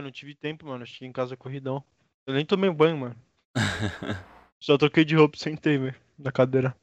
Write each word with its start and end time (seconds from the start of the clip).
Eu 0.00 0.04
não 0.04 0.10
tive 0.10 0.34
tempo, 0.34 0.66
mano. 0.66 0.86
Cheguei 0.86 1.08
em 1.08 1.12
casa 1.12 1.36
corridão. 1.36 1.84
Eu 2.26 2.32
nem 2.32 2.46
tomei 2.46 2.70
banho, 2.70 2.96
mano. 2.96 3.16
Só 4.58 4.78
troquei 4.78 5.04
de 5.04 5.14
roupa 5.14 5.36
e 5.36 5.38
sentei, 5.38 5.76
velho, 5.76 5.94
na 6.18 6.32
cadeira. 6.32 6.74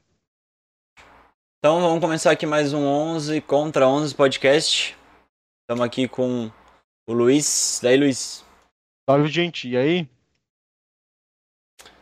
Então 1.58 1.82
vamos 1.82 2.00
começar 2.00 2.30
aqui 2.30 2.46
mais 2.46 2.74
um 2.74 2.86
11 2.86 3.42
contra 3.42 3.88
11 3.88 4.14
podcast. 4.14 4.96
Estamos 5.64 5.84
aqui 5.84 6.08
com 6.08 6.52
o 7.09 7.14
Luiz. 7.14 7.80
Daí, 7.82 7.98
Luiz. 7.98 8.46
Salve, 9.09 9.30
gente. 9.30 9.68
E 9.68 9.76
aí? 9.76 10.08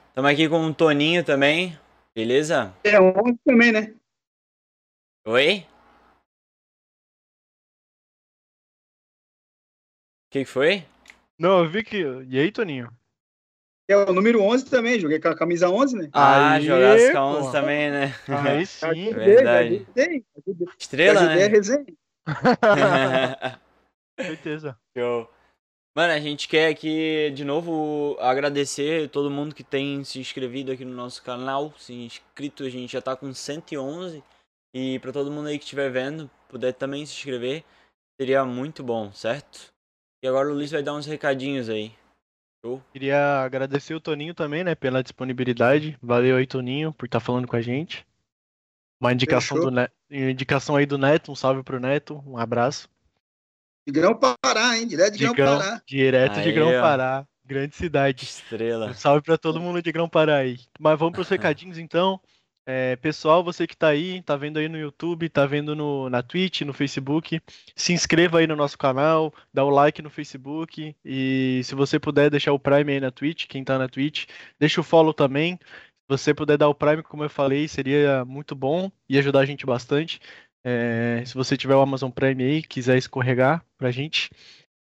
Estamos 0.10 0.30
aqui 0.30 0.50
com 0.50 0.68
o 0.68 0.76
Toninho 0.76 1.24
também. 1.24 1.80
Beleza? 2.14 2.76
É, 2.84 3.00
ontem 3.00 3.40
também, 3.46 3.72
né? 3.72 3.96
Oi? 5.26 5.66
O 10.26 10.32
que, 10.32 10.40
que 10.44 10.46
foi? 10.46 10.86
Não, 11.38 11.64
eu 11.64 11.70
vi 11.70 11.84
que. 11.84 12.04
E 12.28 12.40
aí, 12.40 12.52
Toninho? 12.52 12.90
É 13.88 13.96
o 13.96 14.12
número 14.12 14.42
11 14.42 14.66
também, 14.66 15.00
joguei 15.00 15.20
com 15.20 15.28
a 15.28 15.36
camisa 15.36 15.70
11, 15.70 15.96
né? 15.96 16.10
Ah, 16.12 16.54
Aê, 16.54 16.62
jogasse 16.62 17.12
com 17.12 17.18
a 17.18 17.22
pô. 17.22 17.46
11 17.46 17.52
também, 17.52 17.92
né? 17.92 18.16
Aí 18.28 18.66
sim. 18.66 18.86
Ajudei, 18.86 19.14
verdade. 19.14 19.76
ajudei, 19.76 20.26
ajudei, 20.38 20.68
Estrela, 20.80 21.20
ajudei 21.20 21.44
a 21.44 21.50
né? 21.50 21.56
resenha. 21.56 21.86
Certeza. 24.20 24.80
Show. 24.98 25.30
Mano, 25.96 26.14
a 26.14 26.20
gente 26.20 26.48
quer 26.48 26.68
aqui 26.70 27.32
de 27.32 27.46
novo 27.46 28.18
agradecer 28.20 29.08
todo 29.10 29.30
mundo 29.32 29.54
que 29.54 29.64
tem 29.64 30.04
se 30.04 30.20
inscrevido 30.20 30.72
aqui 30.72 30.84
no 30.84 30.96
nosso 30.96 31.22
canal, 31.24 31.72
se 31.78 31.94
inscrito, 31.94 32.64
a 32.64 32.70
gente 32.70 32.92
já 32.92 33.02
tá 33.02 33.16
com 33.16 33.32
111 33.34 34.24
e 34.74 35.00
pra 35.00 35.14
todo 35.14 35.32
mundo 35.32 35.48
aí 35.48 35.58
que 35.58 35.64
estiver 35.64 35.90
vendo, 35.90 36.30
puder 36.50 36.74
também 36.74 37.06
se 37.06 37.14
inscrever, 37.14 37.64
seria 38.20 38.44
muito 38.44 38.84
bom, 38.84 39.14
certo? 39.14 39.74
E 40.26 40.28
agora 40.28 40.50
o 40.50 40.54
Luiz 40.56 40.72
vai 40.72 40.82
dar 40.82 40.96
uns 40.96 41.06
recadinhos 41.06 41.70
aí. 41.70 41.92
Show? 42.66 42.82
Queria 42.92 43.44
agradecer 43.44 43.94
o 43.94 44.00
Toninho 44.02 44.34
também, 44.34 44.64
né, 44.64 44.74
pela 44.74 45.04
disponibilidade. 45.04 45.96
Valeu 46.02 46.36
aí, 46.36 46.48
Toninho, 46.48 46.92
por 46.92 47.06
estar 47.06 47.20
falando 47.20 47.48
com 47.48 47.56
a 47.56 47.62
gente. 47.62 48.04
Uma 49.00 49.14
indicação 49.14 49.56
Fechou. 49.58 49.70
do 49.70 49.76
Neto, 49.76 49.94
indicação 50.10 50.76
aí 50.76 50.88
do 50.88 50.98
Neto, 50.98 51.32
um 51.32 51.36
salve 51.36 51.62
pro 51.62 51.80
Neto, 51.80 52.24
um 52.26 52.40
abraço. 52.40 52.90
De 53.88 53.94
Grão 53.94 54.20
Pará, 54.20 54.76
hein? 54.76 54.88
Direto 54.88 55.14
de 55.14 55.20
Grão 55.26 55.36
Grão- 55.36 55.60
Pará. 55.60 55.82
direto 55.86 56.34
de 56.42 56.50
Aí, 56.50 56.52
Grão 56.54 56.70
ó. 56.76 56.82
Pará, 56.82 57.28
grande 57.46 57.76
cidade. 57.76 58.24
Estrela. 58.24 58.88
Um 58.88 58.94
salve 58.96 59.22
pra 59.22 59.38
todo 59.38 59.62
mundo 59.62 59.80
de 59.80 59.92
Grão 59.92 60.10
Pará 60.10 60.38
aí. 60.38 60.58
Mas 60.80 60.98
vamos 60.98 61.14
pros 61.14 61.30
recadinhos 61.30 61.78
então. 61.78 62.20
É, 62.68 62.96
pessoal, 62.96 63.44
você 63.44 63.68
que 63.68 63.78
tá 63.78 63.90
aí, 63.90 64.24
tá 64.24 64.36
vendo 64.36 64.58
aí 64.58 64.68
no 64.68 64.78
YouTube, 64.78 65.30
tá 65.30 65.46
vendo 65.46 65.76
no, 65.76 66.10
na 66.10 66.24
Twitch, 66.24 66.62
no 66.62 66.74
Facebook, 66.74 67.40
se 67.76 67.94
inscreva 67.94 68.40
aí 68.40 68.48
no 68.48 68.56
nosso 68.56 68.76
canal, 68.76 69.32
dá 69.54 69.64
o 69.64 69.70
like 69.70 70.02
no 70.02 70.10
Facebook 70.10 70.96
e 71.06 71.62
se 71.64 71.76
você 71.76 72.00
puder 72.00 72.32
deixar 72.32 72.54
o 72.54 72.60
Prime 72.60 72.94
aí 72.94 73.00
na 73.00 73.12
Twitch, 73.12 73.46
quem 73.46 73.64
tá 73.64 73.78
na 73.78 73.88
Twitch, 73.88 74.26
deixa 74.60 74.82
o 74.82 74.84
follow 74.84 75.14
também. 75.14 75.60
Se 75.62 76.08
você 76.08 76.34
puder 76.34 76.58
dar 76.58 76.68
o 76.68 76.74
Prime, 76.74 77.04
como 77.04 77.24
eu 77.24 77.30
falei, 77.30 77.68
seria 77.68 78.26
muito 78.26 78.56
bom 78.56 78.92
e 79.08 79.18
ajudar 79.20 79.42
a 79.42 79.46
gente 79.46 79.64
bastante. 79.66 80.20
É, 80.64 81.24
se 81.24 81.36
você 81.36 81.56
tiver 81.56 81.76
o 81.76 81.82
Amazon 81.82 82.10
Prime 82.10 82.44
aí, 82.44 82.64
quiser 82.64 82.98
escorregar 82.98 83.64
pra 83.78 83.92
gente, 83.92 84.32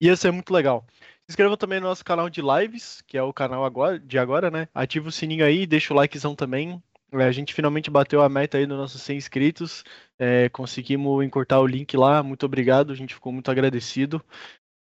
ia 0.01 0.17
ser 0.17 0.31
muito 0.33 0.53
legal. 0.55 0.87
Se 1.29 1.33
inscreva 1.33 1.57
também 1.57 1.81
no 1.81 1.89
nosso 1.89 2.05
canal 2.05 2.31
de 2.31 2.41
lives, 2.41 3.03
que 3.07 3.19
é 3.19 3.23
o 3.23 3.33
canal 3.35 3.65
agora, 3.65 3.99
de 3.99 4.19
agora, 4.19 4.51
né? 4.51 4.69
Ativa 4.75 5.09
o 5.09 5.13
sininho 5.13 5.45
aí, 5.45 5.67
deixa 5.67 5.93
o 5.93 5.97
likezão 5.97 6.35
também. 6.35 6.83
É, 7.13 7.25
a 7.25 7.33
gente 7.33 7.55
finalmente 7.55 7.91
bateu 7.91 8.23
a 8.23 8.29
meta 8.29 8.59
aí 8.59 8.67
dos 8.67 8.77
nossos 8.77 9.01
100 9.03 9.17
inscritos. 9.17 9.85
É, 10.19 10.49
conseguimos 10.51 11.25
encurtar 11.25 11.61
o 11.61 11.67
link 11.67 11.97
lá. 11.97 12.23
Muito 12.23 12.45
obrigado, 12.45 12.93
a 12.93 12.95
gente 12.95 13.15
ficou 13.15 13.33
muito 13.33 13.51
agradecido. 13.51 14.23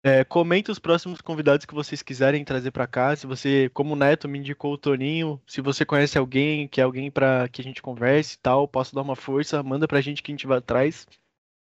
É, 0.04 0.24
comenta 0.24 0.72
os 0.72 0.80
próximos 0.80 1.22
convidados 1.22 1.66
que 1.66 1.76
vocês 1.76 2.02
quiserem 2.02 2.44
trazer 2.44 2.72
pra 2.72 2.88
cá. 2.88 3.16
Se 3.16 3.28
você, 3.28 3.70
como 3.74 3.94
o 3.94 3.96
Neto 3.96 4.28
me 4.28 4.40
indicou 4.40 4.74
o 4.74 4.78
Toninho, 4.78 5.40
se 5.46 5.62
você 5.62 5.86
conhece 5.86 6.18
alguém, 6.18 6.68
que 6.68 6.82
é 6.82 6.84
alguém 6.84 7.12
para 7.12 7.48
que 7.50 7.62
a 7.62 7.64
gente 7.64 7.82
converse 7.84 8.36
e 8.36 8.40
tal, 8.40 8.68
posso 8.68 8.96
dar 8.96 9.02
uma 9.04 9.16
força, 9.16 9.62
manda 9.62 9.88
pra 9.88 10.02
gente 10.02 10.24
que 10.24 10.32
a 10.32 10.34
gente 10.34 10.48
vai 10.48 10.58
atrás. 10.58 11.08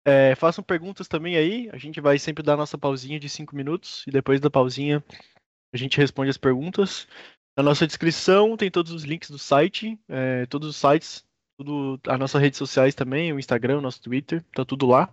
É, 0.07 0.35
façam 0.35 0.65
perguntas 0.65 1.07
também 1.07 1.37
aí. 1.37 1.69
A 1.73 1.79
gente 1.79 2.01
vai 2.01 2.19
sempre 2.19 2.43
dar 2.43 2.57
nossa 2.57 2.79
pausinha 2.79 3.21
de 3.21 3.29
5 3.29 3.55
minutos 3.55 4.05
e 4.07 4.11
depois 4.11 4.41
da 4.41 4.51
pausinha 4.51 5.05
a 5.73 5.77
gente 5.77 5.99
responde 5.99 6.31
as 6.31 6.39
perguntas. 6.39 7.07
Na 7.57 7.63
nossa 7.63 7.87
descrição 7.87 8.57
tem 8.57 8.71
todos 8.71 8.93
os 8.93 9.05
links 9.05 9.31
do 9.31 9.39
site, 9.39 9.99
é, 10.09 10.45
todos 10.47 10.69
os 10.69 10.77
sites, 10.77 11.25
tudo, 11.57 12.01
as 12.09 12.19
nossas 12.19 12.41
redes 12.41 12.59
sociais 12.59 12.95
também, 12.95 13.33
o 13.33 13.39
Instagram, 13.39 13.79
o 13.79 13.81
nosso 13.81 14.03
Twitter, 14.03 14.45
tá 14.53 14.65
tudo 14.65 14.87
lá. 14.87 15.13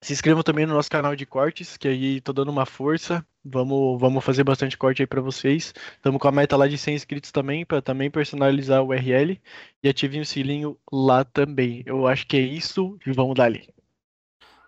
Se 0.00 0.12
inscrevam 0.12 0.44
também 0.44 0.64
no 0.64 0.74
nosso 0.74 0.88
canal 0.88 1.16
de 1.16 1.26
cortes, 1.26 1.76
que 1.76 1.88
aí 1.88 2.20
tô 2.20 2.32
dando 2.32 2.50
uma 2.50 2.64
força. 2.64 3.26
Vamos, 3.44 4.00
vamos 4.00 4.24
fazer 4.24 4.44
bastante 4.44 4.76
corte 4.76 5.02
aí 5.02 5.06
pra 5.08 5.20
vocês. 5.20 5.74
Estamos 5.96 6.20
com 6.20 6.28
a 6.28 6.32
meta 6.32 6.56
lá 6.56 6.68
de 6.68 6.78
100 6.78 6.94
inscritos 6.94 7.32
também, 7.32 7.66
para 7.66 7.82
também 7.82 8.08
personalizar 8.08 8.80
o 8.80 8.88
URL. 8.88 9.40
E 9.82 9.88
ativem 9.88 10.20
o 10.20 10.26
sininho 10.26 10.78
lá 10.92 11.24
também. 11.24 11.82
Eu 11.84 12.06
acho 12.06 12.28
que 12.28 12.36
é 12.36 12.40
isso 12.40 12.96
e 13.04 13.12
vamos 13.12 13.34
dali. 13.34 13.68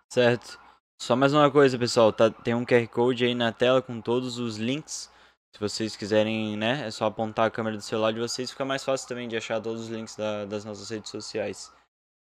Certo. 0.09 0.59
Só 1.01 1.15
mais 1.15 1.33
uma 1.33 1.49
coisa, 1.49 1.79
pessoal. 1.79 2.13
Tá, 2.13 2.29
tem 2.29 2.55
um 2.55 2.65
QR 2.65 2.89
Code 2.89 3.25
aí 3.25 3.34
na 3.34 3.53
tela 3.53 3.81
com 3.81 4.01
todos 4.01 4.37
os 4.37 4.57
links. 4.57 5.09
Se 5.55 5.61
vocês 5.61 5.97
quiserem, 5.97 6.57
né? 6.57 6.87
É 6.87 6.91
só 6.91 7.07
apontar 7.07 7.47
a 7.47 7.51
câmera 7.51 7.77
do 7.77 7.83
celular 7.83 8.13
de 8.13 8.21
vocês. 8.21 8.51
Fica 8.51 8.65
mais 8.65 8.85
fácil 8.85 9.09
também 9.09 9.29
de 9.29 9.37
achar 9.37 9.61
todos 9.61 9.83
os 9.83 9.89
links 9.89 10.17
da- 10.17 10.45
das 10.45 10.65
nossas 10.65 10.89
redes 10.89 11.11
sociais. 11.11 11.73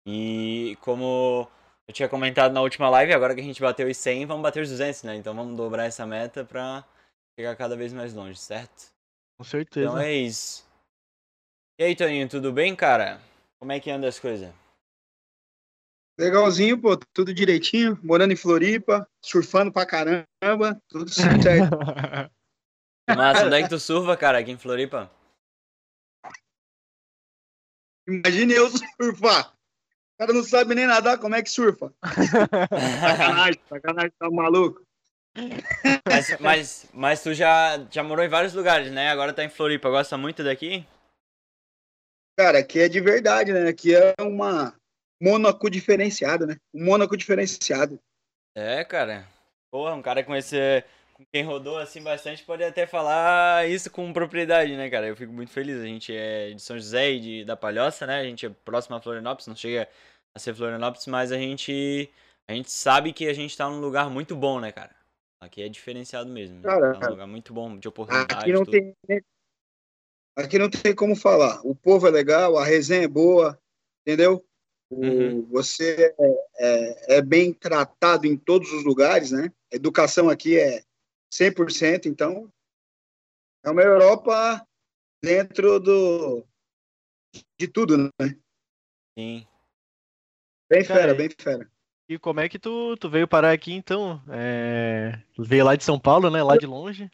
E 0.06 0.79
como 0.81 1.49
eu 1.87 1.93
tinha 1.94 2.09
comentado 2.09 2.53
na 2.53 2.62
última 2.62 2.88
live, 2.88 3.12
agora 3.12 3.35
que 3.35 3.41
a 3.41 3.44
gente 3.44 3.61
bateu 3.61 3.88
os 3.88 3.97
100, 3.97 4.25
vamos 4.25 4.43
bater 4.43 4.62
os 4.62 4.70
200, 4.70 5.03
né? 5.03 5.17
Então 5.17 5.35
vamos 5.35 5.56
dobrar 5.56 5.85
essa 5.85 6.06
meta 6.06 6.44
pra 6.44 6.85
chegar 7.38 7.56
cada 7.56 7.76
vez 7.76 7.93
mais 7.93 8.15
longe, 8.15 8.38
certo? 8.38 8.87
Com 9.37 9.44
certeza. 9.44 9.87
Então 9.88 9.99
é 9.99 10.12
isso. 10.12 10.67
E 11.79 11.85
aí, 11.85 11.94
Toninho, 11.94 12.29
tudo 12.29 12.53
bem, 12.53 12.75
cara? 12.75 13.20
Como 13.61 13.73
é 13.73 13.81
que 13.81 13.91
anda 13.91 14.09
as 14.09 14.19
coisas? 14.19 14.53
Legalzinho, 16.19 16.81
pô, 16.81 16.97
tudo 17.12 17.32
direitinho. 17.32 17.99
Morando 18.03 18.32
em 18.32 18.37
Floripa, 18.37 19.09
surfando 19.25 19.73
pra 19.73 19.87
caramba, 19.87 20.81
tudo 20.88 21.09
certo. 21.11 21.38
Massa, 23.16 23.46
onde 23.46 23.56
é 23.56 23.62
que 23.62 23.69
tu 23.69 23.78
surfa, 23.78 24.16
cara, 24.16 24.38
aqui 24.38 24.50
em 24.50 24.58
Floripa? 24.58 25.10
Imagine 28.06 28.55
eu 28.55 28.70
surfar. 28.70 29.52
O 29.52 30.19
cara 30.19 30.32
não 30.32 30.43
sabe 30.43 30.75
nem 30.75 30.87
nadar, 30.87 31.19
como 31.19 31.34
é 31.34 31.43
que 31.43 31.50
surfa? 31.50 31.93
Sacanagem, 32.02 33.60
sacanagem, 33.69 34.12
tá 34.19 34.31
maluco? 34.31 34.82
Mas, 36.06 36.40
mas, 36.40 36.90
mas 36.93 37.22
tu 37.22 37.32
já, 37.32 37.78
já 37.90 38.02
morou 38.02 38.25
em 38.25 38.28
vários 38.28 38.55
lugares, 38.55 38.90
né? 38.90 39.10
Agora 39.10 39.32
tá 39.32 39.44
em 39.44 39.49
Floripa. 39.49 39.88
Gosta 39.88 40.16
muito 40.16 40.43
daqui? 40.43 40.84
Cara, 42.38 42.58
aqui 42.58 42.81
é 42.81 42.88
de 42.88 43.00
verdade, 43.00 43.52
né? 43.52 43.69
Aqui 43.69 43.94
é 43.94 44.14
uma 44.20 44.75
Mônaco 45.20 45.70
diferenciada, 45.70 46.46
né? 46.46 46.56
Um 46.75 46.84
Mônaco 46.84 47.16
diferenciado. 47.16 48.00
É, 48.56 48.84
cara. 48.84 49.26
Porra, 49.70 49.94
um 49.94 50.02
cara 50.02 50.25
com 50.25 50.34
esse. 50.34 50.56
Quem 51.32 51.43
rodou 51.43 51.79
assim 51.79 52.00
bastante 52.03 52.44
pode 52.44 52.62
até 52.62 52.87
falar 52.87 53.69
isso 53.69 53.91
com 53.91 54.12
propriedade, 54.12 54.76
né, 54.76 54.88
cara? 54.88 55.09
Eu 55.09 55.17
fico 55.17 55.32
muito 55.32 55.50
feliz. 55.50 55.81
A 55.81 55.85
gente 55.85 56.15
é 56.15 56.53
de 56.53 56.62
São 56.62 56.76
José 56.79 57.12
e 57.12 57.20
de, 57.20 57.44
da 57.44 57.56
Palhoça, 57.56 58.06
né? 58.06 58.20
A 58.20 58.25
gente 58.25 58.47
é 58.47 58.50
próximo 58.65 58.94
a 58.97 59.00
Florianópolis, 59.00 59.49
não 59.49 59.56
chega 59.56 59.88
a 60.35 60.38
ser 60.38 60.55
Florianópolis, 60.55 61.06
mas 61.06 61.32
a 61.32 61.37
gente. 61.37 62.09
A 62.49 62.55
gente 62.55 62.70
sabe 62.70 63.12
que 63.12 63.29
a 63.29 63.35
gente 63.35 63.56
tá 63.56 63.69
num 63.69 63.81
lugar 63.81 64.09
muito 64.09 64.35
bom, 64.37 64.61
né, 64.61 64.73
cara? 64.73 64.94
Aqui 65.43 65.62
é 65.62 65.69
diferenciado 65.69 66.31
mesmo. 66.31 66.62
Cara, 66.62 66.94
é 66.94 67.06
um 67.06 67.11
lugar 67.11 67.26
muito 67.26 67.53
bom, 67.53 67.76
de 67.76 67.88
oportunidade. 67.88 68.35
Aqui 68.35 68.53
não 68.53 68.65
tudo. 68.65 68.73
tem. 68.73 68.97
Aqui 70.37 70.59
não 70.59 70.70
tem 70.70 70.94
como 70.94 71.17
falar. 71.17 71.61
O 71.65 71.75
povo 71.75 72.06
é 72.06 72.11
legal, 72.11 72.56
a 72.56 72.65
resenha 72.65 73.05
é 73.05 73.09
boa, 73.09 73.61
entendeu? 74.06 74.44
O- 74.91 75.05
Uhum. 75.05 75.47
Você 75.50 76.15
é, 76.19 76.47
é- 76.59 77.17
é 77.17 77.23
bem 77.23 77.53
tratado 77.53 78.26
em 78.26 78.37
todos 78.37 78.73
os 78.73 78.85
lugares, 78.85 79.32
né? 79.32 79.53
A 79.73 79.76
educação 79.76 80.31
aqui 80.31 80.59
é 80.59 80.82
100%, 81.32 82.06
então 82.06 82.50
é 83.64 83.70
uma 83.70 83.82
Europa 83.82 84.66
dentro 85.22 85.78
do 85.78 86.46
de 87.58 87.69
tudo, 87.69 87.96
né? 87.98 88.10
Sim. 89.19 89.46
Bem 90.70 90.84
Cara, 90.84 91.00
fera, 91.00 91.14
bem 91.14 91.28
fera. 91.30 91.70
E 92.08 92.19
como 92.19 92.40
é 92.40 92.48
que 92.48 92.58
tu, 92.58 92.96
tu 92.96 93.10
veio 93.10 93.28
parar 93.28 93.52
aqui 93.52 93.72
então? 93.72 94.22
É, 94.30 95.22
Veio 95.38 95.64
lá 95.64 95.76
de 95.76 95.84
São 95.84 96.00
Paulo, 96.00 96.30
né? 96.30 96.42
Lá 96.42 96.56
de 96.56 96.66
longe. 96.66 97.10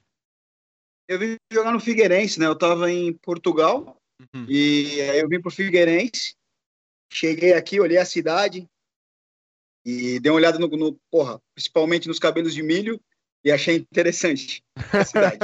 Eu 1.09 1.19
vim 1.19 1.37
jogar 1.53 1.73
no 1.73 1.81
Figueirense, 1.81 2.39
né? 2.39 2.47
Eu 2.47 2.57
tava 2.57 2.91
em 2.91 3.13
Portugal 3.13 4.01
Uhum. 4.21 4.47
e 4.49 5.01
aí 5.01 5.19
eu 5.19 5.29
vim 5.29 5.41
pro 5.41 5.51
Figueirense. 5.51 6.37
Cheguei 7.13 7.53
aqui, 7.53 7.81
olhei 7.81 7.99
a 7.99 8.05
cidade 8.05 8.69
e 9.85 10.19
dei 10.21 10.31
uma 10.31 10.37
olhada 10.37 10.59
no, 10.59 10.69
no 10.69 10.99
porra, 11.11 11.41
principalmente 11.55 12.09
nos 12.09 12.19
cabelos 12.19 12.55
de 12.55 12.63
milho 12.63 13.01
e 13.45 13.53
achei 13.53 13.77
interessante 13.77 14.65
a 14.93 15.05
cidade. 15.05 15.39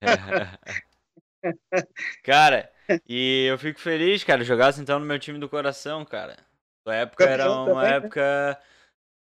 cara, 2.24 2.72
e 3.06 3.46
eu 3.48 3.58
fico 3.58 3.78
feliz, 3.78 4.24
cara. 4.24 4.42
Jogasse 4.42 4.80
então 4.80 4.98
no 4.98 5.06
meu 5.06 5.18
time 5.18 5.38
do 5.38 5.48
coração, 5.48 6.04
cara. 6.04 6.36
Tua 6.84 6.96
época 6.96 7.24
era 7.24 7.50
uma 7.50 7.66
também, 7.66 7.90
né? 7.90 7.96
época. 7.96 8.60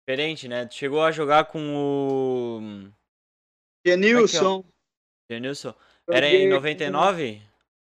Diferente, 0.01 0.48
né? 0.48 0.66
Tu 0.66 0.75
chegou 0.75 1.04
a 1.04 1.12
jogar 1.12 1.46
com 1.46 1.75
o. 1.75 2.90
Genilson. 3.86 4.63
Genilson. 5.30 5.74
Era 6.10 6.28
em 6.28 6.50
99? 6.50 7.42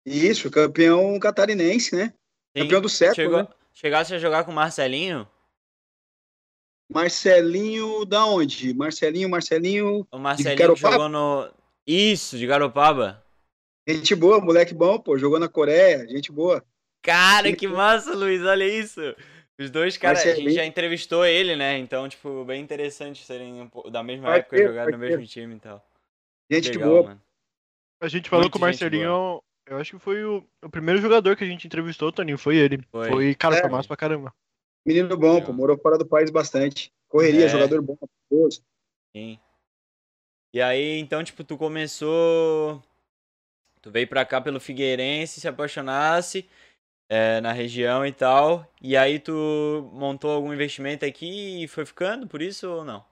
Isso, 0.06 0.50
campeão 0.50 1.20
catarinense, 1.20 1.96
né? 1.96 2.14
Sim. 2.58 2.64
Campeão 2.64 2.82
do 2.82 2.90
século, 2.90 3.16
Chegou, 3.16 3.44
né? 3.44 3.48
Chegasse 3.74 4.16
a 4.16 4.18
jogar 4.18 4.44
com 4.44 4.52
o 4.52 4.56
Marcelinho? 4.56 5.30
Marcelinho 6.92 8.04
da 8.06 8.26
onde? 8.26 8.74
Marcelinho, 8.74 9.30
Marcelinho. 9.30 10.08
O 10.12 10.18
Marcelinho 10.18 10.56
que 10.56 10.62
Garopaba? 10.62 10.92
jogou 10.94 11.10
no. 11.10 11.52
Isso, 11.86 12.38
de 12.38 12.46
Garopaba. 12.48 13.24
Gente 13.88 14.14
boa, 14.16 14.40
moleque 14.40 14.74
bom, 14.74 15.00
pô. 15.00 15.18
Jogou 15.18 15.40
na 15.40 15.48
Coreia, 15.48 16.08
gente 16.08 16.32
boa. 16.32 16.64
Cara, 17.02 17.56
que 17.56 17.68
massa, 17.68 18.14
Luiz, 18.16 18.42
olha 18.44 18.66
isso. 18.68 19.00
Os 19.60 19.70
dois 19.70 19.98
caras, 19.98 20.26
a 20.26 20.36
gente 20.36 20.52
já 20.54 20.66
entrevistou 20.66 21.26
ele, 21.26 21.56
né? 21.56 21.78
Então, 21.78 22.08
tipo, 22.08 22.46
bem 22.46 22.62
interessante 22.62 23.26
serem 23.26 23.70
da 23.92 24.02
mesma 24.04 24.28
Pode 24.28 24.40
época 24.40 24.58
ser, 24.58 24.68
jogarem 24.68 24.92
no 24.92 24.98
mesmo 24.98 25.26
time 25.26 25.56
e 25.56 25.60
tal. 25.60 25.86
Gente 26.52 26.70
Legal, 26.72 26.90
boa. 26.90 27.04
mano. 27.04 27.22
A 28.02 28.08
gente 28.08 28.30
falou 28.30 28.44
Muito 28.44 28.54
com 28.54 28.60
o 28.60 28.62
Marcelinho, 28.62 29.42
eu 29.68 29.78
acho 29.78 29.98
que 29.98 30.00
foi 30.04 30.24
o, 30.24 30.44
o 30.64 30.70
primeiro 30.70 31.02
jogador 31.02 31.36
que 31.36 31.44
a 31.44 31.48
gente 31.48 31.68
entrevistou, 31.68 32.12
Toninho, 32.12 32.38
foi 32.38 32.56
ele. 32.56 32.82
Foi. 32.92 33.10
Foi, 33.10 33.36
cara, 33.36 33.58
É. 33.58 33.62
foi 33.62 33.70
massa 33.70 33.88
pra 33.88 33.98
caramba. 33.98 34.34
Menino 34.90 35.16
bom, 35.16 35.36
Legal. 35.36 35.46
pô. 35.46 35.54
Morou 35.54 35.78
fora 35.78 36.00
do 36.00 36.06
país 36.06 36.32
bastante. 36.32 36.92
Correria, 37.08 37.46
É. 37.46 37.48
jogador 37.48 37.80
bom. 37.80 37.96
maravilhoso. 38.02 38.64
Sim. 39.16 39.38
E 40.52 40.60
aí, 40.60 40.98
então, 40.98 41.24
tipo, 41.24 41.44
tu 41.44 41.56
começou. 41.60 42.82
Tu 43.84 43.92
veio 43.92 44.08
pra 44.08 44.26
cá 44.26 44.42
pelo 44.42 44.60
Figueirense, 44.60 45.40
se 45.40 45.48
apaixonasse 45.48 46.50
é, 47.08 47.40
na 47.40 47.52
região 47.52 48.04
e 48.04 48.12
tal. 48.12 48.68
E 48.82 48.98
aí 48.98 49.20
tu 49.20 49.92
montou 49.94 50.32
algum 50.32 50.52
investimento 50.52 51.06
aqui 51.06 51.64
e 51.64 51.68
foi 51.68 51.86
ficando 51.86 52.28
por 52.28 52.42
isso 52.42 52.68
ou 52.68 52.84
não? 52.84 53.06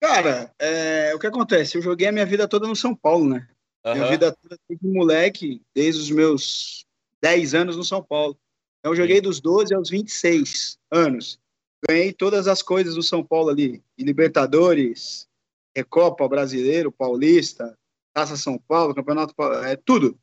Cara, 0.00 0.54
é, 0.56 1.12
o 1.16 1.18
que 1.18 1.26
acontece? 1.26 1.76
Eu 1.76 1.82
joguei 1.82 2.06
a 2.06 2.12
minha 2.12 2.26
vida 2.26 2.46
toda 2.46 2.68
no 2.68 2.76
São 2.76 2.94
Paulo, 2.94 3.28
né? 3.28 3.48
Minha 3.84 4.02
Aham. 4.04 4.10
vida 4.10 4.36
toda 4.40 4.56
desde 4.68 4.86
moleque, 4.86 5.60
desde 5.74 6.00
os 6.00 6.10
meus 6.12 6.86
10 7.20 7.54
anos 7.54 7.76
no 7.76 7.82
São 7.82 8.00
Paulo. 8.00 8.38
Então, 8.84 8.92
eu 8.92 8.96
joguei 8.96 9.18
dos 9.18 9.40
12 9.40 9.74
aos 9.74 9.88
26 9.88 10.78
anos. 10.90 11.40
Ganhei 11.88 12.12
todas 12.12 12.46
as 12.46 12.60
coisas 12.60 12.96
do 12.96 13.02
São 13.02 13.24
Paulo 13.24 13.48
ali. 13.48 13.82
Libertadores, 13.98 15.26
Recopa 15.74 16.28
Brasileiro, 16.28 16.92
Paulista, 16.92 17.74
Taça 18.12 18.36
São 18.36 18.58
Paulo, 18.58 18.94
Campeonato 18.94 19.34
é 19.64 19.74
tudo. 19.74 20.18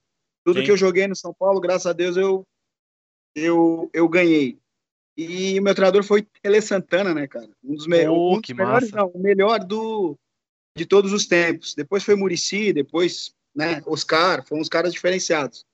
Tudo 0.45 0.59
Sim. 0.59 0.65
que 0.65 0.71
eu 0.71 0.77
joguei 0.77 1.07
no 1.07 1.15
São 1.15 1.33
Paulo, 1.33 1.59
graças 1.59 1.87
a 1.87 1.93
Deus, 1.93 2.15
eu, 2.15 2.45
eu, 3.35 3.89
eu 3.91 4.07
ganhei. 4.07 4.59
E 5.17 5.59
o 5.59 5.63
meu 5.63 5.73
treinador 5.73 6.03
foi 6.03 6.21
Tele 6.21 6.61
Santana, 6.61 7.15
né, 7.15 7.27
cara? 7.27 7.49
Um 7.63 7.73
dos, 7.73 7.87
me 7.87 8.07
Oh, 8.07 8.35
um 8.35 8.41
dos 8.41 8.49
melhores, 8.51 8.91
não, 8.91 9.07
o 9.07 9.19
melhor 9.19 9.57
do, 9.65 10.15
de 10.77 10.85
todos 10.85 11.11
os 11.11 11.25
tempos. 11.25 11.73
Depois 11.73 12.03
foi 12.03 12.13
Murici, 12.13 12.71
depois, 12.71 13.33
né, 13.55 13.81
Oscar, 13.87 14.45
foram 14.47 14.61
uns 14.61 14.69
caras 14.69 14.93
diferenciados. 14.93 15.65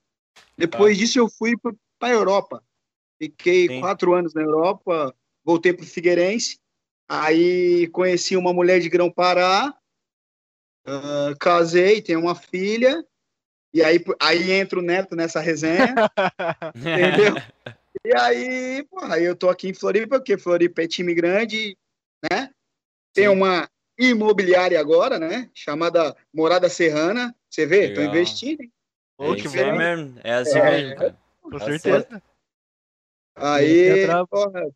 Depois 0.58 0.98
disso 0.98 1.20
eu 1.20 1.28
fui 1.28 1.58
para 1.58 1.74
a 2.02 2.10
Europa. 2.12 2.64
Fiquei 3.20 3.68
Sim. 3.68 3.80
quatro 3.80 4.14
anos 4.14 4.34
na 4.34 4.42
Europa, 4.42 5.14
voltei 5.44 5.74
para 5.74 5.84
o 5.84 5.88
Figueirense, 5.88 6.60
aí 7.10 7.88
conheci 7.88 8.38
uma 8.38 8.54
mulher 8.54 8.80
de 8.80 8.90
Grão-Pará, 8.90 9.74
ah, 10.86 11.34
casei, 11.40 12.02
tenho 12.02 12.20
uma 12.20 12.36
filha, 12.36 13.04
e 13.74 13.84
aí, 13.84 14.04
aí 14.20 14.52
entra 14.52 14.80
o 14.80 14.84
neto 14.84 15.16
nessa 15.16 15.40
resenha, 15.40 15.96
entendeu? 16.76 17.36
E 18.06 18.16
aí, 18.16 18.84
porra, 18.90 19.16
aí 19.16 19.24
eu 19.24 19.36
tô 19.36 19.50
aqui 19.50 19.70
em 19.70 19.74
Floripa, 19.74 20.20
porque 20.20 20.38
Floripa 20.38 20.84
é 20.84 20.88
time 20.88 21.14
grande, 21.14 21.76
né? 22.32 22.52
Tem 23.14 23.28
Sim. 23.28 23.34
uma 23.34 23.68
imobiliária 23.98 24.80
agora, 24.80 25.18
né? 25.18 25.50
Chamada 25.54 26.16
Morada 26.32 26.70
Serrana. 26.70 27.36
Você 27.50 27.66
vê? 27.66 27.90
Tô 27.90 28.00
Legal. 28.00 28.16
investindo, 28.16 28.62
hein? 28.62 28.72
É 29.20 29.36
que 29.36 29.48
massa. 29.48 29.72
mesmo. 29.72 30.20
É 30.24 30.34
assim 30.34 30.60
É. 30.60 30.96
mesmo. 30.96 31.18
Com 31.42 31.58
Tá 31.58 31.66
certeza. 31.66 32.24
Aí, 33.40 33.86
porra, 34.30 34.68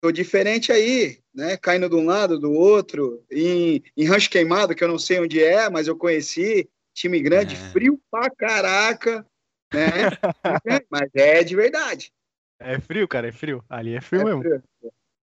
tô 0.00 0.10
diferente 0.10 0.72
aí, 0.72 1.18
né? 1.32 1.56
Caindo 1.56 1.88
de 1.88 1.94
um 1.94 2.04
lado, 2.04 2.38
do 2.38 2.52
outro, 2.52 3.24
em, 3.30 3.82
em 3.96 4.04
Rancho 4.04 4.28
Queimado, 4.28 4.74
que 4.74 4.82
eu 4.82 4.88
não 4.88 4.98
sei 4.98 5.20
onde 5.20 5.42
é, 5.42 5.70
mas 5.70 5.86
eu 5.86 5.96
conheci, 5.96 6.68
time 6.92 7.20
grande, 7.20 7.54
É. 7.54 7.58
frio 7.70 8.00
pra 8.10 8.28
caraca, 8.30 9.24
né? 9.72 10.10
mas 10.90 11.08
é 11.14 11.44
de 11.44 11.54
verdade. 11.54 12.12
É 12.60 12.78
frio, 12.80 13.06
cara, 13.06 13.28
é 13.28 13.32
frio. 13.32 13.64
Ali 13.68 13.94
é 13.94 14.00
frio 14.00 14.22
É 14.22 14.24
mesmo. 14.24 14.40
frio. 14.40 14.62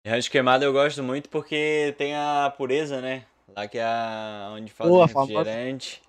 Rancho 0.05 0.32
Queimado 0.32 0.65
eu 0.65 0.74
gosto 0.74 1.01
muito 1.03 1.29
porque 1.29 1.93
tem 1.98 2.15
a 2.15 2.53
pureza, 2.55 3.01
né? 3.01 3.25
Lá 3.55 3.67
que 3.67 3.77
é 3.77 3.84
a... 3.84 4.51
onde 4.53 4.72
fazem 4.72 4.93
Boa, 4.93 5.08
famosa. 5.08 5.32
refrigerante. 5.34 6.01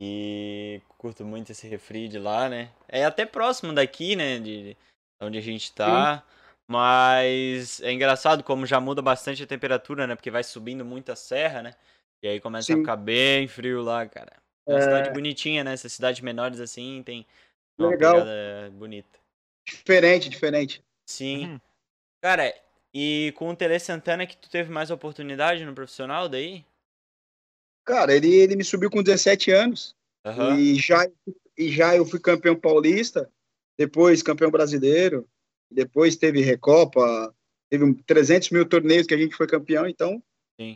E 0.00 0.80
curto 0.98 1.24
muito 1.24 1.52
esse 1.52 1.66
refri 1.66 2.08
de 2.08 2.18
lá, 2.18 2.48
né? 2.48 2.70
É 2.88 3.04
até 3.04 3.24
próximo 3.24 3.72
daqui, 3.72 4.16
né? 4.16 4.38
De 4.38 4.76
onde 5.24 5.38
a 5.38 5.42
gente 5.42 5.72
tá. 5.72 6.24
Mas 6.66 7.80
é 7.82 7.92
engraçado 7.92 8.42
como 8.42 8.66
já 8.66 8.80
muda 8.80 9.02
bastante 9.02 9.42
a 9.42 9.46
temperatura, 9.46 10.06
né? 10.06 10.14
Porque 10.14 10.30
vai 10.30 10.42
subindo 10.42 10.84
muito 10.84 11.12
a 11.12 11.16
serra, 11.16 11.62
né? 11.62 11.74
E 12.22 12.28
aí 12.28 12.40
começa 12.40 12.72
a 12.72 12.76
Sim. 12.76 12.80
ficar 12.80 12.96
bem 12.96 13.46
frio 13.46 13.82
lá, 13.82 14.06
cara. 14.06 14.32
É 14.66 14.72
uma 14.72 14.80
cidade 14.80 15.10
bonitinha, 15.10 15.62
né? 15.62 15.74
Essas 15.74 15.92
cidades 15.92 16.22
menores 16.22 16.58
assim 16.58 17.02
tem 17.04 17.26
uma 17.78 17.90
Legal. 17.90 18.14
pegada 18.14 18.70
bonita. 18.72 19.18
Diferente, 19.66 20.30
diferente. 20.30 20.82
Sim. 21.06 21.46
Uhum. 21.46 21.60
Cara, 22.22 22.54
e 22.94 23.34
com 23.36 23.50
o 23.50 23.56
Tele 23.56 23.78
Santana 23.78 24.26
que 24.26 24.36
tu 24.36 24.48
teve 24.48 24.70
mais 24.70 24.90
oportunidade 24.90 25.64
no 25.64 25.74
profissional 25.74 26.28
daí? 26.28 26.64
Cara, 27.84 28.14
ele, 28.14 28.34
ele 28.34 28.56
me 28.56 28.64
subiu 28.64 28.90
com 28.90 29.02
17 29.02 29.50
anos. 29.50 29.94
Aham. 30.24 30.58
E 30.58 30.76
já, 30.76 31.06
e 31.58 31.70
já 31.70 31.94
eu 31.94 32.06
fui 32.06 32.18
campeão 32.18 32.58
paulista, 32.58 33.30
depois 33.78 34.22
campeão 34.22 34.50
brasileiro, 34.50 35.28
depois 35.70 36.16
teve 36.16 36.40
Recopa, 36.40 37.34
teve 37.68 37.84
um 37.84 37.94
300 37.94 38.50
mil 38.50 38.66
torneios 38.66 39.06
que 39.06 39.14
a 39.14 39.18
gente 39.18 39.34
foi 39.34 39.46
campeão, 39.46 39.86
então 39.86 40.22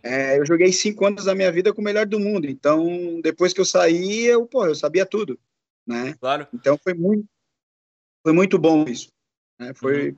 é, 0.02 0.38
eu 0.38 0.44
joguei 0.44 0.72
cinco 0.72 1.06
anos 1.06 1.24
da 1.24 1.34
minha 1.34 1.52
vida 1.52 1.72
com 1.72 1.80
o 1.80 1.84
melhor 1.84 2.04
do 2.06 2.18
mundo, 2.18 2.46
então 2.46 3.20
depois 3.20 3.52
que 3.52 3.60
eu 3.60 3.64
saí, 3.64 4.24
eu, 4.24 4.46
pô, 4.46 4.66
eu 4.66 4.74
sabia 4.74 5.06
tudo, 5.06 5.38
né? 5.86 6.14
Claro. 6.14 6.48
Então 6.52 6.76
foi 6.76 6.94
muito, 6.94 7.28
foi 8.22 8.32
muito 8.32 8.58
bom 8.58 8.84
isso, 8.84 9.12
né? 9.58 9.72
Foi, 9.74 10.16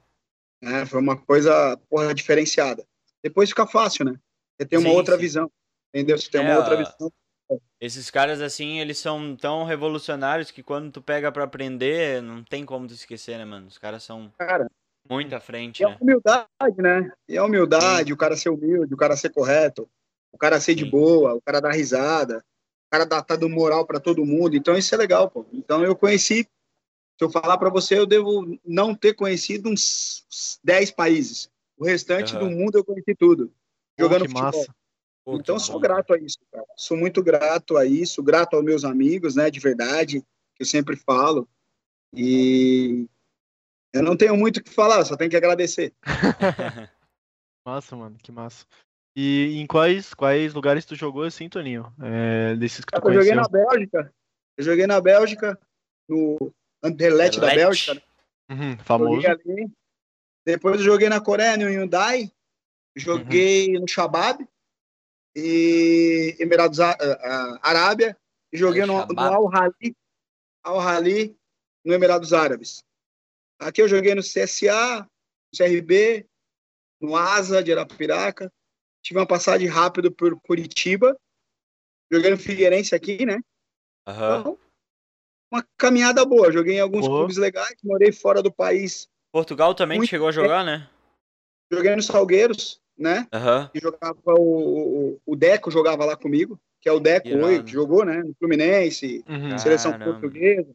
né, 0.63 0.87
foi 0.87 1.01
uma 1.01 1.17
coisa, 1.17 1.77
porra, 1.89 2.15
diferenciada. 2.15 2.87
Depois 3.23 3.51
fica 3.51 3.67
fácil, 3.67 4.07
né? 4.07 4.19
Você 4.59 4.67
tem 4.67 4.79
uma 4.79 4.91
Sim, 4.91 4.97
outra 4.97 5.15
sim. 5.17 5.21
visão, 5.21 5.51
entendeu? 5.93 6.19
Você 6.19 6.31
tem 6.31 6.41
É, 6.41 6.45
uma 6.45 6.57
outra 6.59 6.77
visão. 6.77 7.13
Esses 7.81 8.11
caras 8.11 8.43
assim, 8.43 8.79
eles 8.79 8.99
são 8.99 9.35
tão 9.35 9.65
revolucionários 9.65 10.51
que 10.51 10.63
quando 10.63 10.93
tu 10.93 11.01
pega 11.01 11.33
pra 11.33 11.45
aprender, 11.45 12.21
não 12.21 12.45
tem 12.45 12.67
como 12.67 12.87
tu 12.87 12.93
esquecer, 12.93 13.39
né, 13.39 13.45
mano? 13.47 13.69
Os 13.69 13.79
caras 13.79 14.03
são 14.03 14.31
Cara, 14.37 14.71
muito 15.09 15.35
à 15.35 15.41
frente, 15.41 15.83
a 15.83 15.89
né? 15.89 15.97
humildade, 15.99 16.77
né? 16.77 17.11
E 17.27 17.39
a 17.39 17.45
humildade, 17.45 18.13
o 18.13 18.19
cara 18.19 18.37
ser 18.37 18.51
humilde, 18.51 18.93
o 18.93 18.99
cara 18.99 19.17
ser 19.17 19.31
correto, 19.31 19.89
o 20.31 20.37
cara 20.37 20.61
ser 20.61 20.75
de 20.75 20.85
Sim. 20.85 20.91
boa, 20.91 21.35
o 21.35 21.41
cara 21.41 21.59
dar 21.59 21.73
risada, 21.73 22.45
o 22.87 22.91
cara 22.91 23.07
dar, 23.07 23.23
tá 23.23 23.35
dando 23.35 23.49
moral 23.55 23.87
para 23.87 23.99
todo 23.99 24.27
mundo. 24.27 24.55
Então 24.55 24.77
isso 24.77 24.95
é 24.95 24.99
legal, 24.99 25.31
pô. 25.31 25.47
Então 25.51 25.83
eu 25.83 25.97
conheci, 25.97 26.43
se 26.43 27.25
eu 27.25 27.31
falar 27.31 27.57
para 27.57 27.71
você, 27.71 27.99
eu 27.99 28.05
devo 28.05 28.59
não 28.63 28.95
ter 28.95 29.15
conhecido 29.15 29.71
uns 29.71 30.27
10 30.63 30.91
países. 30.91 31.51
O 31.79 31.87
restante 31.87 32.37
Aham. 32.37 32.41
do 32.41 32.51
mundo 32.51 32.77
eu 32.77 32.85
conheci 32.85 33.15
tudo, 33.15 33.51
jogando 33.99 34.27
que 34.27 34.29
futebol. 34.29 34.53
massa. 34.61 34.75
Pô, 35.31 35.37
Então 35.39 35.59
sou 35.59 35.75
bom. 35.77 35.81
grato 35.81 36.13
a 36.13 36.19
isso, 36.19 36.39
cara. 36.53 36.67
Sou 36.77 36.97
muito 36.97 37.23
grato 37.23 37.77
a 37.77 37.85
isso, 37.87 38.23
grato 38.23 38.55
aos 38.57 38.65
meus 38.65 38.85
amigos, 38.85 39.35
né, 39.37 39.51
de 39.51 39.61
verdade, 39.61 40.21
que 40.55 40.63
eu 40.63 40.67
sempre 40.67 40.97
falo. 40.97 41.49
E 42.15 43.07
eu 43.93 44.03
não 44.03 44.17
tenho 44.17 44.37
muito 44.37 44.59
o 44.59 44.63
que 44.63 44.71
falar, 44.71 45.05
só 45.05 45.17
tenho 45.17 45.31
que 45.31 45.37
agradecer. 45.37 45.93
Massa, 47.65 47.95
mano, 47.95 48.17
que 48.23 48.33
massa. 48.33 48.65
E 49.15 49.61
em 49.61 49.67
quais, 49.67 50.15
quais 50.15 50.55
lugares 50.55 50.85
tu 50.87 50.95
jogou 50.97 51.25
assim, 51.25 51.49
Toninho? 51.49 51.93
É, 52.01 52.57
desses 52.57 52.85
que 52.85 52.91
tu 52.91 52.97
Eu 52.97 53.13
joguei 53.13 53.33
conheceu? 53.35 53.37
na 53.37 53.49
Bélgica. 53.49 54.15
Eu 54.57 54.65
joguei 54.65 54.87
na 54.87 55.01
Bélgica, 55.01 55.61
no 56.09 56.53
Anderlecht 56.83 57.39
da. 57.39 57.55
Bélgica. 57.55 58.03
Uhum, 58.51 58.79
famoso. 58.79 59.21
Joguei 59.21 59.31
ali. 59.31 59.73
Depois 60.45 60.77
eu 60.79 60.85
joguei 60.85 61.09
na 61.09 61.21
Coreia, 61.21 61.57
no 61.57 61.65
Hyundai. 61.69 62.33
Joguei 62.97 63.73
no 63.79 63.87
Shabab 63.87 64.49
e 65.35 66.37
Emirados 66.39 66.81
Á- 66.81 66.97
ah, 67.01 67.19
ah, 67.23 67.59
Arábia. 67.63 68.17
E 68.53 68.59
joguei 68.59 68.83
É, 68.83 68.87
no, 68.87 69.07
no. 69.07 69.21
Al 69.21 69.55
Hali, 69.55 69.97
Al 70.63 70.81
Hali, 70.81 71.37
no 71.85 71.95
Emirados 71.95 72.33
Árabes. 72.33 72.85
Aqui 73.61 73.83
eu 73.83 73.89
joguei 73.89 74.15
no 74.15 74.23
CSA, 74.23 75.01
no 75.03 75.57
CRB, 75.57 76.27
no 77.01 77.17
Asa 77.17 77.63
de 77.63 77.73
Arapiraca. 77.73 78.53
Tive 79.03 79.21
uma 79.21 79.27
passagem 79.27 79.69
rápida 79.69 80.11
por 80.11 80.39
Curitiba. 80.41 81.17
Joguei 82.11 82.31
no 82.31 82.37
Figueirense 82.39 82.95
aqui, 82.95 83.25
né? 83.25 83.41
Aham. 84.07 84.41
Então, 84.41 84.59
uma 85.53 85.67
caminhada 85.77 86.25
boa. 86.25 86.53
Joguei 86.53 86.77
em 86.77 86.81
alguns 86.81 87.07
Boa. 87.07 87.21
clubes 87.21 87.37
legais, 87.37 87.77
morei 87.83 88.13
fora 88.13 88.43
do 88.43 88.53
país. 88.53 89.09
Portugal 89.33 89.75
também 89.75 90.05
chegou 90.07 90.29
a 90.29 90.33
jogar, 90.33 90.65
né? 90.65 90.89
Joguei 91.73 91.95
no 91.95 92.03
Salgueiros, 92.03 92.80
né? 93.01 93.27
Aham. 93.33 93.71
Que 93.73 93.81
jogava 93.81 94.21
o, 94.27 95.13
o, 95.15 95.21
o 95.27 95.37
Deco 95.37 95.71
jogava 95.71 96.05
lá 96.05 96.17
comigo, 96.17 96.61
que 96.81 96.89
é 96.89 96.93
o 96.93 97.01
Deco 97.01 97.29
hoje, 97.29 97.65
que 97.65 97.73
jogou, 97.73 98.05
né? 98.05 98.23
No 98.23 98.35
Fluminense, 98.35 99.25
Uhum. 99.29 99.59
seleção 99.59 99.93
Caramba. 99.93 100.13
portuguesa. 100.13 100.71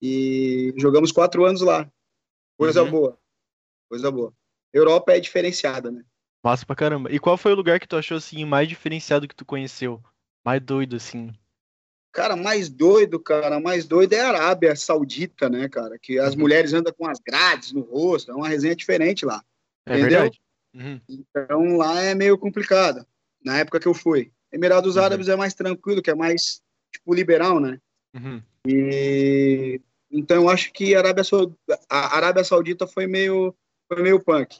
E 0.00 0.72
jogamos 0.76 1.10
quatro 1.12 1.44
anos 1.44 1.60
lá. 1.60 1.90
Coisa 2.56 2.82
Uhum. 2.84 2.90
boa. 2.90 3.18
Coisa 3.88 4.10
boa. 4.10 4.32
Europa 4.72 5.12
é 5.12 5.20
diferenciada, 5.20 5.90
né? 5.90 6.04
Massa 6.44 6.64
pra 6.64 6.76
caramba. 6.76 7.10
E 7.10 7.18
qual 7.18 7.36
foi 7.36 7.52
o 7.52 7.56
lugar 7.56 7.80
que 7.80 7.88
tu 7.88 7.96
achou 7.96 8.16
assim 8.16 8.44
mais 8.44 8.68
diferenciado 8.68 9.26
que 9.26 9.34
tu 9.34 9.44
conheceu? 9.44 10.02
Mais 10.44 10.60
doido 10.62 10.96
assim. 10.96 11.32
Cara, 12.12 12.36
mais 12.36 12.68
doido, 12.68 13.20
cara, 13.20 13.60
mais 13.60 13.86
doido 13.86 14.14
é 14.14 14.20
a 14.20 14.28
Arábia 14.28 14.74
Saudita, 14.76 15.50
né, 15.50 15.68
cara? 15.68 15.98
Que 16.00 16.18
as 16.18 16.34
Uhum. 16.34 16.40
mulheres 16.40 16.72
andam 16.72 16.92
com 16.96 17.06
as 17.06 17.18
grades 17.18 17.72
no 17.72 17.82
rosto, 17.82 18.30
é 18.30 18.34
uma 18.34 18.48
resenha 18.48 18.74
diferente 18.76 19.26
lá. 19.26 19.42
É 19.86 19.96
Entendeu? 19.98 20.20
verdade. 20.20 20.40
Uhum. 20.76 21.00
Então 21.08 21.76
lá 21.76 22.02
é 22.02 22.14
meio 22.14 22.36
complicado, 22.36 23.06
na 23.42 23.58
época 23.58 23.80
que 23.80 23.88
eu 23.88 23.94
fui. 23.94 24.30
Emirados 24.52 24.96
Uhum. 24.96 25.02
Árabes 25.02 25.28
é 25.28 25.36
mais 25.36 25.54
tranquilo, 25.54 26.02
que 26.02 26.10
é 26.10 26.14
mais, 26.14 26.60
tipo, 26.92 27.14
liberal, 27.14 27.58
né? 27.58 27.80
Uhum. 28.14 28.42
E 28.66 29.80
então 30.10 30.42
eu 30.42 30.48
acho 30.48 30.72
que 30.72 30.94
a 30.94 30.98
Arábia, 30.98 31.24
a 31.88 32.16
Arábia 32.16 32.44
Saudita 32.44 32.86
foi 32.86 33.06
meio, 33.06 33.54
foi 33.88 34.02
meio 34.02 34.20
punk. 34.20 34.58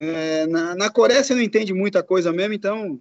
É, 0.00 0.46
na, 0.46 0.74
na 0.74 0.90
Coreia 0.90 1.24
você 1.24 1.34
não 1.34 1.40
entende 1.40 1.72
muita 1.72 2.02
coisa 2.02 2.32
mesmo, 2.32 2.52
então 2.52 3.00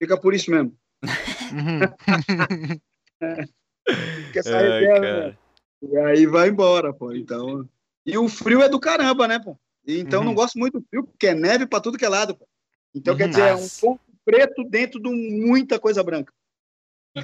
fica 0.00 0.16
por 0.16 0.34
isso 0.34 0.50
mesmo. 0.50 0.76
Essa 4.34 4.56
Ai, 4.56 5.00
né? 5.00 5.36
E 5.82 5.96
aí 5.98 6.26
vai 6.26 6.48
embora, 6.48 6.92
pô. 6.92 7.12
Então. 7.12 7.68
E 8.04 8.18
o 8.18 8.28
frio 8.28 8.62
é 8.62 8.68
do 8.68 8.80
caramba, 8.80 9.28
né, 9.28 9.38
pô? 9.38 9.56
E, 9.86 9.98
então 9.98 10.20
eu 10.20 10.24
não 10.24 10.30
Uhum. 10.32 10.36
gosto 10.36 10.58
muito 10.58 10.78
do 10.78 10.86
frio, 10.88 11.04
porque 11.04 11.28
é 11.28 11.34
neve 11.34 11.66
pra 11.66 11.80
tudo 11.80 11.98
que 11.98 12.04
é 12.04 12.08
lado, 12.08 12.36
pô. 12.36 12.46
Então 12.94 13.16
quer 13.16 13.24
Uhum. 13.24 13.30
dizer, 13.30 13.42
é 13.48 13.54
um 13.54 13.60
Nossa. 13.60 13.80
ponto 13.80 14.00
preto 14.24 14.64
dentro 14.64 15.00
de 15.00 15.08
muita 15.08 15.78
coisa 15.78 16.02
branca. 16.02 16.32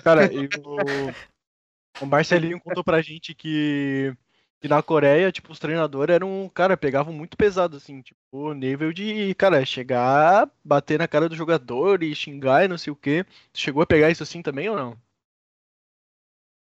Cara, 0.02 0.22
e 0.32 0.48
o, 0.58 1.10
o 2.00 2.06
Marcelinho 2.06 2.60
contou 2.60 2.82
pra 2.82 3.00
gente 3.02 3.34
que, 3.34 4.14
que 4.60 4.68
na 4.68 4.82
Coreia, 4.82 5.30
tipo, 5.30 5.52
os 5.52 5.58
treinadores 5.58 6.14
eram, 6.14 6.50
cara, 6.52 6.76
pegavam 6.76 7.12
muito 7.12 7.36
pesado, 7.36 7.76
assim, 7.76 8.02
tipo, 8.02 8.52
nível 8.54 8.92
de, 8.92 9.34
cara, 9.34 9.64
chegar, 9.64 10.50
bater 10.64 10.98
na 10.98 11.08
cara 11.08 11.28
do 11.28 11.36
jogador 11.36 12.02
e 12.02 12.14
xingar 12.14 12.64
e 12.64 12.68
não 12.68 12.78
sei 12.78 12.92
o 12.92 12.96
quê. 12.96 13.24
Tu 13.52 13.60
chegou 13.60 13.82
a 13.82 13.86
pegar 13.86 14.10
isso 14.10 14.22
assim 14.22 14.42
também 14.42 14.68
ou 14.68 14.76
não? 14.76 14.96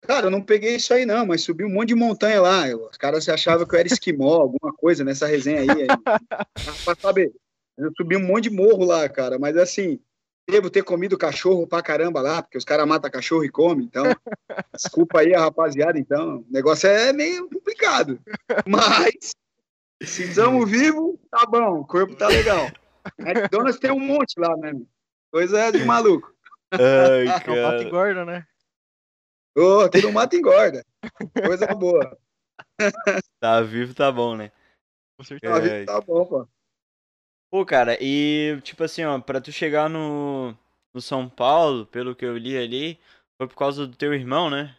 Cara, 0.03 0.26
eu 0.26 0.31
não 0.31 0.41
peguei 0.43 0.76
isso 0.76 0.93
aí, 0.95 1.05
não, 1.05 1.26
mas 1.26 1.43
subi 1.43 1.65
um 1.65 1.69
monte 1.73 1.88
de 1.88 1.95
montanha 1.95 2.41
lá. 2.41 2.69
Eu- 2.69 2.87
os 2.88 2.97
caras 2.97 3.29
achavam 3.29 3.67
que 3.67 3.75
eu 3.75 3.79
era 3.79 3.88
esquimó, 3.88 4.41
alguma 4.43 4.73
coisa 4.73 5.03
nessa 5.05 5.26
resenha 5.26 5.61
aí. 5.61 5.71
aí. 5.71 5.88
pra 6.85 6.95
saber. 7.00 7.33
Eu 7.76 7.91
subi 7.97 8.17
um 8.17 8.25
monte 8.26 8.45
de 8.45 8.50
morro 8.50 8.85
lá, 8.85 9.09
cara, 9.09 9.38
mas 9.38 9.57
assim, 9.57 10.00
devo 10.49 10.71
ter 10.71 10.83
comido 10.83 11.19
cachorro 11.19 11.67
pra 11.67 11.83
caramba 11.83 12.21
lá, 12.23 12.41
porque 12.43 12.57
os 12.57 12.65
caras 12.65 12.87
matam 12.87 13.11
cachorro 13.11 13.45
e 13.45 13.50
comem, 13.50 13.85
então. 13.85 14.05
Desculpa 14.75 15.21
aí 15.21 15.35
a 15.35 15.41
rapaziada, 15.41 15.99
então. 15.99 16.38
O 16.38 16.47
negócio 16.50 16.88
é 16.88 17.12
meio 17.12 17.49
complicado. 17.50 18.19
Mas, 18.67 19.33
se 20.03 20.23
estamos 20.25 20.71
vivos, 20.71 21.17
tá 21.31 21.45
bom, 21.47 21.81
o 21.81 21.87
corpo 21.87 22.15
tá 22.15 22.29
legal. 22.29 22.71
McDonald's 23.19 23.79
tem 23.81 23.91
um 23.91 24.00
monte 24.00 24.38
lá, 24.38 24.57
né? 24.57 24.73
Coisa 25.33 25.71
de 25.73 25.85
maluco. 25.85 26.33
Ai, 26.73 26.79
É 27.29 27.37
o 27.37 27.41
cara. 27.43 27.83
engorda, 27.83 28.25
né? 28.25 28.45
Ô, 29.56 29.80
aqui 29.80 30.02
no 30.02 30.12
mato 30.12 30.36
engorda. 30.36 30.84
Coisa 31.42 31.66
boa. 31.68 32.18
Tá 33.40 33.60
vivo, 33.62 33.94
tá 33.94 34.10
bom, 34.10 34.34
né? 34.34 34.50
Com 35.18 35.25
certeza. 35.25 35.54
Tá, 35.54 35.60
vivo, 35.60 35.86
tá 35.86 36.00
bom, 36.00 36.26
pô. 36.26 36.48
Pô, 37.50 37.64
cara, 37.64 37.96
e 38.00 38.60
tipo 38.62 38.82
assim, 38.82 39.04
ó, 39.04 39.18
pra 39.20 39.40
tu 39.40 39.52
chegar 39.52 39.88
no, 39.88 40.56
no 40.92 41.00
São 41.00 41.28
Paulo, 41.28 41.86
pelo 41.86 42.14
que 42.14 42.25
eu 42.25 42.36
li 42.36 42.56
ali, 42.56 42.98
foi 43.38 43.46
por 43.46 43.56
causa 43.56 43.86
do 43.86 43.96
teu 43.96 44.12
irmão, 44.12 44.50
né? 44.50 44.76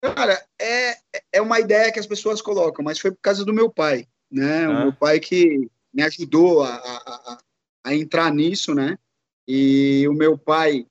Cara, 0.00 0.44
é, 0.60 0.98
é 1.32 1.40
uma 1.40 1.60
ideia 1.60 1.92
que 1.92 1.98
as 1.98 2.06
pessoas 2.06 2.42
colocam, 2.42 2.84
mas 2.84 2.98
foi 2.98 3.10
por 3.10 3.20
causa 3.20 3.44
do 3.44 3.52
meu 3.52 3.70
pai, 3.70 4.06
né? 4.30 4.68
O 4.68 4.72
Ah. 4.72 4.80
meu 4.80 4.92
pai 4.92 5.20
que 5.20 5.70
me 5.92 6.02
ajudou 6.02 6.62
a, 6.62 6.74
a, 6.74 6.96
a, 7.32 7.38
a 7.84 7.94
entrar 7.94 8.32
nisso, 8.32 8.74
né? 8.74 8.98
E 9.46 10.06
o 10.08 10.12
meu 10.12 10.38
pai, 10.38 10.86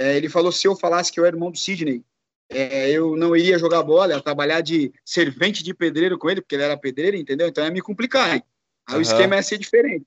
é, 0.00 0.16
ele 0.16 0.30
falou 0.30 0.50
se 0.50 0.66
eu 0.66 0.74
falasse 0.74 1.12
que 1.12 1.20
eu 1.20 1.26
era 1.26 1.36
irmão 1.36 1.50
do 1.50 1.58
Sidney, 1.58 2.02
é, 2.48 2.90
eu 2.90 3.14
não 3.16 3.36
iria 3.36 3.58
jogar 3.58 3.82
bola, 3.82 4.14
ia 4.14 4.20
trabalhar 4.22 4.62
de 4.62 4.90
servente 5.04 5.62
de 5.62 5.74
pedreiro 5.74 6.16
com 6.18 6.30
ele, 6.30 6.40
porque 6.40 6.54
ele 6.54 6.62
era 6.62 6.76
pedreiro, 6.76 7.18
entendeu? 7.18 7.46
Então 7.46 7.62
ia 7.62 7.70
me 7.70 7.82
complicar, 7.82 8.34
hein? 8.34 8.42
Aí 8.86 8.94
o 8.94 8.96
Aham. 8.96 9.02
esquema 9.02 9.36
ia 9.36 9.42
ser 9.42 9.58
diferente. 9.58 10.06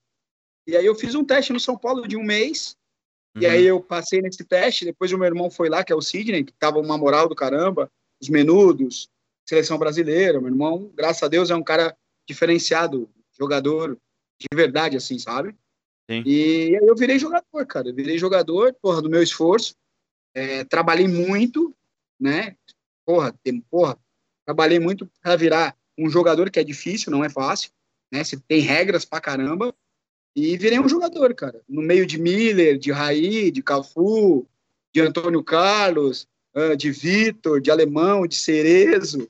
E 0.66 0.76
aí 0.76 0.84
eu 0.84 0.96
fiz 0.96 1.14
um 1.14 1.24
teste 1.24 1.54
no 1.54 1.60
São 1.60 1.78
Paulo 1.78 2.08
de 2.08 2.18
um 2.18 2.24
mês, 2.24 2.76
e 3.40 3.46
Uhum. 3.46 3.52
aí 3.52 3.66
eu 3.66 3.80
passei 3.80 4.20
nesse 4.20 4.44
teste, 4.44 4.84
depois 4.84 5.12
o 5.12 5.18
meu 5.18 5.28
irmão 5.28 5.52
foi 5.52 5.70
lá, 5.70 5.84
que 5.84 5.94
é 5.94 5.96
o 5.96 6.02
Sidney, 6.02 6.44
que 6.44 6.54
tava 6.54 6.80
uma 6.80 6.98
moral 6.98 7.30
do 7.30 7.36
caramba, 7.36 7.92
os 8.20 8.30
menudos, 8.30 9.08
seleção 9.46 9.78
brasileira, 9.78 10.42
meu 10.42 10.50
irmão, 10.50 10.92
graças 10.96 11.22
a 11.22 11.28
Deus, 11.28 11.52
é 11.52 11.56
um 11.56 11.64
cara 11.64 11.96
diferenciado, 12.28 13.08
jogador 13.38 13.96
de 14.40 14.48
verdade, 14.56 14.98
assim, 14.98 15.20
sabe? 15.20 15.56
Sim. 16.10 16.24
E 16.26 16.76
aí 16.76 16.88
eu 16.88 16.96
virei 16.96 17.20
jogador, 17.20 17.66
cara, 17.68 17.90
eu 17.90 17.94
virei 17.94 18.18
jogador, 18.18 18.76
porra, 18.82 19.02
do 19.04 19.10
meu 19.10 19.22
esforço, 19.22 19.76
é, 20.34 20.64
trabalhei 20.64 21.08
muito, 21.08 21.76
né, 22.20 22.56
porra, 23.06 23.34
tem, 23.44 23.60
porra, 23.62 23.98
trabalhei 24.46 24.80
muito 24.80 25.10
para 25.22 25.36
virar 25.36 25.78
um 25.98 26.10
jogador 26.10 26.50
que 26.50 26.60
é 26.60 26.64
difícil, 26.64 27.12
não 27.12 27.24
é 27.24 27.30
fácil, 27.30 27.72
né, 28.12 28.24
você 28.24 28.38
tem 28.48 28.60
regras 28.60 29.06
pra 29.06 29.22
caramba, 29.22 29.74
e 30.36 30.58
virei 30.58 30.80
um 30.80 30.90
jogador, 30.90 31.34
cara, 31.36 31.62
no 31.70 31.82
meio 31.82 32.06
de 32.06 32.20
Miller, 32.20 32.78
de 32.78 32.92
Raí, 32.92 33.52
de 33.52 33.62
Cafu, 33.62 34.48
de 34.94 35.02
Antônio 35.02 35.44
Carlos, 35.44 36.28
de 36.78 36.92
Vitor, 36.92 37.62
de 37.62 37.70
Alemão, 37.70 38.26
de 38.28 38.36
Cerezo, 38.36 39.30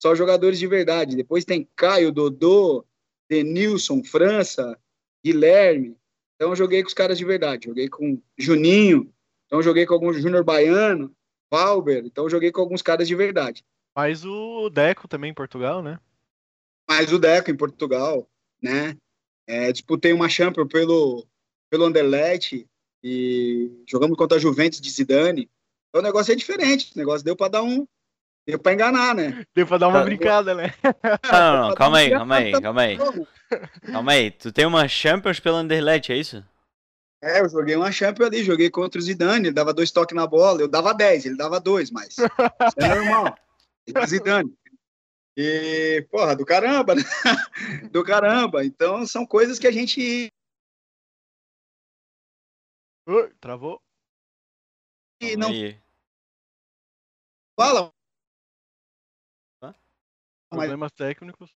só 0.00 0.14
jogadores 0.14 0.58
de 0.58 0.66
verdade. 0.66 1.16
Depois 1.16 1.44
tem 1.44 1.68
Caio, 1.74 2.12
Dodô, 2.12 2.84
Denilson, 3.28 4.02
França, 4.04 4.78
Guilherme. 5.24 5.96
Então 6.34 6.50
eu 6.50 6.56
joguei 6.56 6.82
com 6.82 6.88
os 6.88 6.94
caras 6.94 7.16
de 7.16 7.24
verdade. 7.24 7.68
Joguei 7.68 7.88
com 7.88 8.20
Juninho, 8.36 9.10
então 9.54 9.60
eu 9.60 9.64
joguei 9.64 9.86
com 9.86 9.94
alguns 9.94 10.20
Júnior 10.20 10.42
Baiano, 10.42 11.14
Valber, 11.48 12.02
então 12.04 12.24
eu 12.24 12.30
joguei 12.30 12.50
com 12.50 12.60
alguns 12.60 12.82
caras 12.82 13.06
de 13.06 13.14
verdade. 13.14 13.64
Mas 13.94 14.24
o 14.24 14.68
Deco 14.68 15.06
também 15.06 15.30
em 15.30 15.34
Portugal, 15.34 15.80
né? 15.80 16.00
Mas 16.88 17.12
o 17.12 17.20
Deco 17.20 17.52
em 17.52 17.56
Portugal, 17.56 18.28
né? 18.60 18.96
É, 19.46 19.70
disputei 19.70 20.12
uma 20.12 20.28
Champions 20.28 20.66
pelo, 20.66 21.24
pelo 21.70 21.84
Anderlecht 21.84 22.66
e 23.00 23.70
jogamos 23.88 24.16
contra 24.18 24.38
a 24.38 24.40
Juventus 24.40 24.80
de 24.80 24.90
Zidane. 24.90 25.48
Então 25.88 26.00
o 26.00 26.04
negócio 26.04 26.32
é 26.32 26.34
diferente, 26.34 26.90
o 26.92 26.98
negócio 26.98 27.24
deu 27.24 27.36
para 27.36 27.52
dar 27.52 27.62
um. 27.62 27.86
Deu 28.48 28.58
para 28.58 28.72
enganar, 28.72 29.14
né? 29.14 29.44
Deu 29.54 29.68
pra 29.68 29.78
dar 29.78 29.86
uma 29.86 30.00
Tá. 30.00 30.04
brincada, 30.04 30.52
né? 30.56 30.74
Não, 31.30 31.56
não, 31.56 31.68
não, 31.68 31.74
calma 31.76 31.98
aí, 31.98 32.10
calma 32.10 32.34
aí, 32.34 32.50
pra 32.50 32.60
calma 32.60 32.82
aí. 32.82 32.98
Calma 33.92 34.12
aí, 34.12 34.30
tu 34.32 34.50
tem 34.50 34.66
uma 34.66 34.88
Champions 34.88 35.38
pelo 35.38 35.58
Underlet, 35.58 36.10
é 36.10 36.16
isso? 36.16 36.44
É, 37.24 37.40
eu 37.40 37.48
joguei 37.48 37.74
uma 37.74 37.90
Champions 37.90 38.26
ali, 38.26 38.44
joguei 38.44 38.70
contra 38.70 38.98
o 38.98 39.02
Zidane, 39.02 39.46
ele 39.46 39.54
dava 39.54 39.72
dois 39.72 39.90
toques 39.90 40.14
na 40.14 40.26
bola, 40.26 40.60
eu 40.60 40.68
dava 40.68 40.92
dez, 40.92 41.24
ele 41.24 41.38
dava 41.38 41.58
dois, 41.58 41.90
mas 41.90 42.18
isso 42.18 42.22
é 42.76 42.86
normal. 42.86 43.34
É 43.94 44.06
Zidane. 44.06 44.54
E, 45.34 46.06
porra, 46.10 46.36
do 46.36 46.44
caramba, 46.44 46.94
né? 46.94 47.02
Do 47.90 48.04
caramba. 48.04 48.62
Então, 48.62 49.06
são 49.06 49.26
coisas 49.26 49.58
que 49.58 49.66
a 49.66 49.72
gente 49.72 50.30
Ui, 53.06 53.34
travou. 53.40 53.80
Calma 55.18 55.36
não 55.38 55.48
aí. 55.48 55.80
fala. 57.58 57.92
Hã? 59.62 59.74
Mas, 60.50 60.58
Problemas 60.58 60.92
técnicos. 60.92 61.50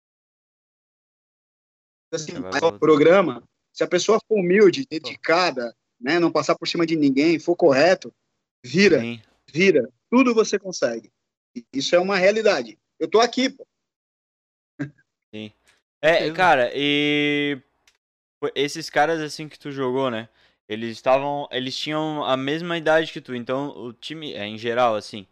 assim, 2.10 2.40
Vai 2.40 2.60
o 2.62 2.78
programa, 2.78 3.42
se 3.78 3.84
a 3.84 3.86
pessoa 3.86 4.18
for 4.26 4.40
humilde, 4.40 4.84
dedicada, 4.90 5.72
né, 6.00 6.18
não 6.18 6.32
passar 6.32 6.56
por 6.58 6.66
cima 6.66 6.84
de 6.84 6.96
ninguém, 6.96 7.38
for 7.38 7.54
correto, 7.54 8.12
vira, 8.60 9.00
Sim. 9.00 9.22
vira. 9.52 9.88
Tudo 10.10 10.34
você 10.34 10.58
consegue. 10.58 11.12
Isso 11.72 11.94
é 11.94 11.98
uma 12.00 12.16
realidade. 12.16 12.76
Eu 12.98 13.08
tô 13.08 13.20
aqui, 13.20 13.48
pô. 13.48 13.64
É, 15.32 15.52
Certeza. 16.02 16.34
cara, 16.34 16.72
e 16.74 17.62
esses 18.52 18.90
caras 18.90 19.20
assim 19.20 19.48
que 19.48 19.58
tu 19.58 19.70
jogou, 19.70 20.10
né? 20.10 20.28
Eles 20.68 20.90
estavam, 20.90 21.48
eles 21.52 21.76
tinham 21.76 22.24
a 22.24 22.36
mesma 22.36 22.76
idade 22.76 23.12
que 23.12 23.20
tu, 23.20 23.32
então 23.32 23.68
o 23.78 23.92
time, 23.92 24.32
é, 24.32 24.44
em 24.44 24.58
geral 24.58 24.96
assim, 24.96 25.24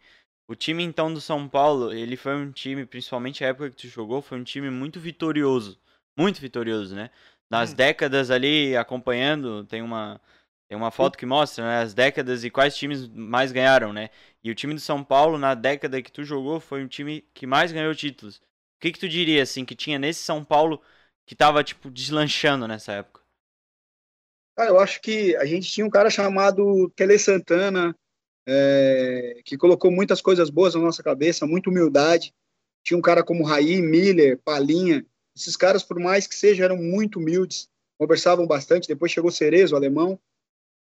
o 0.48 0.54
time 0.54 0.84
então 0.84 1.12
do 1.12 1.20
São 1.20 1.48
Paulo, 1.48 1.92
ele 1.92 2.16
foi 2.16 2.36
um 2.36 2.52
time, 2.52 2.86
principalmente 2.86 3.44
a 3.44 3.48
época 3.48 3.70
que 3.70 3.76
tu 3.76 3.88
jogou, 3.88 4.22
foi 4.22 4.38
um 4.38 4.44
time 4.44 4.70
muito 4.70 5.00
vitorioso, 5.00 5.80
muito 6.16 6.40
vitorioso, 6.40 6.94
né? 6.94 7.10
Nas 7.50 7.72
Hum. 7.72 7.74
décadas 7.74 8.30
ali 8.30 8.76
acompanhando, 8.76 9.64
tem 9.66 9.82
uma 9.82 10.20
tem 10.68 10.76
uma 10.76 10.90
foto 10.90 11.16
que 11.16 11.24
mostra, 11.24 11.64
né, 11.64 11.78
as 11.82 11.94
décadas 11.94 12.42
e 12.44 12.50
quais 12.50 12.76
times 12.76 13.06
mais 13.08 13.52
ganharam, 13.52 13.92
né? 13.92 14.10
E 14.42 14.50
o 14.50 14.54
time 14.54 14.74
do 14.74 14.80
São 14.80 15.04
Paulo 15.04 15.38
na 15.38 15.54
década 15.54 16.02
que 16.02 16.10
tu 16.10 16.24
jogou 16.24 16.58
foi 16.60 16.82
um 16.84 16.88
time 16.88 17.22
que 17.32 17.46
mais 17.46 17.70
ganhou 17.72 17.94
títulos. 17.94 18.38
O 18.38 18.42
que 18.80 18.90
que 18.92 18.98
tu 18.98 19.08
diria, 19.08 19.42
assim, 19.44 19.64
que 19.64 19.76
tinha 19.76 19.96
nesse 19.98 20.22
São 20.24 20.44
Paulo 20.44 20.82
que 21.24 21.36
tava, 21.36 21.62
tipo, 21.62 21.88
deslanchando 21.90 22.66
nessa 22.66 22.92
época? 22.94 23.20
Cara, 24.56 24.70
eu 24.70 24.78
acho 24.80 25.00
que 25.02 25.36
a 25.36 25.44
gente 25.44 25.70
tinha 25.70 25.86
um 25.86 25.90
cara 25.90 26.08
chamado 26.08 26.88
Tele 26.96 27.18
Santana, 27.18 27.94
é, 28.46 29.40
que 29.44 29.56
colocou 29.58 29.90
muitas 29.90 30.20
coisas 30.22 30.50
boas 30.50 30.74
na 30.74 30.80
nossa 30.82 31.02
cabeça, 31.02 31.46
muita 31.46 31.70
humildade. 31.70 32.34
Tinha 32.84 32.98
um 32.98 33.02
cara 33.02 33.24
como 33.24 33.44
Raí, 33.44 33.82
Miller, 33.82 34.40
Palinha. 34.44 35.04
Esses 35.36 35.56
caras, 35.56 35.82
por 35.82 36.00
mais 36.00 36.26
que 36.26 36.34
sejam, 36.34 36.64
eram 36.64 36.78
muito 36.78 37.18
humildes, 37.18 37.68
conversavam 37.98 38.46
bastante. 38.46 38.88
Depois 38.88 39.12
chegou 39.12 39.30
Cerezo, 39.30 39.74
o 39.74 39.76
alemão. 39.76 40.18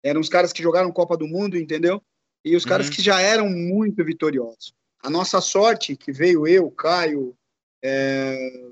Eram 0.03 0.21
os 0.21 0.29
caras 0.29 0.53
que 0.53 0.63
jogaram 0.63 0.93
Copa 0.93 1.17
do 1.17 1.27
Mundo, 1.27 1.59
entendeu? 1.59 2.01
E 2.45 2.55
os 2.55 2.63
uhum. 2.63 2.69
caras 2.69 2.89
que 2.89 3.03
já 3.03 3.21
eram 3.21 3.49
muito 3.49 4.05
vitoriosos. 4.05 4.75
A 5.03 5.11
nossa 5.11 5.41
sorte, 5.41 5.97
que 5.97 6.13
veio 6.13 6.47
eu, 6.47 6.71
Caio, 6.71 7.37
é, 7.83 8.71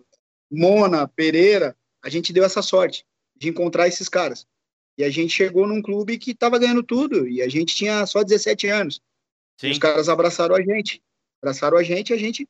Mona, 0.51 1.09
Pereira, 1.09 1.77
a 2.03 2.09
gente 2.09 2.33
deu 2.33 2.45
essa 2.45 2.63
sorte 2.63 3.05
de 3.37 3.49
encontrar 3.49 3.89
esses 3.89 4.09
caras. 4.09 4.47
E 4.97 5.03
a 5.03 5.11
gente 5.11 5.33
chegou 5.33 5.67
num 5.67 5.83
clube 5.83 6.19
que 6.19 6.33
estava 6.33 6.59
ganhando 6.59 6.83
tudo, 6.83 7.27
e 7.27 7.43
a 7.43 7.49
gente 7.49 7.75
tinha 7.75 8.07
só 8.07 8.23
17 8.23 8.69
anos. 8.69 9.01
Os 9.63 9.79
caras 9.79 10.09
abraçaram 10.09 10.55
a 10.55 10.63
gente. 10.63 11.03
Abraçaram 11.41 11.77
a 11.77 11.83
gente, 11.83 12.13
a 12.13 12.17
gente 12.17 12.49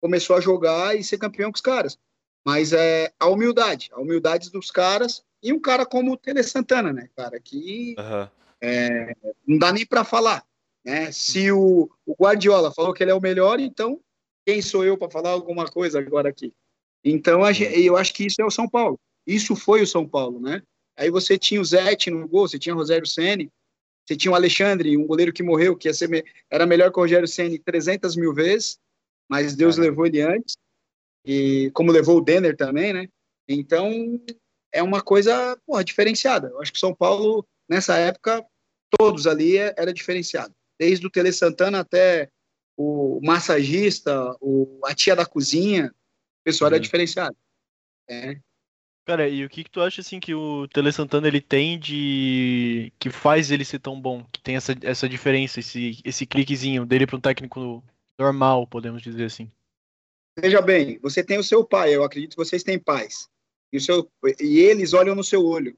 começou 0.00 0.36
a 0.36 0.40
jogar 0.40 0.96
e 0.96 1.04
ser 1.04 1.18
campeão 1.18 1.50
com 1.50 1.56
os 1.56 1.60
caras. 1.60 1.98
Mas 2.44 2.72
é 2.72 3.12
a 3.18 3.28
humildade, 3.28 3.88
a 3.92 4.00
humildade 4.00 4.50
dos 4.50 4.70
caras 4.70 5.22
e 5.42 5.52
um 5.52 5.60
cara 5.60 5.84
como 5.84 6.12
o 6.12 6.16
Tele 6.16 6.42
Santana, 6.42 6.92
né, 6.92 7.08
cara, 7.16 7.38
que 7.40 7.94
uhum. 7.98 8.28
é, 8.60 9.16
não 9.46 9.58
dá 9.58 9.72
nem 9.72 9.86
para 9.86 10.04
falar, 10.04 10.44
né? 10.84 11.10
Se 11.12 11.50
o, 11.50 11.90
o, 12.06 12.14
Guardiola 12.14 12.72
falou 12.72 12.92
que 12.92 13.02
ele 13.02 13.10
é 13.10 13.14
o 13.14 13.20
melhor, 13.20 13.60
então 13.60 14.00
quem 14.46 14.60
sou 14.60 14.84
eu 14.84 14.96
para 14.96 15.10
falar 15.10 15.30
alguma 15.30 15.66
coisa 15.66 15.98
agora 15.98 16.28
aqui? 16.28 16.52
Então 17.04 17.44
a 17.44 17.52
gente, 17.52 17.80
eu 17.80 17.96
acho 17.96 18.12
que 18.14 18.26
isso 18.26 18.40
é 18.40 18.44
o 18.44 18.50
São 18.50 18.68
Paulo. 18.68 18.98
Isso 19.26 19.54
foi 19.54 19.82
o 19.82 19.86
São 19.86 20.06
Paulo, 20.06 20.40
né? 20.40 20.62
Aí 20.96 21.10
você 21.10 21.38
tinha 21.38 21.60
o 21.60 21.64
Zete 21.64 22.10
no 22.10 22.26
gol, 22.28 22.48
você 22.48 22.58
tinha 22.58 22.74
o 22.74 22.78
Rogério 22.78 23.06
Ceni, 23.06 23.50
você 24.04 24.16
tinha 24.16 24.32
o 24.32 24.34
Alexandre, 24.34 24.96
um 24.96 25.06
goleiro 25.06 25.32
que 25.32 25.42
morreu, 25.42 25.76
que 25.76 25.92
ser, 25.92 26.24
era 26.50 26.66
melhor 26.66 26.92
que 26.92 26.98
o 26.98 27.02
Rogério 27.02 27.28
Ceni 27.28 27.58
300 27.58 28.16
mil 28.16 28.34
vezes, 28.34 28.78
mas 29.28 29.54
Deus 29.54 29.76
levou 29.76 30.06
ele 30.06 30.20
antes, 30.20 30.56
e 31.24 31.70
como 31.72 31.92
levou 31.92 32.18
o 32.18 32.20
Denner 32.20 32.56
também, 32.56 32.92
né? 32.92 33.08
Então 33.48 34.20
é 34.72 34.82
uma 34.82 35.02
coisa 35.02 35.56
porra, 35.66 35.84
diferenciada. 35.84 36.48
Eu 36.48 36.60
acho 36.60 36.72
que 36.72 36.78
São 36.78 36.94
Paulo, 36.94 37.46
nessa 37.68 37.96
época, 37.96 38.44
todos 38.98 39.26
ali 39.26 39.58
é, 39.58 39.74
era 39.76 39.92
diferenciado. 39.92 40.54
Desde 40.78 41.06
o 41.06 41.10
Tele 41.10 41.32
Santana 41.32 41.80
até 41.80 42.28
o 42.76 43.20
massagista, 43.22 44.34
o, 44.40 44.80
a 44.84 44.94
tia 44.94 45.14
da 45.14 45.26
cozinha, 45.26 45.88
o 45.88 46.44
pessoal 46.44 46.70
uhum. 46.70 46.76
era 46.76 46.82
diferenciado. 46.82 47.36
É. 48.08 48.38
Cara, 49.04 49.28
e 49.28 49.44
o 49.44 49.48
que, 49.48 49.64
que 49.64 49.70
tu 49.70 49.80
acha 49.80 50.00
assim 50.00 50.20
que 50.20 50.32
o 50.32 50.68
Tele 50.68 50.92
Santana 50.92 51.26
ele 51.26 51.40
tem 51.40 51.78
de 51.78 52.92
que 52.98 53.10
faz 53.10 53.50
ele 53.50 53.64
ser 53.64 53.80
tão 53.80 54.00
bom, 54.00 54.24
que 54.32 54.40
tem 54.40 54.56
essa, 54.56 54.74
essa 54.82 55.08
diferença, 55.08 55.60
esse, 55.60 56.00
esse 56.04 56.24
cliquezinho 56.24 56.86
dele 56.86 57.06
para 57.06 57.16
um 57.16 57.20
técnico 57.20 57.84
normal, 58.18 58.66
podemos 58.66 59.02
dizer 59.02 59.24
assim? 59.24 59.50
Veja 60.38 60.62
bem, 60.62 60.98
você 61.00 61.22
tem 61.22 61.38
o 61.38 61.44
seu 61.44 61.64
pai, 61.64 61.94
eu 61.94 62.02
acredito 62.02 62.30
que 62.30 62.44
vocês 62.44 62.62
têm 62.62 62.78
pais. 62.78 63.28
E, 63.72 63.76
o 63.76 63.80
seu, 63.80 64.10
e 64.40 64.60
eles 64.60 64.92
olham 64.92 65.14
no 65.14 65.24
seu 65.24 65.44
olho. 65.44 65.76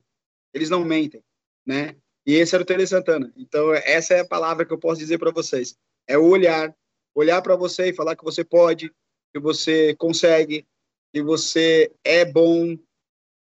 Eles 0.52 0.70
não 0.70 0.84
mentem, 0.84 1.22
né? 1.66 1.96
E 2.26 2.34
esse 2.34 2.54
era 2.54 2.62
o 2.62 2.66
Tele 2.66 2.86
Santana. 2.86 3.32
Então, 3.36 3.72
essa 3.74 4.14
é 4.14 4.20
a 4.20 4.26
palavra 4.26 4.64
que 4.64 4.72
eu 4.72 4.78
posso 4.78 5.00
dizer 5.00 5.18
para 5.18 5.30
vocês. 5.30 5.76
É 6.06 6.16
o 6.16 6.26
olhar. 6.26 6.74
Olhar 7.14 7.42
para 7.42 7.56
você 7.56 7.90
e 7.90 7.94
falar 7.94 8.16
que 8.16 8.24
você 8.24 8.44
pode, 8.44 8.92
que 9.32 9.38
você 9.38 9.94
consegue, 9.96 10.66
que 11.12 11.22
você 11.22 11.92
é 12.02 12.24
bom, 12.24 12.76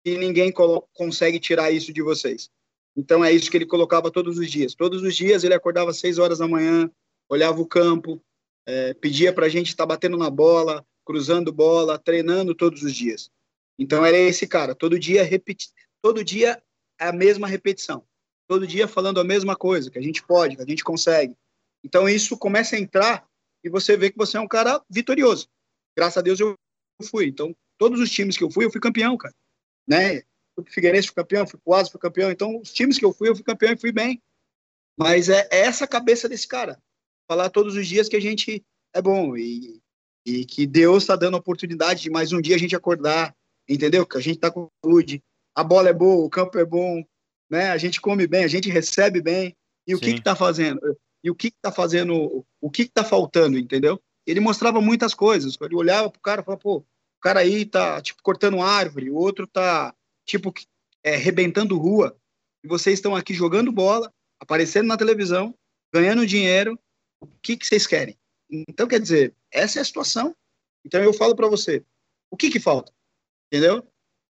e 0.05 0.17
ninguém 0.17 0.53
consegue 0.93 1.39
tirar 1.39 1.71
isso 1.71 1.93
de 1.93 2.03
vocês. 2.03 2.51
Então 2.97 3.25
é 3.25 3.33
isso 3.33 3.51
que 3.51 3.57
ele 3.57 3.67
colocava 3.67 4.11
todos 4.11 4.39
os 4.39 4.51
dias. 4.51 4.75
Todos 4.75 5.03
os 5.03 5.15
dias 5.15 5.45
ele 5.45 5.55
acordava 5.55 5.91
às 5.91 5.99
seis 5.99 6.19
horas 6.19 6.39
da 6.39 6.49
manhã, 6.49 6.91
olhava 7.29 7.61
o 7.61 7.67
campo, 7.67 8.21
é, 8.67 8.95
pedia 8.95 9.33
para 9.33 9.47
a 9.47 9.49
gente 9.49 9.69
estar 9.69 9.85
tá 9.85 9.89
batendo 9.89 10.17
na 10.17 10.31
bola, 10.31 10.85
cruzando 11.11 11.53
bola, 11.53 11.99
treinando 11.99 12.55
todos 12.55 12.83
os 12.83 12.95
dias. 12.95 13.31
Então 13.79 14.05
era 14.05 14.17
esse 14.17 14.47
cara, 14.47 14.75
todo 14.75 14.99
dia 14.99 15.23
repeti 15.23 15.69
todo 16.03 16.25
dia 16.25 16.63
a 16.99 17.13
mesma 17.13 17.47
repetição, 17.47 18.05
todo 18.47 18.67
dia 18.67 18.87
falando 18.87 19.21
a 19.21 19.25
mesma 19.25 19.57
coisa, 19.57 19.91
que 19.91 19.99
a 19.99 20.03
gente 20.03 20.23
pode, 20.23 20.57
que 20.57 20.63
a 20.63 20.67
gente 20.67 20.85
consegue. 20.85 21.35
Então 21.85 22.09
isso 22.09 22.37
começa 22.37 22.77
a 22.77 22.79
entrar 22.79 23.27
e 23.65 23.69
você 23.69 23.97
vê 23.97 24.11
que 24.11 24.17
você 24.17 24.37
é 24.37 24.41
um 24.41 24.49
cara 24.49 24.83
vitorioso. 24.89 25.49
Graças 25.97 26.19
a 26.19 26.23
Deus 26.23 26.39
eu 26.41 26.55
fui. 27.11 27.27
Então 27.27 27.55
todos 27.77 28.01
os 28.01 28.11
times 28.11 28.37
que 28.37 28.45
eu 28.45 28.51
fui, 28.51 28.65
eu 28.65 28.71
fui 28.71 28.81
campeão, 28.81 29.17
cara 29.17 29.35
né? 29.91 30.23
Pro 30.55 30.65
Figueirense, 30.69 31.09
fui 31.09 31.17
campeão, 31.17 31.47
fui 31.47 31.59
pro 31.59 31.75
Asa, 31.75 31.91
fui 31.91 32.01
campeão. 32.01 32.31
Então, 32.31 32.61
os 32.61 32.73
times 32.73 32.97
que 32.97 33.05
eu 33.05 33.13
fui, 33.13 33.29
eu 33.29 33.35
fui 33.35 33.45
campeão 33.45 33.73
e 33.73 33.77
fui 33.77 33.91
bem. 33.91 34.23
Mas 34.97 35.29
é, 35.29 35.49
é 35.51 35.61
essa 35.61 35.87
cabeça 35.87 36.29
desse 36.29 36.47
cara. 36.47 36.81
Falar 37.29 37.51
todos 37.51 37.75
os 37.75 37.87
dias 37.87 38.09
que 38.09 38.17
a 38.17 38.21
gente 38.21 38.65
é 38.95 39.03
bom 39.03 39.37
e, 39.37 39.80
e 40.27 40.45
que 40.45 40.67
Deus 40.67 41.03
está 41.03 41.17
dando 41.17 41.35
a 41.37 41.41
oportunidade 41.41 42.03
de 42.03 42.11
mais 42.11 42.33
um 42.33 42.41
dia 42.41 42.57
a 42.57 42.59
gente 42.59 42.77
acordar, 42.77 43.35
entendeu? 43.69 44.07
Que 44.07 44.19
a 44.19 44.21
gente 44.21 44.37
está 44.37 44.51
com 44.51 44.69
saúde, 44.85 45.23
a 45.55 45.65
bola 45.65 45.89
é 45.89 45.93
boa, 45.93 46.25
o 46.25 46.31
campo 46.31 46.59
é 46.59 46.65
bom, 46.65 47.03
né? 47.51 47.71
A 47.71 47.79
gente 47.79 48.01
come 48.01 48.27
bem, 48.27 48.45
a 48.45 48.49
gente 48.49 48.69
recebe 48.69 49.21
bem. 49.21 49.57
E 49.87 49.95
o 49.95 49.99
Sim. 49.99 50.05
que 50.05 50.15
que 50.15 50.23
tá 50.23 50.37
fazendo? 50.37 50.81
E 51.23 51.31
o 51.31 51.35
que 51.35 51.51
que 51.51 51.57
tá 51.61 51.73
fazendo? 51.73 52.45
O 52.61 52.71
que 52.71 52.85
que 52.85 52.93
tá 52.93 53.05
faltando, 53.05 53.59
entendeu? 53.59 54.01
Ele 54.27 54.41
mostrava 54.41 54.81
muitas 54.81 55.15
coisas. 55.15 55.57
Ele 55.61 55.75
olhava 55.75 56.11
pro 56.11 56.21
cara 56.21 56.43
e 56.43 56.45
falava, 56.45 56.63
pô, 56.63 56.77
o 56.77 57.21
cara 57.21 57.41
aí 57.41 57.65
tá, 57.65 58.01
tipo, 58.01 58.23
cortando 58.23 58.63
árvore, 58.63 59.11
o 59.11 59.17
outro 59.17 59.47
tá, 59.47 59.95
tipo, 60.25 60.53
é, 61.03 61.17
rebentando 61.17 61.79
rua, 61.79 62.17
e 62.65 62.69
vocês 62.69 62.99
estão 62.99 63.17
aqui 63.17 63.35
jogando 63.35 63.73
bola, 63.73 64.13
aparecendo 64.41 64.87
na 64.87 64.97
televisão, 64.97 65.55
ganhando 65.93 66.27
dinheiro, 66.27 66.79
o 67.21 67.27
que, 67.43 67.57
que 67.57 67.67
vocês 67.67 67.87
querem? 67.87 68.17
Então, 68.51 68.89
quer 68.89 69.01
dizer, 69.01 69.35
essa 69.51 69.79
é 69.79 69.83
a 69.83 69.85
situação. 69.85 70.35
Então, 70.85 71.03
eu 71.03 71.13
falo 71.13 71.37
para 71.37 71.49
você, 71.49 71.85
o 72.31 72.37
que 72.37 72.51
que 72.51 72.59
falta? 72.59 72.93
Entendeu? 73.53 73.87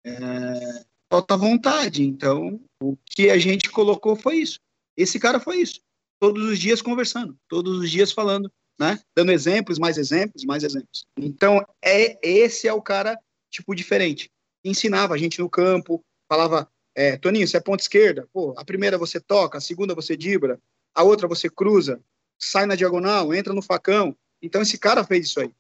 É, 0.05 0.85
falta 1.13 1.37
vontade. 1.37 2.03
Então, 2.03 2.61
o 2.83 2.97
que 3.07 3.31
a 3.31 3.39
gente 3.39 3.71
colocou 3.71 4.17
foi 4.17 4.37
isso. 4.37 4.59
Esse 4.97 5.19
cara 5.19 5.39
foi 5.39 5.59
isso. 5.59 5.81
Todos 6.21 6.45
os 6.45 6.59
dias 6.59 6.83
conversando, 6.83 7.39
todos 7.49 7.79
os 7.79 7.91
dias 7.91 8.11
falando 8.11 8.51
né? 8.79 8.99
Dando 9.17 9.33
exemplos, 9.33 9.79
mais 9.79 9.99
exemplos, 9.99 10.45
mais 10.45 10.63
exemplos. 10.63 11.05
Então, 11.19 11.65
é 11.83 12.17
esse 12.23 12.69
é 12.69 12.73
o 12.73 12.81
cara, 12.81 13.19
tipo, 13.51 13.75
diferente. 13.75 14.31
Ensinava 14.65 15.15
a 15.15 15.19
gente 15.19 15.41
no 15.41 15.51
campo, 15.51 16.03
falava, 16.31 16.71
é, 16.95 17.17
Toninho, 17.17 17.47
você 17.47 17.57
é 17.57 17.61
ponta 17.61 17.83
esquerda, 17.83 18.29
pô, 18.33 18.55
a 18.57 18.65
primeira 18.65 18.97
você 18.97 19.21
toca, 19.21 19.59
a 19.59 19.61
segunda 19.61 19.95
você 19.95 20.17
dibra, 20.17 20.61
a 20.95 21.03
outra 21.03 21.27
você 21.27 21.51
cruza, 21.51 22.01
sai 22.39 22.67
na 22.67 22.77
diagonal, 22.77 23.35
entra 23.35 23.53
no 23.53 23.63
facão. 23.63 24.17
Então, 24.41 24.63
esse 24.63 24.79
cara 24.79 25.05
fez 25.05 25.27
isso 25.27 25.41
aí, 25.41 25.53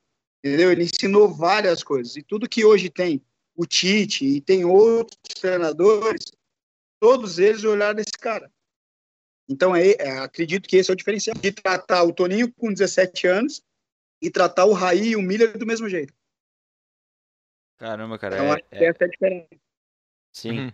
entendeu? 0.43 0.71
Ele 0.71 0.85
ensinou 0.85 1.29
várias 1.29 1.83
coisas. 1.83 2.17
E 2.17 2.23
tudo 2.23 2.49
que 2.49 2.64
hoje 2.64 2.88
tem 2.88 3.23
o 3.57 3.67
Tite 3.67 4.25
e 4.25 4.41
tem 4.41 4.64
outros 4.64 5.19
treinadores, 5.41 6.33
todos 7.01 7.38
eles 7.38 7.64
olharam 7.64 7.97
nesse 7.97 8.12
cara. 8.12 8.51
Então, 9.49 9.75
é, 9.75 9.93
é, 9.99 10.19
acredito 10.19 10.69
que 10.69 10.77
esse 10.77 10.91
é 10.91 10.93
o 10.93 10.97
diferencial 10.97 11.37
de 11.37 11.51
tratar 11.51 12.05
o 12.05 12.12
Toninho 12.12 12.53
com 12.53 12.73
17 12.73 13.27
anos 13.27 13.62
e 14.23 14.31
tratar 14.31 14.67
o 14.67 14.73
Raí 14.73 15.09
e 15.09 15.17
o 15.17 15.23
Miller 15.23 15.57
do 15.57 15.67
mesmo 15.67 15.88
jeito. 15.88 16.12
Caramba, 17.79 18.19
cara. 18.19 18.37
Então, 18.37 18.55
é, 18.55 18.62
é... 18.71 18.85
essa 18.85 19.05
é 19.05 19.07
a 19.07 19.11
diferença. 19.11 19.49
Sim. 20.33 20.61
Uhum. 20.61 20.73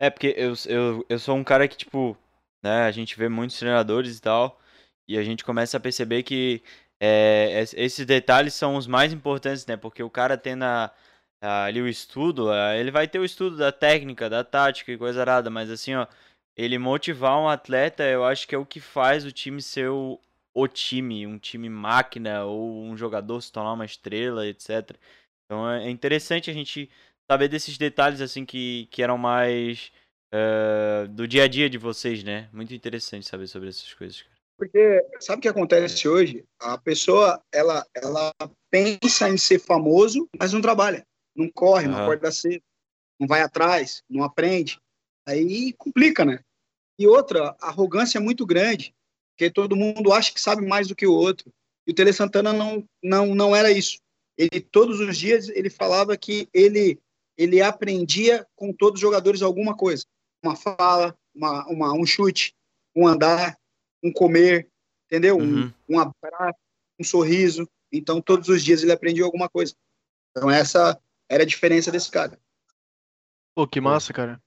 É, 0.00 0.10
porque 0.10 0.34
eu, 0.36 0.54
eu, 0.66 1.06
eu 1.08 1.18
sou 1.18 1.36
um 1.36 1.44
cara 1.44 1.68
que, 1.68 1.76
tipo, 1.76 2.16
né, 2.62 2.82
a 2.82 2.90
gente 2.90 3.16
vê 3.16 3.28
muitos 3.28 3.58
treinadores 3.58 4.18
e 4.18 4.20
tal, 4.20 4.60
e 5.08 5.16
a 5.18 5.22
gente 5.22 5.44
começa 5.44 5.76
a 5.76 5.80
perceber 5.80 6.22
que 6.22 6.62
é, 7.00 7.64
esses 7.76 8.04
detalhes 8.04 8.54
são 8.54 8.76
os 8.76 8.86
mais 8.86 9.12
importantes, 9.12 9.66
né? 9.66 9.76
Porque 9.76 10.02
o 10.02 10.10
cara 10.10 10.36
tendo 10.36 10.64
a, 10.64 10.92
a, 11.42 11.64
ali 11.64 11.80
o 11.80 11.88
estudo, 11.88 12.48
ele 12.76 12.90
vai 12.90 13.08
ter 13.08 13.18
o 13.18 13.24
estudo 13.24 13.56
da 13.56 13.72
técnica, 13.72 14.28
da 14.28 14.44
tática 14.44 14.92
e 14.92 14.98
coisa 14.98 15.20
arada, 15.20 15.50
mas 15.50 15.70
assim, 15.70 15.94
ó, 15.94 16.06
ele 16.56 16.78
motivar 16.78 17.38
um 17.38 17.48
atleta, 17.48 18.02
eu 18.04 18.24
acho 18.24 18.46
que 18.48 18.54
é 18.54 18.58
o 18.58 18.66
que 18.66 18.80
faz 18.80 19.24
o 19.24 19.32
time 19.32 19.62
ser 19.62 19.88
o, 19.90 20.20
o 20.54 20.68
time, 20.68 21.26
um 21.26 21.38
time 21.38 21.68
máquina, 21.70 22.44
ou 22.44 22.82
um 22.82 22.96
jogador 22.96 23.40
se 23.40 23.52
tornar 23.52 23.72
uma 23.74 23.84
estrela, 23.84 24.46
etc. 24.46 24.90
Então 25.46 25.70
é 25.70 25.88
interessante 25.88 26.50
a 26.50 26.54
gente 26.54 26.90
saber 27.30 27.48
desses 27.48 27.78
detalhes 27.78 28.20
assim 28.20 28.44
que, 28.44 28.86
que 28.90 29.02
eram 29.02 29.16
mais 29.16 29.92
uh, 30.34 31.08
do 31.08 31.28
dia 31.28 31.44
a 31.44 31.48
dia 31.48 31.70
de 31.70 31.78
vocês, 31.78 32.24
né? 32.24 32.48
Muito 32.52 32.74
interessante 32.74 33.26
saber 33.26 33.46
sobre 33.46 33.68
essas 33.68 33.94
coisas. 33.94 34.24
Porque 34.58 35.06
sabe 35.20 35.38
o 35.38 35.42
que 35.42 35.48
acontece 35.48 36.08
hoje? 36.08 36.44
A 36.58 36.76
pessoa 36.76 37.40
ela, 37.52 37.86
ela 37.94 38.32
pensa 38.68 39.30
em 39.30 39.38
ser 39.38 39.60
famoso, 39.60 40.28
mas 40.38 40.52
não 40.52 40.60
trabalha, 40.60 41.06
não 41.34 41.48
corre, 41.48 41.86
uhum. 41.86 41.92
não 41.92 42.02
acorda 42.02 42.32
cedo, 42.32 42.62
não 43.20 43.28
vai 43.28 43.40
atrás, 43.40 44.02
não 44.10 44.24
aprende. 44.24 44.80
Aí 45.24 45.72
complica, 45.74 46.24
né? 46.24 46.40
E 46.98 47.06
outra, 47.06 47.56
arrogância 47.60 48.18
é 48.18 48.20
muito 48.20 48.44
grande, 48.44 48.92
porque 49.30 49.48
todo 49.48 49.76
mundo 49.76 50.12
acha 50.12 50.34
que 50.34 50.40
sabe 50.40 50.66
mais 50.66 50.88
do 50.88 50.96
que 50.96 51.06
o 51.06 51.14
outro. 51.14 51.52
E 51.86 51.92
o 51.92 51.94
Tele 51.94 52.12
Santana 52.12 52.52
não, 52.52 52.84
não, 53.00 53.34
não 53.36 53.54
era 53.54 53.70
isso. 53.70 53.98
Ele 54.36 54.60
todos 54.60 54.98
os 54.98 55.16
dias 55.16 55.48
ele 55.50 55.70
falava 55.70 56.16
que 56.16 56.48
ele 56.52 56.98
ele 57.36 57.62
aprendia 57.62 58.44
com 58.56 58.72
todos 58.72 58.98
os 58.98 59.00
jogadores 59.00 59.42
alguma 59.42 59.76
coisa, 59.76 60.04
uma 60.42 60.56
fala, 60.56 61.16
uma, 61.32 61.64
uma, 61.68 61.92
um 61.92 62.04
chute, 62.04 62.52
um 62.96 63.06
andar, 63.06 63.56
um 64.02 64.12
comer, 64.12 64.68
entendeu? 65.06 65.36
Uhum. 65.38 65.72
Um, 65.88 65.96
um 65.96 66.00
abraço, 66.00 66.58
um 66.98 67.04
sorriso. 67.04 67.68
Então, 67.92 68.20
todos 68.20 68.48
os 68.48 68.62
dias 68.62 68.82
ele 68.82 68.92
aprendia 68.92 69.24
alguma 69.24 69.48
coisa. 69.48 69.74
Então, 70.30 70.50
essa 70.50 70.98
era 71.28 71.42
a 71.42 71.46
diferença 71.46 71.90
desse 71.90 72.10
cara. 72.10 72.38
Pô, 73.54 73.66
que 73.66 73.80
massa, 73.80 74.12
cara. 74.12 74.40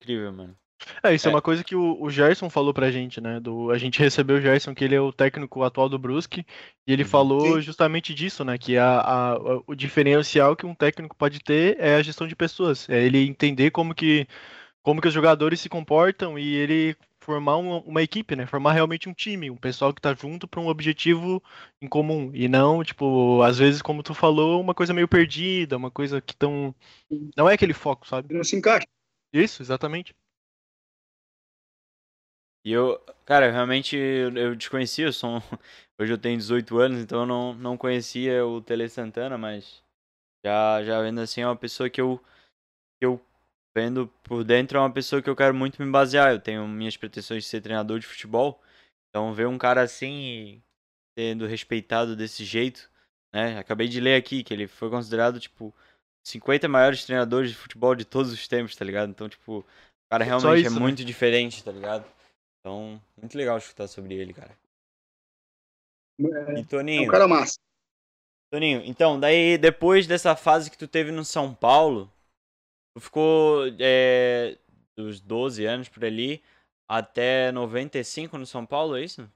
Incrível, 0.00 0.32
mano. 0.32 0.56
É, 1.02 1.14
isso 1.14 1.28
é, 1.28 1.30
É. 1.30 1.34
uma 1.34 1.40
coisa 1.42 1.64
que 1.64 1.74
o, 1.74 2.00
o 2.02 2.10
Gerson 2.10 2.50
falou 2.50 2.74
pra 2.74 2.90
gente, 2.90 3.20
né? 3.20 3.40
Do, 3.40 3.70
a 3.70 3.78
gente 3.78 3.98
recebeu 4.00 4.36
o 4.36 4.40
Gerson, 4.40 4.74
que 4.74 4.84
ele 4.84 4.94
é 4.94 5.00
o 5.00 5.12
técnico 5.12 5.62
atual 5.62 5.88
do 5.88 5.98
Brusque, 5.98 6.44
e 6.86 6.92
ele 6.92 7.02
Uhum. 7.04 7.08
falou 7.08 7.54
Sim. 7.56 7.60
justamente 7.62 8.12
disso, 8.14 8.44
né? 8.44 8.58
Que 8.58 8.76
a, 8.76 9.00
a- 9.00 9.32
a- 9.32 9.62
o 9.66 9.74
diferencial 9.74 10.54
que 10.56 10.66
um 10.66 10.74
técnico 10.74 11.16
pode 11.16 11.40
ter 11.40 11.76
é 11.80 11.96
a 11.96 12.02
gestão 12.02 12.26
de 12.26 12.36
pessoas. 12.36 12.88
É 12.88 13.02
ele 13.02 13.26
entender 13.26 13.70
como 13.70 13.94
que, 13.94 14.26
como 14.82 15.00
que 15.00 15.08
os 15.08 15.14
jogadores 15.14 15.60
se 15.60 15.68
comportam 15.68 16.38
e 16.38 16.54
ele 16.54 16.96
formar 17.24 17.56
uma, 17.56 17.80
uma 17.82 18.02
equipe, 18.02 18.36
né? 18.36 18.46
Formar 18.46 18.72
realmente 18.72 19.08
um 19.08 19.14
time, 19.14 19.50
um 19.50 19.56
pessoal 19.56 19.92
que 19.94 20.00
tá 20.00 20.14
junto 20.14 20.46
pra 20.48 20.60
um 20.60 20.68
objetivo 20.68 21.42
em 21.80 21.88
comum. 21.88 22.30
E 22.34 22.48
não, 22.48 22.84
tipo, 22.84 23.42
às 23.42 23.58
vezes, 23.58 23.82
como 23.82 24.02
tu 24.02 24.14
falou, 24.14 24.60
uma 24.60 24.74
coisa 24.74 24.94
meio 24.94 25.08
perdida, 25.08 25.76
uma 25.76 25.90
coisa 25.90 26.20
que 26.20 26.34
tão. 26.36 26.74
Não 27.36 27.48
é 27.48 27.54
aquele 27.54 27.74
foco, 27.74 28.06
sabe? 28.06 28.34
Não 28.34 28.44
se 28.44 28.56
encaixa. 28.56 28.86
Isso, 29.32 29.62
exatamente. 29.62 30.14
E 32.64 32.72
eu, 32.72 32.98
cara, 33.26 33.50
realmente 33.50 33.96
eu, 33.96 34.34
eu 34.36 34.56
desconhecia, 34.56 35.06
eu 35.06 35.12
sou 35.12 35.36
um- 35.36 35.40
hoje 36.00 36.12
eu 36.12 36.18
tenho 36.18 36.38
18 36.38 36.78
anos, 36.78 37.00
então 37.00 37.20
eu 37.20 37.26
não, 37.26 37.54
não 37.54 37.76
conhecia 37.76 38.44
o 38.46 38.60
Tele 38.62 38.88
Santana, 38.88 39.36
mas 39.36 39.82
já, 40.44 40.84
já 40.84 41.02
vendo 41.02 41.20
assim, 41.20 41.42
é 41.42 41.46
uma 41.48 41.56
pessoa 41.56 41.90
que 41.90 42.00
eu, 42.00 42.18
que 43.00 43.06
eu 43.06 43.20
vendo 43.76 44.06
por 44.22 44.44
dentro, 44.44 44.78
é 44.78 44.80
uma 44.80 44.92
pessoa 44.92 45.20
que 45.20 45.28
eu 45.28 45.36
quero 45.36 45.54
muito 45.54 45.82
me 45.82 45.90
basear. 45.90 46.32
Eu 46.32 46.40
tenho 46.40 46.66
minhas 46.68 46.96
pretensões 46.96 47.42
de 47.42 47.48
ser 47.48 47.60
treinador 47.60 47.98
de 47.98 48.06
futebol, 48.06 48.60
então 49.08 49.34
ver 49.34 49.48
um 49.48 49.58
cara 49.58 49.82
assim, 49.82 50.62
sendo 51.18 51.46
respeitado 51.46 52.14
desse 52.14 52.44
jeito, 52.44 52.90
né? 53.34 53.58
Acabei 53.58 53.88
de 53.88 54.00
ler 54.00 54.16
aqui 54.16 54.44
que 54.44 54.54
ele 54.54 54.68
foi 54.68 54.88
considerado, 54.88 55.40
tipo, 55.40 55.74
50 56.26 56.68
maiores 56.68 57.04
treinadores 57.04 57.50
de 57.50 57.56
futebol 57.56 57.94
de 57.94 58.04
todos 58.04 58.32
os 58.32 58.46
tempos, 58.46 58.76
tá 58.76 58.84
ligado? 58.84 59.10
Então, 59.10 59.28
tipo, 59.28 59.58
o 59.58 59.64
cara 60.10 60.24
realmente 60.24 60.60
isso, 60.60 60.68
é 60.68 60.74
né? 60.74 60.80
muito 60.80 61.04
diferente, 61.04 61.62
tá 61.62 61.72
ligado? 61.72 62.04
Então, 62.60 63.00
muito 63.20 63.36
legal 63.36 63.58
escutar 63.58 63.88
sobre 63.88 64.14
ele, 64.14 64.32
cara. 64.32 64.56
E 66.18 66.26
É 66.26 66.60
um 66.60 66.64
Toninho, 66.64 67.10
cara 67.10 67.26
massa. 67.26 67.58
Toninho, 68.52 68.82
então, 68.84 69.18
daí 69.18 69.58
depois 69.58 70.06
dessa 70.06 70.36
fase 70.36 70.70
que 70.70 70.78
tu 70.78 70.86
teve 70.86 71.10
no 71.10 71.24
São 71.24 71.52
Paulo, 71.52 72.10
ficou 73.00 73.64
é, 73.80 74.58
dos 74.96 75.20
12 75.20 75.64
anos 75.64 75.88
por 75.88 76.04
ali 76.04 76.42
até 76.88 77.50
95 77.50 78.38
no 78.38 78.46
São 78.46 78.64
Paulo, 78.64 78.96
é 78.96 79.04
isso? 79.04 79.28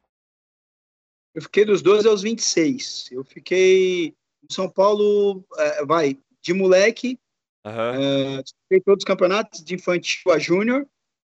Eu 1.34 1.42
fiquei 1.42 1.64
dos 1.64 1.82
12 1.82 2.08
aos 2.08 2.22
26. 2.22 3.10
Eu 3.12 3.24
fiquei 3.24 4.08
em 4.08 4.52
São 4.52 4.68
Paulo, 4.68 5.44
é, 5.56 5.84
vai, 5.84 6.18
de 6.40 6.52
moleque, 6.52 7.18
Aham. 7.64 7.94
é, 7.94 8.42
disputei 8.42 8.80
todos 8.80 9.02
os 9.02 9.06
campeonatos, 9.06 9.64
de 9.64 9.74
infantil 9.74 10.32
a 10.32 10.38
júnior. 10.38 10.86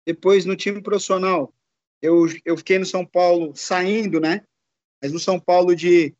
Depois, 0.06 0.44
no 0.44 0.56
time 0.56 0.80
profissional, 0.80 1.52
eu, 2.00 2.26
eu 2.44 2.56
fiquei 2.56 2.78
no 2.78 2.86
São 2.86 3.04
Paulo 3.04 3.54
saindo, 3.54 4.20
né? 4.20 4.44
Mas 5.02 5.12
no 5.12 5.18
São 5.18 5.38
Paulo 5.38 5.74
de, 5.74 6.14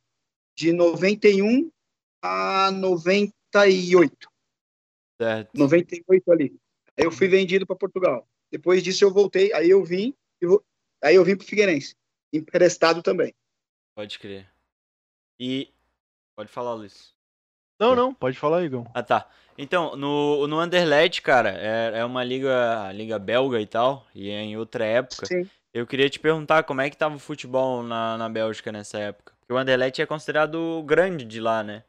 de 0.57 0.73
91 0.73 1.71
a 2.23 2.71
98. 2.71 4.29
Certo. 5.21 5.51
98 5.55 6.33
ali. 6.33 6.57
Aí 6.97 7.05
eu 7.05 7.13
fui 7.13 7.29
vendido 7.29 7.67
para 7.67 7.77
Portugal. 7.77 8.27
Depois 8.51 8.83
disso 8.83 9.05
eu 9.05 9.13
voltei, 9.13 9.53
aí 9.53 9.69
eu 9.69 9.85
vim, 9.85 10.15
e 10.41 10.47
aí 11.03 11.15
eu 11.15 11.25
vim 11.25 11.37
para 11.37 11.47
Figueirense, 11.47 11.95
emprestado 12.33 13.03
também. 13.03 13.35
Pode 13.95 14.19
crer. 14.19 14.49
E. 15.39 15.71
Pode 16.35 16.51
falar, 16.51 16.75
Luiz. 16.75 17.15
Não, 17.79 17.95
não, 17.95 18.13
pode 18.13 18.39
falar, 18.39 18.65
Igor. 18.65 18.87
Ah, 18.95 19.03
tá. 19.03 19.29
Então, 19.57 19.97
no, 19.97 20.47
no 20.47 20.59
Anderlecht, 20.59 21.21
cara, 21.23 21.51
é, 21.51 21.99
é 21.99 22.05
uma 22.05 22.25
liga, 22.25 22.85
a 22.87 22.93
liga 22.93 23.19
belga 23.19 23.61
e 23.61 23.67
tal, 23.67 24.07
e 24.15 24.31
é 24.31 24.41
em 24.41 24.57
outra 24.57 24.85
época. 24.85 25.27
Sim. 25.27 25.49
Eu 25.73 25.87
queria 25.87 26.09
te 26.09 26.19
perguntar 26.19 26.65
como 26.65 26.81
é 26.81 26.89
que 26.89 26.97
tava 26.97 27.17
o 27.17 27.21
futebol 27.21 27.83
na, 27.83 28.17
na 28.17 28.29
Bélgica 28.29 28.73
nessa 28.73 28.99
época. 28.99 29.33
Porque 29.41 29.53
o 29.53 29.57
Anderlecht 29.57 30.01
é 30.01 30.07
considerado 30.07 30.83
grande 30.85 31.25
de 31.25 31.41
lá, 31.41 31.63
né? 31.63 31.85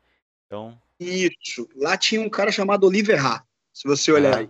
Então, 0.45 0.79
Isso. 0.99 1.67
Lá 1.75 1.97
tinha 1.97 2.21
um 2.21 2.29
cara 2.29 2.51
chamado 2.51 2.85
Oliver 2.85 3.21
Ra, 3.21 3.43
se 3.73 3.87
você 3.87 4.11
olhar 4.11 4.35
Ah. 4.35 4.39
aí. 4.39 4.49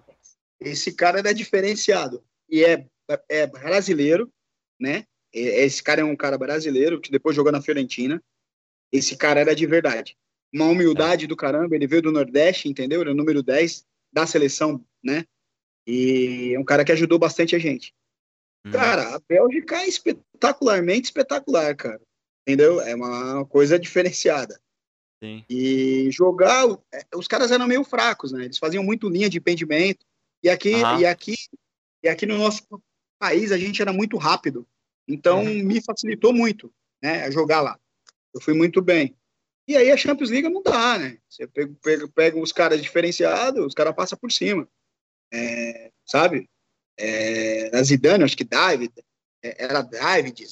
Esse 0.59 0.93
cara 0.93 1.19
era 1.19 1.33
diferenciado. 1.33 2.23
E 2.49 2.63
é, 2.65 2.85
é 3.29 3.47
brasileiro, 3.47 4.31
né? 4.79 5.05
Esse 5.31 5.81
cara 5.81 6.01
é 6.01 6.03
um 6.03 6.15
cara 6.15 6.37
brasileiro 6.37 6.99
que 6.99 7.11
depois 7.11 7.35
jogou 7.35 7.51
na 7.51 7.61
Fiorentina. 7.61 8.21
Esse 8.91 9.15
cara 9.15 9.39
era 9.39 9.55
de 9.55 9.65
verdade. 9.67 10.17
Uma 10.51 10.65
humildade 10.65 11.27
do 11.27 11.35
caramba. 11.35 11.75
Ele 11.75 11.85
veio 11.87 12.01
do 12.01 12.11
Nordeste, 12.11 12.67
entendeu? 12.67 13.01
Ele 13.01 13.11
é 13.11 13.13
o 13.13 13.15
número 13.15 13.43
10 13.43 13.85
da 14.11 14.25
seleção, 14.25 14.83
né? 15.03 15.23
E 15.85 16.53
é 16.55 16.59
um 16.59 16.65
cara 16.65 16.83
que 16.83 16.91
ajudou 16.91 17.19
bastante 17.19 17.55
a 17.55 17.59
gente. 17.59 17.93
hum, 18.65 18.71
Cara, 18.71 19.15
a 19.15 19.19
Bélgica 19.29 19.77
é 19.77 19.87
espetacularmente 19.87 21.05
espetacular, 21.05 21.75
cara. 21.75 22.01
Entendeu? 22.47 22.81
É 22.81 22.95
uma 22.95 23.45
coisa 23.45 23.77
diferenciada. 23.77 24.59
Sim. 25.21 25.43
E 25.49 26.09
jogar, 26.11 26.65
é, 26.93 27.05
os 27.15 27.27
caras 27.27 27.51
eram 27.51 27.67
meio 27.67 27.83
fracos, 27.83 28.31
né? 28.31 28.45
Eles 28.45 28.57
faziam 28.57 28.83
muito 28.83 29.09
linha 29.09 29.29
de 29.29 29.37
impedimento. 29.37 30.05
E 30.43 30.49
aqui, 30.49 30.81
Aham. 30.81 30.99
e 30.99 31.05
aqui, 31.05 31.35
e 32.03 32.07
aqui 32.09 32.25
no 32.25 32.37
nosso 32.37 32.63
país 33.19 33.51
a 33.51 33.57
gente 33.57 33.81
era 33.81 33.91
muito 33.91 34.17
rápido. 34.17 34.67
Então 35.07 35.43
Uhum. 35.43 35.63
me 35.63 35.81
facilitou 35.83 36.33
muito, 36.33 36.71
né? 37.01 37.29
Jogar 37.31 37.61
lá. 37.61 37.79
Eu 38.33 38.41
fui 38.41 38.53
muito 38.53 38.81
bem. 38.81 39.15
E 39.67 39.75
aí 39.75 39.91
a 39.91 39.97
Champions 39.97 40.29
League 40.29 40.49
não 40.49 40.63
dá, 40.63 40.97
né? 40.97 41.17
Você 41.29 41.45
pega, 41.47 41.75
pega, 41.83 42.07
pega 42.07 42.39
os 42.39 42.51
caras 42.51 42.81
diferenciados, 42.81 43.65
os 43.65 43.73
caras 43.73 43.95
passam 43.95 44.17
por 44.17 44.31
cima. 44.31 44.67
É, 45.31 45.91
sabe? 46.05 46.49
É, 46.97 47.75
a 47.77 47.83
Zidane, 47.83 48.23
acho 48.23 48.35
que 48.37 48.43
David, 48.43 48.91
é, 49.43 49.63
era 49.63 49.81
David, 49.81 50.43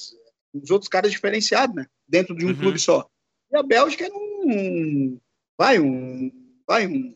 os 0.54 0.70
outros 0.70 0.88
caras 0.88 1.12
diferenciados, 1.12 1.76
né? 1.76 1.88
Dentro 2.08 2.36
de 2.36 2.46
um 2.46 2.50
Uhum. 2.50 2.56
clube 2.56 2.80
só. 2.80 3.10
E 3.52 3.58
a 3.58 3.64
Bélgica 3.64 4.06
era 4.06 4.14
um. 4.48 5.20
Vai, 5.58 5.80
um. 5.80 6.32
Vai, 6.68 6.88
um. 6.88 7.16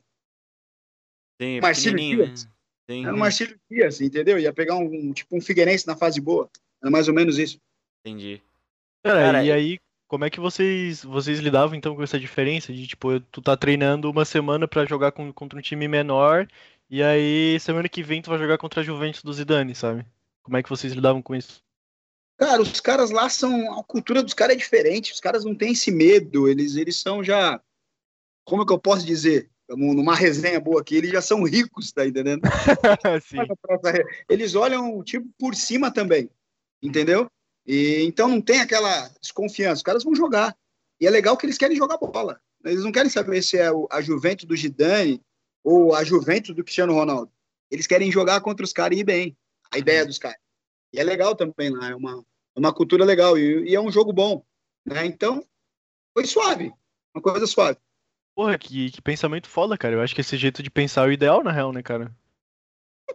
Sim, 1.41 1.57
é 1.57 1.61
Marcílio 1.61 1.97
pequenininho, 1.97 2.25
Dias. 2.27 2.45
né? 2.45 2.51
Sim, 2.89 3.05
Era 3.05 3.15
um 3.15 3.19
Marcelo 3.19 3.55
Dias, 3.69 4.01
entendeu? 4.01 4.37
Ia 4.39 4.53
pegar 4.53 4.75
um, 4.75 5.13
tipo 5.13 5.35
um 5.35 5.41
Figueirense 5.41 5.87
na 5.87 5.95
fase 5.95 6.19
boa. 6.19 6.49
Era 6.81 6.91
mais 6.91 7.07
ou 7.07 7.13
menos 7.13 7.37
isso. 7.37 7.57
entendi. 8.05 8.41
Cara, 9.03 9.21
Cara, 9.21 9.43
e 9.43 9.51
aí, 9.51 9.79
como 10.07 10.25
é 10.25 10.29
que 10.29 10.39
vocês 10.39 11.03
vocês 11.03 11.39
lidavam 11.39 11.75
então 11.75 11.95
com 11.95 12.03
essa 12.03 12.19
diferença 12.19 12.71
de 12.73 12.85
tipo, 12.85 13.19
tu 13.19 13.41
tá 13.41 13.55
treinando 13.57 14.09
uma 14.09 14.25
semana 14.25 14.67
pra 14.67 14.85
jogar 14.85 15.11
com- 15.11 15.31
contra 15.33 15.57
um 15.57 15.61
time 15.61 15.87
menor 15.87 16.47
e 16.89 17.01
aí 17.01 17.59
semana 17.59 17.87
que 17.89 18.03
vem 18.03 18.21
tu 18.21 18.29
vai 18.29 18.37
jogar 18.37 18.57
contra 18.57 18.81
a 18.81 18.83
Juventus 18.83 19.23
do 19.23 19.33
Zidane, 19.33 19.73
sabe? 19.73 20.05
Como 20.43 20.57
é 20.57 20.61
que 20.63 20.69
vocês 20.69 20.93
lidavam 20.93 21.21
com 21.21 21.33
isso? 21.33 21.63
Cara, 22.41 22.59
os 22.59 22.79
caras 22.81 23.11
lá 23.11 23.29
são. 23.29 23.79
A 23.79 23.83
cultura 23.83 24.23
dos 24.23 24.33
caras 24.33 24.55
é 24.55 24.57
diferente. 24.57 25.13
Os 25.13 25.19
caras 25.19 25.45
não 25.45 25.53
têm 25.53 25.73
esse 25.73 25.91
medo. 25.91 26.49
Eles, 26.49 26.75
eles 26.75 26.97
são 26.97 27.23
já. 27.23 27.61
Como 28.43 28.63
é 28.63 28.65
que 28.65 28.73
eu 28.73 28.79
posso 28.79 29.05
dizer? 29.05 29.47
Num- 29.69 29.93
Numa 29.93 30.15
resenha 30.15 30.59
boa 30.59 30.81
aqui, 30.81 30.95
eles 30.95 31.11
já 31.11 31.21
são 31.21 31.43
ricos, 31.43 31.91
tá 31.91 32.03
entendendo? 32.03 32.41
Sim. 33.29 33.37
Eles 34.27 34.55
olham, 34.55 35.03
tipo, 35.03 35.29
por 35.37 35.53
cima 35.53 35.93
também. 35.93 36.31
Entendeu? 36.81 37.27
E, 37.63 38.01
então 38.05 38.27
não 38.27 38.41
tem 38.41 38.59
aquela 38.59 39.07
desconfiança. 39.21 39.75
Os 39.75 39.83
caras 39.83 40.03
vão 40.03 40.15
jogar. 40.15 40.57
E 40.99 41.05
é 41.05 41.11
legal 41.11 41.37
que 41.37 41.45
eles 41.45 41.59
querem 41.59 41.77
jogar 41.77 41.97
bola. 41.99 42.41
Eles 42.65 42.83
não 42.83 42.91
querem 42.91 43.11
saber 43.11 43.43
se 43.43 43.59
é 43.59 43.69
a 43.91 44.01
Juventus 44.01 44.45
do 44.45 44.57
Zidane 44.57 45.21
ou 45.63 45.93
a 45.93 46.03
Juventus 46.03 46.55
do 46.55 46.63
Cristiano 46.63 46.93
Ronaldo. 46.95 47.31
Eles 47.69 47.85
querem 47.85 48.11
jogar 48.11 48.41
contra 48.41 48.63
os 48.65 48.73
caras 48.73 48.97
e 48.97 49.01
ir 49.01 49.03
bem. 49.03 49.37
A 49.71 49.77
ideia 49.77 50.03
dos 50.03 50.17
caras. 50.17 50.39
E 50.91 50.99
é 50.99 51.03
legal 51.03 51.35
também 51.35 51.69
lá. 51.69 51.89
É 51.91 51.95
uma, 51.95 52.25
uma 52.55 52.73
cultura 52.73 53.05
legal. 53.05 53.37
E, 53.37 53.69
e 53.69 53.75
é 53.75 53.81
um 53.81 53.91
jogo 53.91 54.11
bom. 54.11 54.43
Né? 54.85 55.05
Então, 55.05 55.45
foi 56.13 56.25
suave. 56.25 56.73
Uma 57.13 57.21
coisa 57.21 57.45
suave. 57.47 57.77
Porra, 58.35 58.57
que, 58.57 58.91
que 58.91 59.01
pensamento 59.01 59.49
foda, 59.49 59.77
cara. 59.77 59.95
Eu 59.95 60.01
acho 60.01 60.15
que 60.15 60.21
esse 60.21 60.37
jeito 60.37 60.63
de 60.63 60.71
pensar 60.71 61.05
é 61.05 61.09
o 61.09 61.11
ideal, 61.11 61.43
na 61.43 61.51
real, 61.51 61.71
né, 61.71 61.81
cara? 61.83 62.15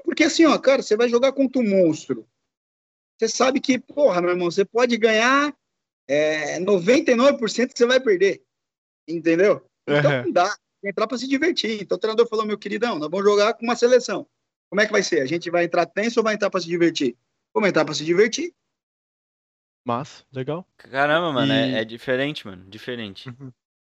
Porque 0.05 0.25
assim, 0.25 0.45
ó, 0.45 0.59
cara, 0.59 0.83
você 0.83 0.97
vai 0.97 1.09
jogar 1.09 1.33
contra 1.33 1.61
um 1.61 1.69
monstro. 1.69 2.27
Você 3.19 3.29
sabe 3.29 3.61
que, 3.61 3.79
porra, 3.79 4.21
meu 4.21 4.31
irmão, 4.31 4.51
você 4.51 4.65
pode 4.65 4.97
ganhar 4.99 5.57
é, 6.07 6.61
99% 6.61 7.73
que 7.73 7.79
você 7.79 7.87
vai 7.87 7.99
perder. 7.99 8.43
Entendeu? 9.09 9.65
Então 9.87 10.25
não 10.25 10.33
dá. 10.33 10.55
Entrar 10.85 11.07
para 11.07 11.19
se 11.19 11.27
divertir. 11.27 11.83
Então 11.83 11.97
o 11.97 11.99
treinador 11.99 12.29
falou, 12.29 12.45
meu 12.45 12.59
queridão, 12.59 12.99
nós 12.99 13.11
vamos 13.11 13.25
jogar 13.25 13.55
com 13.55 13.65
uma 13.65 13.75
seleção. 13.75 14.27
Como 14.69 14.81
é 14.81 14.87
que 14.87 14.93
vai 14.93 15.03
ser? 15.03 15.21
A 15.21 15.27
gente 15.27 15.51
vai 15.51 15.65
entrar 15.65 15.87
tenso 15.87 16.21
ou 16.21 16.25
vai 16.25 16.35
entrar 16.35 16.51
para 16.51 16.61
se 16.61 16.67
divertir? 16.67 17.17
Vamos 17.55 17.69
entrar 17.69 17.85
para 17.85 17.95
se 17.95 18.05
divertir. 18.05 18.55
Mas, 19.87 20.27
legal. 20.33 20.67
Caramba, 20.77 21.33
mano, 21.33 21.53
E- 21.53 21.77
é, 21.77 21.81
é 21.83 21.85
diferente, 21.85 22.45
mano. 22.45 22.65
Diferente. 22.69 23.33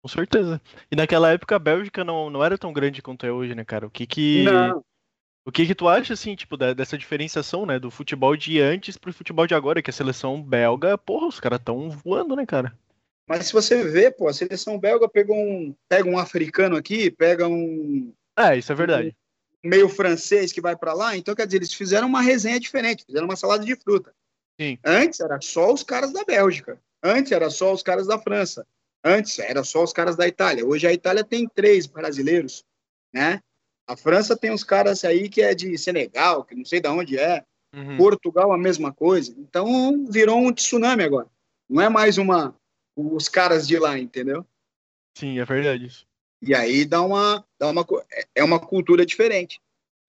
Com 0.01 0.09
certeza. 0.09 0.63
E 0.89 0.95
naquela 0.95 1.33
época 1.33 1.57
a 1.57 1.59
Bélgica 1.59 2.05
não, 2.05 2.31
não 2.31 2.45
era 2.45 2.57
tão 2.57 2.73
grande 2.73 3.03
quanto 3.03 3.27
é 3.27 3.33
hoje, 3.33 3.53
né, 3.53 3.65
cara? 3.65 3.89
O 3.89 3.91
que 3.91 4.07
que. 4.07 4.45
Não. 4.45 4.85
O 5.45 5.51
que 5.51 5.67
que 5.67 5.75
tu 5.75 5.89
acha, 5.89 6.13
assim, 6.13 6.37
tipo, 6.37 6.57
da- 6.57 6.73
dessa 6.73 6.97
diferenciação, 6.97 7.67
né, 7.67 7.81
do 7.81 7.91
futebol 7.91 8.37
de 8.37 8.61
antes 8.61 8.97
pro 8.97 9.13
futebol 9.13 9.45
de 9.47 9.55
agora, 9.55 9.83
que 9.83 9.91
a 9.91 9.93
seleção 9.93 10.41
belga, 10.41 10.97
porra, 10.97 11.27
os 11.27 11.41
caras 11.41 11.59
tão 11.65 11.91
voando, 11.91 12.37
né, 12.37 12.47
cara? 12.47 12.79
Mas 13.27 13.47
se 13.47 13.53
você 13.53 13.83
vê, 13.83 14.11
pô, 14.11 14.29
a 14.29 14.33
seleção 14.33 14.79
belga 14.79 15.09
pegou 15.09 15.37
um, 15.37 15.75
pega 15.89 16.09
um 16.09 16.19
africano 16.19 16.77
aqui, 16.77 17.11
pega 17.11 17.49
um 17.49 18.13
É, 18.39 18.57
isso 18.57 18.71
é 18.71 18.75
verdade. 18.75 19.17
meio 19.65 19.89
francês 19.89 20.53
que 20.53 20.61
vai 20.61 20.77
pra 20.77 20.93
lá, 20.93 21.17
então 21.17 21.35
quer 21.35 21.47
dizer, 21.47 21.59
eles 21.59 21.75
fizeram 21.75 22.07
uma 22.07 22.21
resenha 22.23 22.61
diferente, 22.61 23.05
fizeram 23.05 23.27
uma 23.27 23.37
salada 23.37 23.65
de 23.65 23.75
fruta. 23.75 24.15
Sim. 24.61 24.79
Antes 24.85 25.21
era 25.21 25.41
só 25.41 25.73
os 25.73 25.83
caras 25.83 26.13
da 26.13 26.25
Bélgica, 26.25 26.81
antes 27.03 27.33
era 27.33 27.49
só 27.51 27.73
os 27.73 27.83
caras 27.83 28.07
da 28.07 28.19
França, 28.19 28.67
antes 29.05 29.39
era 29.39 29.63
só 29.63 29.83
os 29.85 29.93
caras 29.93 30.17
da 30.17 30.27
Itália. 30.27 30.67
Hoje 30.67 30.87
a 30.87 30.93
Itália 30.93 31.23
tem 31.25 31.47
três 31.49 31.87
brasileiros, 31.87 32.65
né? 33.13 33.41
A 33.87 33.97
França 33.97 34.37
tem 34.37 34.51
uns 34.51 34.65
caras 34.65 35.05
aí 35.05 35.29
que 35.29 35.41
é 35.41 35.55
de 35.55 35.79
Senegal, 35.79 36.45
que 36.45 36.55
não 36.55 36.65
sei 36.65 36.81
de 36.81 36.89
onde 36.89 37.19
é. 37.19 37.45
Uhum. 37.75 37.97
Portugal 37.99 38.51
a 38.53 38.59
mesma 38.59 38.93
coisa. 38.93 39.35
Então 39.39 40.07
virou 40.11 40.39
um 40.39 40.53
tsunami 40.53 41.03
agora. 41.05 41.29
Não 41.69 41.83
é 41.83 41.89
mais 41.89 42.17
uma 42.19 42.55
os 42.97 43.29
caras 43.29 43.69
de 43.69 43.79
lá, 43.79 43.99
entendeu? 43.99 44.45
Sim, 45.17 45.39
é 45.39 45.45
verdade 45.45 45.87
isso. 45.87 46.07
E 46.43 46.55
aí 46.55 46.85
dá 46.85 47.03
uma 47.03 47.45
dá 47.59 47.69
uma 47.69 47.87
é- 48.11 48.27
é 48.37 48.45
uma 48.45 48.59
cultura 48.59 49.05
diferente 49.07 49.61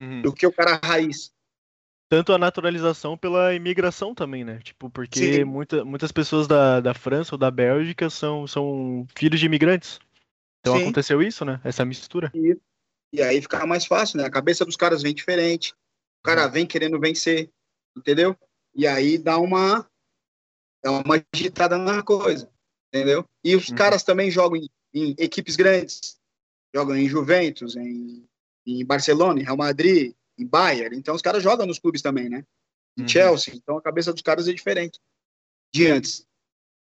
Uhum. 0.02 0.22
do 0.22 0.34
que 0.34 0.48
o 0.48 0.52
cara 0.54 0.80
raiz. 0.84 1.32
Tanto 2.10 2.34
a 2.34 2.40
naturalização 2.40 3.16
pela 3.16 3.54
imigração 3.54 4.16
também, 4.16 4.44
né? 4.44 4.60
Tipo, 4.64 4.90
porque 4.90 5.16
Sim. 5.20 5.44
muita, 5.44 5.86
muitas 5.86 6.12
pessoas 6.12 6.48
da, 6.48 6.82
da 6.82 6.94
França 6.96 7.36
ou 7.36 7.40
da 7.40 7.52
Bélgica 7.52 8.10
são, 8.10 8.48
são 8.48 9.06
filhos 9.16 9.40
de 9.40 9.46
imigrantes. 9.46 10.00
Então 10.60 10.74
Sim. 10.74 10.82
aconteceu 10.82 11.22
isso, 11.22 11.46
né? 11.46 11.62
Essa 11.64 11.86
mistura. 11.86 12.32
E 13.14 13.22
aí 13.22 13.40
fica 13.42 13.64
mais 13.66 13.86
fácil, 13.86 14.18
né? 14.18 14.26
A 14.26 14.32
cabeça 14.32 14.66
dos 14.66 14.76
caras 14.76 15.04
vem 15.04 15.14
diferente. 15.14 15.74
O 16.20 16.24
cara 16.24 16.48
vem 16.48 16.66
querendo 16.66 17.00
vencer, 17.00 17.50
entendeu? 17.96 18.36
E 18.76 18.88
aí 18.88 19.18
dá 19.18 19.38
uma 19.38 19.88
dá 20.84 20.92
uma 20.92 21.24
agitada 21.34 21.78
na 21.78 22.02
coisa, 22.02 22.50
entendeu? 22.88 23.24
E 23.44 23.56
os 23.56 23.70
Uhum. 23.70 23.76
caras 23.76 24.04
também 24.04 24.32
jogam 24.32 24.58
em, 24.58 24.70
em 24.94 25.16
equipes 25.18 25.56
grandes, 25.56 26.20
jogam 26.74 26.96
em 26.96 27.08
Juventus, 27.08 27.76
em, 27.76 28.28
em 28.66 28.86
Barcelona, 28.86 29.40
em 29.40 29.44
Real 29.44 29.58
Madrid, 29.58 30.14
em 30.40 30.48
Bayern. 30.48 30.96
Então 30.96 31.14
os 31.16 31.22
caras 31.22 31.44
jogam 31.44 31.66
nos 31.66 31.80
clubes 31.80 32.02
também, 32.02 32.30
né? 32.30 32.46
Em 32.98 33.02
Uhum. 33.04 33.08
Chelsea. 33.08 33.54
Então 33.56 33.78
a 33.78 33.82
cabeça 33.82 34.12
dos 34.14 34.22
caras 34.22 34.48
é 34.48 34.54
diferente 34.54 35.00
de 35.74 35.88
antes. 35.88 36.26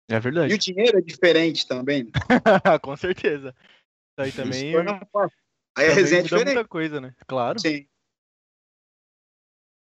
É 0.09 0.15
E 0.15 0.19
verdade. 0.19 0.53
o 0.53 0.57
dinheiro 0.57 0.97
é 0.97 1.01
diferente 1.01 1.67
também. 1.67 2.05
né? 2.05 2.11
Com 2.81 2.95
certeza. 2.95 3.53
Isso 3.59 4.19
aí 4.19 4.31
também. 4.31 4.71
Isso 4.71 5.07
fácil. 5.11 5.37
Aí 5.77 5.85
a 5.85 5.89
também 5.89 6.03
resenha 6.03 6.19
é 6.21 6.23
diferente. 6.23 6.45
muita 6.45 6.67
coisa, 6.67 7.01
né? 7.01 7.13
Claro. 7.27 7.59
Sim. 7.59 7.87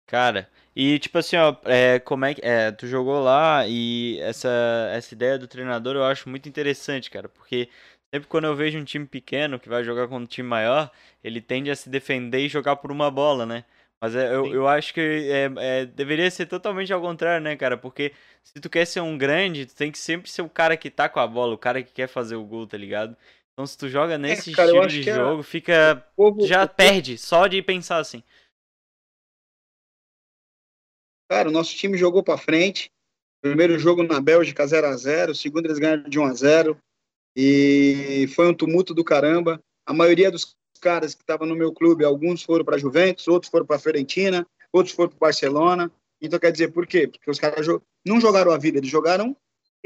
Cara, 0.06 0.50
e 0.74 0.98
tipo 0.98 1.18
assim, 1.18 1.36
ó, 1.36 1.54
é, 1.64 1.98
como 2.00 2.24
é 2.24 2.34
que. 2.34 2.40
É, 2.42 2.72
tu 2.72 2.86
jogou 2.86 3.20
lá 3.22 3.66
e 3.68 4.18
essa, 4.20 4.48
essa 4.92 5.12
ideia 5.14 5.38
do 5.38 5.46
treinador 5.46 5.94
eu 5.96 6.04
acho 6.04 6.28
muito 6.30 6.48
interessante, 6.48 7.10
cara, 7.10 7.28
porque 7.28 7.68
sempre 8.12 8.28
quando 8.28 8.46
eu 8.46 8.56
vejo 8.56 8.78
um 8.78 8.84
time 8.84 9.06
pequeno 9.06 9.58
que 9.58 9.68
vai 9.68 9.84
jogar 9.84 10.08
contra 10.08 10.24
um 10.24 10.26
time 10.26 10.48
maior, 10.48 10.90
ele 11.22 11.40
tende 11.40 11.70
a 11.70 11.76
se 11.76 11.88
defender 11.90 12.40
e 12.40 12.48
jogar 12.48 12.76
por 12.76 12.90
uma 12.90 13.10
bola, 13.10 13.44
né? 13.44 13.64
Mas 14.00 14.14
é, 14.14 14.32
eu, 14.32 14.46
eu 14.46 14.68
acho 14.68 14.94
que 14.94 15.00
é, 15.00 15.50
é, 15.58 15.86
deveria 15.86 16.30
ser 16.30 16.46
totalmente 16.46 16.92
ao 16.92 17.00
contrário, 17.00 17.42
né, 17.42 17.56
cara? 17.56 17.76
Porque 17.76 18.12
se 18.44 18.60
tu 18.60 18.70
quer 18.70 18.86
ser 18.86 19.00
um 19.00 19.18
grande, 19.18 19.66
tu 19.66 19.74
tem 19.74 19.90
que 19.90 19.98
sempre 19.98 20.30
ser 20.30 20.42
o 20.42 20.48
cara 20.48 20.76
que 20.76 20.88
tá 20.88 21.08
com 21.08 21.18
a 21.18 21.26
bola, 21.26 21.54
o 21.54 21.58
cara 21.58 21.82
que 21.82 21.92
quer 21.92 22.06
fazer 22.06 22.36
o 22.36 22.44
gol, 22.44 22.66
tá 22.66 22.76
ligado? 22.76 23.16
Então 23.52 23.66
se 23.66 23.76
tu 23.76 23.88
joga 23.88 24.16
nesse 24.16 24.52
cara, 24.52 24.68
estilo 24.68 24.86
de 24.86 25.10
é- 25.10 25.14
jogo, 25.14 25.42
fica. 25.42 26.06
Povo, 26.16 26.46
Já 26.46 26.66
perde, 26.66 27.18
só 27.18 27.48
de 27.48 27.60
pensar 27.60 27.98
assim. 27.98 28.22
Cara, 31.28 31.48
o 31.48 31.52
nosso 31.52 31.74
time 31.74 31.98
jogou 31.98 32.22
para 32.22 32.38
frente. 32.38 32.88
Primeiro 33.42 33.78
jogo 33.78 34.02
na 34.02 34.20
Bélgica 34.20 34.66
0 34.66 34.86
a 34.86 34.96
0 34.96 35.34
segundo 35.34 35.66
eles 35.66 35.78
ganharam 35.78 36.08
de 36.08 36.18
1 36.18 36.24
a 36.24 36.34
0 36.34 36.80
e 37.36 38.28
foi 38.34 38.48
um 38.48 38.54
tumulto 38.54 38.94
do 38.94 39.04
caramba. 39.04 39.62
A 39.86 39.92
maioria 39.92 40.30
dos 40.30 40.56
caras 40.80 41.14
que 41.14 41.22
estavam 41.22 41.46
no 41.46 41.56
meu 41.56 41.72
clube, 41.72 42.04
alguns 42.04 42.42
foram 42.42 42.64
para 42.64 42.78
Juventus, 42.78 43.28
outros 43.28 43.50
foram 43.50 43.66
para 43.66 43.78
Fiorentina, 43.78 44.46
outros 44.72 44.94
foram 44.94 45.10
para 45.10 45.18
Barcelona. 45.18 45.90
Então 46.20 46.38
quer 46.38 46.52
dizer, 46.52 46.72
por 46.72 46.86
quê? 46.86 47.06
Porque 47.06 47.30
os 47.30 47.38
caras 47.38 47.66
não 48.04 48.20
jogaram 48.20 48.50
a 48.50 48.58
vida, 48.58 48.78
eles 48.78 48.90
jogaram, 48.90 49.36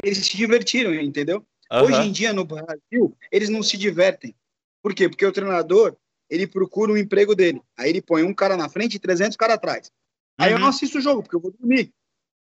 eles 0.03 0.19
se 0.19 0.37
divertiram, 0.37 0.95
entendeu? 0.95 1.45
Hoje 1.71 1.99
Aham. 1.99 2.07
em 2.07 2.13
dia 2.13 2.33
no 2.33 2.45
Brasil, 2.45 3.17
eles 3.31 3.49
não 3.49 3.63
se 3.63 3.77
divertem. 3.77 4.35
Por 4.83 4.95
quê? 4.95 5.09
Porque 5.09 5.25
o 5.25 5.33
treinador, 5.33 5.97
ele 6.29 6.47
procura 6.47 6.93
o 6.93 6.99
emprego 6.99 7.35
dele. 7.35 7.63
Aí 7.77 7.91
ele 7.91 8.03
põe 8.03 8.23
um 8.23 8.35
cara 8.35 8.57
na 8.57 8.69
frente 8.69 8.95
e 8.95 8.99
300 8.99 9.37
caras 9.37 9.57
atrás. 9.57 9.93
Aí 10.39 10.51
eu 10.53 10.57
Uhum. 10.57 10.63
não 10.63 10.69
assisto 10.69 10.99
o 10.99 11.01
jogo, 11.01 11.23
porque 11.23 11.37
eu 11.37 11.41
vou 11.41 11.53
dormir. 11.53 11.93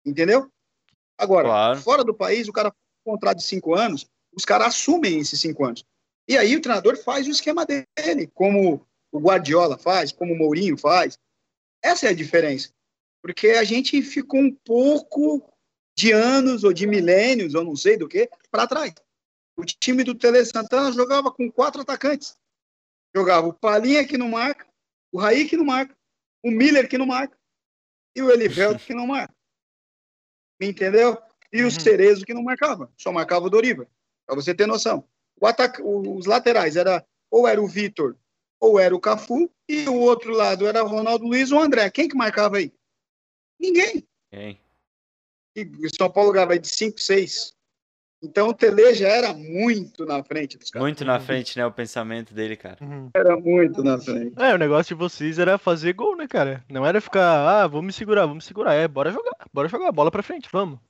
Entendeu? 0.05 0.51
Agora, 1.17 1.49
Claro. 1.49 1.81
fora 1.81 2.05
do 2.05 2.15
país, 2.15 2.49
o 2.49 2.53
cara 2.53 2.71
faz 2.71 2.77
um 3.05 3.11
contrato 3.13 3.39
de 3.39 3.45
cinco 3.45 3.75
anos, 3.75 4.07
os 4.39 4.45
caras 4.45 4.69
assumem 4.69 5.19
esses 5.19 5.41
cinco 5.41 5.65
anos. 5.65 5.85
E 6.29 6.39
aí 6.39 6.55
o 6.55 6.61
treinador 6.61 6.97
faz 6.97 7.27
o 7.27 7.31
esquema 7.31 7.67
dele, 7.67 8.29
como 8.33 8.87
o 9.11 9.19
Guardiola 9.19 9.77
faz, 9.77 10.13
como 10.13 10.33
o 10.33 10.39
Mourinho 10.39 10.79
faz. 10.79 11.19
Essa 11.83 12.07
é 12.07 12.11
a 12.11 12.15
diferença. 12.15 12.71
Porque 13.21 13.49
a 13.49 13.65
gente 13.65 14.01
ficou 14.01 14.39
um 14.39 14.55
pouco 14.55 15.43
de 15.97 16.13
anos 16.13 16.63
ou 16.63 16.73
de 16.73 16.87
milênios, 16.87 17.57
ou 17.57 17.65
não 17.65 17.75
sei 17.75 17.97
do 17.97 18.07
que, 18.07 18.31
para 18.49 18.69
trás. 18.69 18.95
O 19.57 19.65
time 19.65 20.05
do 20.05 20.15
Tele 20.15 20.45
Santana 20.45 20.93
jogava 20.93 21.33
com 21.33 21.51
quatro 21.51 21.81
atacantes. 21.81 22.37
Jogava 23.13 23.49
o 23.49 23.53
Palinha 23.53 24.07
que 24.07 24.17
não 24.17 24.29
marca, 24.29 24.65
o 25.11 25.19
Raí 25.19 25.49
que 25.49 25.57
não 25.57 25.65
marca, 25.65 25.97
o 26.45 26.51
Miller 26.53 26.89
que 26.89 26.97
não 26.97 27.07
marca 27.07 27.37
e 28.15 28.23
o 28.23 28.31
Elivelto 28.31 28.79
que 28.87 28.95
não 28.95 29.09
marca. 29.09 29.35
Me 30.61 30.69
entendeu? 30.69 31.19
E 31.53 31.63
o 31.63 31.65
Uhum. 31.65 31.71
Cerezo 31.71 32.25
que 32.25 32.35
não 32.35 32.43
marcava, 32.45 32.93
só 32.97 33.11
marcava 33.11 33.47
o 33.47 33.51
Doriva. 33.51 33.89
Para 34.29 34.37
você 34.37 34.55
ter 34.55 34.67
noção. 34.67 35.03
Ataca... 35.43 35.83
Os 35.83 36.27
laterais 36.27 36.77
era 36.77 37.03
ou 37.31 37.49
era 37.49 37.61
o 37.61 37.67
Vitor 37.67 38.15
ou 38.61 38.79
era 38.79 38.95
o 38.95 39.01
Cafu 39.01 39.51
e 39.67 39.89
o 39.89 39.95
outro 39.95 40.33
lado 40.33 40.67
era 40.67 40.85
o 40.85 40.89
Ronaldo 40.89 41.25
Luiz 41.25 41.51
ou 41.51 41.59
o 41.59 41.63
André. 41.63 41.91
Quem 41.91 42.09
que 42.09 42.17
marcava 42.17 42.59
aí? 42.59 42.71
Ninguém. 43.59 44.07
Ok. 44.31 44.59
E 45.57 45.63
o 45.87 45.95
São 45.97 46.11
Paulo 46.11 46.33
ganhava 46.33 46.59
de 46.59 46.69
5, 46.69 47.01
6. 47.01 47.57
Então 48.23 48.49
o 48.49 48.55
Tele 48.55 48.95
já 48.95 49.09
era 49.09 49.33
muito 49.33 50.05
na 50.05 50.23
frente 50.23 50.59
dos 50.59 50.71
caras. 50.71 50.85
Muito 50.85 51.05
na 51.05 51.21
frente, 51.21 51.57
né? 51.57 51.65
O 51.65 51.73
pensamento 51.73 52.35
dele, 52.35 52.57
cara. 52.57 52.77
Uhum. 52.83 53.11
Era 53.15 53.37
muito 53.37 53.83
na 53.83 53.99
frente. 53.99 54.35
É, 54.37 54.55
o 54.55 54.59
negócio 54.59 54.95
de 54.95 54.99
vocês 54.99 55.39
era 55.39 55.57
fazer 55.57 55.95
gol, 55.95 56.17
né, 56.17 56.27
cara? 56.27 56.65
Não 56.69 56.85
era 56.85 57.01
ficar, 57.01 57.63
ah, 57.63 57.67
vamos 57.67 57.87
me 57.87 57.93
segurar, 57.93 58.23
vamos 58.23 58.45
me 58.45 58.49
segurar. 58.49 58.75
É, 58.75 58.87
bora 58.89 59.11
jogar, 59.11 59.37
bora 59.53 59.69
jogar, 59.69 59.93
bola 59.93 60.11
pra 60.11 60.23
frente, 60.23 60.49
vamos. 60.53 60.81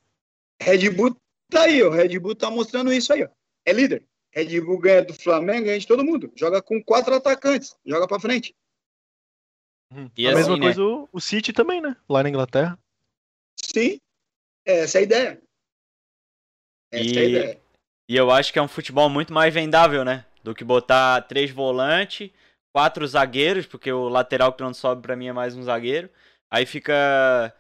Red 0.61 0.91
Bull 0.91 1.15
tá 1.51 1.63
aí, 1.63 1.83
ó. 1.83 1.91
Red 1.91 2.19
Bull 2.19 2.35
tá 2.35 2.51
mostrando 2.51 2.93
isso 2.93 3.13
aí, 3.13 3.25
ó. 3.25 3.29
É 3.67 3.73
líder. 3.73 4.05
Red 4.33 4.61
Bull 4.61 4.79
ganha 4.79 5.05
do 5.05 5.15
Flamengo, 5.15 5.65
ganha 5.65 5.79
de 5.79 5.87
todo 5.87 6.05
mundo. 6.05 6.33
Joga 6.37 6.63
com 6.63 6.83
quatro 6.83 7.15
atacantes, 7.15 7.77
joga 7.85 8.07
pra 8.07 8.21
frente. 8.21 8.55
E 10.17 10.27
a 10.27 10.31
assim, 10.31 10.39
mesma 10.39 10.57
né? 10.57 10.63
coisa 10.63 10.83
o, 10.83 11.09
o 11.13 11.21
City 11.21 11.53
também, 11.53 11.81
né? 11.81 11.97
Lá 12.09 12.23
na 12.23 12.29
Inglaterra. 12.29 12.79
Sim, 13.61 13.99
essa 14.65 14.99
é 14.99 15.01
a 15.01 15.05
ideia. 15.05 15.43
Essa 16.93 17.05
é 17.05 17.19
a 17.19 17.25
E- 17.25 17.29
ideia. 17.29 17.61
E 18.11 18.17
eu 18.17 18.31
acho 18.31 18.53
que 18.53 18.59
é 18.59 18.63
um 18.63 18.69
futebol 18.69 19.11
muito 19.11 19.33
mais 19.33 19.53
vendável, 19.53 20.03
né? 20.05 20.25
Do 20.43 20.55
que 20.55 20.65
botar 20.65 21.23
três 21.23 21.51
volantes, 21.51 22.31
quatro 22.75 23.07
zagueiros, 23.07 23.67
porque 23.67 23.93
o 23.93 24.09
lateral 24.09 24.53
que 24.53 24.63
não 24.63 24.73
sobe 24.73 25.03
pra 25.03 25.17
mim 25.17 25.29
é 25.29 25.33
mais 25.33 25.55
um 25.55 25.63
zagueiro. 25.63 26.09
Aí 26.51 26.65
fica 26.65 27.55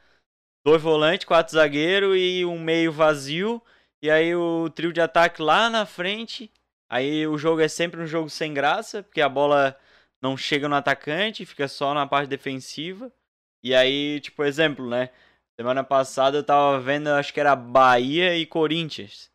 dois 0.66 0.80
volantes, 0.80 1.26
quatro 1.26 1.52
zagueiros 1.52 2.16
e 2.18 2.44
um 2.46 2.58
meio 2.58 2.90
vazio. 2.92 3.62
E 4.02 4.10
aí 4.10 4.34
o 4.34 4.70
trio 4.70 4.92
de 4.92 5.00
ataque 5.00 5.42
lá 5.42 5.68
na 5.68 5.84
frente. 5.86 6.50
Aí 6.88 7.26
o 7.26 7.36
jogo 7.38 7.60
é 7.60 7.68
sempre 7.68 8.00
um 8.00 8.06
jogo 8.06 8.30
sem 8.30 8.54
graça, 8.54 9.02
porque 9.02 9.20
a 9.20 9.28
bola 9.28 9.78
não 10.22 10.36
chega 10.36 10.68
no 10.68 10.74
atacante, 10.74 11.46
fica 11.46 11.68
só 11.68 11.94
na 11.94 12.06
parte 12.06 12.28
defensiva. 12.28 13.12
E 13.62 13.74
aí, 13.74 14.20
tipo, 14.20 14.44
exemplo, 14.44 14.88
né? 14.88 15.10
Semana 15.58 15.82
passada 15.84 16.38
eu 16.38 16.44
tava 16.44 16.80
vendo, 16.80 17.08
acho 17.08 17.34
que 17.34 17.40
era 17.40 17.56
Bahia 17.56 18.36
e 18.36 18.46
Corinthians. 18.46 19.30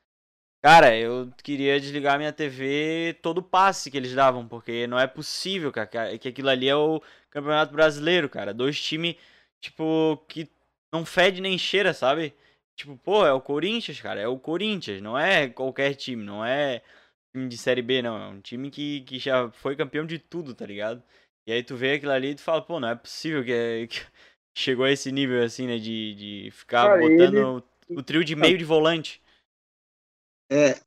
Cara, 0.64 0.96
eu 0.96 1.30
queria 1.44 1.78
desligar 1.80 2.18
minha 2.18 2.32
TV 2.32 3.20
todo 3.22 3.44
passe 3.44 3.92
que 3.92 3.98
eles 3.98 4.16
davam, 4.16 4.48
porque 4.48 4.88
não 4.88 4.98
é 4.98 5.06
possível, 5.06 5.72
cara, 5.74 6.18
que 6.18 6.30
aquilo 6.30 6.50
ali 6.50 6.70
é 6.70 6.76
o 6.76 7.02
Campeonato 7.30 7.74
Brasileiro, 7.74 8.30
cara. 8.30 8.54
Dois 8.54 8.82
times, 8.82 9.18
tipo, 9.60 10.18
que 10.30 10.50
não 10.92 11.06
fede 11.06 11.42
nem 11.42 11.58
cheira, 11.58 11.94
sabe? 11.94 12.34
Tipo, 12.76 12.98
pô, 12.98 13.26
é 13.26 13.32
o 13.32 13.42
Corinthians, 13.42 14.02
cara, 14.02 14.20
é 14.20 14.28
o 14.28 14.40
Corinthians, 14.40 15.02
não 15.02 15.18
é 15.18 15.48
qualquer 15.48 15.94
time, 15.96 16.24
não 16.24 16.44
é 16.44 16.82
time 17.32 17.48
de 17.48 17.58
Série 17.58 17.82
B, 17.82 18.02
não. 18.02 18.18
É 18.18 18.28
um 18.28 18.42
time 18.42 18.72
que, 18.72 19.02
que 19.02 19.20
já 19.20 19.50
foi 19.52 19.76
campeão 19.76 20.06
de 20.06 20.18
tudo, 20.18 20.56
tá 20.56 20.66
ligado? 20.66 21.04
E 21.46 21.52
aí 21.52 21.64
tu 21.64 21.76
vê 21.76 21.94
aquilo 21.94 22.12
ali 22.12 22.30
e 22.30 22.36
tu 22.36 22.42
fala, 22.42 22.62
pô, 22.62 22.80
não 22.80 22.88
é 22.90 22.96
possível 22.96 23.44
que, 23.44 23.88
que 23.88 24.06
chegou 24.58 24.86
a 24.86 24.92
esse 24.92 25.12
nível 25.12 25.44
assim, 25.44 25.68
né, 25.68 25.78
de, 25.78 26.16
de 26.16 26.52
ficar 26.52 26.88
Cara, 26.88 27.02
botando 27.02 27.66
o, 27.90 28.00
o 28.00 28.04
trio 28.04 28.24
de 28.24 28.36
meio 28.36 28.58
de 28.58 28.66
volante. 28.66 29.22
É, 30.52 30.80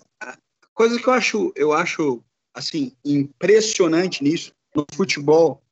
coisa 0.73 1.01
que 1.01 1.09
eu 1.09 1.13
acho, 1.13 1.53
eu 1.57 1.73
acho 1.73 2.23
assim 2.55 2.97
impressionante 3.05 4.23
nisso 4.23 4.55
no 4.75 4.87
futebol 4.95 5.63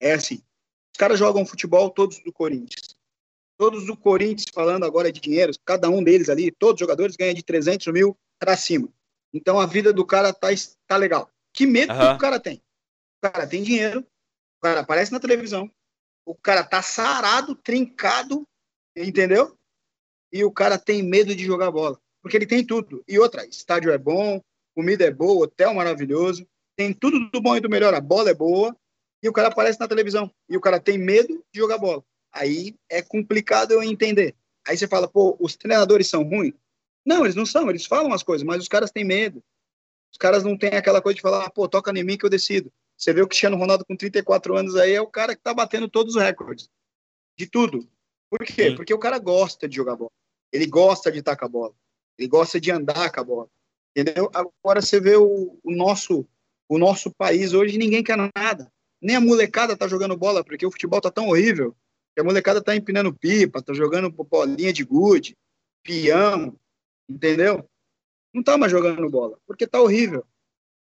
é 0.00 0.12
assim, 0.12 0.42
Os 0.92 0.98
caras 0.98 1.18
jogam 1.18 1.46
futebol 1.46 1.90
todos 1.90 2.18
do 2.20 2.32
Corinthians. 2.32 2.93
Todos 3.56 3.86
do 3.86 3.96
Corinthians, 3.96 4.46
falando 4.52 4.84
agora 4.84 5.12
de 5.12 5.20
dinheiro, 5.20 5.52
cada 5.64 5.88
um 5.88 6.02
deles 6.02 6.28
ali, 6.28 6.50
todos 6.50 6.74
os 6.74 6.80
jogadores 6.80 7.16
ganham 7.16 7.34
de 7.34 7.42
300 7.42 7.86
mil 7.92 8.16
para 8.38 8.56
cima. 8.56 8.88
Então 9.32 9.60
a 9.60 9.66
vida 9.66 9.92
do 9.92 10.04
cara 10.04 10.32
tá, 10.32 10.48
tá 10.86 10.96
legal. 10.96 11.30
Que 11.52 11.66
medo 11.66 11.92
uhum. 11.92 11.98
que 11.98 12.14
o 12.14 12.18
cara 12.18 12.40
tem? 12.40 12.56
O 13.18 13.30
cara 13.30 13.46
tem 13.46 13.62
dinheiro, 13.62 14.00
o 14.00 14.62
cara 14.62 14.80
aparece 14.80 15.12
na 15.12 15.20
televisão, 15.20 15.70
o 16.26 16.34
cara 16.34 16.64
tá 16.64 16.82
sarado, 16.82 17.54
trincado, 17.54 18.46
entendeu? 18.96 19.56
E 20.32 20.44
o 20.44 20.50
cara 20.50 20.78
tem 20.78 21.02
medo 21.02 21.34
de 21.34 21.44
jogar 21.44 21.70
bola, 21.70 22.00
porque 22.22 22.36
ele 22.36 22.46
tem 22.46 22.64
tudo. 22.64 23.04
E 23.06 23.18
outra, 23.18 23.46
estádio 23.46 23.92
é 23.92 23.98
bom, 23.98 24.42
comida 24.74 25.04
é 25.04 25.10
boa, 25.10 25.44
hotel 25.44 25.72
maravilhoso, 25.74 26.46
tem 26.76 26.92
tudo 26.92 27.30
do 27.30 27.40
bom 27.40 27.56
e 27.56 27.60
do 27.60 27.70
melhor, 27.70 27.94
a 27.94 28.00
bola 28.00 28.30
é 28.30 28.34
boa, 28.34 28.76
e 29.22 29.28
o 29.28 29.32
cara 29.32 29.48
aparece 29.48 29.78
na 29.78 29.88
televisão, 29.88 30.30
e 30.48 30.56
o 30.56 30.60
cara 30.60 30.80
tem 30.80 30.98
medo 30.98 31.42
de 31.52 31.60
jogar 31.60 31.78
bola. 31.78 32.04
Aí 32.34 32.74
é 32.88 33.00
complicado 33.00 33.72
eu 33.72 33.82
entender. 33.82 34.34
Aí 34.66 34.76
você 34.76 34.88
fala, 34.88 35.06
pô, 35.06 35.36
os 35.38 35.56
treinadores 35.56 36.08
são 36.08 36.22
ruins? 36.22 36.54
Não, 37.04 37.24
eles 37.24 37.36
não 37.36 37.46
são, 37.46 37.68
eles 37.68 37.86
falam 37.86 38.12
as 38.12 38.22
coisas, 38.22 38.44
mas 38.44 38.62
os 38.62 38.68
caras 38.68 38.90
têm 38.90 39.04
medo. 39.04 39.42
Os 40.10 40.18
caras 40.18 40.42
não 40.42 40.56
têm 40.56 40.70
aquela 40.70 41.02
coisa 41.02 41.16
de 41.16 41.22
falar, 41.22 41.48
pô, 41.50 41.68
toca 41.68 41.90
em 41.90 42.02
mim 42.02 42.16
que 42.16 42.24
eu 42.24 42.30
decido. 42.30 42.72
Você 42.96 43.12
vê 43.12 43.20
o 43.20 43.28
Cristiano 43.28 43.56
Ronaldo 43.56 43.84
com 43.84 43.96
34 43.96 44.56
anos 44.56 44.76
aí, 44.76 44.92
é 44.92 45.00
o 45.00 45.06
cara 45.06 45.34
que 45.36 45.42
tá 45.42 45.52
batendo 45.52 45.88
todos 45.88 46.16
os 46.16 46.22
recordes. 46.22 46.68
De 47.36 47.46
tudo. 47.46 47.88
Por 48.30 48.44
quê? 48.44 48.70
Sim. 48.70 48.76
Porque 48.76 48.94
o 48.94 48.98
cara 48.98 49.18
gosta 49.18 49.68
de 49.68 49.76
jogar 49.76 49.96
bola. 49.96 50.10
Ele 50.52 50.66
gosta 50.66 51.10
de 51.10 51.18
estar 51.18 51.36
com 51.36 51.44
a 51.44 51.48
bola. 51.48 51.74
Ele 52.18 52.28
gosta 52.28 52.60
de 52.60 52.70
andar 52.70 53.10
com 53.12 53.20
a 53.20 53.24
bola. 53.24 53.50
Entendeu? 53.96 54.30
Agora 54.32 54.80
você 54.80 55.00
vê 55.00 55.16
o, 55.16 55.58
o 55.62 55.72
nosso 55.72 56.26
o 56.68 56.78
nosso 56.78 57.10
país 57.10 57.52
hoje, 57.52 57.78
ninguém 57.78 58.02
quer 58.02 58.16
nada. 58.34 58.72
Nem 59.00 59.16
a 59.16 59.20
molecada 59.20 59.76
tá 59.76 59.86
jogando 59.86 60.16
bola, 60.16 60.42
porque 60.42 60.64
o 60.64 60.70
futebol 60.70 61.00
tá 61.00 61.10
tão 61.10 61.28
horrível. 61.28 61.76
Que 62.14 62.20
a 62.20 62.24
molecada 62.24 62.62
tá 62.62 62.74
empinando 62.76 63.14
pipa, 63.14 63.62
tá 63.62 63.72
jogando 63.74 64.10
bolinha 64.10 64.72
de 64.72 64.84
gude, 64.84 65.36
peão, 65.82 66.56
entendeu? 67.08 67.68
Não 68.32 68.42
tá 68.42 68.56
mais 68.56 68.70
jogando 68.70 69.08
bola, 69.10 69.38
porque 69.46 69.66
tá 69.66 69.80
horrível 69.80 70.24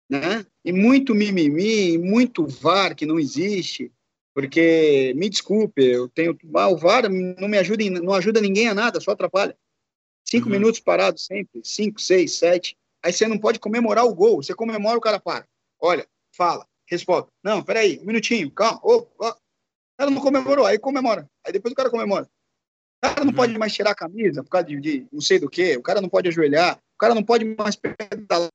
né? 0.09 0.47
E 0.65 0.73
muito 0.73 1.15
mimimi, 1.15 1.99
muito 1.99 2.47
VAR 2.47 2.95
que 2.95 3.05
não 3.05 3.19
existe, 3.19 3.93
porque 4.35 5.13
me 5.17 5.29
desculpe, 5.29 5.85
eu 5.85 6.09
tenho 6.09 6.37
ah, 6.55 6.69
o 6.69 6.77
VAR 6.77 7.09
não 7.09 7.49
me 7.49 7.59
ajuda, 7.59 7.85
não 7.91 8.15
ajuda 8.15 8.41
ninguém 8.41 8.69
a 8.69 8.75
nada, 8.75 9.01
só 9.01 9.11
atrapalha. 9.11 9.57
Cinco 10.25 10.47
uhum. 10.47 10.53
minutos 10.53 10.81
parado 10.81 11.19
sempre, 11.19 11.61
cinco, 11.65 12.01
seis, 12.01 12.37
sete. 12.37 12.77
Aí 13.03 13.13
você 13.13 13.29
não 13.29 13.39
pode 13.39 13.59
comemorar 13.59 14.05
o 14.05 14.15
gol, 14.15 14.43
você 14.43 14.55
comemora 14.55 14.99
o 14.99 15.01
cara 15.01 15.21
para. 15.21 15.47
Olha, 15.81 16.07
fala, 16.35 16.67
responde. 16.87 17.29
Não, 17.43 17.63
peraí, 17.63 17.99
um 18.01 18.07
minutinho, 18.07 18.51
calma. 18.51 18.81
Oh, 18.83 19.07
oh. 19.19 19.31
O 19.31 19.37
cara 19.99 20.11
não 20.11 20.21
comemorou, 20.21 20.65
aí 20.65 20.79
comemora. 20.79 21.29
Aí 21.45 21.53
depois 21.53 21.73
o 21.73 21.77
cara 21.77 21.91
comemora. 21.91 22.25
O 22.25 23.09
cara 23.09 23.21
não 23.21 23.31
uhum. 23.31 23.37
pode 23.37 23.59
mais 23.59 23.73
tirar 23.73 23.91
a 23.91 23.95
camisa 23.95 24.43
por 24.43 24.51
causa 24.51 24.67
de, 24.67 24.81
de 24.81 25.07
não 25.13 25.21
sei 25.21 25.39
do 25.39 25.51
que, 25.51 25.77
o 25.77 25.83
cara 25.83 26.01
não 26.01 26.09
pode 26.09 26.29
ajoelhar, 26.29 26.77
o 26.77 26.99
cara 26.99 27.15
não 27.15 27.23
pode 27.23 27.45
mais 27.45 27.77
pedalar 27.77 28.51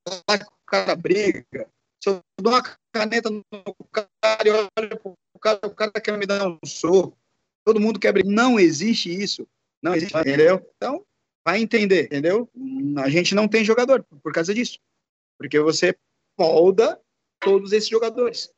cara 0.73 0.95
briga. 0.95 1.69
Se 2.01 2.09
eu 2.09 2.19
dou 2.41 2.51
uma 2.51 2.63
caneta 2.91 3.29
no 3.29 3.43
cara 3.91 4.47
e 4.47 4.49
olho 4.49 4.99
pro 4.99 5.15
cara, 5.39 5.59
o 5.63 5.75
cara 5.75 5.91
quer 5.91 6.17
me 6.17 6.25
dar 6.25 6.47
um 6.47 6.59
soco. 6.65 7.17
Todo 7.65 7.79
mundo 7.79 7.99
quer 7.99 8.11
brigar. 8.11 8.31
Não 8.31 8.59
existe 8.59 9.09
isso. 9.09 9.47
Não 9.81 9.95
existe, 9.95 10.17
entendeu? 10.17 10.65
Então, 10.75 11.05
vai 11.45 11.61
entender, 11.61 12.05
entendeu? 12.05 12.49
A 12.97 13.09
gente 13.09 13.35
não 13.35 13.47
tem 13.47 13.63
jogador 13.63 14.03
por 14.21 14.33
causa 14.33 14.53
disso. 14.53 14.79
Porque 15.37 15.59
você 15.59 15.95
molda 16.37 16.99
todos 17.39 17.71
esses 17.71 17.89
jogadores. 17.89 18.51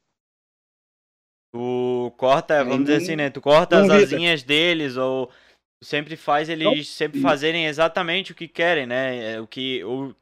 Tu 1.55 2.13
corta, 2.17 2.65
vamos 2.65 2.85
dizer 2.85 2.97
assim, 2.97 3.15
né? 3.15 3.29
Tu 3.29 3.39
corta 3.39 3.79
as 3.79 3.89
asinhas 3.89 4.43
deles 4.43 4.97
ou 4.97 5.31
sempre 5.81 6.17
faz 6.17 6.49
eles 6.49 6.89
sempre 6.89 7.21
fazerem 7.21 7.65
exatamente 7.65 8.33
o 8.33 8.35
que 8.35 8.45
querem, 8.45 8.85
né? 8.85 9.35
É, 9.35 9.39
o 9.39 9.47
que, 9.47 9.81
o, 9.85 10.13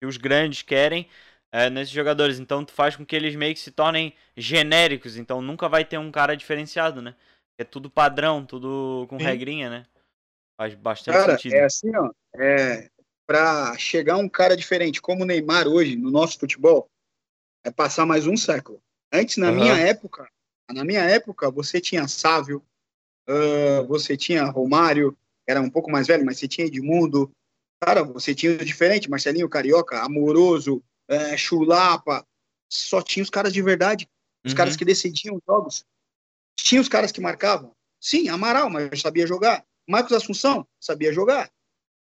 que 0.00 0.06
os 0.06 0.16
grandes 0.16 0.62
querem 0.62 1.08
é, 1.52 1.70
nesses 1.70 1.94
jogadores. 1.94 2.40
Então 2.40 2.64
tu 2.64 2.72
faz 2.72 2.96
com 2.96 3.06
que 3.06 3.14
eles 3.14 3.36
meio 3.36 3.54
que 3.54 3.60
se 3.60 3.70
tornem 3.70 4.12
genéricos. 4.36 5.16
Então 5.16 5.40
nunca 5.40 5.68
vai 5.68 5.84
ter 5.84 5.96
um 5.96 6.10
cara 6.10 6.36
diferenciado, 6.36 7.00
né? 7.00 7.14
É 7.56 7.62
tudo 7.62 7.88
padrão, 7.88 8.44
tudo 8.44 9.06
com 9.08 9.16
Sim. 9.16 9.24
regrinha, 9.26 9.70
né? 9.70 9.86
Faz 10.60 10.74
bastante 10.74 11.14
cara, 11.14 11.32
sentido. 11.36 11.52
É 11.52 11.64
assim, 11.66 11.94
ó. 11.94 12.10
É, 12.34 12.90
pra 13.28 13.78
chegar 13.78 14.16
um 14.16 14.28
cara 14.28 14.56
diferente 14.56 15.00
como 15.00 15.22
o 15.22 15.26
Neymar 15.26 15.68
hoje 15.68 15.94
no 15.94 16.10
nosso 16.10 16.36
futebol, 16.36 16.90
é 17.64 17.70
passar 17.70 18.04
mais 18.04 18.26
um 18.26 18.36
século. 18.36 18.82
Antes, 19.12 19.36
na 19.36 19.50
uhum. 19.50 19.54
minha 19.54 19.76
época, 19.76 20.28
na 20.72 20.84
minha 20.84 21.02
época, 21.02 21.50
você 21.50 21.80
tinha 21.80 22.08
Sávio, 22.08 22.64
uh, 23.28 23.86
você 23.86 24.16
tinha 24.16 24.44
Romário, 24.44 25.16
era 25.46 25.60
um 25.60 25.70
pouco 25.70 25.90
mais 25.90 26.06
velho, 26.06 26.24
mas 26.24 26.38
você 26.38 26.46
tinha 26.46 26.66
Edmundo. 26.66 27.30
Cara, 27.82 28.04
você 28.04 28.34
tinha 28.34 28.56
diferente, 28.58 29.08
Marcelinho 29.08 29.48
Carioca, 29.48 30.00
Amoroso, 30.00 30.82
é, 31.08 31.36
Chulapa, 31.36 32.26
só 32.70 33.02
tinha 33.02 33.22
os 33.22 33.30
caras 33.30 33.52
de 33.52 33.60
verdade, 33.62 34.08
os 34.44 34.52
uhum. 34.52 34.56
caras 34.56 34.76
que 34.76 34.84
decidiam 34.84 35.34
os 35.34 35.42
jogos. 35.46 35.84
Tinha 36.56 36.80
os 36.80 36.88
caras 36.88 37.10
que 37.10 37.20
marcavam. 37.20 37.72
Sim, 38.00 38.28
Amaral, 38.28 38.70
mas 38.70 39.00
sabia 39.00 39.26
jogar. 39.26 39.64
Marcos 39.88 40.12
Assunção, 40.12 40.66
sabia 40.78 41.12
jogar. 41.12 41.46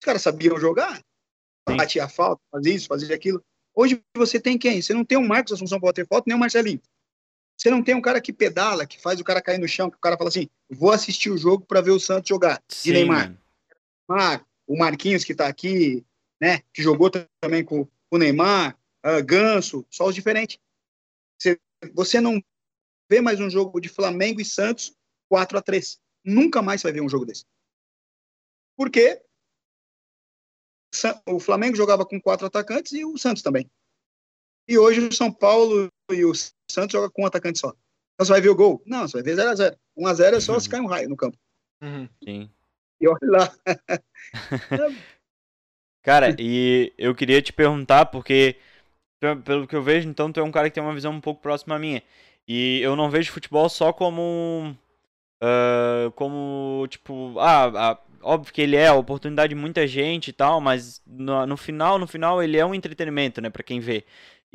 Os 0.00 0.04
caras 0.04 0.22
sabiam 0.22 0.58
jogar. 0.58 1.02
Sim. 1.68 1.76
Batia 1.76 2.08
falta, 2.08 2.40
fazia 2.50 2.74
isso, 2.74 2.86
fazia 2.86 3.14
aquilo. 3.14 3.42
Hoje 3.74 4.00
você 4.16 4.38
tem 4.38 4.56
quem? 4.56 4.80
Você 4.80 4.94
não 4.94 5.04
tem 5.04 5.18
um 5.18 5.26
Marcos 5.26 5.52
Assunção 5.52 5.80
para 5.80 5.88
bater 5.88 6.06
falta, 6.06 6.24
nem 6.28 6.36
um 6.36 6.40
Marcelinho. 6.40 6.80
Você 7.56 7.70
não 7.70 7.82
tem 7.82 7.94
um 7.94 8.00
cara 8.00 8.20
que 8.20 8.32
pedala, 8.32 8.86
que 8.86 9.00
faz 9.00 9.20
o 9.20 9.24
cara 9.24 9.40
cair 9.40 9.58
no 9.58 9.68
chão, 9.68 9.90
que 9.90 9.96
o 9.96 10.00
cara 10.00 10.16
fala 10.16 10.28
assim: 10.28 10.48
vou 10.68 10.90
assistir 10.90 11.30
o 11.30 11.38
jogo 11.38 11.64
para 11.64 11.80
ver 11.80 11.92
o 11.92 12.00
Santos 12.00 12.28
jogar. 12.28 12.62
Sim. 12.68 12.90
De 12.90 12.92
Neymar. 12.94 13.36
Mar, 14.08 14.46
o 14.66 14.76
Marquinhos 14.76 15.24
que 15.24 15.32
está 15.32 15.46
aqui, 15.46 16.04
né? 16.40 16.60
Que 16.72 16.82
jogou 16.82 17.10
também 17.40 17.64
com 17.64 17.88
o 18.10 18.18
Neymar 18.18 18.76
uh, 19.04 19.24
Ganso, 19.24 19.86
só 19.90 20.06
os 20.06 20.14
diferentes. 20.14 20.58
Você, 21.38 21.60
você 21.92 22.20
não 22.20 22.42
vê 23.08 23.20
mais 23.20 23.40
um 23.40 23.50
jogo 23.50 23.80
de 23.80 23.88
Flamengo 23.88 24.40
e 24.40 24.44
Santos 24.44 24.94
4 25.28 25.58
a 25.58 25.62
3 25.62 26.00
Nunca 26.24 26.62
mais 26.62 26.82
vai 26.82 26.92
ver 26.92 27.02
um 27.02 27.08
jogo 27.08 27.26
desse. 27.26 27.44
Por 28.76 28.90
quê? 28.90 29.22
O 31.26 31.38
Flamengo 31.38 31.76
jogava 31.76 32.06
com 32.06 32.20
quatro 32.20 32.46
atacantes 32.46 32.92
e 32.92 33.04
o 33.04 33.18
Santos 33.18 33.42
também. 33.42 33.70
E 34.66 34.78
hoje 34.78 35.00
o 35.00 35.12
São 35.12 35.30
Paulo 35.30 35.92
e 36.10 36.24
o 36.24 36.32
Santos 36.70 36.92
jogam 36.92 37.10
com 37.10 37.22
um 37.22 37.26
atacante 37.26 37.58
só. 37.58 37.68
Então 38.14 38.26
você 38.26 38.32
vai 38.32 38.40
ver 38.40 38.50
o 38.50 38.54
gol? 38.54 38.82
Não, 38.86 39.08
você 39.08 39.22
vai 39.22 39.34
ver 39.34 39.36
0x0. 39.36 39.76
1x0 39.96 40.34
é 40.34 40.40
só 40.40 40.54
uhum. 40.54 40.60
se 40.60 40.68
cair 40.68 40.80
um 40.80 40.86
raio 40.86 41.08
no 41.08 41.16
campo. 41.16 41.38
Uhum. 41.82 42.08
Sim. 42.22 42.50
E 43.00 43.08
olha 43.08 43.18
lá. 43.22 43.52
Cara, 46.02 46.36
e 46.38 46.92
eu 46.98 47.14
queria 47.14 47.40
te 47.40 47.52
perguntar, 47.52 48.06
porque 48.06 48.56
pelo 49.44 49.66
que 49.66 49.74
eu 49.74 49.82
vejo, 49.82 50.06
então 50.08 50.30
tu 50.30 50.38
é 50.38 50.42
um 50.42 50.50
cara 50.50 50.68
que 50.68 50.74
tem 50.74 50.82
uma 50.82 50.92
visão 50.92 51.12
um 51.12 51.20
pouco 51.20 51.40
próxima 51.40 51.76
à 51.76 51.78
minha. 51.78 52.02
E 52.46 52.80
eu 52.82 52.94
não 52.94 53.10
vejo 53.10 53.32
futebol 53.32 53.68
só 53.70 53.92
como. 53.92 54.76
Uh, 55.42 56.10
como, 56.12 56.86
tipo, 56.88 57.38
ah, 57.38 57.72
ah, 57.74 57.98
óbvio 58.22 58.52
que 58.52 58.62
ele 58.62 58.76
é 58.76 58.88
a 58.88 58.94
oportunidade 58.94 59.54
de 59.54 59.60
muita 59.60 59.86
gente 59.86 60.28
e 60.28 60.32
tal, 60.32 60.60
mas 60.60 61.02
no, 61.06 61.46
no 61.46 61.56
final, 61.56 61.98
no 61.98 62.06
final, 62.06 62.42
ele 62.42 62.56
é 62.56 62.64
um 62.64 62.74
entretenimento, 62.74 63.40
né, 63.40 63.50
para 63.50 63.62
quem 63.62 63.80
vê. 63.80 64.04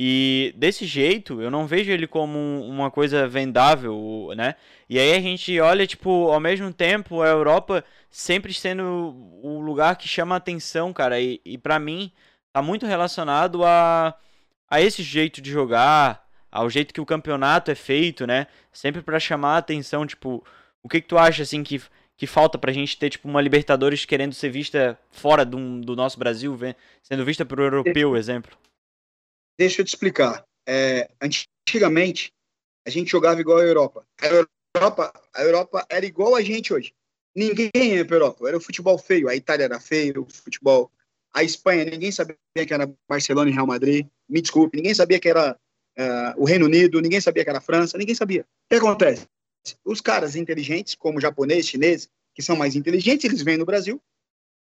E 0.01 0.53
desse 0.55 0.85
jeito, 0.85 1.41
eu 1.41 1.51
não 1.51 1.67
vejo 1.67 1.91
ele 1.91 2.07
como 2.07 2.39
uma 2.65 2.89
coisa 2.89 3.27
vendável, 3.27 4.29
né? 4.33 4.55
E 4.89 4.97
aí 4.97 5.13
a 5.13 5.19
gente 5.19 5.59
olha, 5.59 5.85
tipo, 5.85 6.31
ao 6.31 6.39
mesmo 6.39 6.71
tempo, 6.71 7.21
a 7.21 7.27
Europa 7.27 7.83
sempre 8.09 8.53
sendo 8.53 8.83
o 9.43 9.59
lugar 9.59 9.97
que 9.97 10.07
chama 10.07 10.37
atenção, 10.37 10.93
cara. 10.93 11.19
E, 11.19 11.41
e 11.43 11.57
para 11.57 11.77
mim, 11.79 12.13
tá 12.53 12.61
muito 12.61 12.85
relacionado 12.85 13.65
a 13.65 14.15
a 14.69 14.79
esse 14.79 15.01
jeito 15.03 15.41
de 15.41 15.51
jogar, 15.51 16.23
ao 16.51 16.69
jeito 16.69 16.93
que 16.93 17.01
o 17.01 17.05
campeonato 17.05 17.71
é 17.71 17.75
feito, 17.75 18.25
né? 18.27 18.47
Sempre 18.71 19.01
para 19.01 19.19
chamar 19.19 19.55
a 19.55 19.57
atenção, 19.57 20.05
tipo, 20.05 20.45
o 20.83 20.87
que 20.87 21.01
que 21.01 21.07
tu 21.07 21.17
acha 21.17 21.43
assim 21.43 21.63
que 21.63 21.81
que 22.15 22.27
falta 22.27 22.57
pra 22.57 22.73
gente 22.73 22.97
ter 22.97 23.09
tipo 23.09 23.27
uma 23.29 23.41
Libertadores 23.41 24.05
querendo 24.05 24.33
ser 24.33 24.49
vista 24.49 24.99
fora 25.09 25.45
do, 25.45 25.81
do 25.81 25.95
nosso 25.95 26.19
Brasil, 26.19 26.57
sendo 27.01 27.25
vista 27.25 27.47
um 27.49 27.61
europeu, 27.61 28.15
exemplo? 28.17 28.57
Deixa 29.59 29.81
eu 29.81 29.85
te 29.85 29.89
explicar. 29.89 30.45
É, 30.65 31.09
antigamente 31.21 32.31
a 32.87 32.89
gente 32.89 33.11
jogava 33.11 33.41
igual 33.41 33.57
a 33.57 33.63
Europa. 33.63 34.07
A 34.21 34.27
Europa, 34.27 35.13
a 35.33 35.43
Europa 35.43 35.85
era 35.89 36.05
igual 36.05 36.33
a 36.33 36.41
gente 36.41 36.73
hoje. 36.73 36.93
Ninguém 37.35 37.69
ia 37.75 38.05
para 38.05 38.15
Europa. 38.15 38.47
Era 38.47 38.55
o 38.55 38.61
futebol 38.61 38.97
feio. 38.97 39.27
A 39.27 39.35
Itália 39.35 39.65
era 39.65 39.77
feio, 39.77 40.21
o 40.21 40.33
futebol 40.33 40.89
a 41.33 41.43
Espanha, 41.43 41.83
ninguém 41.83 42.09
sabia 42.09 42.37
que 42.55 42.73
era 42.73 42.91
Barcelona 43.07 43.49
e 43.49 43.53
Real 43.53 43.67
Madrid. 43.67 44.07
Me 44.29 44.41
desculpe, 44.41 44.77
ninguém 44.77 44.93
sabia 44.93 45.19
que 45.19 45.27
era 45.27 45.55
uh, 45.97 46.41
o 46.41 46.45
Reino 46.45 46.65
Unido, 46.65 47.01
ninguém 47.01 47.19
sabia 47.19 47.43
que 47.43 47.49
era 47.49 47.59
a 47.59 47.61
França, 47.61 47.97
ninguém 47.97 48.15
sabia. 48.15 48.41
O 48.41 48.69
que 48.69 48.75
acontece? 48.75 49.27
Os 49.83 49.99
caras 49.99 50.37
inteligentes, 50.37 50.95
como 50.95 51.19
japonês, 51.19 51.67
chinês, 51.67 52.09
que 52.33 52.41
são 52.41 52.55
mais 52.55 52.77
inteligentes, 52.77 53.25
eles 53.25 53.41
vêm 53.41 53.57
no 53.57 53.65
Brasil, 53.65 54.01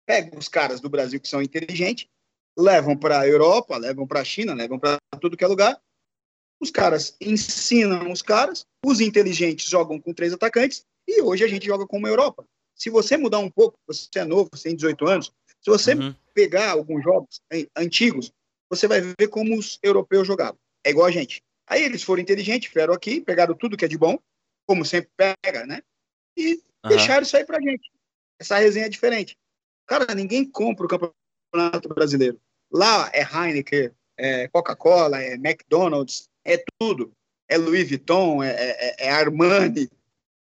pegam 0.07 0.38
os 0.38 0.49
caras 0.49 0.80
do 0.80 0.90
Brasil 0.90 1.18
que 1.18 1.28
são 1.28 1.43
inteligentes, 1.43 2.07
levam 2.59 2.96
para 2.96 3.20
a 3.20 3.28
Europa, 3.28 3.76
levam 3.76 4.07
para 4.07 4.20
a 4.20 4.24
China, 4.24 4.55
levam 4.55 4.78
para 4.78 4.98
tudo 5.20 5.36
que 5.36 5.44
é 5.44 5.46
lugar. 5.46 5.80
os 6.61 6.70
caras 6.70 7.16
ensinam 7.20 8.12
os 8.12 8.22
caras, 8.22 8.64
os 8.84 9.00
inteligentes 9.00 9.68
jogam 9.68 10.00
com 10.00 10.12
três 10.12 10.32
atacantes, 10.32 10.84
e 11.09 11.20
hoje 11.20 11.42
a 11.44 11.48
gente 11.48 11.66
joga 11.66 11.86
como 11.86 12.07
Europa. 12.07 12.44
Se 12.76 12.88
você 12.88 13.16
mudar 13.16 13.38
um 13.38 13.50
pouco, 13.50 13.76
você 13.86 14.09
é 14.16 14.24
novo, 14.24 14.48
você 14.53 14.68
tem 14.68 14.76
18 14.76 15.09
anos, 15.09 15.32
se 15.61 15.70
você 15.70 15.94
uhum. 15.94 16.14
pegar 16.34 16.70
alguns 16.70 17.03
jogos 17.03 17.40
antigos, 17.76 18.32
você 18.68 18.88
vai 18.88 19.00
ver 19.00 19.28
como 19.28 19.57
os 19.57 19.78
europeus 19.82 20.26
jogavam. 20.26 20.59
É 20.84 20.90
igual 20.90 21.07
a 21.07 21.11
gente. 21.11 21.42
Aí 21.66 21.82
eles 21.82 22.03
foram 22.03 22.22
inteligentes, 22.22 22.72
vieram 22.72 22.94
aqui, 22.94 23.20
pegaram 23.20 23.55
tudo 23.55 23.76
que 23.76 23.84
é 23.84 23.88
de 23.88 23.98
bom, 23.98 24.18
como 24.66 24.84
sempre 24.84 25.11
pega, 25.16 25.66
né? 25.66 25.82
E 26.36 26.55
uhum. 26.55 26.88
deixaram 26.88 27.22
isso 27.22 27.36
aí 27.36 27.44
pra 27.44 27.61
gente. 27.61 27.90
Essa 28.38 28.59
resenha 28.59 28.86
é 28.86 28.88
diferente. 28.88 29.36
Cara, 29.86 30.14
ninguém 30.14 30.44
compra 30.44 30.86
o 30.86 30.88
campeonato 30.88 31.21
brasileiro. 31.94 32.40
Lá 32.70 33.11
é 33.12 33.22
Heineken, 33.22 33.90
é 34.16 34.48
Coca-Cola, 34.48 35.20
é 35.20 35.34
McDonald's, 35.34 36.28
é 36.44 36.62
tudo. 36.78 37.12
É 37.48 37.59
Louis 37.59 37.86
Vuitton, 37.88 38.42
é, 38.42 38.50
é, 38.50 39.07
é 39.07 39.11
Armani, 39.11 39.88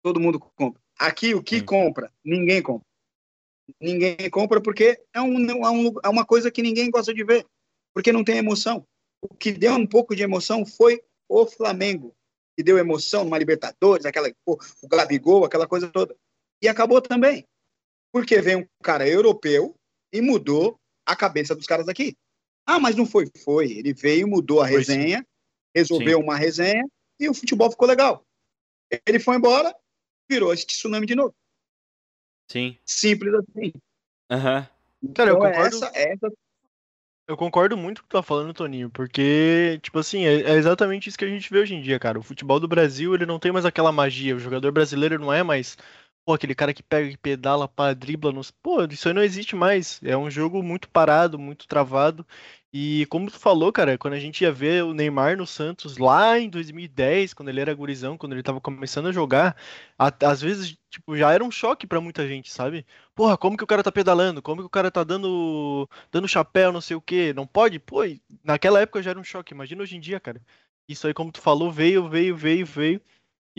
todo 0.02 0.20
mundo 0.20 0.38
compra. 0.38 0.80
Aqui, 0.98 1.34
o 1.34 1.42
que 1.42 1.62
compra? 1.62 2.12
Ninguém 2.24 2.60
compra. 2.60 2.86
Ninguém 3.80 4.28
compra 4.30 4.60
porque 4.60 5.00
é, 5.14 5.20
um, 5.20 5.50
é, 5.50 5.70
um, 5.70 5.94
é 6.04 6.08
uma 6.08 6.24
coisa 6.24 6.50
que 6.50 6.62
ninguém 6.62 6.90
gosta 6.90 7.14
de 7.14 7.24
ver, 7.24 7.46
porque 7.94 8.12
não 8.12 8.24
tem 8.24 8.38
emoção. 8.38 8.84
O 9.22 9.34
que 9.34 9.52
deu 9.52 9.72
um 9.74 9.86
pouco 9.86 10.14
de 10.14 10.22
emoção 10.22 10.66
foi 10.66 11.02
o 11.28 11.46
Flamengo, 11.46 12.14
que 12.56 12.62
deu 12.62 12.78
emoção 12.78 13.24
numa 13.24 13.38
Libertadores, 13.38 14.04
aquela, 14.04 14.30
o 14.46 14.58
Gabigol, 14.88 15.44
aquela 15.44 15.66
coisa 15.66 15.88
toda. 15.88 16.16
E 16.62 16.68
acabou 16.68 17.00
também. 17.00 17.44
Porque 18.12 18.40
vem 18.40 18.56
um 18.56 18.66
cara 18.82 19.08
europeu 19.08 19.74
e 20.12 20.20
mudou 20.20 20.78
a 21.08 21.16
cabeça 21.16 21.54
dos 21.54 21.66
caras 21.66 21.86
daqui. 21.86 22.16
Ah, 22.66 22.78
mas 22.78 22.94
não 22.94 23.06
foi. 23.06 23.30
Foi. 23.42 23.72
Ele 23.72 23.94
veio, 23.94 24.28
mudou 24.28 24.60
a 24.60 24.68
foi 24.68 24.76
resenha, 24.76 25.18
sim. 25.18 25.24
resolveu 25.74 26.18
sim. 26.18 26.24
uma 26.24 26.36
resenha 26.36 26.84
e 27.18 27.28
o 27.28 27.34
futebol 27.34 27.70
ficou 27.70 27.88
legal. 27.88 28.22
Ele 29.06 29.18
foi 29.18 29.36
embora, 29.36 29.74
virou 30.30 30.52
esse 30.52 30.66
tsunami 30.66 31.06
de 31.06 31.14
novo. 31.14 31.34
Sim. 32.50 32.78
Simples 32.84 33.32
assim. 33.34 33.72
Aham. 34.30 34.68
Uhum. 35.02 35.12
Cara, 35.14 35.30
eu 35.30 35.36
então, 35.36 35.50
concordo. 35.50 35.76
Essa, 35.76 35.90
essa... 35.94 36.32
Eu 37.26 37.36
concordo 37.36 37.76
muito 37.76 38.00
com 38.00 38.06
o 38.06 38.08
que 38.08 38.10
tu 38.10 38.18
tá 38.18 38.22
falando, 38.22 38.54
Toninho, 38.54 38.90
porque, 38.90 39.78
tipo 39.82 39.98
assim, 39.98 40.24
é, 40.24 40.40
é, 40.42 40.52
exatamente 40.52 41.08
isso 41.08 41.18
que 41.18 41.24
a 41.24 41.28
gente 41.28 41.50
vê 41.50 41.60
hoje 41.60 41.74
em 41.74 41.82
dia, 41.82 41.98
cara. 41.98 42.18
O 42.18 42.22
futebol 42.22 42.58
do 42.58 42.66
Brasil, 42.66 43.14
ele 43.14 43.26
não 43.26 43.38
tem 43.38 43.52
mais 43.52 43.66
aquela 43.66 43.92
magia. 43.92 44.34
O 44.34 44.40
jogador 44.40 44.72
brasileiro 44.72 45.18
não 45.18 45.32
é 45.32 45.42
mais, 45.42 45.76
pô, 46.28 46.34
aquele 46.34 46.54
cara 46.54 46.74
que 46.74 46.82
pega 46.82 47.08
e 47.10 47.16
pedala, 47.16 47.66
pá, 47.66 47.94
dribla 47.94 48.30
nos. 48.30 48.50
Pô, 48.50 48.84
isso 48.84 49.08
aí 49.08 49.14
não 49.14 49.22
existe 49.22 49.56
mais. 49.56 49.98
É 50.04 50.14
um 50.14 50.30
jogo 50.30 50.62
muito 50.62 50.86
parado, 50.90 51.38
muito 51.38 51.66
travado. 51.66 52.26
E 52.70 53.06
como 53.06 53.30
tu 53.30 53.38
falou, 53.38 53.72
cara, 53.72 53.96
quando 53.96 54.12
a 54.12 54.18
gente 54.20 54.42
ia 54.42 54.52
ver 54.52 54.84
o 54.84 54.92
Neymar 54.92 55.38
no 55.38 55.46
Santos 55.46 55.96
lá 55.96 56.38
em 56.38 56.50
2010, 56.50 57.32
quando 57.32 57.48
ele 57.48 57.60
era 57.62 57.72
gurizão, 57.74 58.18
quando 58.18 58.32
ele 58.34 58.42
tava 58.42 58.60
começando 58.60 59.06
a 59.08 59.12
jogar, 59.12 59.56
a, 59.98 60.12
às 60.30 60.42
vezes, 60.42 60.76
tipo, 60.90 61.16
já 61.16 61.32
era 61.32 61.42
um 61.42 61.50
choque 61.50 61.86
para 61.86 61.98
muita 62.00 62.28
gente, 62.28 62.52
sabe? 62.52 62.84
Porra, 63.14 63.38
como 63.38 63.56
que 63.56 63.64
o 63.64 63.66
cara 63.66 63.82
tá 63.82 63.90
pedalando? 63.90 64.42
Como 64.42 64.60
que 64.60 64.66
o 64.66 64.70
cara 64.70 64.90
tá 64.90 65.02
dando 65.04 65.88
dando 66.12 66.28
chapéu, 66.28 66.70
não 66.72 66.80
sei 66.82 66.94
o 66.96 67.00
quê? 67.00 67.32
Não 67.32 67.46
pode? 67.46 67.78
Pô, 67.78 68.00
naquela 68.44 68.80
época 68.82 69.00
já 69.02 69.10
era 69.12 69.18
um 69.20 69.24
choque. 69.24 69.54
Imagina 69.54 69.82
hoje 69.82 69.96
em 69.96 70.00
dia, 70.00 70.20
cara. 70.20 70.42
Isso 70.86 71.06
aí, 71.06 71.14
como 71.14 71.32
tu 71.32 71.40
falou, 71.40 71.70
veio, 71.72 72.06
veio, 72.08 72.36
veio, 72.36 72.66
veio. 72.66 73.00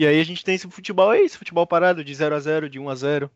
E 0.00 0.06
aí 0.06 0.18
a 0.18 0.24
gente 0.24 0.42
tem 0.42 0.54
esse 0.54 0.66
futebol, 0.66 1.12
é 1.12 1.20
esse 1.20 1.36
futebol 1.36 1.66
parado 1.66 2.02
de 2.02 2.14
0 2.14 2.34
a 2.34 2.40
0 2.40 2.70
de 2.70 2.78
1 2.78 2.88
a 2.88 2.94
0 2.94 3.30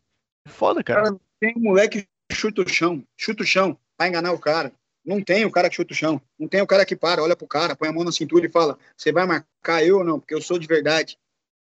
Foda, 0.49 0.83
cara. 0.83 1.03
cara 1.03 1.21
tem 1.39 1.53
um 1.59 1.61
moleque 1.61 2.09
que 2.27 2.35
chuta 2.35 2.63
o 2.63 2.67
chão, 2.67 3.07
chuta 3.19 3.43
o 3.43 3.47
chão, 3.47 3.79
pra 3.99 4.09
enganar 4.09 4.33
o 4.33 4.39
cara. 4.39 4.73
Não 5.05 5.23
tem 5.23 5.45
o 5.45 5.51
cara 5.51 5.69
que 5.69 5.77
chuta 5.77 5.93
o 5.93 5.97
chão. 5.97 6.19
Não 6.39 6.49
tem 6.49 6.63
o 6.63 6.67
cara 6.67 6.87
que 6.87 6.97
para, 6.97 7.23
olha 7.23 7.37
pro 7.37 7.47
cara, 7.47 7.77
põe 7.77 7.89
a 7.89 7.93
mão 7.93 8.03
na 8.03 8.11
cintura 8.11 8.47
e 8.47 8.51
fala: 8.51 8.79
você 8.97 9.13
vai 9.13 9.27
marcar 9.27 9.85
eu 9.85 9.99
ou 9.99 10.05
não? 10.05 10.19
Porque 10.19 10.35
eu 10.35 10.41
sou 10.41 10.59
de 10.59 10.67
verdade. 10.67 11.19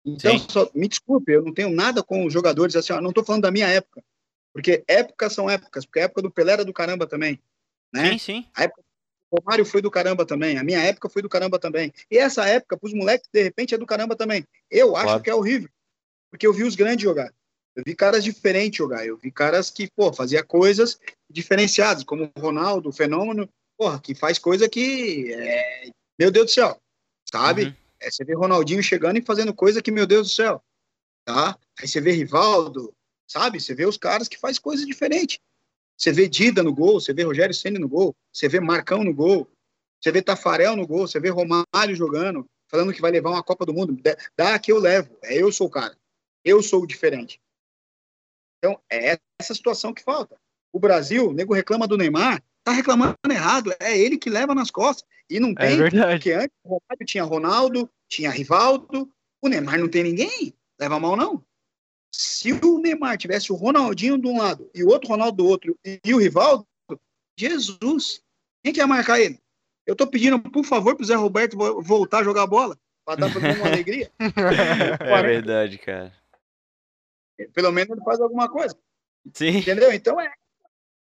Então, 0.05 0.37
só, 0.37 0.69
me 0.75 0.89
desculpe, 0.89 1.31
eu 1.31 1.41
não 1.41 1.53
tenho 1.53 1.69
nada 1.69 2.03
com 2.03 2.25
os 2.25 2.33
jogadores 2.33 2.75
assim, 2.75 2.91
ó, 2.91 2.99
não 2.99 3.13
tô 3.13 3.23
falando 3.23 3.43
da 3.43 3.51
minha 3.51 3.69
época. 3.69 4.03
Porque 4.51 4.83
épocas 4.89 5.31
são 5.31 5.49
épocas, 5.49 5.85
porque 5.85 6.01
a 6.01 6.03
época 6.03 6.21
do 6.21 6.31
Pelé 6.31 6.51
era 6.51 6.65
do 6.65 6.73
caramba 6.73 7.07
também. 7.07 7.39
Né? 7.93 8.11
Sim, 8.11 8.17
sim. 8.17 8.47
A 8.53 8.63
época 8.63 8.83
do 9.31 9.41
Romário 9.41 9.65
foi 9.65 9.81
do 9.81 9.89
caramba 9.89 10.25
também. 10.25 10.57
A 10.57 10.63
minha 10.63 10.79
época 10.79 11.07
foi 11.09 11.21
do 11.21 11.29
caramba 11.29 11.57
também. 11.57 11.93
E 12.09 12.17
essa 12.17 12.45
época, 12.45 12.77
pros 12.77 12.93
moleques, 12.93 13.29
de 13.31 13.41
repente, 13.41 13.73
é 13.73 13.77
do 13.77 13.85
caramba 13.85 14.15
também. 14.15 14.45
Eu 14.69 14.95
acho 14.95 15.05
claro. 15.05 15.23
que 15.23 15.29
é 15.29 15.35
horrível. 15.35 15.69
Porque 16.29 16.45
eu 16.45 16.53
vi 16.53 16.63
os 16.63 16.75
grandes 16.75 17.03
jogar. 17.03 17.33
Eu 17.75 17.83
vi 17.85 17.95
caras 17.95 18.23
diferentes 18.23 18.77
jogar. 18.77 19.05
Eu 19.05 19.17
vi 19.17 19.31
caras 19.31 19.69
que, 19.69 19.89
pô, 19.95 20.11
fazia 20.11 20.43
coisas 20.43 20.99
diferenciadas, 21.29 22.03
como 22.03 22.29
o 22.35 22.39
Ronaldo, 22.39 22.89
o 22.89 22.93
Fenômeno, 22.93 23.47
porra, 23.77 23.99
que 23.99 24.13
faz 24.13 24.37
coisa 24.37 24.67
que. 24.67 25.33
É... 25.33 25.89
Meu 26.19 26.29
Deus 26.29 26.47
do 26.47 26.51
céu. 26.51 26.77
Sabe? 27.31 27.65
Uhum. 27.65 27.75
É, 28.01 28.11
você 28.11 28.25
vê 28.25 28.33
Ronaldinho 28.33 28.83
chegando 28.83 29.17
e 29.17 29.25
fazendo 29.25 29.53
coisa 29.53 29.81
que, 29.81 29.91
meu 29.91 30.05
Deus 30.05 30.27
do 30.27 30.33
céu. 30.33 30.61
Tá? 31.23 31.57
Aí 31.79 31.87
você 31.87 32.01
vê 32.01 32.11
Rivaldo, 32.11 32.93
sabe? 33.27 33.59
Você 33.59 33.73
vê 33.73 33.85
os 33.85 33.97
caras 33.97 34.27
que 34.27 34.37
faz 34.37 34.59
coisa 34.59 34.85
diferente. 34.85 35.39
Você 35.97 36.11
vê 36.11 36.27
Dida 36.27 36.63
no 36.63 36.73
gol, 36.73 36.99
você 36.99 37.13
vê 37.13 37.23
Rogério 37.23 37.53
Senna 37.53 37.79
no 37.79 37.87
gol, 37.87 38.15
você 38.33 38.47
vê 38.47 38.59
Marcão 38.59 39.03
no 39.03 39.13
gol, 39.13 39.47
você 40.01 40.11
vê 40.11 40.21
Tafarel 40.21 40.75
no 40.75 40.87
gol, 40.87 41.07
você 41.07 41.19
vê 41.19 41.29
Romário 41.29 41.95
jogando, 41.95 42.45
falando 42.67 42.93
que 42.93 43.01
vai 43.01 43.11
levar 43.11 43.29
uma 43.29 43.43
Copa 43.43 43.65
do 43.65 43.73
Mundo. 43.73 43.95
Dá 44.35 44.57
que 44.57 44.71
eu 44.71 44.79
levo. 44.79 45.15
É 45.23 45.35
eu 45.35 45.51
sou 45.51 45.67
o 45.67 45.71
cara. 45.71 45.95
Eu 46.43 46.63
sou 46.63 46.81
o 46.81 46.87
diferente. 46.87 47.39
Então, 48.57 48.79
é 48.91 49.19
essa 49.39 49.53
situação 49.53 49.93
que 49.93 50.03
falta. 50.03 50.37
O 50.73 50.79
Brasil, 50.79 51.29
o 51.29 51.33
nego 51.33 51.53
reclama 51.53 51.87
do 51.87 51.97
Neymar, 51.97 52.41
tá 52.63 52.71
reclamando 52.71 53.15
errado, 53.29 53.73
é 53.79 53.97
ele 53.97 54.17
que 54.17 54.29
leva 54.29 54.55
nas 54.55 54.71
costas. 54.71 55.07
E 55.29 55.39
não 55.39 55.51
é 55.51 55.55
tem, 55.55 55.73
é 55.73 55.77
verdade. 55.77 56.13
porque 56.13 56.31
antes 56.31 56.55
o 56.63 56.69
Romário 56.69 57.05
tinha 57.05 57.23
Ronaldo, 57.23 57.89
tinha 58.07 58.29
Rivaldo, 58.29 59.11
o 59.41 59.47
Neymar 59.47 59.79
não 59.79 59.89
tem 59.89 60.03
ninguém, 60.03 60.53
leva 60.79 60.99
mal 60.99 61.15
não. 61.15 61.43
Se 62.11 62.51
o 62.51 62.79
Neymar 62.79 63.17
tivesse 63.17 63.51
o 63.51 63.55
Ronaldinho 63.55 64.17
de 64.17 64.27
um 64.27 64.37
lado 64.37 64.69
e 64.75 64.83
o 64.83 64.89
outro 64.89 65.09
Ronaldo 65.09 65.37
do 65.37 65.47
outro 65.47 65.77
e 65.85 66.13
o 66.13 66.17
Rivaldo, 66.17 66.67
Jesus, 67.37 68.21
quem 68.63 68.73
quer 68.73 68.85
marcar 68.85 69.19
ele? 69.19 69.39
Eu 69.85 69.95
tô 69.95 70.05
pedindo, 70.05 70.39
por 70.39 70.65
favor, 70.65 70.95
pro 70.95 71.05
Zé 71.05 71.15
Roberto 71.15 71.57
voltar 71.81 72.19
a 72.19 72.23
jogar 72.23 72.45
bola, 72.45 72.77
para 73.05 73.21
dar 73.21 73.31
pra 73.31 73.39
uma 73.39 73.67
alegria. 73.67 74.11
é 74.19 75.21
verdade, 75.23 75.77
cara. 75.77 76.13
Pelo 77.53 77.71
menos 77.71 77.89
ele 77.91 78.03
faz 78.03 78.19
alguma 78.19 78.49
coisa. 78.49 78.77
Sim. 79.33 79.57
Entendeu? 79.57 79.91
Então 79.91 80.19
é, 80.19 80.31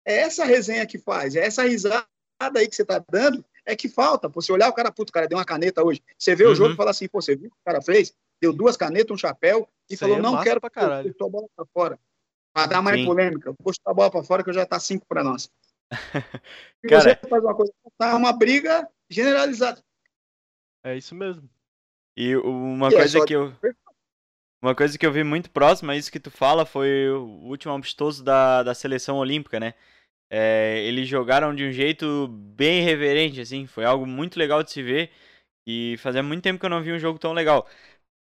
é 0.06 0.20
essa 0.20 0.46
resenha 0.46 0.86
que 0.86 0.98
faz, 0.98 1.36
é 1.36 1.46
essa 1.46 1.64
risada 1.64 2.06
aí 2.56 2.68
que 2.68 2.76
você 2.76 2.86
tá 2.86 3.04
dando, 3.10 3.44
é 3.66 3.76
que 3.76 3.90
falta. 3.90 4.30
Pô, 4.30 4.42
você 4.42 4.52
olhar 4.52 4.70
o 4.70 4.74
cara, 4.74 4.92
puto, 4.92 5.10
o 5.10 5.14
cara 5.14 5.28
deu 5.28 5.38
uma 5.38 5.46
caneta 5.46 5.84
hoje. 5.84 6.02
Você 6.18 6.36
vê 6.36 6.46
uhum. 6.46 6.52
o 6.52 6.56
jogo 6.56 6.74
e 6.74 6.78
fala 6.78 6.92
assim, 6.92 7.08
pô, 7.08 7.22
você 7.22 7.36
viu 7.36 7.48
o 7.48 7.52
que 7.52 7.58
o 7.58 7.66
cara 7.66 7.82
fez? 7.82 8.14
Deu 8.42 8.54
duas 8.54 8.78
canetas, 8.78 9.12
um 9.12 9.18
chapéu 9.18 9.68
e 9.90 9.94
Isso 9.94 10.02
falou, 10.02 10.18
é 10.18 10.22
não 10.22 10.44
quero 10.44 10.62
pra 10.62 10.70
caralho. 10.70 11.16
a 11.20 11.30
bola 11.30 11.48
pra 11.56 11.66
fora. 11.74 12.00
Pra 12.54 12.66
dar 12.66 12.82
mais 12.82 13.00
Sim. 13.00 13.06
polêmica. 13.06 13.54
Vou 13.60 13.74
chutar 13.74 13.92
a 13.92 13.94
bola 13.94 14.12
pra 14.12 14.24
fora 14.24 14.44
que 14.44 14.50
eu 14.50 14.54
já 14.54 14.66
tá 14.66 14.80
cinco 14.80 15.06
pra 15.08 15.24
nós. 15.24 15.50
Cara... 16.88 17.02
você 17.02 17.16
faz 17.28 17.44
uma 17.44 17.56
coisa, 17.56 17.74
tá 17.98 18.16
uma 18.16 18.34
briga 18.34 18.88
generalizada. 19.10 19.84
É 20.84 20.96
isso 20.96 21.16
mesmo. 21.16 21.50
E 22.16 22.36
uma 22.38 22.90
e 22.90 22.94
é 22.94 22.98
coisa 22.98 23.20
é 23.20 23.26
que 23.26 23.34
eu. 23.34 23.54
Uma 24.62 24.76
coisa 24.76 24.98
que 24.98 25.06
eu 25.06 25.12
vi 25.12 25.24
muito 25.24 25.50
próximo 25.50 25.90
a 25.90 25.96
isso 25.96 26.12
que 26.12 26.20
tu 26.20 26.30
fala 26.30 26.66
foi 26.66 27.10
o 27.10 27.24
último 27.46 27.74
amistoso 27.74 28.22
da, 28.24 28.62
da 28.62 28.76
seleção 28.76 29.18
olímpica, 29.18 29.58
né? 29.60 29.74
É, 30.30 30.84
eles 30.84 31.08
jogaram 31.08 31.56
de 31.56 31.64
um 31.66 31.72
jeito 31.72 32.28
bem 32.28 32.84
reverente, 32.84 33.40
assim, 33.40 33.66
foi 33.66 33.86
algo 33.86 34.06
muito 34.06 34.38
legal 34.38 34.62
de 34.62 34.72
se 34.72 34.84
ver. 34.84 35.12
E 35.66 35.98
fazia 36.00 36.22
muito 36.22 36.44
tempo 36.44 36.60
que 36.60 36.66
eu 36.66 36.70
não 36.70 36.82
vi 36.82 36.92
um 36.92 37.00
jogo 37.00 37.18
tão 37.18 37.32
legal. 37.32 37.68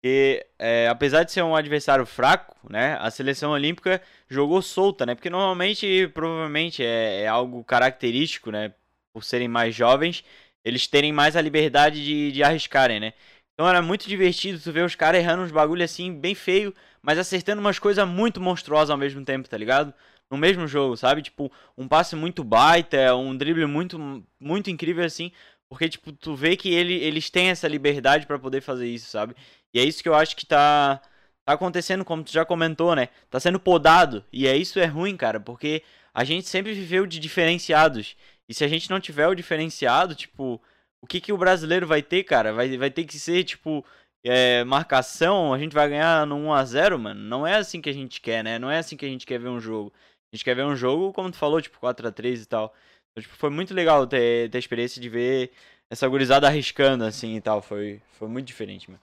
E 0.03 0.45
é, 0.57 0.87
apesar 0.87 1.23
de 1.23 1.31
ser 1.31 1.43
um 1.43 1.55
adversário 1.55 2.05
fraco, 2.05 2.57
né, 2.69 2.97
a 2.99 3.11
seleção 3.11 3.51
olímpica 3.51 4.01
jogou 4.27 4.61
solta, 4.61 5.05
né? 5.05 5.13
Porque 5.13 5.29
normalmente, 5.29 6.07
provavelmente, 6.13 6.83
é, 6.83 7.21
é 7.21 7.27
algo 7.27 7.63
característico, 7.63 8.49
né? 8.51 8.73
Por 9.13 9.23
serem 9.23 9.47
mais 9.47 9.75
jovens, 9.75 10.23
eles 10.63 10.87
terem 10.87 11.11
mais 11.13 11.35
a 11.35 11.41
liberdade 11.41 12.03
de, 12.03 12.31
de 12.31 12.43
arriscarem, 12.43 12.99
né? 12.99 13.13
Então 13.53 13.67
era 13.67 13.81
muito 13.81 14.07
divertido 14.07 14.59
tu 14.59 14.71
ver 14.71 14.83
os 14.83 14.95
caras 14.95 15.21
errando 15.21 15.43
uns 15.43 15.51
bagulho 15.51 15.83
assim, 15.83 16.13
bem 16.19 16.33
feio, 16.33 16.73
mas 17.01 17.19
acertando 17.19 17.61
umas 17.61 17.77
coisas 17.77 18.07
muito 18.07 18.41
monstruosas 18.41 18.89
ao 18.89 18.97
mesmo 18.97 19.23
tempo, 19.23 19.47
tá 19.49 19.57
ligado? 19.57 19.93
No 20.31 20.37
mesmo 20.37 20.65
jogo, 20.67 20.97
sabe? 20.97 21.21
Tipo, 21.21 21.51
um 21.77 21.87
passe 21.87 22.15
muito 22.15 22.43
baita, 22.43 23.15
um 23.15 23.35
drible 23.37 23.65
muito, 23.67 24.23
muito 24.39 24.69
incrível 24.71 25.03
assim. 25.05 25.31
Porque, 25.69 25.87
tipo, 25.87 26.11
tu 26.11 26.35
vê 26.35 26.57
que 26.57 26.73
ele, 26.73 26.95
eles 26.95 27.29
têm 27.29 27.49
essa 27.49 27.67
liberdade 27.67 28.25
para 28.25 28.39
poder 28.39 28.61
fazer 28.61 28.87
isso, 28.87 29.09
sabe? 29.09 29.35
E 29.73 29.79
é 29.79 29.83
isso 29.83 30.03
que 30.03 30.09
eu 30.09 30.15
acho 30.15 30.35
que 30.35 30.45
tá, 30.45 31.01
tá 31.45 31.53
acontecendo, 31.53 32.05
como 32.05 32.23
tu 32.23 32.31
já 32.31 32.45
comentou, 32.45 32.95
né? 32.95 33.09
Tá 33.29 33.39
sendo 33.39 33.59
podado. 33.59 34.23
E 34.31 34.47
é 34.47 34.55
isso 34.55 34.79
é 34.79 34.85
ruim, 34.85 35.15
cara, 35.17 35.39
porque 35.39 35.83
a 36.13 36.23
gente 36.23 36.47
sempre 36.47 36.73
viveu 36.73 37.05
de 37.05 37.19
diferenciados. 37.19 38.15
E 38.49 38.53
se 38.53 38.63
a 38.63 38.67
gente 38.67 38.89
não 38.89 38.99
tiver 38.99 39.27
o 39.27 39.35
diferenciado, 39.35 40.13
tipo, 40.15 40.61
o 41.01 41.07
que, 41.07 41.21
que 41.21 41.33
o 41.33 41.37
brasileiro 41.37 41.87
vai 41.87 42.01
ter, 42.01 42.23
cara? 42.23 42.53
Vai, 42.53 42.77
vai 42.77 42.91
ter 42.91 43.05
que 43.05 43.17
ser, 43.17 43.43
tipo, 43.43 43.85
é, 44.23 44.63
marcação, 44.63 45.53
a 45.53 45.59
gente 45.59 45.73
vai 45.73 45.89
ganhar 45.89 46.25
no 46.27 46.35
1x0, 46.37 46.97
mano. 46.97 47.21
Não 47.21 47.47
é 47.47 47.55
assim 47.55 47.81
que 47.81 47.89
a 47.89 47.93
gente 47.93 48.21
quer, 48.21 48.43
né? 48.43 48.59
Não 48.59 48.69
é 48.69 48.79
assim 48.79 48.97
que 48.97 49.05
a 49.05 49.09
gente 49.09 49.25
quer 49.25 49.39
ver 49.39 49.49
um 49.49 49.59
jogo. 49.59 49.93
A 50.31 50.35
gente 50.35 50.43
quer 50.45 50.55
ver 50.55 50.65
um 50.65 50.75
jogo, 50.75 51.13
como 51.13 51.31
tu 51.31 51.37
falou, 51.37 51.61
tipo, 51.61 51.79
4x3 51.79 52.43
e 52.43 52.45
tal. 52.45 52.73
Então, 53.11 53.23
tipo, 53.23 53.35
foi 53.35 53.49
muito 53.49 53.73
legal 53.73 54.05
ter, 54.07 54.49
ter 54.49 54.57
a 54.57 54.59
experiência 54.59 55.01
de 55.01 55.09
ver 55.09 55.51
essa 55.89 56.07
gurizada 56.07 56.47
arriscando 56.47 57.03
assim 57.03 57.35
e 57.35 57.41
tal. 57.41 57.61
Foi, 57.61 58.01
foi 58.13 58.27
muito 58.27 58.47
diferente, 58.47 58.89
mano. 58.89 59.01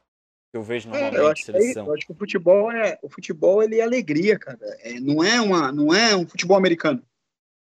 Eu 0.53 0.63
vejo 0.63 0.89
É, 0.89 0.93
normalmente 0.93 1.17
eu, 1.19 1.29
acho 1.29 1.45
que, 1.45 1.51
é- 1.51 1.61
seleção. 1.61 1.87
eu 1.87 1.95
acho 1.95 2.07
que 2.07 2.13
o 2.13 2.17
futebol 2.17 2.73
é 2.73 2.99
o 3.03 3.09
futebol 3.11 3.63
ele 3.63 3.79
é 3.81 3.83
alegria, 3.83 4.39
cara. 4.39 4.59
É, 4.81 4.99
não 4.99 5.23
é 5.23 5.41
uma 5.41 5.71
não 5.71 5.93
é 5.95 6.17
um 6.17 6.27
futebol 6.27 6.57
americano, 6.57 7.03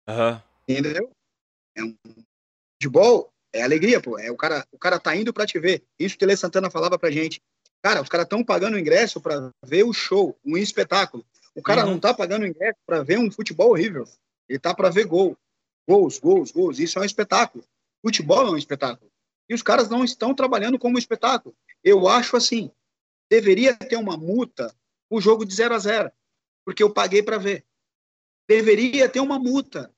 Aham. 0.08 0.42
entendeu? 0.66 1.10
É 1.76 1.84
um 1.84 1.94
futebol 2.80 3.30
é 3.52 3.62
alegria, 3.62 4.00
pô. 4.00 4.18
É 4.18 4.30
o 4.30 4.36
cara 4.36 4.64
o 4.72 4.78
cara 4.78 4.98
tá 4.98 5.14
indo 5.14 5.32
pra 5.32 5.46
te 5.46 5.58
ver. 5.58 5.82
Isso 5.98 6.14
o 6.16 6.18
Tele 6.18 6.36
Santana 6.36 6.70
falava 6.70 6.98
pra 6.98 7.10
gente. 7.10 7.40
Cara, 7.82 8.00
os 8.02 8.08
caras 8.08 8.24
estão 8.24 8.44
pagando 8.44 8.78
ingresso 8.78 9.20
pra 9.20 9.50
ver 9.64 9.84
o 9.84 9.92
show, 9.92 10.36
um 10.44 10.56
espetáculo. 10.56 11.24
O 11.54 11.62
cara 11.62 11.84
Uhum. 11.84 11.92
não 11.92 11.98
tá 12.00 12.14
pagando 12.14 12.46
ingresso 12.46 12.78
pra 12.86 13.02
ver 13.02 13.18
um 13.18 13.30
futebol 13.30 13.70
horrível. 13.70 14.04
Ele 14.48 14.58
tá 14.58 14.74
pra 14.74 14.90
ver 14.90 15.04
gol. 15.06 15.36
Gols, 15.88 16.18
gols, 16.18 16.50
gols. 16.50 16.78
Isso 16.78 16.98
é 16.98 17.02
um 17.02 17.04
espetáculo. 17.04 17.64
Futebol 18.04 18.46
é 18.46 18.50
um 18.50 18.56
espetáculo. 18.56 19.10
E 19.48 19.54
os 19.54 19.62
caras 19.62 19.88
não 19.88 20.04
estão 20.04 20.34
trabalhando 20.34 20.78
como 20.78 20.98
espetáculo. 20.98 21.54
Eu 21.82 22.08
acho 22.08 22.36
assim, 22.36 22.70
deveria 23.30 23.74
ter 23.74 23.96
uma 23.96 24.16
multa 24.16 24.74
o 25.08 25.20
jogo 25.20 25.44
de 25.44 25.54
0 25.54 25.74
a 25.74 25.78
0 25.78 26.12
porque 26.64 26.82
eu 26.82 26.90
paguei 26.90 27.22
para 27.22 27.38
ver. 27.38 27.64
Deveria 28.48 29.08
ter 29.08 29.20
uma 29.20 29.38
multa. 29.38 29.92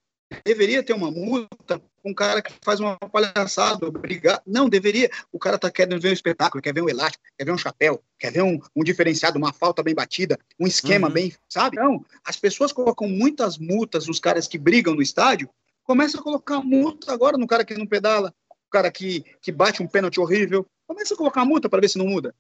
Deveria 0.45 0.83
ter 0.83 0.95
uma 0.95 1.11
multa 1.11 1.79
com 2.03 2.11
um 2.11 2.15
cara 2.15 2.41
que 2.41 2.53
faz 2.63 2.81
uma 2.81 2.97
palhaçada, 2.99 3.87
obrigado. 3.87 4.43
Não, 4.47 4.69
deveria. 4.69 5.11
O 5.31 5.39
cara 5.39 5.59
tá 5.59 5.71
querendo 5.71 6.01
ver 6.01 6.09
um 6.09 6.13
espetáculo, 6.13 6.63
quer 6.63 6.73
ver 6.73 6.83
um 6.83 6.89
elástico, 6.89 7.23
quer 7.39 7.45
ver 7.45 7.53
um 7.53 7.59
chapéu, 7.59 8.03
quer 8.19 8.33
ver 8.33 8.43
um, 8.43 8.59
um 8.75 8.83
diferenciado, 8.83 9.39
uma 9.39 9.53
falta 9.53 9.83
bem 9.83 9.95
batida, 9.95 10.39
um 10.59 10.67
esquema 10.67 11.09
Uhum. 11.09 11.15
bem, 11.15 11.35
sabe? 11.49 11.77
Não, 11.77 12.05
as 12.25 12.37
pessoas 12.37 12.73
colocam 12.73 13.09
muitas 13.09 13.59
multas 13.59 14.07
nos 14.07 14.19
caras 14.19 14.49
que 14.49 14.59
brigam 14.59 14.95
no 14.95 15.03
estádio, 15.03 15.49
começa 15.85 16.19
a 16.19 16.23
colocar 16.23 16.61
multa 16.61 17.13
agora 17.13 17.37
no 17.37 17.47
cara 17.47 17.65
que 17.65 17.77
não 17.77 17.87
pedala, 17.87 18.35
o 18.51 18.71
cara 18.71 18.91
que, 18.91 19.25
que 19.41 19.53
bate 19.53 19.83
um 19.83 19.87
pênalti 19.87 20.19
horrível, 20.19 20.67
começa 20.95 21.15
a 21.15 21.17
colocar 21.17 21.45
multa 21.45 21.69
para 21.69 21.81
ver 21.81 21.89
se 21.89 21.99
não 21.99 22.07
muda. 22.07 22.35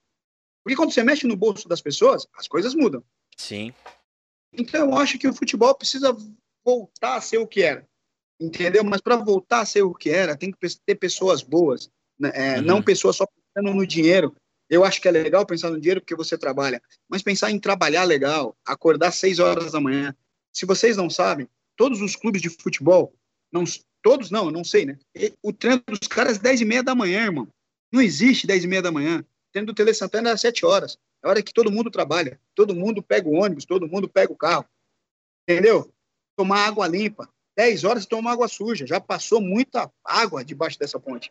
Porque 0.64 0.76
quando 0.76 0.92
você 0.92 1.02
mexe 1.02 1.26
no 1.26 1.36
bolso 1.36 1.68
das 1.68 1.80
pessoas, 1.80 2.26
as 2.34 2.46
coisas 2.46 2.74
mudam. 2.74 3.02
Sim. 3.36 3.74
Então 4.52 4.90
eu 4.90 4.96
acho 4.96 5.18
que 5.18 5.26
o 5.26 5.34
futebol 5.34 5.74
precisa 5.74 6.16
voltar 6.64 7.16
a 7.16 7.20
ser 7.20 7.38
o 7.38 7.46
que 7.46 7.62
era. 7.62 7.86
Entendeu? 8.40 8.84
Mas 8.84 9.00
para 9.00 9.16
voltar 9.16 9.60
a 9.60 9.66
ser 9.66 9.82
o 9.82 9.94
que 9.94 10.10
era, 10.10 10.36
tem 10.36 10.50
que 10.52 10.58
ter 10.86 10.94
pessoas 10.96 11.42
boas, 11.42 11.90
né? 12.18 12.30
É, 12.34 12.56
Uhum. 12.58 12.62
não 12.62 12.82
pessoas 12.82 13.16
só 13.16 13.26
pensando 13.26 13.74
no 13.74 13.86
dinheiro. 13.86 14.34
Eu 14.68 14.84
acho 14.84 15.00
que 15.00 15.08
é 15.08 15.10
legal 15.10 15.44
pensar 15.44 15.70
no 15.70 15.80
dinheiro 15.80 16.00
porque 16.00 16.14
você 16.14 16.38
trabalha, 16.38 16.80
mas 17.08 17.22
pensar 17.22 17.50
em 17.50 17.58
trabalhar 17.58 18.04
legal, 18.04 18.56
acordar 18.64 19.08
às 19.08 19.16
seis 19.16 19.38
horas 19.38 19.72
da 19.72 19.80
manhã. 19.80 20.14
Se 20.52 20.64
vocês 20.64 20.96
não 20.96 21.10
sabem, 21.10 21.48
todos 21.76 22.00
os 22.00 22.16
clubes 22.16 22.40
de 22.40 22.48
futebol, 22.48 23.12
não, 23.52 23.64
todos 24.02 24.30
não, 24.30 24.46
eu 24.46 24.50
não 24.50 24.64
sei, 24.64 24.86
né? 24.86 24.98
O 25.42 25.52
treino 25.52 25.82
dos 25.86 26.08
caras 26.08 26.36
é 26.38 26.40
dez 26.40 26.60
e 26.60 26.64
meia 26.64 26.82
da 26.82 26.94
manhã, 26.94 27.24
irmão. 27.24 27.48
Não 27.92 28.00
existe 28.00 28.46
dez 28.46 28.64
e 28.64 28.66
meia 28.66 28.82
da 28.82 28.90
manhã. 28.90 29.20
O 29.20 29.52
treino 29.52 29.66
do 29.66 29.74
Tele 29.74 29.92
Santana 29.92 30.30
é 30.30 30.32
às 30.32 30.40
sete 30.40 30.64
horas. 30.64 30.98
É 31.22 31.26
a 31.26 31.30
hora 31.30 31.42
que 31.42 31.52
todo 31.52 31.70
mundo 31.70 31.90
trabalha. 31.90 32.40
Todo 32.54 32.74
mundo 32.74 33.02
pega 33.02 33.28
o 33.28 33.34
ônibus, 33.34 33.64
todo 33.66 33.86
mundo 33.86 34.08
pega 34.08 34.32
o 34.32 34.36
carro. 34.36 34.64
Entendeu? 35.48 35.92
Tomar 36.36 36.66
água 36.66 36.86
limpa. 36.86 37.28
10 37.56 37.84
horas 37.84 38.06
toma 38.06 38.32
água 38.32 38.48
suja. 38.48 38.86
Já 38.86 38.98
passou 39.00 39.40
muita 39.40 39.92
água 40.04 40.44
debaixo 40.44 40.78
dessa 40.78 40.98
ponte. 40.98 41.30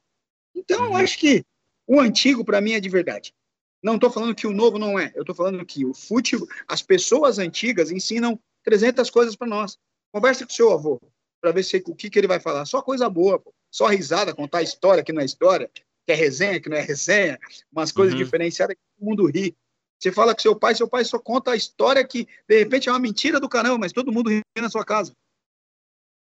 Então, 0.55 0.85
eu 0.85 0.91
Uhum. 0.91 0.97
acho 0.97 1.17
que 1.17 1.43
o 1.87 1.99
antigo, 1.99 2.45
para 2.45 2.61
mim, 2.61 2.73
é 2.73 2.79
de 2.79 2.89
verdade. 2.89 3.33
Não 3.81 3.95
estou 3.95 4.11
falando 4.11 4.35
que 4.35 4.45
o 4.45 4.53
novo 4.53 4.77
não 4.77 4.99
é. 4.99 5.11
Eu 5.15 5.21
estou 5.21 5.33
falando 5.33 5.65
que 5.65 5.83
o 5.83 5.93
futebol, 5.95 6.47
as 6.67 6.83
pessoas 6.83 7.39
antigas 7.39 7.89
ensinam 7.89 8.39
300 8.63 9.09
coisas 9.09 9.35
para 9.35 9.47
nós. 9.47 9.79
Converse 10.13 10.45
com 10.45 10.51
o 10.51 10.55
seu 10.55 10.71
avô 10.71 11.01
para 11.41 11.51
ver 11.51 11.63
se, 11.63 11.81
o 11.87 11.95
que, 11.95 12.07
que 12.09 12.19
ele 12.19 12.27
vai 12.27 12.39
falar. 12.39 12.65
Só 12.65 12.81
coisa 12.83 13.09
boa, 13.09 13.39
pô. 13.39 13.51
só 13.71 13.87
risada, 13.87 14.35
contar 14.35 14.61
história 14.61 15.03
que 15.03 15.11
não 15.11 15.21
é 15.21 15.25
história, 15.25 15.71
que 16.11 16.13
é 16.13 16.15
resenha 16.15 16.59
que 16.59 16.69
não 16.69 16.77
é 16.77 16.81
resenha, 16.81 17.39
umas 17.71 17.91
coisas 17.91 18.13
Uhum. 18.13 18.23
diferenciadas 18.23 18.75
que 18.75 18.81
todo 18.97 19.07
mundo 19.07 19.25
ri. 19.27 19.55
Você 19.97 20.11
fala 20.11 20.33
com 20.33 20.41
seu 20.41 20.55
pai, 20.55 20.75
seu 20.75 20.87
pai 20.87 21.05
só 21.05 21.17
conta 21.17 21.51
a 21.51 21.55
história 21.55 22.05
que, 22.05 22.27
de 22.47 22.59
repente, 22.59 22.89
é 22.89 22.91
uma 22.91 22.99
mentira 22.99 23.39
do 23.39 23.47
caramba, 23.47 23.77
mas 23.77 23.93
todo 23.93 24.11
mundo 24.11 24.29
ri 24.29 24.41
na 24.57 24.69
sua 24.69 24.83
casa. 24.83 25.15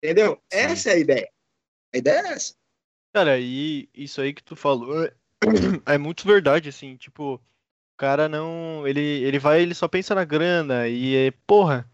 Entendeu? 0.02 0.40
Essa 0.50 0.90
é 0.90 0.92
a 0.94 0.98
ideia. 0.98 1.28
A 1.92 1.98
ideia 1.98 2.20
é 2.20 2.32
essa. 2.32 2.54
Cara, 3.12 3.38
e 3.38 3.88
isso 3.94 4.20
aí 4.20 4.32
que 4.32 4.42
tu 4.42 4.56
falou 4.56 5.04
é, 5.04 5.12
é 5.86 5.98
muito 5.98 6.26
verdade, 6.26 6.68
assim, 6.68 6.96
tipo, 6.96 7.34
o 7.34 7.96
cara 7.96 8.28
não, 8.28 8.86
ele, 8.86 9.00
ele 9.00 9.38
vai, 9.38 9.60
ele 9.60 9.74
só 9.74 9.86
pensa 9.86 10.14
na 10.14 10.24
grana 10.24 10.88
e, 10.88 11.14
é, 11.16 11.30
porra, 11.46 11.88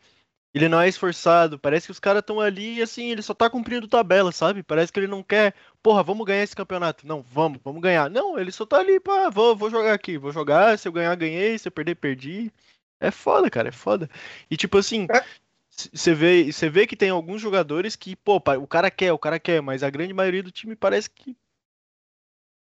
ele 0.53 0.69
não 0.69 0.81
é 0.81 0.89
esforçado, 0.89 1.59
parece 1.59 1.87
que 1.87 1.93
os 1.93 2.01
caras 2.01 2.21
estão 2.21 2.41
ali 2.41 2.79
e, 2.79 2.83
assim, 2.83 3.11
ele 3.11 3.23
só 3.23 3.33
tá 3.33 3.49
cumprindo 3.49 3.87
tabela, 3.87 4.33
sabe? 4.33 4.63
Parece 4.63 4.93
que 4.93 4.99
ele 4.99 5.07
não 5.07 5.23
quer, 5.23 5.55
porra, 5.83 6.03
vamos 6.03 6.27
ganhar 6.27 6.43
esse 6.43 6.57
campeonato. 6.57 7.07
Não, 7.07 7.23
vamos, 7.23 7.61
vamos 7.63 7.81
ganhar. 7.81 8.11
Não, 8.11 8.39
ele 8.39 8.51
só 8.51 8.67
tá 8.67 8.79
ali, 8.79 8.99
pá, 8.99 9.31
vou, 9.31 9.55
vou 9.55 9.71
jogar 9.71 9.95
aqui, 9.95 10.19
vou 10.19 10.33
jogar, 10.33 10.77
se 10.79 10.89
eu 10.89 10.93
ganhar, 10.93 11.15
ganhei, 11.15 11.57
se 11.57 11.69
eu 11.69 11.73
perder, 11.73 11.95
perdi. 11.95 12.53
É 12.99 13.11
foda, 13.11 13.49
cara, 13.49 13.69
é 13.69 13.73
foda. 13.73 14.11
E, 14.51 14.57
tipo 14.57 14.77
assim, 14.77 15.07
É. 15.11 15.25
você 15.71 16.13
vê, 16.13 16.53
você 16.53 16.69
vê 16.69 16.87
que 16.87 16.97
tem 16.97 17.11
alguns 17.11 17.41
jogadores 17.41 17.95
que, 17.95 18.17
pô, 18.17 18.37
o 18.37 18.67
cara 18.67 18.91
quer, 18.91 19.13
o 19.13 19.19
cara 19.19 19.39
quer, 19.39 19.63
mas 19.63 19.85
a 19.85 19.91
grande 19.91 20.13
maioria 20.13 20.43
do 20.43 20.51
time 20.51 20.75
parece 20.75 21.09
que 21.09 21.37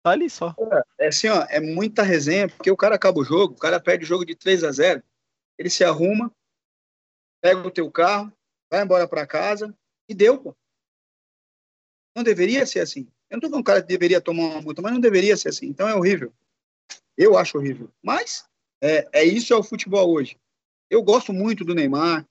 tá 0.02 0.10
ali 0.10 0.28
só. 0.28 0.54
É 0.98 1.06
assim, 1.06 1.28
ó, 1.28 1.46
é 1.48 1.60
muita 1.60 2.02
resenha, 2.02 2.48
porque 2.48 2.70
o 2.70 2.76
cara 2.76 2.96
acaba 2.96 3.20
o 3.20 3.24
jogo, 3.24 3.54
o 3.54 3.58
cara 3.58 3.78
perde 3.78 4.04
o 4.04 4.08
jogo 4.08 4.26
de 4.26 4.34
3 4.34 4.64
a 4.64 4.72
0 4.72 5.02
ele 5.58 5.70
se 5.70 5.82
arruma, 5.82 6.30
pega 7.40 7.66
o 7.66 7.70
teu 7.70 7.90
carro, 7.90 8.32
vai 8.70 8.82
embora 8.82 9.06
para 9.06 9.26
casa 9.26 9.76
e 10.08 10.14
deu, 10.14 10.38
pô. 10.38 10.56
Não 12.16 12.22
deveria 12.22 12.64
ser 12.64 12.80
assim. 12.80 13.06
Eu 13.28 13.36
não 13.36 13.40
tô 13.40 13.48
falando 13.48 13.64
que 13.64 13.70
o 13.70 13.74
cara 13.74 13.82
deveria 13.82 14.20
tomar 14.20 14.44
uma 14.44 14.62
multa, 14.62 14.80
mas 14.80 14.92
não 14.92 15.00
deveria 15.00 15.36
ser 15.36 15.48
assim. 15.48 15.66
Então 15.66 15.88
é 15.88 15.94
horrível. 15.94 16.32
Eu 17.16 17.36
acho 17.36 17.58
horrível. 17.58 17.90
Mas 18.02 18.44
é, 18.82 19.08
é 19.12 19.24
isso 19.24 19.52
é 19.52 19.56
o 19.56 19.62
futebol 19.62 20.10
hoje. 20.10 20.38
Eu 20.88 21.02
gosto 21.02 21.32
muito 21.32 21.64
do 21.64 21.74
Neymar, 21.74 22.26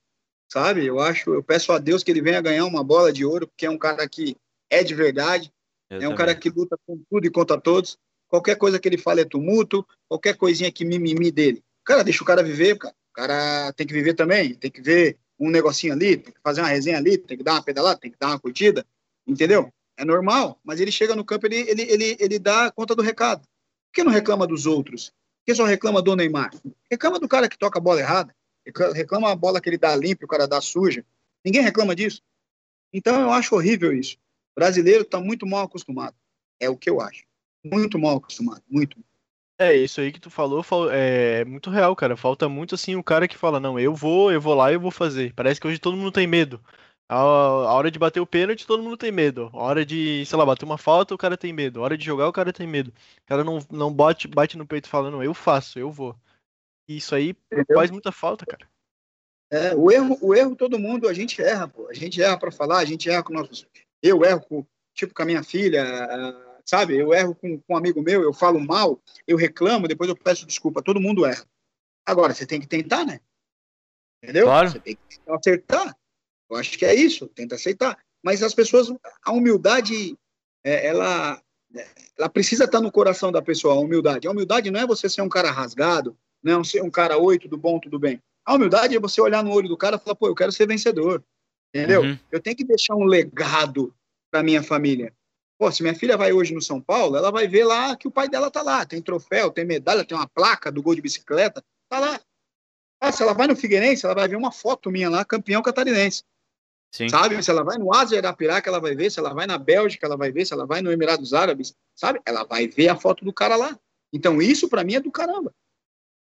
sabe? 0.50 0.84
Eu 0.84 0.98
acho, 1.00 1.34
eu 1.34 1.42
peço 1.42 1.72
a 1.72 1.78
Deus 1.78 2.02
que 2.02 2.10
ele 2.10 2.22
venha 2.22 2.40
ganhar 2.40 2.64
uma 2.64 2.82
bola 2.82 3.12
de 3.12 3.24
ouro, 3.24 3.46
porque 3.46 3.66
é 3.66 3.70
um 3.70 3.78
cara 3.78 4.08
que 4.08 4.36
é 4.70 4.82
de 4.82 4.94
verdade, 4.94 5.52
Eu 5.90 5.96
é 5.96 5.98
um 5.98 6.00
também. 6.02 6.16
cara 6.16 6.34
que 6.34 6.50
luta 6.50 6.76
com 6.86 7.00
tudo 7.10 7.26
e 7.26 7.30
contra 7.30 7.60
todos. 7.60 7.98
Qualquer 8.28 8.56
coisa 8.56 8.80
que 8.80 8.88
ele 8.88 8.98
fala 8.98 9.20
é 9.20 9.24
tumulto, 9.24 9.86
qualquer 10.08 10.36
coisinha 10.36 10.72
que 10.72 10.84
mimimi 10.84 11.30
dele. 11.30 11.62
Cara, 11.84 12.02
deixa 12.02 12.22
o 12.22 12.26
cara 12.26 12.42
viver, 12.42 12.76
cara. 12.76 12.94
Cara 13.16 13.72
tem 13.72 13.86
que 13.86 13.94
viver 13.94 14.12
também, 14.12 14.54
tem 14.54 14.70
que 14.70 14.82
ver 14.82 15.16
um 15.40 15.48
negocinho 15.50 15.94
ali, 15.94 16.18
tem 16.18 16.34
que 16.34 16.40
fazer 16.42 16.60
uma 16.60 16.68
resenha 16.68 16.98
ali, 16.98 17.16
tem 17.16 17.38
que 17.38 17.42
dar 17.42 17.54
uma 17.54 17.62
pedalada, 17.62 17.98
tem 17.98 18.10
que 18.10 18.18
dar 18.18 18.26
uma 18.28 18.38
curtida, 18.38 18.84
entendeu? 19.26 19.72
É 19.96 20.04
normal, 20.04 20.60
mas 20.62 20.80
ele 20.80 20.92
chega 20.92 21.16
no 21.16 21.24
campo, 21.24 21.46
ele, 21.46 21.56
ele, 21.56 21.82
ele, 21.82 22.16
ele 22.20 22.38
dá 22.38 22.70
conta 22.70 22.94
do 22.94 23.00
recado. 23.00 23.40
Por 23.40 23.94
que 23.94 24.04
não 24.04 24.12
reclama 24.12 24.46
dos 24.46 24.66
outros? 24.66 25.08
Por 25.08 25.46
que 25.46 25.54
só 25.54 25.64
reclama 25.64 26.02
do 26.02 26.14
Neymar? 26.14 26.50
Reclama 26.90 27.18
do 27.18 27.26
cara 27.26 27.48
que 27.48 27.56
toca 27.56 27.78
a 27.78 27.80
bola 27.82 28.00
errada, 28.00 28.36
recla- 28.66 28.92
reclama 28.92 29.30
a 29.30 29.34
bola 29.34 29.62
que 29.62 29.70
ele 29.70 29.78
dá 29.78 29.96
limpa 29.96 30.24
e 30.24 30.26
o 30.26 30.28
cara 30.28 30.46
dá 30.46 30.60
suja. 30.60 31.02
Ninguém 31.42 31.62
reclama 31.62 31.96
disso. 31.96 32.20
Então 32.92 33.18
eu 33.18 33.30
acho 33.32 33.54
horrível 33.54 33.94
isso. 33.94 34.16
O 34.54 34.60
brasileiro 34.60 35.02
está 35.02 35.18
muito 35.18 35.46
mal 35.46 35.64
acostumado. 35.64 36.14
É 36.60 36.68
o 36.68 36.76
que 36.76 36.90
eu 36.90 37.00
acho. 37.00 37.24
Muito 37.64 37.98
mal 37.98 38.18
acostumado, 38.18 38.62
muito. 38.68 38.98
É, 39.58 39.74
isso 39.74 40.00
aí 40.00 40.12
que 40.12 40.20
tu 40.20 40.28
falou 40.30 40.62
fal- 40.62 40.90
é 40.90 41.44
muito 41.44 41.70
real, 41.70 41.96
cara. 41.96 42.16
Falta 42.16 42.48
muito 42.48 42.74
assim 42.74 42.94
o 42.94 43.02
cara 43.02 43.26
que 43.26 43.38
fala, 43.38 43.58
não, 43.58 43.78
eu 43.78 43.94
vou, 43.94 44.30
eu 44.30 44.40
vou 44.40 44.54
lá 44.54 44.70
e 44.70 44.74
eu 44.74 44.80
vou 44.80 44.90
fazer. 44.90 45.32
Parece 45.34 45.60
que 45.60 45.66
hoje 45.66 45.78
todo 45.78 45.96
mundo 45.96 46.12
tem 46.12 46.26
medo. 46.26 46.60
A, 47.08 47.16
a 47.16 47.72
hora 47.72 47.90
de 47.90 47.98
bater 47.98 48.20
o 48.20 48.26
pênalti, 48.26 48.66
todo 48.66 48.82
mundo 48.82 48.96
tem 48.96 49.10
medo. 49.10 49.48
A 49.54 49.58
hora 49.58 49.86
de, 49.86 50.26
sei 50.26 50.38
lá, 50.38 50.44
bater 50.44 50.64
uma 50.64 50.76
falta, 50.76 51.14
o 51.14 51.18
cara 51.18 51.36
tem 51.36 51.52
medo. 51.52 51.80
A 51.80 51.84
hora 51.84 51.96
de 51.96 52.04
jogar, 52.04 52.28
o 52.28 52.32
cara 52.32 52.52
tem 52.52 52.66
medo. 52.66 52.90
O 52.90 53.26
cara 53.26 53.44
não, 53.44 53.58
não 53.70 53.92
bate, 53.92 54.28
bate 54.28 54.58
no 54.58 54.66
peito 54.66 54.86
e 54.86 54.90
fala, 54.90 55.10
não, 55.10 55.22
eu 55.22 55.32
faço, 55.32 55.78
eu 55.78 55.90
vou. 55.90 56.14
E 56.88 56.98
isso 56.98 57.14
aí 57.14 57.34
Entendeu? 57.50 57.76
faz 57.76 57.90
muita 57.90 58.12
falta, 58.12 58.44
cara. 58.44 58.68
É, 59.50 59.74
o 59.74 59.90
erro, 59.90 60.18
o 60.20 60.34
erro 60.34 60.56
todo 60.56 60.78
mundo, 60.78 61.08
a 61.08 61.14
gente 61.14 61.40
erra, 61.40 61.68
pô. 61.68 61.88
A 61.88 61.94
gente 61.94 62.20
erra 62.20 62.38
para 62.38 62.50
falar, 62.50 62.78
a 62.78 62.84
gente 62.84 63.08
erra 63.08 63.22
com 63.22 63.32
nossos. 63.32 63.66
Eu 64.02 64.24
erro 64.24 64.40
com, 64.40 64.66
tipo 64.92 65.14
com 65.14 65.22
a 65.22 65.26
minha 65.26 65.42
filha, 65.42 65.84
ah, 65.84 66.45
sabe? 66.66 66.96
Eu 66.96 67.14
erro 67.14 67.34
com, 67.34 67.58
com 67.58 67.74
um 67.74 67.76
amigo 67.76 68.02
meu, 68.02 68.22
eu 68.22 68.32
falo 68.32 68.60
mal, 68.60 69.00
eu 69.26 69.36
reclamo, 69.36 69.88
depois 69.88 70.10
eu 70.10 70.16
peço 70.16 70.44
desculpa. 70.44 70.82
Todo 70.82 71.00
mundo 71.00 71.24
erra. 71.24 71.46
Agora, 72.04 72.34
você 72.34 72.44
tem 72.44 72.60
que 72.60 72.66
tentar, 72.66 73.04
né? 73.04 73.20
Entendeu? 74.22 74.46
Claro. 74.46 74.70
Você 74.70 74.80
tem 74.80 74.96
que 74.96 75.20
acertar. 75.28 75.96
Eu 76.50 76.56
acho 76.56 76.76
que 76.78 76.84
é 76.84 76.94
isso, 76.94 77.28
tenta 77.28 77.54
aceitar. 77.54 77.98
Mas 78.22 78.42
as 78.42 78.54
pessoas, 78.54 78.92
a 79.24 79.32
humildade, 79.32 80.16
é, 80.64 80.86
ela, 80.86 81.40
ela 82.18 82.28
precisa 82.28 82.64
estar 82.64 82.80
no 82.80 82.90
coração 82.90 83.30
da 83.30 83.40
pessoa, 83.40 83.74
a 83.74 83.78
humildade. 83.78 84.26
A 84.26 84.30
humildade 84.30 84.70
não 84.70 84.80
é 84.80 84.86
você 84.86 85.08
ser 85.08 85.22
um 85.22 85.28
cara 85.28 85.50
rasgado, 85.50 86.16
não 86.42 86.60
é 86.60 86.64
ser 86.64 86.82
um 86.82 86.90
cara, 86.90 87.18
oi, 87.18 87.38
tudo 87.38 87.56
bom, 87.56 87.78
tudo 87.78 87.98
bem. 87.98 88.20
A 88.44 88.54
humildade 88.54 88.94
é 88.96 89.00
você 89.00 89.20
olhar 89.20 89.42
no 89.42 89.52
olho 89.52 89.68
do 89.68 89.76
cara 89.76 89.96
e 89.96 89.98
falar, 89.98 90.14
pô, 90.14 90.28
eu 90.28 90.34
quero 90.34 90.52
ser 90.52 90.66
vencedor. 90.66 91.22
Entendeu? 91.74 92.02
Uhum. 92.02 92.18
Eu 92.30 92.40
tenho 92.40 92.56
que 92.56 92.64
deixar 92.64 92.94
um 92.94 93.04
legado 93.04 93.94
para 94.30 94.42
minha 94.42 94.62
família. 94.62 95.12
Pô, 95.58 95.72
se 95.72 95.82
minha 95.82 95.94
filha 95.94 96.16
vai 96.16 96.32
hoje 96.32 96.54
no 96.54 96.60
São 96.60 96.80
Paulo, 96.80 97.16
ela 97.16 97.30
vai 97.30 97.48
ver 97.48 97.64
lá 97.64 97.96
que 97.96 98.06
o 98.06 98.10
pai 98.10 98.28
dela 98.28 98.50
tá 98.50 98.62
lá. 98.62 98.84
Tem 98.84 99.00
troféu, 99.00 99.50
tem 99.50 99.64
medalha, 99.64 100.04
tem 100.04 100.16
uma 100.16 100.28
placa 100.28 100.70
do 100.70 100.82
gol 100.82 100.94
de 100.94 101.00
bicicleta, 101.00 101.64
tá 101.88 101.98
lá. 101.98 102.20
Ah, 103.00 103.12
se 103.12 103.22
ela 103.22 103.32
vai 103.32 103.46
no 103.46 103.56
Figueirense, 103.56 104.04
ela 104.04 104.14
vai 104.14 104.28
ver 104.28 104.36
uma 104.36 104.52
foto 104.52 104.90
minha 104.90 105.08
lá, 105.08 105.24
campeão 105.24 105.62
catarinense. 105.62 106.22
Sim. 106.92 107.08
Sabe? 107.08 107.42
Se 107.42 107.50
ela 107.50 107.62
vai 107.62 107.76
no 107.76 107.94
Ásia 107.94 108.18
Arapiraca, 108.18 108.70
ela 108.70 108.80
vai 108.80 108.94
ver. 108.94 109.10
Se 109.10 109.18
ela 109.18 109.34
vai 109.34 109.46
na 109.46 109.58
Bélgica, 109.58 110.06
ela 110.06 110.16
vai 110.16 110.32
ver. 110.32 110.46
Se 110.46 110.52
ela 110.52 110.66
vai 110.66 110.80
no 110.80 110.90
Emirados 110.90 111.34
Árabes, 111.34 111.74
sabe? 111.94 112.20
Ela 112.24 112.44
vai 112.44 112.68
ver 112.68 112.88
a 112.88 112.96
foto 112.96 113.24
do 113.24 113.32
cara 113.32 113.56
lá. 113.56 113.78
Então, 114.12 114.40
isso 114.40 114.68
para 114.68 114.84
mim 114.84 114.94
é 114.94 115.00
do 115.00 115.10
caramba. 115.10 115.54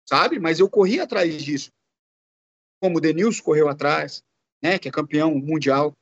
Sabe? 0.08 0.40
Mas 0.40 0.60
eu 0.60 0.70
corri 0.70 1.00
atrás 1.00 1.44
disso. 1.44 1.72
Como 2.82 2.98
o 2.98 3.02
Denilson 3.02 3.44
correu 3.44 3.70
atrás, 3.70 4.24
né? 4.62 4.80
Que 4.80 4.88
é 4.88 4.92
campeão 4.92 5.36
mundial. 5.36 5.94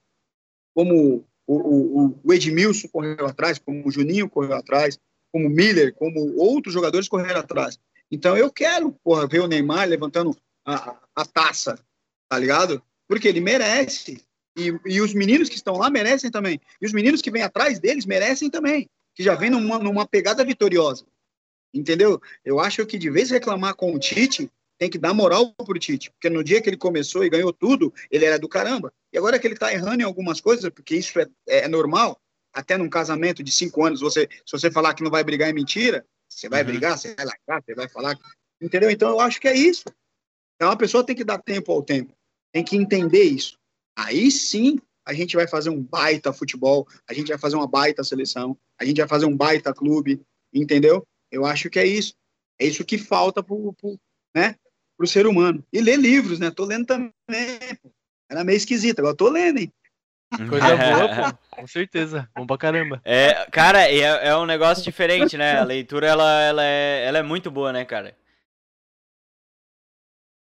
Como 0.74 1.26
o, 1.48 1.56
o, 1.56 2.20
o 2.24 2.34
Edmilson 2.34 2.88
correu 2.88 3.26
atrás, 3.26 3.60
como 3.60 3.88
o 3.88 3.92
Juninho 3.92 4.30
correu 4.30 4.54
atrás, 4.54 5.00
como 5.32 5.48
o 5.48 5.50
Miller, 5.50 5.94
como 5.94 6.36
outros 6.38 6.74
jogadores 6.74 7.08
correram 7.08 7.40
atrás. 7.40 7.80
Então, 8.12 8.38
eu 8.38 8.52
quero, 8.52 8.92
porra, 9.04 9.28
ver 9.28 9.40
o 9.40 9.48
Neymar 9.48 9.88
levantando 9.88 10.36
a, 10.66 10.96
a 11.16 11.26
taça, 11.26 11.80
tá 12.30 12.38
ligado? 12.38 12.82
Porque 13.08 13.28
ele 13.28 13.42
merece. 13.42 14.24
E, 14.56 14.72
e 14.86 15.02
os 15.02 15.14
meninos 15.14 15.50
que 15.50 15.56
estão 15.56 15.78
lá 15.78 15.90
merecem 15.90 16.30
também. 16.30 16.62
E 16.80 16.86
os 16.86 16.94
meninos 16.94 17.22
que 17.22 17.32
vêm 17.32 17.42
atrás 17.42 17.80
deles 17.80 18.06
merecem 18.06 18.50
também. 18.50 18.88
Que 19.16 19.24
já 19.24 19.36
vêm 19.36 19.50
numa, 19.50 19.80
numa 19.80 20.08
pegada 20.08 20.46
vitoriosa. 20.46 21.06
Entendeu? 21.74 22.22
Eu 22.46 22.60
acho 22.60 22.86
que 22.86 23.00
de 23.00 23.10
vez 23.10 23.32
reclamar 23.32 23.74
com 23.76 23.94
o 23.94 24.00
Tite, 24.00 24.50
tem 24.84 24.90
que 24.90 24.98
dar 24.98 25.14
moral 25.14 25.54
pro 25.54 25.80
Tite. 25.80 26.12
Porque 26.12 26.30
no 26.30 26.44
dia 26.44 26.62
que 26.62 26.70
ele 26.70 26.76
começou 26.76 27.24
e 27.24 27.30
ganhou 27.30 27.54
tudo, 27.54 27.94
ele 28.12 28.26
era 28.26 28.38
do 28.38 28.50
caramba. 28.50 28.92
E 29.14 29.18
agora 29.18 29.40
que 29.40 29.48
ele 29.48 29.56
tá 29.56 29.72
errando 29.72 30.02
em 30.02 30.06
algumas 30.06 30.42
coisas, 30.42 30.70
porque 30.70 30.94
isso 30.94 31.18
é, 31.18 31.28
é 31.48 31.68
normal, 31.70 32.20
até 32.54 32.78
num 32.78 32.90
casamento 32.90 33.42
de 33.42 33.50
cinco 33.50 33.86
anos, 33.86 34.02
você, 34.02 34.28
se 34.46 34.52
você 34.52 34.70
falar 34.70 34.94
que 34.94 35.02
não 35.02 35.10
vai 35.10 35.24
brigar 35.24 35.50
é 35.50 35.54
mentira, 35.54 36.06
você 36.28 36.50
vai 36.50 36.62
uhum. 36.62 36.68
brigar, 36.68 36.98
você 36.98 37.16
vai 37.16 37.26
largar, 37.26 37.64
você 37.64 37.74
vai 37.74 37.88
falar. 37.88 38.20
Entendeu? 38.62 38.90
Então 38.90 39.10
eu 39.10 39.22
acho 39.22 39.40
que 39.40 39.48
é 39.48 39.56
isso. 39.56 39.86
Então 40.56 40.70
a 40.70 40.76
pessoa 40.76 41.06
tem 41.06 41.16
que 41.16 41.24
dar 41.24 41.38
tempo 41.38 41.72
ao 41.72 41.82
tempo. 41.82 42.14
Tem 42.52 42.62
que 42.62 42.76
entender 42.76 43.24
isso. 43.24 43.58
Aí 43.98 44.30
sim 44.30 44.82
a 45.06 45.14
gente 45.14 45.38
vai 45.38 45.48
fazer 45.48 45.70
um 45.70 45.82
baita 45.82 46.34
futebol, 46.34 46.86
a 47.08 47.14
gente 47.14 47.30
vai 47.30 47.38
fazer 47.38 47.56
uma 47.56 47.68
baita 47.68 48.04
seleção, 48.04 48.58
a 48.78 48.84
gente 48.84 48.98
vai 48.98 49.08
fazer 49.08 49.28
um 49.28 49.36
baita 49.36 49.74
clube, 49.74 50.22
entendeu? 50.54 51.08
Eu 51.32 51.46
acho 51.46 51.70
que 51.70 51.80
é 51.80 51.86
isso. 51.86 52.14
É 52.60 52.66
isso 52.66 52.84
que 52.84 52.98
falta 52.98 53.42
pro, 53.42 53.74
pro, 53.74 53.98
né, 54.36 54.56
pro 54.98 55.08
ser 55.08 55.28
humano. 55.28 55.64
E 55.72 55.82
ler 55.82 55.98
livros, 55.98 56.40
né? 56.40 56.52
Tô 56.52 56.66
lendo 56.66 56.86
também. 56.86 57.12
Era 58.30 58.44
meio 58.44 58.58
esquisito, 58.58 59.00
agora 59.00 59.16
tô 59.16 59.30
lendo, 59.30 59.60
hein? 59.60 59.72
Coisa 60.50 60.76
boa, 60.76 61.32
pô. 61.32 61.56
Com 61.56 61.68
certeza. 61.68 62.28
Bom 62.36 62.48
pra 62.48 62.58
caramba. 62.58 63.02
É, 63.06 63.46
cara, 63.52 63.88
é, 63.88 64.28
é 64.28 64.36
um 64.36 64.46
negócio 64.46 64.84
diferente, 64.84 65.38
né? 65.38 65.60
A 65.60 65.64
leitura, 65.64 66.08
ela, 66.08 66.42
ela, 66.42 66.64
é, 66.66 67.06
ela 67.06 67.20
é 67.20 67.24
muito 67.24 67.52
boa, 67.52 67.72
né, 67.72 67.86
cara? 67.86 68.18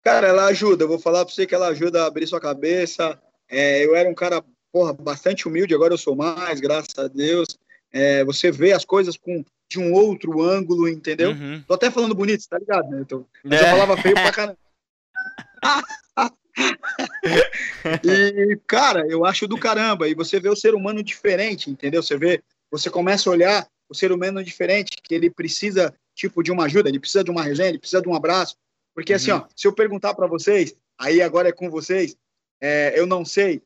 Cara, 0.03 0.29
ela 0.29 0.47
ajuda. 0.47 0.85
Eu 0.85 0.89
vou 0.89 0.99
falar 0.99 1.25
pra 1.25 1.35
você 1.35 1.47
que 1.47 1.55
ela 1.55 1.69
ajuda 1.69 2.03
a 2.03 2.07
abrir 2.07 2.27
sua 2.27 2.41
cabeça, 2.41 3.21
é, 3.49 3.85
eu 3.85 3.97
era 3.97 4.09
um 4.09 4.15
cara, 4.15 4.43
porra, 4.73 4.93
bastante 4.93 5.49
humilde, 5.49 5.75
agora 5.75 5.93
eu 5.93 5.99
sou 5.99 6.15
mais, 6.15 6.61
graças 6.61 6.97
a 6.97 7.09
Deus. 7.09 7.59
É, 7.93 8.25
você 8.25 8.53
vê 8.53 8.73
as 8.73 8.85
coisas 8.85 9.17
com 9.17 9.45
de 9.71 9.79
um 9.79 9.93
outro 9.93 10.43
ângulo, 10.43 10.89
entendeu? 10.89 11.31
Uhum. 11.31 11.63
Tô 11.67 11.75
até 11.75 11.91
falando 11.93 12.15
bonito, 12.15 12.45
tá 12.49 12.59
ligado? 12.59 12.91
Né? 12.91 13.05
Tô, 13.09 13.25
mas 13.45 13.61
é. 13.61 13.65
eu 13.65 13.71
falava 13.71 13.97
feio 14.03 14.15
pra 14.15 14.33
caramba. 14.33 14.59
e, 18.05 18.59
cara, 18.67 19.07
eu 19.07 19.25
acho 19.25 19.47
do 19.47 19.57
caramba. 19.57 20.09
E 20.09 20.15
você 20.15 20.41
vê 20.41 20.49
o 20.49 20.57
ser 20.57 20.75
humano 20.75 21.05
diferente, 21.05 21.71
entendeu? 21.71 22.03
Você 22.03 22.19
vê, 22.19 22.43
você 22.69 22.91
começa 22.91 23.31
a 23.31 23.33
olhar 23.33 23.69
o 23.89 23.95
ser 23.95 24.11
humano 24.11 24.43
diferente, 24.43 24.97
que 25.01 25.15
ele 25.15 25.31
precisa, 25.31 25.95
tipo, 26.17 26.43
de 26.43 26.51
uma 26.51 26.65
ajuda, 26.65 26.89
ele 26.89 26.99
precisa 26.99 27.23
de 27.23 27.31
uma 27.31 27.45
resenha, 27.45 27.69
ele 27.69 27.79
precisa 27.79 28.03
de 28.03 28.09
um 28.09 28.15
abraço. 28.15 28.57
Porque, 28.93 29.13
assim, 29.13 29.31
uhum. 29.31 29.37
assim, 29.37 29.47
ó, 29.47 29.53
se 29.55 29.69
eu 29.69 29.73
perguntar 29.73 30.15
para 30.15 30.27
vocês, 30.27 30.75
aí 30.99 31.23
agora 31.23 31.49
é 31.49 31.53
com 31.53 31.71
vocês, 31.71 32.17
é, 32.61 32.99
eu 32.99 33.07
não 33.07 33.25
sei 33.25 33.63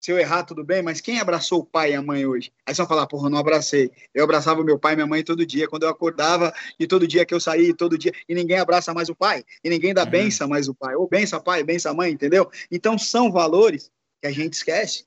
se 0.00 0.12
eu 0.12 0.18
errar, 0.18 0.44
tudo 0.44 0.64
bem, 0.64 0.82
mas 0.82 1.00
quem 1.00 1.18
abraçou 1.18 1.60
o 1.60 1.64
pai 1.64 1.92
e 1.92 1.94
a 1.94 2.02
mãe 2.02 2.24
hoje? 2.24 2.52
Aí 2.64 2.74
você 2.74 2.82
vai 2.82 2.88
falar, 2.88 3.06
porra, 3.06 3.28
não 3.28 3.38
abracei. 3.38 3.90
Eu 4.14 4.24
abraçava 4.24 4.62
meu 4.62 4.78
pai 4.78 4.92
e 4.92 4.96
minha 4.96 5.06
mãe 5.06 5.24
todo 5.24 5.44
dia, 5.44 5.66
quando 5.66 5.82
eu 5.82 5.88
acordava, 5.88 6.52
e 6.78 6.86
todo 6.86 7.06
dia 7.06 7.24
que 7.26 7.34
eu 7.34 7.40
saía, 7.40 7.74
todo 7.74 7.98
dia, 7.98 8.12
e 8.28 8.34
ninguém 8.34 8.58
abraça 8.58 8.94
mais 8.94 9.08
o 9.08 9.14
pai, 9.14 9.44
e 9.62 9.68
ninguém 9.68 9.92
dá 9.92 10.04
uhum. 10.04 10.10
benção 10.10 10.48
mais 10.48 10.68
o 10.68 10.74
pai, 10.74 10.94
ou 10.94 11.08
benção 11.08 11.40
pai, 11.40 11.64
benção 11.64 11.94
mãe, 11.94 12.12
entendeu? 12.12 12.50
Então 12.70 12.96
são 12.96 13.32
valores 13.32 13.90
que 14.20 14.28
a 14.28 14.32
gente 14.32 14.54
esquece. 14.54 15.04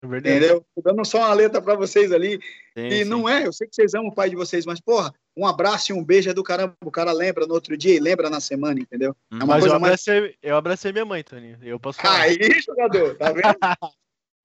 É 0.00 0.06
entendeu? 0.06 0.64
Tô 0.76 0.82
dando 0.82 1.04
só 1.04 1.18
uma 1.18 1.34
letra 1.34 1.60
para 1.60 1.74
vocês 1.74 2.12
ali. 2.12 2.38
Sim, 2.76 2.86
e 2.86 2.98
sim. 2.98 3.04
não 3.04 3.28
é, 3.28 3.46
eu 3.46 3.52
sei 3.52 3.66
que 3.66 3.74
vocês 3.74 3.94
amam 3.94 4.08
o 4.08 4.14
pai 4.14 4.30
de 4.30 4.36
vocês, 4.36 4.64
mas, 4.64 4.80
porra, 4.80 5.12
um 5.36 5.44
abraço 5.44 5.90
e 5.90 5.94
um 5.94 6.04
beijo 6.04 6.30
é 6.30 6.34
do 6.34 6.44
caramba. 6.44 6.76
O 6.84 6.90
cara 6.90 7.10
lembra 7.10 7.46
no 7.46 7.54
outro 7.54 7.76
dia 7.76 7.96
e 7.96 7.98
lembra 7.98 8.30
na 8.30 8.40
semana, 8.40 8.78
entendeu? 8.78 9.16
É 9.32 9.36
uma 9.36 9.46
mas 9.46 9.60
coisa 9.60 9.74
eu 9.74 9.76
abracei, 9.76 10.20
mais... 10.20 10.34
eu 10.40 10.56
abracei 10.56 10.92
minha 10.92 11.04
mãe, 11.04 11.24
Tony. 11.24 11.58
Eu 11.62 11.80
posso 11.80 12.00
falar. 12.00 12.20
Aí, 12.20 12.38
jogador, 12.60 13.16
tá 13.16 13.32
vendo? 13.32 13.58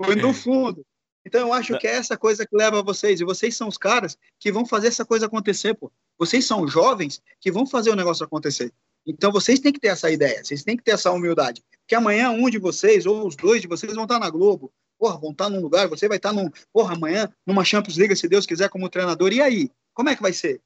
Foi 0.05 0.15
no 0.15 0.33
fundo. 0.33 0.85
Então 1.25 1.47
eu 1.47 1.53
acho 1.53 1.77
que 1.79 1.87
é 1.87 1.95
essa 1.95 2.17
coisa 2.17 2.45
que 2.45 2.55
leva 2.55 2.83
vocês, 2.83 3.21
e 3.21 3.23
vocês 3.23 3.55
são 3.55 3.67
os 3.67 3.77
caras 3.77 4.17
que 4.39 4.51
vão 4.51 4.65
fazer 4.65 4.87
essa 4.87 5.05
coisa 5.05 5.25
acontecer, 5.25 5.73
pô. 5.73 5.91
Vocês 6.17 6.45
são 6.45 6.67
jovens 6.67 7.21
que 7.39 7.51
vão 7.51 7.65
fazer 7.65 7.89
o 7.89 7.95
negócio 7.95 8.25
acontecer. 8.25 8.71
Então 9.05 9.31
vocês 9.31 9.59
têm 9.59 9.71
que 9.71 9.79
ter 9.79 9.87
essa 9.87 10.11
ideia, 10.11 10.43
vocês 10.43 10.63
têm 10.63 10.77
que 10.77 10.83
ter 10.83 10.91
essa 10.91 11.11
humildade. 11.11 11.63
Porque 11.81 11.95
amanhã 11.95 12.29
um 12.31 12.49
de 12.49 12.57
vocês, 12.57 13.05
ou 13.05 13.27
os 13.27 13.35
dois 13.35 13.61
de 13.61 13.67
vocês, 13.67 13.93
vão 13.93 14.03
estar 14.03 14.19
na 14.19 14.29
Globo, 14.29 14.71
porra, 14.97 15.17
vão 15.17 15.31
estar 15.31 15.49
num 15.49 15.61
lugar, 15.61 15.87
você 15.87 16.07
vai 16.07 16.17
estar 16.17 16.31
num, 16.31 16.49
porra, 16.71 16.95
amanhã, 16.95 17.29
numa 17.45 17.63
Champions 17.63 17.97
League, 17.97 18.15
se 18.15 18.27
Deus 18.27 18.45
quiser, 18.45 18.69
como 18.69 18.89
treinador, 18.89 19.31
e 19.33 19.41
aí? 19.41 19.69
Como 19.93 20.09
é 20.09 20.15
que 20.15 20.21
vai 20.21 20.33
ser? 20.33 20.61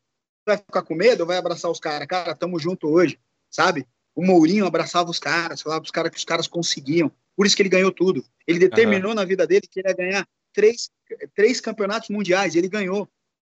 Vai 0.46 0.58
ficar 0.58 0.84
com 0.84 0.96
medo 0.96 1.22
ou 1.22 1.28
vai 1.28 1.38
abraçar 1.38 1.70
os 1.70 1.80
caras? 1.80 2.08
Cara, 2.08 2.36
tamo 2.36 2.60
junto 2.60 2.88
hoje, 2.88 3.20
sabe? 3.50 3.88
O 4.16 4.26
Mourinho 4.26 4.66
abraçava 4.66 5.10
os 5.10 5.20
caras, 5.20 5.62
falava 5.62 5.84
os 5.84 5.92
caras 5.92 6.12
que 6.12 6.18
os 6.18 6.26
caras 6.26 6.48
conseguiam. 6.48 7.12
Por 7.38 7.46
isso 7.46 7.56
que 7.56 7.62
ele 7.62 7.70
ganhou 7.70 7.92
tudo. 7.92 8.26
Ele 8.46 8.60
determinou 8.60 9.12
uhum. 9.12 9.16
na 9.16 9.24
vida 9.24 9.48
dele 9.48 9.68
que 9.70 9.80
ele 9.80 9.88
ia 9.88 9.96
ganhar 9.96 10.28
três, 10.52 10.90
três 11.34 11.62
campeonatos 11.62 12.10
mundiais. 12.10 12.56
Ele 12.56 12.68
ganhou, 12.68 13.08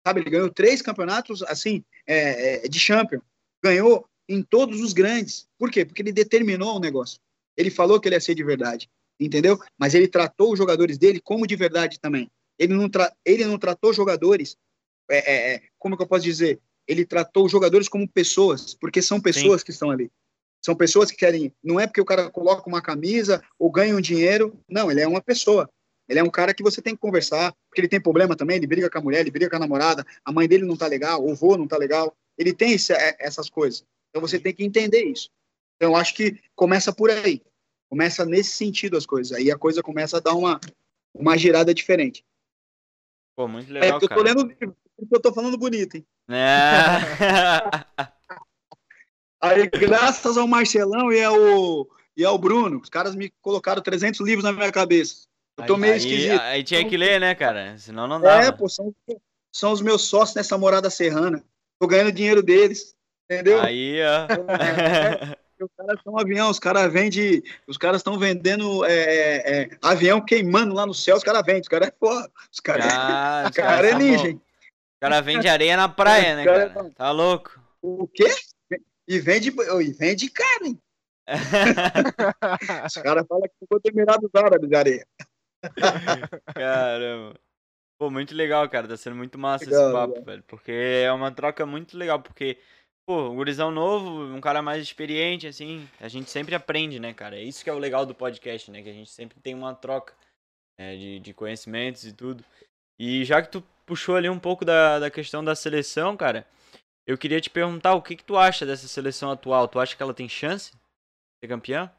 sabe? 0.07 0.21
Ele 0.21 0.31
ganhou 0.31 0.51
três 0.51 0.83
campeonatos, 0.83 1.43
assim, 1.45 1.85
é, 2.07 2.67
é, 2.67 2.69
de 2.69 2.79
champion. 2.79 3.21
Ganhou 3.63 4.05
em 4.29 4.43
todos 4.43 4.81
os 4.81 4.93
grandes. 4.93 5.47
Por 5.57 5.71
quê? 5.71 5.85
Porque 5.85 6.03
ele 6.03 6.13
determinou 6.13 6.77
o 6.77 6.81
negócio. 6.81 7.21
Ele 7.57 7.71
falou 7.71 8.01
que 8.01 8.09
ele 8.09 8.17
ia 8.17 8.21
ser 8.21 8.35
de 8.35 8.45
verdade 8.45 8.91
entendeu? 9.19 9.59
Mas 9.79 9.95
ele 9.95 10.09
tratou 10.09 10.53
os 10.53 10.59
jogadores 10.59 10.99
dele 10.99 11.21
como 11.21 11.47
de 11.47 11.57
verdade 11.57 11.99
também. 11.99 12.31
Ele 12.59 12.75
não, 12.75 12.89
tra 12.89 13.13
ele 13.25 13.45
não 13.45 13.59
tratou 13.59 13.93
jogadores, 13.93 14.57
é, 15.11 15.19
é, 15.19 15.55
é, 15.55 15.63
como 15.79 15.97
que 15.97 16.03
eu 16.03 16.07
posso 16.07 16.25
dizer? 16.25 16.61
Ele 16.87 17.05
tratou 17.05 17.47
os 17.47 17.53
jogadores 17.53 17.89
como 17.89 18.09
pessoas, 18.09 18.75
porque 18.75 19.03
são 19.03 19.21
pessoas 19.21 19.61
Sim. 19.61 19.65
que 19.65 19.71
estão 19.71 19.91
ali. 19.91 20.11
São 20.65 20.75
pessoas 20.75 21.11
que 21.11 21.17
querem. 21.17 21.53
Não 21.63 21.79
é 21.79 21.87
porque 21.87 22.01
o 22.01 22.05
cara 22.05 22.31
coloca 22.31 22.69
uma 22.69 22.83
camisa 22.83 23.43
ou 23.59 23.71
ganha 23.71 23.97
um 23.97 24.01
dinheiro. 24.01 24.59
Não, 24.69 24.91
ele 24.91 25.01
é 25.01 25.09
uma 25.09 25.21
pessoa. 25.21 25.71
Ele 26.09 26.21
é 26.21 26.23
um 26.23 26.31
cara 26.31 26.55
que 26.55 26.63
você 26.63 26.81
tem 26.81 26.95
que 26.95 27.01
conversar, 27.01 27.53
porque 27.69 27.81
ele 27.81 27.89
tem 27.89 28.01
problema 28.01 28.37
também, 28.37 28.57
ele 28.57 28.67
briga 28.67 28.89
com 28.89 28.99
a 28.99 29.01
mulher, 29.01 29.21
ele 29.21 29.31
briga 29.31 29.51
com 29.51 29.57
a 29.57 29.61
namorada, 29.61 30.07
a 30.25 30.31
mãe 30.31 30.47
dele 30.47 30.65
não 30.65 30.77
tá 30.77 30.87
legal, 30.87 31.25
o 31.25 31.35
vô 31.35 31.57
não 31.57 31.67
tá 31.67 31.77
legal. 31.77 32.17
Ele 32.39 32.53
tem 32.53 32.73
esse, 32.73 32.93
é, 32.93 33.17
essas 33.19 33.51
coisas. 33.51 33.85
Então 34.11 34.21
você 34.21 34.39
tem 34.39 34.55
que 34.55 34.65
entender 34.65 35.05
isso. 35.05 35.31
Então 35.77 35.93
eu 35.93 35.97
acho 35.97 36.15
que 36.15 36.41
começa 36.55 36.93
por 36.93 37.11
aí. 37.11 37.43
Começa 37.89 38.25
nesse 38.25 38.51
sentido 38.51 38.97
as 38.97 39.07
coisas. 39.07 39.37
Aí 39.37 39.51
a 39.51 39.59
coisa 39.59 39.83
começa 39.83 40.17
a 40.17 40.21
dar 40.21 40.35
uma, 40.35 40.61
uma 41.15 41.37
girada 41.37 41.75
diferente. 41.75 42.25
Pô, 43.37 43.47
muito 43.47 43.73
legal, 43.73 43.89
é 43.89 43.93
porque 43.93 44.09
cara. 44.09 44.21
eu 44.21 44.25
tô 44.25 44.31
lendo 44.31 44.49
livro, 44.49 44.77
porque 44.97 45.17
eu 45.17 45.21
tô 45.21 45.33
falando 45.33 45.59
bonito, 45.59 45.97
hein? 45.97 46.07
É. 46.29 48.07
Aí, 49.41 49.69
graças 49.69 50.37
ao 50.37 50.47
Marcelão 50.47 51.13
e 51.13 51.23
ao, 51.23 51.89
e 52.17 52.25
ao 52.25 52.39
Bruno, 52.39 52.81
os 52.83 52.89
caras 52.89 53.15
me 53.15 53.31
colocaram 53.43 53.83
300 53.83 54.21
livros 54.21 54.45
na 54.45 54.53
minha 54.53 54.73
cabeça. 54.73 55.27
Eu 55.59 55.67
tô 55.67 55.75
aí, 55.75 55.81
meio 55.81 55.93
aí, 55.93 55.99
esquisito. 55.99 56.41
Aí 56.41 56.65
tinha 56.65 56.89
que 56.89 56.97
ler, 56.97 57.21
né, 57.21 57.35
cara? 57.35 57.77
Senão 57.79 58.07
não 58.07 58.21
dá. 58.21 58.45
É, 58.45 58.53
pô, 58.53 58.69
são, 58.69 58.95
são 59.53 59.73
os 59.73 59.81
meus 59.81 60.03
sócios 60.03 60.37
nessa 60.37 60.59
morada 60.59 60.91
serrana. 60.91 61.43
Tô 61.79 61.87
ganhando 61.87 62.13
dinheiro 62.13 62.43
deles, 62.43 62.95
entendeu? 63.25 63.61
Aí, 63.61 63.99
ó. 64.03 64.27
É, 65.59 65.65
os 65.65 65.71
caras 65.77 65.97
estão 65.99 66.19
avião, 66.19 66.51
os 66.51 66.59
caras 66.59 66.93
vendem, 66.93 67.43
os 67.67 67.79
caras 67.79 68.01
estão 68.01 68.19
vendendo 68.19 68.85
é, 68.85 68.93
é, 68.93 69.63
é, 69.63 69.71
avião 69.83 70.21
queimando 70.21 70.75
lá 70.75 70.85
no 70.85 70.93
céu, 70.93 71.17
os 71.17 71.25
caras 71.25 71.43
vendem, 71.45 71.63
os 71.63 71.69
caras 71.69 71.89
é 71.89 71.91
porra, 71.91 72.31
os 72.53 72.61
caras 72.61 72.87
ah, 72.93 73.45
é, 73.47 73.51
cara 73.51 73.89
é 73.89 73.95
ninja, 73.95 74.29
hein? 74.29 74.35
Os 74.35 75.01
caras 75.01 75.25
vendem 75.25 75.51
areia 75.51 75.77
na 75.77 75.89
praia, 75.89 76.37
né, 76.37 76.45
cara? 76.45 76.71
cara? 76.71 76.91
Tá 76.95 77.11
louco? 77.11 77.59
O 77.81 78.07
quê? 78.07 78.35
E 79.09 79.19
vende, 79.19 79.51
e 79.51 79.93
vende 79.93 80.31
caro, 80.31 80.67
hein? 80.67 80.81
os 82.87 82.95
caras 82.95 83.27
falam 83.27 83.43
que 83.43 83.59
ficou 83.61 83.81
terminado 83.81 84.31
Árabes 84.35 84.69
de 84.69 84.77
areia. 84.77 85.07
Caramba. 86.55 87.35
Pô, 87.99 88.11
muito 88.11 88.35
legal, 88.35 88.69
cara. 88.69 88.87
Tá 88.87 88.97
sendo 88.97 89.17
muito 89.17 89.39
massa 89.39 89.65
legal, 89.65 89.85
esse 89.85 89.93
papo, 89.93 90.13
legal. 90.13 90.25
velho. 90.25 90.43
Porque 90.45 90.73
é 90.73 91.13
uma 91.13 91.33
troca 91.33 91.65
muito 91.65 91.97
legal. 91.97 92.21
Porque 92.21 92.59
pô, 93.07 93.31
um 93.31 93.37
gurizão 93.37 93.71
novo, 93.71 94.25
um 94.25 94.41
cara 94.41 94.61
mais 94.61 94.83
experiente, 94.83 95.47
assim, 95.47 95.89
a 96.01 96.09
gente 96.09 96.29
sempre 96.29 96.55
aprende, 96.55 96.99
né, 96.99 97.15
cara? 97.15 97.37
É 97.37 97.43
isso 97.43 97.63
que 97.63 97.71
é 97.71 97.73
o 97.73 97.79
legal 97.79 98.05
do 98.05 98.15
podcast, 98.15 98.71
né? 98.71 98.83
Que 98.83 98.91
a 98.91 98.93
gente 98.93 99.11
sempre 99.11 99.39
tem 99.41 99.55
uma 99.55 99.75
troca 99.75 100.13
é, 100.79 100.97
de, 100.97 101.21
de 101.21 101.33
conhecimentos 101.33 102.05
e 102.05 102.13
tudo. 102.13 102.45
E 102.99 103.25
já 103.25 103.41
que 103.41 103.51
tu 103.51 103.63
puxou 103.87 104.17
ali 104.17 104.29
um 104.29 104.39
pouco 104.39 104.65
da, 104.65 104.99
da 104.99 105.11
questão 105.11 105.45
da 105.45 105.55
seleção, 105.55 106.17
cara, 106.17 106.47
eu 107.07 107.17
queria 107.17 107.41
te 107.41 107.49
perguntar 107.49 107.95
o 107.95 108.03
que, 108.03 108.17
que 108.17 108.25
tu 108.25 108.37
acha 108.37 108.67
dessa 108.67 108.89
seleção 108.89 109.31
atual? 109.31 109.69
Tu 109.69 109.79
acha 109.79 109.97
que 109.97 110.03
ela 110.03 110.13
tem 110.13 110.29
chance 110.29 110.73
de 110.73 110.79
ser 111.41 111.49
campeã? 111.49 111.91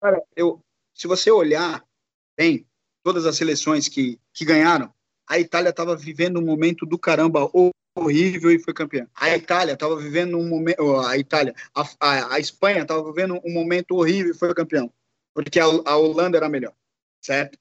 Cara, 0.00 0.22
eu, 0.34 0.60
se 0.94 1.06
você 1.06 1.30
olhar 1.30 1.84
bem, 2.36 2.66
todas 3.02 3.26
as 3.26 3.36
seleções 3.36 3.88
que, 3.88 4.18
que 4.32 4.44
ganharam, 4.44 4.92
a 5.28 5.38
Itália 5.38 5.70
estava 5.70 5.94
vivendo 5.94 6.38
um 6.38 6.44
momento 6.44 6.86
do 6.86 6.98
caramba 6.98 7.50
horrível 7.94 8.50
e 8.50 8.58
foi 8.58 8.72
campeã. 8.72 9.06
A 9.14 9.36
Itália 9.36 9.74
estava 9.74 9.96
vivendo 9.96 10.38
um 10.38 10.48
momento, 10.48 10.96
a 10.96 11.18
Itália, 11.18 11.54
a, 11.74 11.82
a, 12.00 12.34
a 12.34 12.40
Espanha 12.40 12.82
estava 12.82 13.04
vivendo 13.04 13.38
um 13.44 13.52
momento 13.52 13.96
horrível 13.96 14.32
e 14.32 14.38
foi 14.38 14.52
campeão, 14.54 14.92
porque 15.34 15.60
a, 15.60 15.64
a 15.64 15.96
Holanda 15.96 16.38
era 16.38 16.48
melhor, 16.48 16.74
certo? 17.20 17.58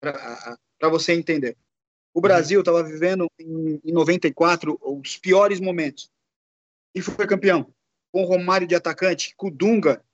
Para 0.00 0.88
você 0.88 1.12
entender. 1.12 1.56
O 2.18 2.20
Brasil 2.20 2.58
estava 2.58 2.82
vivendo 2.82 3.30
em, 3.38 3.80
em 3.84 3.92
94 3.92 4.76
os 4.82 5.16
piores 5.16 5.60
momentos 5.60 6.10
e 6.92 7.00
foi 7.00 7.28
campeão. 7.28 7.72
Com 8.10 8.24
Romário 8.24 8.66
de 8.66 8.74
atacante, 8.74 9.36
com 9.36 9.48
Dunga 9.48 10.04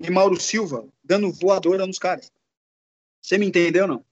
e 0.00 0.10
Mauro 0.10 0.40
Silva 0.40 0.88
dando 1.04 1.30
voadora 1.30 1.86
nos 1.86 1.98
caras. 1.98 2.32
Você 3.20 3.36
me 3.36 3.44
entendeu 3.44 3.86
não? 3.86 4.02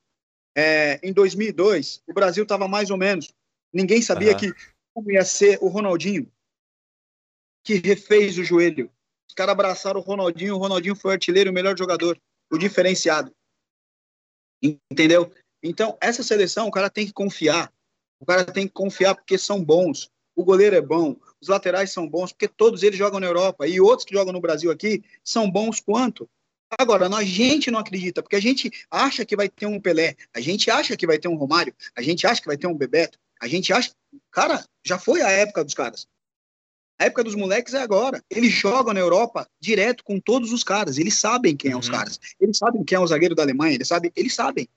É, 0.54 1.00
em 1.02 1.10
2002, 1.10 2.02
o 2.06 2.12
Brasil 2.12 2.42
estava 2.42 2.68
mais 2.68 2.90
ou 2.90 2.98
menos. 2.98 3.32
Ninguém 3.72 4.02
sabia 4.02 4.32
uhum. 4.32 4.38
que 4.38 4.54
como 4.92 5.10
ia 5.10 5.24
ser 5.24 5.56
o 5.62 5.68
Ronaldinho, 5.68 6.30
que 7.64 7.76
refez 7.76 8.36
o 8.36 8.44
joelho. 8.44 8.92
Os 9.26 9.32
caras 9.32 9.52
abraçaram 9.52 10.00
o 10.00 10.02
Ronaldinho, 10.02 10.54
o 10.54 10.58
Ronaldinho 10.58 10.94
foi 10.94 11.12
o 11.12 11.14
artilheiro, 11.14 11.50
o 11.50 11.54
melhor 11.54 11.78
jogador, 11.78 12.20
o 12.52 12.58
diferenciado. 12.58 13.34
Entendeu? 14.62 15.32
Então, 15.62 15.96
essa 16.00 16.22
seleção, 16.22 16.68
o 16.68 16.70
cara 16.70 16.90
tem 16.90 17.06
que 17.06 17.12
confiar. 17.12 17.72
O 18.20 18.26
cara 18.26 18.44
tem 18.44 18.66
que 18.66 18.72
confiar 18.72 19.14
porque 19.14 19.38
são 19.38 19.62
bons. 19.62 20.10
O 20.34 20.44
goleiro 20.44 20.76
é 20.76 20.80
bom, 20.80 21.16
os 21.40 21.48
laterais 21.48 21.90
são 21.90 22.08
bons, 22.08 22.32
porque 22.32 22.46
todos 22.46 22.84
eles 22.84 22.96
jogam 22.96 23.18
na 23.18 23.26
Europa. 23.26 23.66
E 23.66 23.80
outros 23.80 24.04
que 24.04 24.14
jogam 24.14 24.32
no 24.32 24.40
Brasil 24.40 24.70
aqui 24.70 25.02
são 25.24 25.50
bons 25.50 25.80
quanto. 25.80 26.28
Agora, 26.78 27.08
a 27.08 27.24
gente 27.24 27.70
não 27.70 27.78
acredita, 27.78 28.22
porque 28.22 28.36
a 28.36 28.40
gente 28.40 28.70
acha 28.90 29.24
que 29.24 29.34
vai 29.34 29.48
ter 29.48 29.66
um 29.66 29.80
Pelé, 29.80 30.14
a 30.34 30.40
gente 30.40 30.70
acha 30.70 30.96
que 30.96 31.06
vai 31.06 31.18
ter 31.18 31.26
um 31.26 31.34
Romário, 31.34 31.74
a 31.96 32.02
gente 32.02 32.26
acha 32.26 32.40
que 32.40 32.46
vai 32.46 32.58
ter 32.58 32.66
um 32.66 32.76
Bebeto, 32.76 33.18
a 33.40 33.48
gente 33.48 33.72
acha. 33.72 33.90
Cara, 34.30 34.64
já 34.84 34.98
foi 34.98 35.22
a 35.22 35.30
época 35.30 35.64
dos 35.64 35.74
caras. 35.74 36.06
A 37.00 37.04
época 37.04 37.22
dos 37.24 37.36
moleques 37.36 37.74
é 37.74 37.80
agora. 37.80 38.22
Eles 38.28 38.52
jogam 38.52 38.92
na 38.92 39.00
Europa 39.00 39.48
direto 39.60 40.02
com 40.02 40.18
todos 40.18 40.52
os 40.52 40.64
caras. 40.64 40.98
Eles 40.98 41.14
sabem 41.14 41.56
quem 41.56 41.70
uhum. 41.70 41.76
é 41.76 41.80
os 41.80 41.86
uhum. 41.86 41.94
caras. 41.94 42.18
Eles 42.40 42.58
sabem 42.58 42.84
quem 42.84 42.96
é 42.96 43.00
o 43.00 43.06
zagueiro 43.06 43.36
da 43.36 43.44
Alemanha. 43.44 43.76
Eles 43.76 43.86
sabem. 43.86 44.12
Eles 44.16 44.34
sabem. 44.34 44.68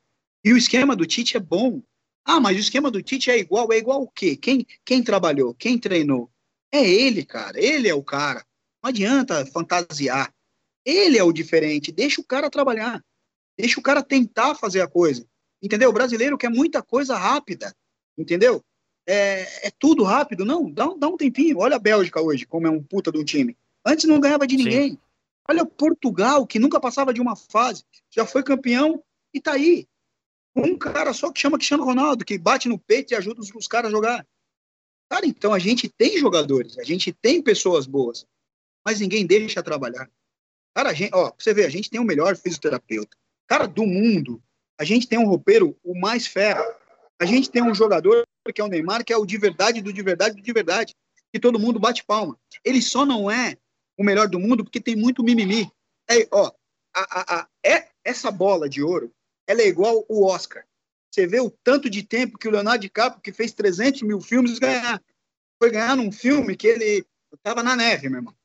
E 0.43 0.53
o 0.53 0.57
esquema 0.57 0.95
do 0.95 1.05
Tite 1.05 1.37
é 1.37 1.39
bom. 1.39 1.81
Ah, 2.25 2.39
mas 2.39 2.57
o 2.57 2.59
esquema 2.59 2.89
do 2.89 3.01
Tite 3.01 3.29
é 3.29 3.37
igual. 3.37 3.71
É 3.71 3.77
igual 3.77 4.01
o 4.01 4.07
quê? 4.07 4.35
Quem, 4.35 4.65
quem 4.83 5.03
trabalhou? 5.03 5.53
Quem 5.53 5.77
treinou? 5.77 6.29
É 6.71 6.87
ele, 6.87 7.25
cara. 7.25 7.59
Ele 7.59 7.87
é 7.87 7.93
o 7.93 8.03
cara. 8.03 8.45
Não 8.83 8.89
adianta 8.89 9.45
fantasiar. 9.45 10.33
Ele 10.85 11.17
é 11.17 11.23
o 11.23 11.31
diferente. 11.31 11.91
Deixa 11.91 12.21
o 12.21 12.23
cara 12.23 12.49
trabalhar. 12.49 13.03
Deixa 13.57 13.79
o 13.79 13.83
cara 13.83 14.01
tentar 14.01 14.55
fazer 14.55 14.81
a 14.81 14.87
coisa. 14.87 15.25
Entendeu? 15.61 15.89
O 15.89 15.93
brasileiro 15.93 16.37
quer 16.37 16.49
muita 16.49 16.81
coisa 16.81 17.15
rápida. 17.15 17.75
Entendeu? 18.17 18.63
É, 19.07 19.67
é 19.67 19.71
tudo 19.77 20.03
rápido. 20.03 20.43
Não, 20.43 20.71
dá, 20.71 20.87
dá 20.97 21.07
um 21.07 21.17
tempinho. 21.17 21.59
Olha 21.59 21.75
a 21.75 21.79
Bélgica 21.79 22.21
hoje, 22.21 22.45
como 22.45 22.65
é 22.65 22.69
um 22.69 22.81
puta 22.81 23.11
de 23.11 23.19
um 23.19 23.23
time. 23.23 23.55
Antes 23.85 24.05
não 24.05 24.19
ganhava 24.19 24.47
de 24.47 24.57
ninguém. 24.57 24.91
Sim. 24.91 24.97
Olha 25.49 25.65
Portugal, 25.65 26.47
que 26.47 26.59
nunca 26.59 26.79
passava 26.79 27.13
de 27.13 27.21
uma 27.21 27.35
fase. 27.35 27.83
Já 28.09 28.25
foi 28.25 28.43
campeão 28.43 29.03
e 29.33 29.41
tá 29.41 29.53
aí. 29.53 29.87
Um 30.55 30.77
cara 30.77 31.13
só 31.13 31.31
que 31.31 31.39
chama 31.39 31.57
Cristiano 31.57 31.85
Ronaldo, 31.85 32.25
que 32.25 32.37
bate 32.37 32.67
no 32.67 32.77
peito 32.77 33.13
e 33.13 33.15
ajuda 33.15 33.41
os, 33.41 33.53
os 33.53 33.67
caras 33.67 33.89
a 33.89 33.91
jogar. 33.91 34.27
Cara, 35.09 35.25
então 35.25 35.53
a 35.53 35.59
gente 35.59 35.89
tem 35.89 36.17
jogadores, 36.17 36.77
a 36.77 36.83
gente 36.83 37.11
tem 37.11 37.41
pessoas 37.41 37.85
boas, 37.85 38.25
mas 38.85 38.99
ninguém 38.99 39.25
deixa 39.25 39.61
trabalhar. 39.63 40.09
Cara, 40.73 40.89
a 40.89 40.93
gente, 40.93 41.13
ó, 41.13 41.33
você 41.37 41.53
vê, 41.53 41.65
a 41.65 41.69
gente 41.69 41.89
tem 41.89 41.99
o 41.99 42.05
melhor 42.05 42.35
fisioterapeuta. 42.35 43.17
Cara, 43.47 43.65
do 43.67 43.85
mundo, 43.85 44.41
a 44.79 44.83
gente 44.83 45.07
tem 45.07 45.19
um 45.19 45.27
roupeiro, 45.27 45.77
o 45.83 45.99
mais 45.99 46.25
fera. 46.25 46.63
A 47.19 47.25
gente 47.25 47.49
tem 47.49 47.61
um 47.61 47.75
jogador 47.75 48.25
que 48.53 48.61
é 48.61 48.63
o 48.63 48.67
Neymar, 48.67 49.03
que 49.03 49.13
é 49.13 49.17
o 49.17 49.25
de 49.25 49.37
verdade, 49.37 49.81
do 49.81 49.93
de 49.93 50.01
verdade, 50.01 50.35
do 50.35 50.41
de 50.41 50.53
verdade. 50.53 50.95
Que 51.33 51.39
todo 51.39 51.59
mundo 51.59 51.79
bate 51.79 52.03
palma. 52.03 52.37
Ele 52.63 52.81
só 52.81 53.05
não 53.05 53.29
é 53.29 53.57
o 53.97 54.03
melhor 54.03 54.27
do 54.27 54.39
mundo 54.39 54.63
porque 54.63 54.79
tem 54.81 54.95
muito 54.95 55.23
mimimi. 55.23 55.69
É, 56.09 56.27
ó, 56.31 56.51
a, 56.95 57.19
a, 57.19 57.39
a, 57.41 57.47
é, 57.63 57.89
essa 58.03 58.31
bola 58.31 58.67
de 58.67 58.81
ouro, 58.81 59.13
ela 59.51 59.61
é 59.61 59.67
igual 59.67 60.05
o 60.07 60.25
Oscar. 60.25 60.65
Você 61.13 61.27
vê 61.27 61.39
o 61.39 61.49
tanto 61.49 61.89
de 61.89 62.03
tempo 62.03 62.37
que 62.37 62.47
o 62.47 62.51
Leonardo 62.51 62.81
DiCaprio, 62.81 63.21
que 63.21 63.33
fez 63.33 63.53
300 63.53 64.01
mil 64.03 64.21
filmes, 64.21 64.59
ganhar. 64.59 65.01
Foi 65.61 65.69
ganhar 65.69 65.95
num 65.95 66.11
filme 66.11 66.55
que 66.55 66.67
ele 66.67 67.05
estava 67.33 67.61
na 67.61 67.75
neve, 67.75 68.09
meu 68.09 68.19
irmão. 68.19 68.35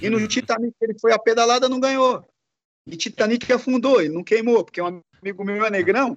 E 0.00 0.08
no 0.08 0.26
Titanic 0.26 0.74
ele 0.80 0.98
foi 0.98 1.12
a 1.12 1.18
pedalada, 1.18 1.68
não 1.68 1.80
ganhou. 1.80 2.24
E 2.86 2.96
Titanic 2.96 3.52
afundou, 3.52 4.00
ele 4.00 4.14
não 4.14 4.22
queimou, 4.22 4.64
porque 4.64 4.80
um 4.80 5.02
amigo 5.20 5.44
meu 5.44 5.64
é 5.64 5.70
negrão, 5.70 6.16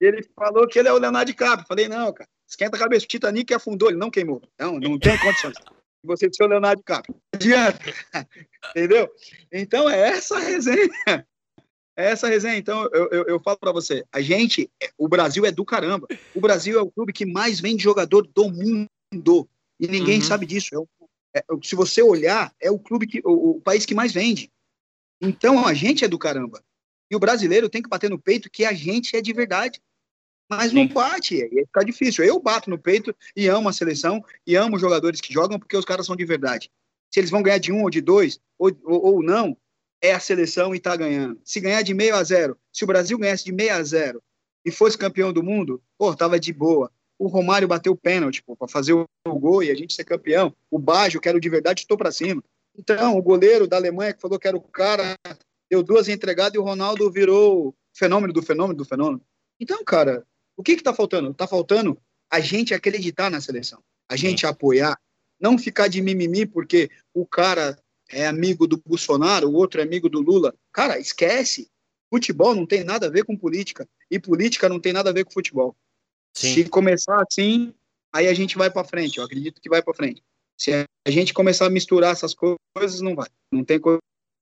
ele 0.00 0.22
falou 0.34 0.66
que 0.66 0.78
ele 0.78 0.88
é 0.88 0.92
o 0.92 0.98
Leonardo 0.98 1.30
DiCaprio. 1.30 1.66
Falei, 1.66 1.88
não, 1.88 2.12
cara, 2.12 2.28
esquenta 2.48 2.76
a 2.76 2.80
cabeça, 2.80 3.04
o 3.04 3.08
Titanic 3.08 3.52
afundou, 3.52 3.88
ele 3.88 3.98
não 3.98 4.10
queimou. 4.10 4.42
Não, 4.58 4.78
não 4.78 4.98
tem 4.98 5.18
condições. 5.18 5.56
Você 6.04 6.28
ser 6.32 6.44
o 6.44 6.48
Leonardo 6.48 6.80
DiCaprio. 6.80 7.14
Não 7.14 7.22
adianta. 7.34 7.80
Entendeu? 8.70 9.10
Então 9.50 9.88
é 9.88 10.10
essa 10.10 10.38
resenha. 10.38 11.26
É 11.96 12.10
essa 12.10 12.28
resenha. 12.28 12.56
Então 12.56 12.88
eu, 12.92 13.08
eu, 13.10 13.24
eu 13.24 13.40
falo 13.40 13.58
para 13.58 13.72
você, 13.72 14.04
a 14.12 14.20
gente, 14.20 14.70
o 14.98 15.08
Brasil 15.08 15.44
é 15.44 15.52
do 15.52 15.64
caramba. 15.64 16.06
O 16.34 16.40
Brasil 16.40 16.78
é 16.78 16.82
o 16.82 16.90
clube 16.90 17.12
que 17.12 17.24
mais 17.24 17.60
vende 17.60 17.82
jogador 17.82 18.26
do 18.26 18.50
mundo. 18.50 19.48
E 19.78 19.86
ninguém 19.86 20.18
uhum. 20.18 20.24
sabe 20.24 20.46
disso. 20.46 20.88
É, 21.34 21.38
é, 21.38 21.42
se 21.62 21.74
você 21.74 22.02
olhar, 22.02 22.52
é 22.60 22.70
o 22.70 22.78
clube 22.78 23.06
que, 23.06 23.20
o, 23.24 23.56
o 23.56 23.60
país 23.60 23.86
que 23.86 23.94
mais 23.94 24.12
vende. 24.12 24.50
Então 25.20 25.66
a 25.66 25.74
gente 25.74 26.04
é 26.04 26.08
do 26.08 26.18
caramba. 26.18 26.62
E 27.10 27.16
o 27.16 27.20
brasileiro 27.20 27.68
tem 27.68 27.82
que 27.82 27.88
bater 27.88 28.10
no 28.10 28.18
peito 28.18 28.50
que 28.50 28.64
a 28.64 28.72
gente 28.72 29.16
é 29.16 29.20
de 29.20 29.32
verdade. 29.32 29.80
Mas 30.50 30.70
Sim. 30.70 30.76
não 30.76 30.88
bate, 30.88 31.42
aí 31.42 31.64
fica 31.66 31.84
difícil. 31.84 32.24
Eu 32.24 32.40
bato 32.40 32.68
no 32.68 32.78
peito 32.78 33.14
e 33.36 33.48
amo 33.48 33.68
a 33.68 33.72
seleção 33.72 34.22
e 34.46 34.56
amo 34.56 34.76
os 34.76 34.80
jogadores 34.80 35.20
que 35.20 35.32
jogam 35.32 35.58
porque 35.58 35.76
os 35.76 35.84
caras 35.84 36.06
são 36.06 36.16
de 36.16 36.24
verdade. 36.24 36.70
Se 37.10 37.20
eles 37.20 37.30
vão 37.30 37.42
ganhar 37.42 37.58
de 37.58 37.72
um 37.72 37.82
ou 37.82 37.90
de 37.90 38.00
dois, 38.00 38.40
ou, 38.58 38.70
ou, 38.84 39.14
ou 39.14 39.22
não, 39.22 39.56
é 40.04 40.12
a 40.12 40.20
seleção 40.20 40.74
e 40.74 40.78
tá 40.78 40.94
ganhando. 40.94 41.40
Se 41.42 41.58
ganhar 41.60 41.80
de 41.80 41.94
meio 41.94 42.14
a 42.14 42.22
zero, 42.22 42.58
se 42.70 42.84
o 42.84 42.86
Brasil 42.86 43.16
ganhasse 43.16 43.42
de 43.42 43.52
meio 43.52 43.72
a 43.72 43.82
zero 43.82 44.22
e 44.62 44.70
fosse 44.70 44.98
campeão 44.98 45.32
do 45.32 45.42
mundo, 45.42 45.82
pô, 45.96 46.14
tava 46.14 46.38
de 46.38 46.52
boa. 46.52 46.92
O 47.18 47.26
Romário 47.26 47.66
bateu 47.66 47.92
o 47.92 47.96
pênalti, 47.96 48.42
pô, 48.42 48.54
pra 48.54 48.68
fazer 48.68 48.92
o 48.92 49.06
gol 49.26 49.62
e 49.62 49.70
a 49.70 49.74
gente 49.74 49.94
ser 49.94 50.04
campeão. 50.04 50.54
O 50.70 50.78
Baggio, 50.78 51.22
quero 51.22 51.40
de 51.40 51.48
verdade, 51.48 51.80
estou 51.80 51.96
para 51.96 52.12
cima. 52.12 52.44
Então, 52.76 53.16
o 53.16 53.22
goleiro 53.22 53.66
da 53.66 53.76
Alemanha 53.76 54.12
que 54.12 54.20
falou 54.20 54.38
que 54.38 54.46
era 54.46 54.56
o 54.56 54.60
cara, 54.60 55.16
deu 55.70 55.82
duas 55.82 56.06
entregadas 56.06 56.54
e 56.54 56.58
o 56.58 56.62
Ronaldo 56.62 57.10
virou 57.10 57.74
fenômeno 57.94 58.32
do 58.32 58.42
fenômeno 58.42 58.76
do 58.76 58.84
fenômeno. 58.84 59.22
Então, 59.58 59.82
cara, 59.84 60.22
o 60.54 60.62
que 60.62 60.72
está 60.72 60.92
faltando? 60.92 61.30
Está 61.30 61.46
faltando 61.46 61.96
a 62.30 62.40
gente 62.40 62.74
acreditar 62.74 63.30
na 63.30 63.40
seleção, 63.40 63.82
a 64.06 64.16
gente 64.16 64.44
apoiar, 64.44 64.98
não 65.40 65.56
ficar 65.56 65.88
de 65.88 66.02
mimimi 66.02 66.44
porque 66.44 66.90
o 67.14 67.24
cara 67.24 67.78
é 68.14 68.26
amigo 68.26 68.66
do 68.66 68.80
Bolsonaro, 68.84 69.48
o 69.48 69.54
outro 69.54 69.80
é 69.80 69.84
amigo 69.84 70.08
do 70.08 70.20
Lula. 70.20 70.54
Cara, 70.72 70.98
esquece. 70.98 71.68
Futebol 72.08 72.54
não 72.54 72.64
tem 72.64 72.84
nada 72.84 73.06
a 73.06 73.10
ver 73.10 73.24
com 73.24 73.36
política 73.36 73.88
e 74.10 74.20
política 74.20 74.68
não 74.68 74.78
tem 74.78 74.92
nada 74.92 75.10
a 75.10 75.12
ver 75.12 75.24
com 75.24 75.32
futebol. 75.32 75.74
Sim. 76.36 76.54
Se 76.54 76.68
começar 76.68 77.20
assim, 77.20 77.74
aí 78.12 78.28
a 78.28 78.34
gente 78.34 78.56
vai 78.56 78.70
para 78.70 78.84
frente. 78.84 79.18
Eu 79.18 79.24
acredito 79.24 79.60
que 79.60 79.68
vai 79.68 79.82
para 79.82 79.94
frente. 79.94 80.22
Se 80.56 80.72
a 80.72 81.10
gente 81.10 81.34
começar 81.34 81.66
a 81.66 81.70
misturar 81.70 82.12
essas 82.12 82.34
coisas, 82.34 83.00
não 83.00 83.16
vai. 83.16 83.28
Não 83.52 83.64
tem 83.64 83.80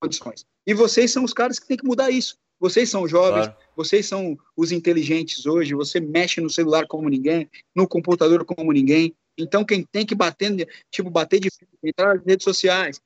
condições. 0.00 0.44
E 0.66 0.74
vocês 0.74 1.10
são 1.10 1.24
os 1.24 1.32
caras 1.32 1.58
que 1.58 1.66
têm 1.66 1.76
que 1.76 1.86
mudar 1.86 2.10
isso. 2.10 2.36
Vocês 2.60 2.88
são 2.90 3.08
jovens, 3.08 3.46
claro. 3.46 3.56
vocês 3.74 4.06
são 4.06 4.38
os 4.56 4.70
inteligentes 4.70 5.46
hoje, 5.46 5.74
você 5.74 5.98
mexe 5.98 6.40
no 6.40 6.48
celular 6.48 6.86
como 6.86 7.08
ninguém, 7.08 7.50
no 7.74 7.88
computador 7.88 8.44
como 8.44 8.70
ninguém. 8.70 9.16
Então, 9.36 9.64
quem 9.64 9.82
tem 9.82 10.06
que 10.06 10.14
bater, 10.14 10.68
tipo, 10.88 11.10
bater 11.10 11.40
de 11.40 11.48
entrar 11.82 12.14
nas 12.14 12.24
redes 12.24 12.44
sociais, 12.44 13.00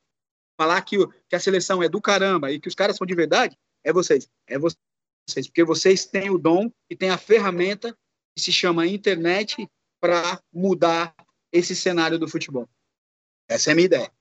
falar 0.57 0.81
que, 0.81 0.97
que 1.29 1.35
a 1.35 1.39
seleção 1.39 1.81
é 1.83 1.87
do 1.87 2.01
caramba 2.01 2.51
e 2.51 2.59
que 2.59 2.67
os 2.67 2.75
caras 2.75 2.97
são 2.97 3.05
de 3.05 3.15
verdade, 3.15 3.57
é 3.83 3.93
vocês. 3.93 4.29
É 4.47 4.57
vocês. 4.57 5.47
Porque 5.47 5.63
vocês 5.63 6.05
têm 6.05 6.29
o 6.29 6.37
dom 6.37 6.71
e 6.89 6.95
têm 6.95 7.09
a 7.09 7.17
ferramenta 7.17 7.95
que 8.35 8.41
se 8.41 8.51
chama 8.51 8.87
internet 8.87 9.69
para 9.99 10.41
mudar 10.51 11.15
esse 11.51 11.75
cenário 11.75 12.17
do 12.17 12.27
futebol. 12.27 12.67
Essa 13.47 13.69
é 13.69 13.73
a 13.73 13.75
minha 13.75 13.85
ideia. 13.85 14.11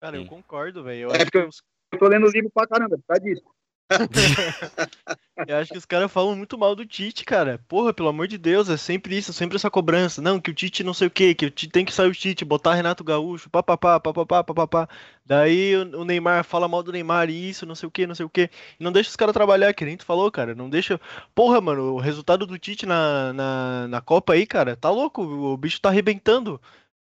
Cara, 0.00 0.16
eu 0.16 0.26
concordo, 0.26 0.82
velho. 0.82 1.10
É 1.12 1.24
porque 1.24 1.38
eu, 1.38 1.48
eu 1.92 1.98
tô 1.98 2.08
lendo 2.08 2.28
livro 2.28 2.50
pra 2.50 2.66
caramba, 2.66 2.96
por 2.98 3.04
causa 3.06 3.22
disso. 3.22 3.44
eu 5.46 5.56
acho 5.58 5.72
que 5.72 5.78
os 5.78 5.84
caras 5.84 6.10
falam 6.10 6.34
muito 6.34 6.56
mal 6.56 6.74
do 6.74 6.86
Tite, 6.86 7.24
cara. 7.24 7.58
Porra, 7.68 7.92
pelo 7.92 8.08
amor 8.08 8.26
de 8.26 8.38
Deus, 8.38 8.68
é 8.68 8.76
sempre 8.76 9.16
isso, 9.16 9.32
sempre 9.32 9.56
essa 9.56 9.70
cobrança. 9.70 10.22
Não, 10.22 10.40
que 10.40 10.50
o 10.50 10.54
Tite 10.54 10.82
não 10.82 10.94
sei 10.94 11.08
o 11.08 11.10
que, 11.10 11.34
que 11.34 11.46
o 11.46 11.50
Tite 11.50 11.72
tem 11.72 11.84
que 11.84 11.92
sair 11.92 12.08
o 12.08 12.14
Tite, 12.14 12.44
botar 12.44 12.74
Renato 12.74 13.04
Gaúcho, 13.04 13.50
papapá, 13.50 14.00
papapá, 14.00 14.42
papapá. 14.42 14.88
Daí 15.24 15.76
o 15.76 16.04
Neymar 16.04 16.44
fala 16.44 16.68
mal 16.68 16.82
do 16.82 16.92
Neymar 16.92 17.28
e 17.30 17.50
isso, 17.50 17.66
não 17.66 17.74
sei 17.74 17.86
o 17.86 17.90
que, 17.90 18.06
não 18.06 18.14
sei 18.14 18.26
o 18.26 18.30
que. 18.30 18.50
Não 18.78 18.92
deixa 18.92 19.10
os 19.10 19.16
caras 19.16 19.34
trabalhar, 19.34 19.72
que 19.74 19.84
nem 19.84 19.96
tu 19.96 20.04
falou, 20.04 20.30
cara. 20.30 20.54
Não 20.54 20.70
deixa. 20.70 21.00
Porra, 21.34 21.60
mano, 21.60 21.94
o 21.94 22.00
resultado 22.00 22.46
do 22.46 22.58
Tite 22.58 22.86
na, 22.86 23.32
na, 23.32 23.88
na 23.88 24.00
Copa 24.00 24.32
aí, 24.32 24.46
cara, 24.46 24.76
tá 24.76 24.90
louco. 24.90 25.22
O 25.22 25.56
bicho 25.56 25.80
tá 25.80 25.90
arrebentando. 25.90 26.60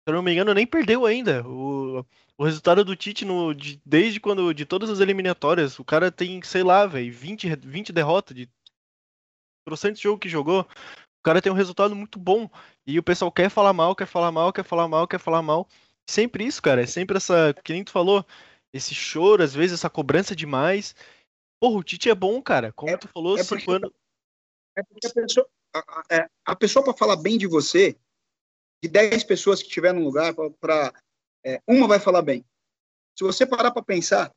Se 0.05 0.11
eu 0.11 0.13
não 0.15 0.21
me 0.21 0.32
engano, 0.34 0.53
nem 0.53 0.67
perdeu 0.67 1.05
ainda. 1.05 1.43
O 1.47 2.05
o 2.38 2.43
resultado 2.43 2.83
do 2.83 2.95
Tite 2.95 3.23
no, 3.25 3.53
de, 3.53 3.81
desde 3.86 4.19
quando 4.19 4.53
de 4.53 4.65
todas 4.65 4.89
as 4.89 4.99
eliminatórias, 4.99 5.79
o 5.79 5.86
cara 5.86 6.11
tem, 6.11 6.41
sei 6.43 6.63
lá, 6.63 6.86
velho, 6.86 7.11
20, 7.13 7.55
20 7.55 7.93
derrotas 7.93 8.36
de 8.36 8.49
trocentos 9.65 10.01
jogo 10.01 10.19
que 10.19 10.29
jogou, 10.29 10.61
o 10.61 11.23
cara 11.23 11.41
tem 11.41 11.51
um 11.51 11.55
resultado 11.55 11.95
muito 11.95 12.19
bom. 12.19 12.49
E 12.86 12.99
o 12.99 13.03
pessoal 13.03 13.31
quer 13.31 13.49
falar 13.49 13.73
mal, 13.73 13.95
quer 13.95 14.05
falar 14.05 14.31
mal, 14.31 14.53
quer 14.53 14.63
falar 14.63 14.88
mal, 14.88 15.07
quer 15.07 15.19
falar 15.19 15.41
mal. 15.41 15.67
Sempre 16.07 16.45
isso, 16.45 16.61
cara. 16.61 16.83
É 16.83 16.86
sempre 16.86 17.17
essa. 17.17 17.51
Que 17.63 17.73
nem 17.73 17.83
tu 17.83 17.91
falou, 17.91 18.23
esse 18.71 18.93
choro, 18.93 19.41
às 19.41 19.53
vezes, 19.55 19.79
essa 19.79 19.89
cobrança 19.89 20.36
demais. 20.36 20.95
Porra, 21.59 21.77
o 21.79 21.83
Tite 21.83 22.09
é 22.09 22.15
bom, 22.15 22.39
cara. 22.43 22.71
Como 22.73 22.91
É- 22.91 22.97
tu 22.97 23.07
falou, 23.07 23.39
é 23.39 23.43
porque- 23.43 23.71
anos. 23.71 23.91
É 24.77 24.83
porque 24.83 25.07
a 25.07 25.13
pessoa, 25.13 25.49
a, 25.73 25.79
a- 25.79 26.03
é, 26.11 26.29
a 26.45 26.55
pessoa 26.55 26.83
para 26.86 26.93
falar 26.93 27.15
bem 27.15 27.38
de 27.39 27.47
você, 27.47 27.97
de 28.83 28.89
10 28.89 29.23
pessoas 29.23 29.61
que 29.63 29.67
estiver 29.69 29.93
num 29.93 30.03
lugar, 30.03 30.36
para 30.59 30.93
uma 31.67 31.87
vai 31.87 31.99
falar 31.99 32.21
bem. 32.21 32.43
Se 33.17 33.23
você 33.23 33.45
parar 33.45 33.71
para 33.71 33.83
pensar, 33.83 34.31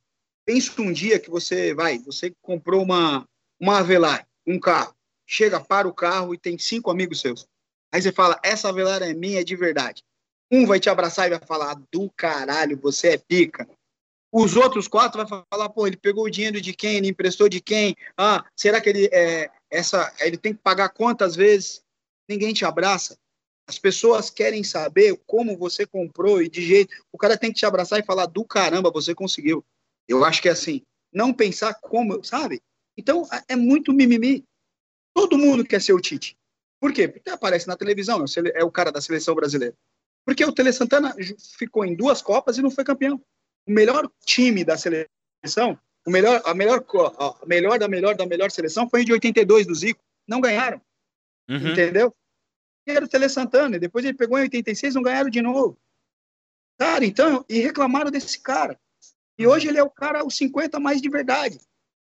pensa 0.45 0.81
um 0.81 0.93
dia 0.93 1.19
que 1.19 1.31
você 1.31 1.75
vai, 1.75 1.99
você 1.99 2.33
comprou 2.41 2.83
uma, 2.83 3.27
uma 3.61 3.79
Avelar, 3.79 4.27
um 4.47 4.59
carro, 4.59 4.95
chega, 5.27 5.61
para 5.61 5.89
o 5.89 5.93
carro 5.93 6.35
e 6.35 6.39
tem 6.39 6.59
cinco 6.59 6.91
amigos 6.91 7.21
seus. 7.21 7.47
Aí 7.93 8.01
você 8.01 8.13
fala, 8.13 8.39
essa 8.43 8.69
Avelar 8.69 9.03
é 9.03 9.13
minha, 9.15 9.41
é 9.41 9.45
de 9.45 9.57
verdade. 9.57 10.03
Um 10.51 10.67
vai 10.67 10.79
te 10.79 10.89
abraçar 10.89 11.27
e 11.27 11.37
vai 11.37 11.47
falar, 11.47 11.75
do 11.93 12.11
caralho, 12.17 12.79
você 12.81 13.09
é 13.09 13.19
pica. 13.19 13.69
Os 14.33 14.57
outros 14.57 14.87
quatro 14.87 15.25
vai 15.27 15.45
falar, 15.51 15.69
pô, 15.71 15.87
ele 15.87 15.97
pegou 15.97 16.25
o 16.25 16.31
dinheiro 16.31 16.61
de 16.61 16.75
quem, 16.75 16.97
ele 16.97 17.09
emprestou 17.09 17.49
de 17.49 17.61
quem? 17.61 17.97
Ah, 18.17 18.45
será 18.55 18.81
que 18.81 18.89
ele 18.89 19.09
é, 19.13 19.51
essa, 19.71 20.13
ele 20.21 20.37
tem 20.37 20.53
que 20.53 20.61
pagar 20.63 20.91
quantas 20.91 21.35
vezes? 21.35 21.83
Ninguém 22.29 22.53
te 22.53 22.65
abraça. 22.65 23.19
As 23.69 23.79
pessoas 23.79 24.31
querem 24.31 24.65
saber 24.65 25.21
como 25.27 25.57
você 25.57 25.87
comprou 25.87 26.41
e 26.41 26.49
de 26.49 26.63
jeito. 26.63 26.95
O 27.13 27.19
cara 27.19 27.37
tem 27.37 27.53
que 27.53 27.59
te 27.59 27.67
abraçar 27.67 28.01
e 28.01 28.05
falar 28.05 28.25
do 28.25 28.43
caramba, 28.43 28.91
você 28.91 29.15
conseguiu. 29.15 29.63
Eu 30.09 30.25
acho 30.25 30.41
que 30.41 30.49
é 30.49 30.53
assim, 30.53 30.81
não 31.13 31.35
pensar 31.35 31.75
como, 31.75 32.25
sabe? 32.25 32.63
Então 32.97 33.29
é 33.47 33.55
muito 33.55 33.93
mimimi. 33.93 34.43
Todo 35.15 35.37
mundo 35.37 35.67
quer 35.67 35.83
ser 35.83 35.93
o 35.93 36.01
Tite. 36.01 36.35
Por 36.81 36.95
quê? 36.95 37.09
Porque 37.09 37.29
aparece 37.29 37.69
na 37.69 37.77
televisão, 37.77 38.25
é 38.55 38.65
o 38.65 38.69
é 38.69 38.71
cara 38.71 38.91
da 38.91 39.03
seleção 39.03 39.35
brasileira. 39.35 39.75
Porque 40.25 40.45
o 40.45 40.53
Tele 40.53 40.73
Santana 40.73 41.15
ficou 41.59 41.85
em 41.85 41.95
duas 41.95 42.23
Copas 42.23 42.57
e 42.57 42.63
não 42.63 42.71
foi 42.71 42.85
campeão. 42.85 43.21
O 43.67 43.73
melhor 43.73 44.11
time 44.25 44.65
da 44.65 44.77
seleção, 44.79 45.79
o 46.07 46.11
melhor, 46.11 46.41
a 46.45 46.55
melhor, 46.55 46.85
a 47.19 47.47
melhor 47.47 47.79
da 47.79 47.89
melhor 47.89 48.15
da 48.15 48.25
melhor 48.25 48.51
seleção 48.51 48.89
foi 48.89 49.05
de 49.05 49.13
82 49.13 49.67
do 49.67 49.75
Zico. 49.75 50.01
Não 50.27 50.41
ganharam. 50.41 50.81
Uhum. 51.49 51.73
Entendeu? 51.73 52.15
Era 52.91 53.05
o 53.05 53.09
Tele 53.09 53.29
Santana, 53.29 53.79
depois 53.79 54.05
ele 54.05 54.17
pegou 54.17 54.39
em 54.39 54.43
86 54.43 54.95
não 54.95 55.03
ganharam 55.03 55.29
de 55.29 55.43
novo. 55.43 55.79
Cara, 56.79 57.05
então, 57.05 57.45
e 57.49 57.59
reclamaram 57.59 58.11
desse 58.11 58.41
cara. 58.41 58.79
E 59.39 59.47
hoje 59.47 59.69
ele 59.69 59.79
é 59.79 59.83
o 59.83 59.91
cara, 59.91 60.25
os 60.25 60.37
50 60.37 60.81
mais 60.81 61.03
de 61.03 61.09
verdade. 61.09 61.61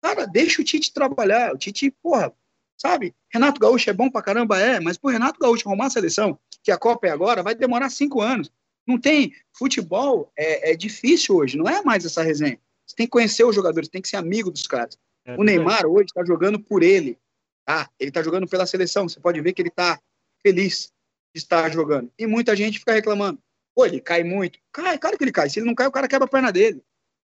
Cara, 0.02 0.26
deixa 0.26 0.62
o 0.62 0.66
Tite 0.66 0.94
trabalhar. 0.94 1.54
O 1.54 1.58
Tite, 1.58 1.92
porra, 2.02 2.34
sabe? 2.78 3.14
Renato 3.32 3.60
Gaúcho 3.60 3.90
é 3.90 3.94
bom 3.94 4.10
pra 4.10 4.22
caramba, 4.22 4.60
é, 4.60 4.80
mas 4.80 4.98
pro 4.98 5.12
Renato 5.12 5.40
Gaúcho 5.40 5.68
arrumar 5.68 5.88
a 5.88 5.90
seleção, 5.90 6.40
que 6.64 6.72
a 6.72 6.78
Copa 6.78 7.08
é 7.08 7.10
agora, 7.12 7.44
vai 7.44 7.54
demorar 7.54 7.90
cinco 7.90 8.22
anos. 8.22 8.52
Não 8.88 9.00
tem. 9.00 9.34
Futebol 9.52 10.32
é, 10.38 10.72
é 10.72 10.76
difícil 10.76 11.36
hoje, 11.36 11.58
não 11.58 11.68
é 11.68 11.84
mais 11.84 12.06
essa 12.06 12.24
resenha. 12.24 12.60
Você 12.86 12.96
tem 12.96 13.06
que 13.06 13.12
conhecer 13.12 13.44
os 13.44 13.54
jogadores, 13.54 13.90
tem 13.90 14.02
que 14.02 14.08
ser 14.08 14.16
amigo 14.16 14.50
dos 14.50 14.66
caras. 14.66 14.98
É 15.26 15.36
O 15.36 15.44
Neymar 15.44 15.86
hoje 15.86 16.06
está 16.06 16.24
jogando 16.26 16.60
por 16.60 16.82
ele. 16.82 17.20
Tá? 17.66 17.88
Ele 18.00 18.10
está 18.10 18.24
jogando 18.24 18.48
pela 18.48 18.66
seleção. 18.66 19.08
Você 19.08 19.20
pode 19.20 19.40
ver 19.42 19.54
que 19.54 19.62
ele 19.62 19.70
está 19.70 20.00
feliz 20.42 20.92
de 21.34 21.42
estar 21.42 21.70
jogando. 21.72 22.12
E 22.18 22.26
muita 22.26 22.56
gente 22.56 22.80
fica 22.80 22.94
reclamando. 22.94 23.42
Pô, 23.76 23.86
ele 23.86 24.00
cai 24.02 24.24
muito. 24.24 24.60
Cai, 24.72 24.98
claro 24.98 25.18
que 25.18 25.24
ele 25.24 25.32
cai. 25.32 25.50
Se 25.50 25.60
ele 25.60 25.68
não 25.68 25.76
cai, 25.76 25.88
o 25.88 25.92
cara 25.92 26.08
quebra 26.08 26.26
a 26.26 26.30
perna 26.30 26.52
dele. 26.52 26.84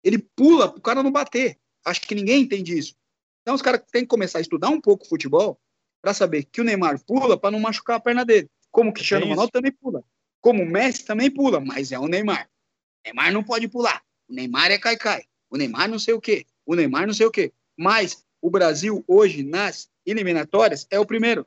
Ele 0.04 0.18
pula 0.18 0.68
o 0.68 0.82
cara 0.82 1.04
não 1.04 1.12
bater. 1.12 1.58
Acho 1.86 2.02
que 2.02 2.16
ninguém 2.16 2.44
entende 2.44 2.78
isso. 2.78 2.96
Então 3.42 3.56
os 3.56 3.62
caras 3.62 3.82
têm 3.92 4.02
que 4.02 4.08
começar 4.08 4.40
a 4.40 4.42
estudar 4.42 4.70
um 4.70 4.80
pouco 4.80 5.08
futebol 5.08 5.60
para 6.02 6.14
saber 6.14 6.44
que 6.44 6.62
o 6.62 6.64
Neymar 6.64 7.04
pula 7.06 7.38
para 7.38 7.52
não 7.52 7.60
machucar 7.60 7.98
a 7.98 8.00
perna 8.00 8.24
dele. 8.24 8.50
Como 8.72 8.90
o 8.90 8.94
Cristiano 8.94 9.26
É. 9.26 9.30
Ronaldo 9.30 9.52
também 9.52 9.72
pula. 9.72 10.04
Como 10.42 10.64
o 10.64 10.66
Messi 10.66 11.06
também 11.06 11.32
pula, 11.32 11.60
mas 11.60 11.92
é 11.92 12.00
o 12.00 12.08
Neymar. 12.08 12.48
O 12.48 13.08
Neymar 13.08 13.34
não 13.34 13.44
pode 13.44 13.68
pular. 13.68 14.04
O 14.28 14.34
Neymar 14.34 14.72
é 14.72 14.78
cai-cai. 14.78 15.24
O 15.50 15.58
Neymar 15.58 15.90
não 15.90 15.98
sei 15.98 16.14
o 16.14 16.22
quê. 16.22 16.46
O 16.66 16.76
Neymar 16.76 17.08
não 17.08 17.14
sei 17.14 17.26
o 17.26 17.32
quê. 17.32 17.52
Mas 17.78 18.24
o 18.42 18.50
Brasil 18.50 19.04
hoje 19.08 19.44
nas 19.44 19.90
eliminatórias 20.06 20.86
é 20.90 21.00
o 21.00 21.06
primeiro. 21.06 21.46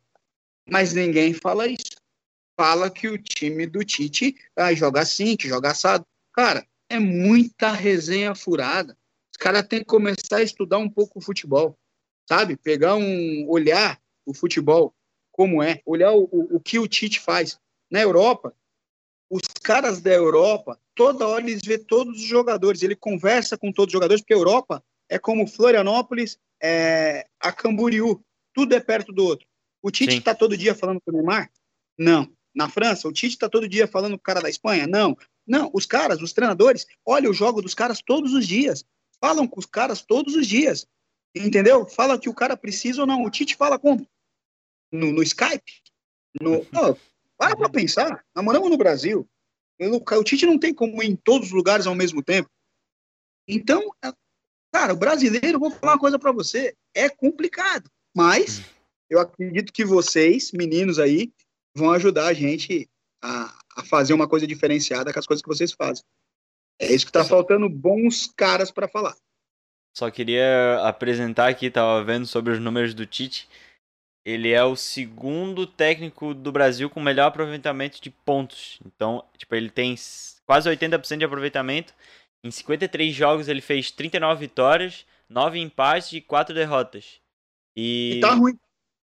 Mas 0.70 0.94
ninguém 0.94 1.34
fala 1.34 1.66
isso. 1.66 1.96
Fala 2.56 2.90
que 2.90 3.08
o 3.08 3.18
time 3.18 3.66
do 3.66 3.84
Tite 3.84 4.36
ah, 4.54 4.72
joga 4.72 5.00
assim, 5.00 5.36
que 5.36 5.48
joga 5.48 5.70
assado. 5.70 6.06
Cara, 6.32 6.66
é 6.88 6.98
muita 6.98 7.72
resenha 7.72 8.34
furada. 8.34 8.96
Os 9.32 9.36
caras 9.38 9.66
têm 9.66 9.80
que 9.80 9.86
começar 9.86 10.36
a 10.36 10.42
estudar 10.42 10.78
um 10.78 10.88
pouco 10.88 11.18
o 11.18 11.22
futebol, 11.22 11.76
sabe? 12.28 12.56
Pegar 12.56 12.96
um. 12.96 13.46
olhar 13.48 14.00
o 14.24 14.34
futebol 14.34 14.94
como 15.32 15.62
é, 15.62 15.80
olhar 15.86 16.12
o, 16.12 16.28
o, 16.30 16.56
o 16.56 16.60
que 16.60 16.78
o 16.78 16.86
Tite 16.86 17.18
faz. 17.18 17.58
Na 17.90 18.00
Europa, 18.00 18.54
os 19.30 19.42
caras 19.62 20.00
da 20.00 20.12
Europa, 20.12 20.78
toda 20.94 21.26
hora 21.26 21.42
eles 21.42 21.62
vê 21.64 21.78
todos 21.78 22.20
os 22.20 22.26
jogadores, 22.26 22.82
ele 22.82 22.94
conversa 22.94 23.56
com 23.56 23.72
todos 23.72 23.90
os 23.90 23.92
jogadores, 23.92 24.20
porque 24.20 24.34
a 24.34 24.36
Europa 24.36 24.84
é 25.08 25.18
como 25.18 25.46
Florianópolis, 25.46 26.38
é, 26.62 27.26
a 27.40 27.50
Camboriú, 27.52 28.22
tudo 28.52 28.74
é 28.74 28.80
perto 28.80 29.12
do 29.12 29.24
outro. 29.24 29.46
O 29.82 29.90
Tite 29.90 30.18
está 30.18 30.34
todo 30.34 30.56
dia 30.56 30.74
falando 30.74 31.00
com 31.00 31.10
o 31.10 31.14
Neymar? 31.14 31.50
Não. 31.98 32.30
Na 32.54 32.68
França, 32.68 33.08
o 33.08 33.12
Tite 33.12 33.34
está 33.34 33.48
todo 33.48 33.68
dia 33.68 33.86
falando 33.86 34.12
com 34.12 34.20
o 34.20 34.22
cara 34.22 34.40
da 34.40 34.50
Espanha? 34.50 34.86
Não. 34.86 35.16
Não, 35.46 35.70
os 35.72 35.86
caras, 35.86 36.20
os 36.20 36.32
treinadores, 36.32 36.86
olha 37.04 37.30
o 37.30 37.34
jogo 37.34 37.62
dos 37.62 37.74
caras 37.74 38.00
todos 38.00 38.34
os 38.34 38.46
dias. 38.46 38.84
Falam 39.20 39.46
com 39.46 39.60
os 39.60 39.66
caras 39.66 40.02
todos 40.02 40.34
os 40.34 40.46
dias. 40.46 40.86
Entendeu? 41.34 41.86
Fala 41.86 42.18
que 42.18 42.28
o 42.28 42.34
cara 42.34 42.56
precisa 42.56 43.02
ou 43.02 43.06
não. 43.06 43.22
O 43.22 43.30
Tite 43.30 43.56
fala 43.56 43.78
como? 43.78 44.06
No, 44.92 45.12
no 45.12 45.22
Skype? 45.22 45.82
No, 46.40 46.64
Pô, 46.66 46.96
para 47.36 47.56
pra 47.56 47.68
pensar. 47.68 48.24
Namoramos 48.34 48.70
no 48.70 48.76
Brasil. 48.76 49.28
O 49.80 50.24
Tite 50.24 50.44
não 50.44 50.58
tem 50.58 50.74
como 50.74 51.02
ir 51.02 51.10
em 51.10 51.16
todos 51.16 51.48
os 51.48 51.54
lugares 51.54 51.86
ao 51.86 51.94
mesmo 51.94 52.22
tempo. 52.22 52.50
Então, 53.48 53.90
é- 54.04 54.12
cara, 54.72 54.92
o 54.92 54.96
brasileiro, 54.96 55.58
vou 55.58 55.70
falar 55.70 55.94
uma 55.94 55.98
coisa 55.98 56.18
pra 56.18 56.32
você, 56.32 56.76
é 56.94 57.08
complicado. 57.08 57.90
Mas 58.14 58.60
eu 59.10 59.18
acredito 59.18 59.72
que 59.72 59.84
vocês, 59.84 60.52
meninos 60.52 60.98
aí, 60.98 61.32
vão 61.76 61.90
ajudar 61.90 62.28
a 62.28 62.32
gente 62.32 62.88
a, 63.22 63.52
a 63.76 63.84
fazer 63.84 64.14
uma 64.14 64.28
coisa 64.28 64.46
diferenciada 64.46 65.12
com 65.12 65.18
as 65.18 65.26
coisas 65.26 65.42
que 65.42 65.48
vocês 65.48 65.72
fazem. 65.72 66.04
É 66.80 66.90
isso 66.90 67.04
que 67.04 67.12
tá 67.12 67.24
faltando 67.24 67.68
bons 67.68 68.26
caras 68.34 68.70
pra 68.70 68.88
falar. 68.88 69.14
Só 69.96 70.10
queria 70.10 70.80
apresentar 70.84 71.48
aqui, 71.48 71.70
tava 71.70 72.02
vendo 72.04 72.26
sobre 72.26 72.52
os 72.52 72.60
números 72.60 72.94
do 72.94 73.04
Tite. 73.04 73.48
Ele 74.24 74.50
é 74.50 74.62
o 74.62 74.76
segundo 74.76 75.66
técnico 75.66 76.32
do 76.32 76.52
Brasil 76.52 76.88
com 76.88 77.00
melhor 77.00 77.26
aproveitamento 77.26 78.00
de 78.00 78.10
pontos. 78.10 78.78
Então, 78.86 79.24
tipo, 79.36 79.54
ele 79.54 79.70
tem 79.70 79.94
quase 80.46 80.70
80% 80.70 81.18
de 81.18 81.24
aproveitamento. 81.24 81.92
Em 82.44 82.50
53 82.50 83.14
jogos 83.14 83.48
ele 83.48 83.60
fez 83.60 83.90
39 83.90 84.40
vitórias, 84.40 85.04
9 85.28 85.58
empates 85.58 86.12
e 86.12 86.20
4 86.20 86.54
derrotas. 86.54 87.20
E, 87.76 88.14
E 88.16 88.20
tá 88.20 88.34
ruim. 88.34 88.58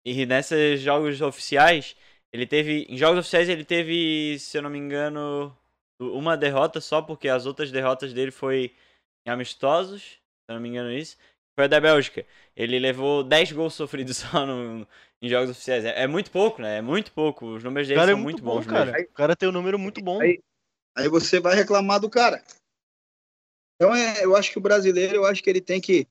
E 0.04 0.26
nesses 0.26 0.80
jogos 0.80 1.20
oficiais, 1.20 1.96
ele 2.32 2.46
teve. 2.46 2.86
Em 2.88 2.96
jogos 2.96 3.20
oficiais 3.20 3.48
ele 3.48 3.64
teve, 3.64 4.38
se 4.38 4.56
eu 4.58 4.62
não 4.62 4.70
me 4.70 4.78
engano, 4.78 5.56
uma 6.00 6.36
derrota 6.36 6.80
só, 6.80 7.02
porque 7.02 7.28
as 7.28 7.46
outras 7.46 7.70
derrotas 7.70 8.12
dele 8.12 8.30
foi 8.30 8.74
em 9.26 9.30
amistosos, 9.30 10.02
se 10.02 10.18
eu 10.48 10.54
não 10.54 10.60
me 10.62 10.68
engano 10.68 10.92
isso. 10.92 11.16
Foi 11.54 11.64
a 11.64 11.68
da 11.68 11.80
Bélgica. 11.80 12.24
Ele 12.56 12.78
levou 12.78 13.22
10 13.22 13.52
gols 13.52 13.74
sofridos 13.74 14.16
só 14.18 14.46
no, 14.46 14.86
em 15.20 15.28
jogos 15.28 15.50
oficiais. 15.50 15.84
É, 15.84 16.02
é 16.02 16.06
muito 16.06 16.30
pouco, 16.30 16.62
né? 16.62 16.78
É 16.78 16.82
muito 16.82 17.12
pouco. 17.12 17.46
Os 17.46 17.62
números 17.64 17.86
dele 17.88 18.00
cara 18.00 18.12
é 18.12 18.14
são 18.14 18.20
muito 18.22 18.42
muito 18.42 18.44
bom, 18.44 18.54
bons 18.56 18.66
cara. 18.66 18.92
mesmo. 18.92 19.08
O 19.08 19.12
cara 19.14 19.36
tem 19.36 19.48
um 19.48 19.52
número 19.52 19.78
muito 19.78 20.00
bom. 20.02 20.20
Aí- 20.20 20.40
Aí 20.96 21.08
você 21.08 21.38
vai 21.38 21.54
reclamar 21.54 22.00
do 22.00 22.10
cara. 22.10 22.42
Então, 23.76 23.94
é, 23.94 24.24
eu 24.24 24.36
acho 24.36 24.50
que 24.50 24.58
o 24.58 24.60
brasileiro, 24.60 25.14
eu 25.16 25.24
acho 25.24 25.42
que 25.42 25.48
ele 25.48 25.60
tem 25.60 25.80
que, 25.80 26.06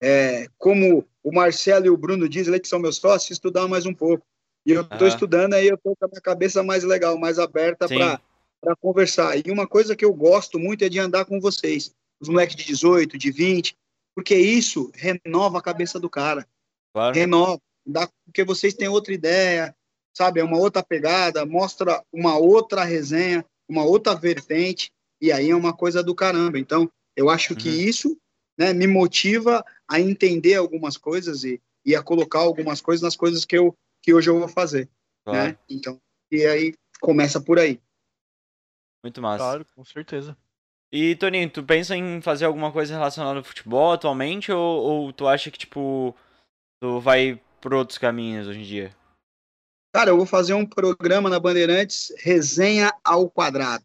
é, 0.00 0.46
como 0.58 1.06
o 1.22 1.32
Marcelo 1.32 1.86
e 1.86 1.90
o 1.90 1.96
Bruno 1.96 2.28
dizem, 2.28 2.58
que 2.60 2.68
são 2.68 2.78
meus 2.78 2.96
sócios, 2.96 3.30
estudar 3.30 3.66
mais 3.68 3.86
um 3.86 3.94
pouco. 3.94 4.24
E 4.66 4.72
eu 4.72 4.82
estou 4.82 5.06
Aham. 5.06 5.08
estudando 5.08 5.54
aí, 5.54 5.66
eu 5.68 5.74
estou 5.74 5.94
com 5.96 6.04
a 6.04 6.08
minha 6.08 6.20
cabeça 6.20 6.62
mais 6.62 6.84
legal, 6.84 7.18
mais 7.18 7.38
aberta 7.38 7.86
para 7.88 8.76
conversar. 8.80 9.36
E 9.36 9.50
uma 9.50 9.66
coisa 9.66 9.94
que 9.94 10.04
eu 10.04 10.12
gosto 10.12 10.58
muito 10.58 10.84
é 10.84 10.88
de 10.88 10.98
andar 10.98 11.24
com 11.24 11.40
vocês, 11.40 11.94
os 12.20 12.28
moleques 12.28 12.56
de 12.56 12.64
18, 12.64 13.18
de 13.18 13.30
20, 13.30 13.76
porque 14.14 14.34
isso 14.34 14.90
renova 14.94 15.58
a 15.58 15.62
cabeça 15.62 15.98
do 15.98 16.08
cara 16.08 16.46
Claro. 16.94 17.16
renova, 17.16 17.60
dá, 17.84 18.08
porque 18.24 18.44
vocês 18.44 18.72
têm 18.72 18.86
outra 18.86 19.12
ideia, 19.12 19.74
sabe? 20.16 20.40
É 20.40 20.44
uma 20.44 20.58
outra 20.58 20.82
pegada, 20.82 21.44
mostra 21.44 22.02
uma 22.12 22.38
outra 22.38 22.84
resenha, 22.84 23.44
uma 23.68 23.84
outra 23.84 24.14
vertente, 24.14 24.92
e 25.20 25.32
aí 25.32 25.50
é 25.50 25.56
uma 25.56 25.72
coisa 25.72 26.02
do 26.02 26.14
caramba. 26.14 26.56
Então, 26.58 26.88
eu 27.16 27.28
acho 27.28 27.56
que 27.56 27.68
Uhum. 27.68 27.74
isso 27.74 28.16
né, 28.58 28.72
me 28.72 28.86
motiva 28.86 29.64
a 29.88 30.00
entender 30.00 30.54
algumas 30.54 30.96
coisas 30.96 31.44
e, 31.44 31.60
e 31.84 31.94
a 31.94 32.02
colocar 32.02 32.40
algumas 32.40 32.80
coisas 32.80 33.02
nas 33.02 33.16
coisas 33.16 33.44
que, 33.44 33.56
eu, 33.56 33.76
que 34.02 34.14
hoje 34.14 34.30
eu 34.30 34.38
vou 34.38 34.48
fazer, 34.48 34.88
claro. 35.24 35.48
né? 35.48 35.58
Então, 35.68 36.00
e 36.30 36.44
aí 36.44 36.74
começa 37.00 37.40
por 37.40 37.58
aí. 37.58 37.80
Muito 39.02 39.20
massa. 39.20 39.44
Claro, 39.44 39.66
com 39.74 39.84
certeza. 39.84 40.36
E, 40.90 41.16
Toninho, 41.16 41.50
tu 41.50 41.62
pensa 41.62 41.96
em 41.96 42.22
fazer 42.22 42.44
alguma 42.44 42.70
coisa 42.70 42.94
relacionada 42.94 43.38
ao 43.38 43.44
futebol 43.44 43.92
atualmente? 43.92 44.52
Ou, 44.52 44.82
ou 44.82 45.12
tu 45.12 45.26
acha 45.26 45.50
que, 45.50 45.58
tipo, 45.58 46.16
tu 46.80 47.00
vai 47.00 47.40
por 47.60 47.74
outros 47.74 47.98
caminhos 47.98 48.46
hoje 48.46 48.60
em 48.60 48.64
dia? 48.64 48.96
Cara, 49.92 50.10
eu 50.10 50.16
vou 50.16 50.26
fazer 50.26 50.54
um 50.54 50.64
programa 50.66 51.28
na 51.28 51.38
Bandeirantes, 51.38 52.12
resenha 52.18 52.92
ao 53.02 53.28
quadrado. 53.28 53.84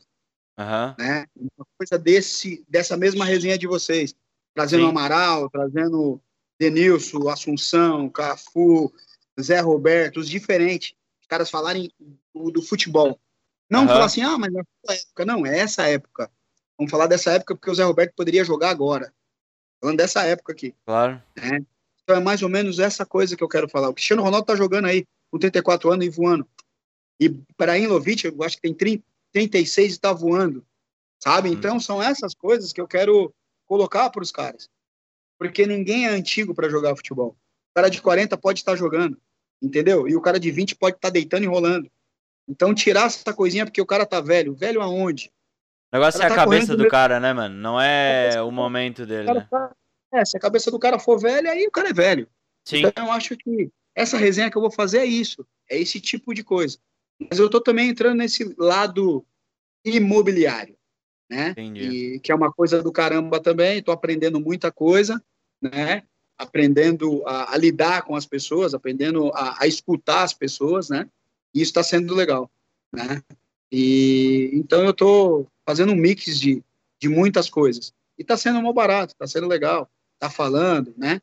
Aham. 0.58 0.96
né? 1.00 1.26
Uma 1.36 1.66
coisa 1.78 1.98
desse, 1.98 2.66
dessa 2.68 2.98
mesma 2.98 3.26
resenha 3.26 3.58
de 3.58 3.66
vocês. 3.66 4.14
Trazendo 4.54 4.84
Sim. 4.84 4.90
Amaral, 4.90 5.50
trazendo 5.50 6.22
Denilson, 6.60 7.30
Assunção, 7.30 8.10
Cafu, 8.10 8.94
Zé 9.40 9.60
Roberto, 9.60 10.20
os 10.20 10.30
diferentes. 10.30 10.94
Os 11.22 11.28
caras 11.28 11.50
falarem 11.50 11.92
do, 12.34 12.52
do 12.52 12.62
futebol. 12.62 13.20
Não 13.70 13.82
Aham. 13.82 13.90
falar 13.90 14.06
assim, 14.06 14.22
ah, 14.22 14.38
mas 14.38 14.52
nessa 14.52 15.02
época. 15.02 15.26
Não, 15.26 15.46
é 15.46 15.60
essa 15.60 15.88
época. 15.88 16.32
Vamos 16.78 16.92
falar 16.92 17.08
dessa 17.08 17.32
época 17.32 17.56
porque 17.56 17.70
o 17.70 17.76
Zé 17.76 17.84
Roberto 17.84 18.14
poderia 18.16 18.44
jogar 18.44 18.70
agora. 18.70 19.14
Falando 19.80 19.98
dessa 19.98 20.24
época 20.24 20.52
aqui. 20.52 20.76
Claro. 20.86 21.22
Então 22.04 22.16
é 22.16 22.20
mais 22.20 22.42
ou 22.42 22.50
menos 22.50 22.80
essa 22.80 23.06
coisa 23.06 23.36
que 23.36 23.44
eu 23.44 23.48
quero 23.48 23.70
falar. 23.70 23.90
O 23.90 23.94
Cristiano 23.94 24.24
Ronaldo 24.24 24.48
tá 24.48 24.56
jogando 24.56 24.86
aí, 24.86 25.06
com 25.32 25.38
34 25.38 25.92
anos 25.92 26.06
e 26.06 26.10
voando. 26.10 26.48
E 27.20 27.30
para 27.56 27.76
Lovic, 27.88 28.26
eu 28.26 28.44
acho 28.44 28.56
que 28.56 28.62
tem 28.62 28.74
30, 28.74 29.04
36 29.32 29.96
e 29.96 30.00
tá 30.00 30.12
voando. 30.12 30.66
Sabe? 31.22 31.50
Hum. 31.50 31.54
Então 31.54 31.80
são 31.80 32.02
essas 32.02 32.34
coisas 32.34 32.74
que 32.74 32.82
eu 32.82 32.88
quero 32.88 33.34
colocar 33.70 34.10
para 34.10 34.24
os 34.24 34.32
caras. 34.32 34.68
Porque 35.38 35.66
ninguém 35.66 36.08
é 36.08 36.10
antigo 36.10 36.54
para 36.54 36.68
jogar 36.68 36.96
futebol. 36.96 37.30
O 37.72 37.76
cara 37.76 37.88
de 37.88 38.02
40 38.02 38.36
pode 38.36 38.60
estar 38.60 38.76
jogando, 38.76 39.18
entendeu? 39.62 40.08
E 40.08 40.16
o 40.16 40.22
cara 40.22 40.40
de 40.40 40.52
20 40.52 40.76
pode 40.76 40.98
estar 40.98 41.12
deitando 41.12 41.44
e 41.44 41.48
rolando. 41.48 41.90
Então 42.48 42.74
tirar 42.74 43.06
essa 43.06 43.32
coisinha 43.34 43.66
porque 43.66 43.80
o 43.82 43.86
cara 43.86 44.06
tá 44.06 44.20
velho. 44.20 44.56
Velho 44.56 44.82
aonde? 44.82 45.32
O 45.94 45.98
negócio 45.98 46.20
é 46.22 46.26
Ela 46.26 46.34
a 46.34 46.36
tá 46.36 46.44
cabeça 46.44 46.76
do 46.76 46.88
cara, 46.88 47.20
né, 47.20 47.32
mano? 47.32 47.56
Não 47.56 47.80
é 47.80 48.24
cabeça 48.24 48.44
o 48.44 48.52
momento 48.52 49.04
O 49.04 49.06
dele, 49.06 49.34
né? 49.34 49.48
tá- 49.50 49.72
É, 50.12 50.26
se 50.26 50.36
a 50.36 50.40
cabeça 50.40 50.72
do 50.72 50.80
cara 50.80 50.98
for 50.98 51.20
velha, 51.20 51.52
aí 51.52 51.68
o 51.68 51.72
cara 51.72 51.90
é 51.90 51.94
velho. 51.94 52.28
Sim. 52.68 52.86
Então 52.86 53.06
eu 53.06 53.12
acho 53.12 53.38
que 53.38 53.70
essa 53.96 54.18
resenha 54.18 54.50
que 54.50 54.58
eu 54.58 54.62
vou 54.62 54.72
fazer 54.72 55.00
é 55.00 55.06
isso, 55.06 55.46
é 55.70 55.78
esse 55.78 56.02
tipo 56.02 56.34
de 56.34 56.44
coisa. 56.44 56.80
Mas 57.30 57.38
eu 57.38 57.50
tô 57.50 57.62
também 57.62 57.90
entrando 57.90 58.18
nesse 58.18 58.56
lado 58.58 59.24
imobiliário, 59.86 60.76
né? 61.30 61.52
Entendi. 61.52 62.16
E, 62.16 62.20
que 62.20 62.32
é 62.32 62.36
uma 62.36 62.52
coisa 62.52 62.82
do 62.82 62.92
caramba 62.92 63.40
também, 63.40 63.84
tô 63.84 63.92
aprendendo 63.92 64.40
muita 64.40 64.72
coisa, 64.72 65.22
né? 65.62 66.04
Aprendendo 66.38 67.22
a, 67.28 67.54
a 67.54 67.58
lidar 67.58 68.04
com 68.04 68.16
as 68.16 68.26
pessoas, 68.26 68.74
aprendendo 68.74 69.32
a, 69.34 69.64
a 69.64 69.68
escutar 69.68 70.24
as 70.24 70.34
pessoas, 70.34 70.90
né? 70.90 71.08
E 71.54 71.62
isso 71.62 71.70
está 71.70 71.84
sendo 71.84 72.16
legal, 72.16 72.50
né? 72.92 73.22
E 73.72 74.50
então 74.54 74.84
eu 74.84 74.94
tô 74.94 75.46
fazendo 75.66 75.92
um 75.92 75.96
mix 75.96 76.40
de, 76.40 76.64
de 77.00 77.08
muitas 77.08 77.50
coisas. 77.50 77.94
E 78.18 78.24
tá 78.24 78.36
sendo 78.36 78.62
mal 78.62 78.74
barato, 78.74 79.16
tá 79.16 79.28
sendo 79.28 79.48
legal, 79.48 79.90
tá 80.18 80.30
falando, 80.30 80.94
né? 80.98 81.22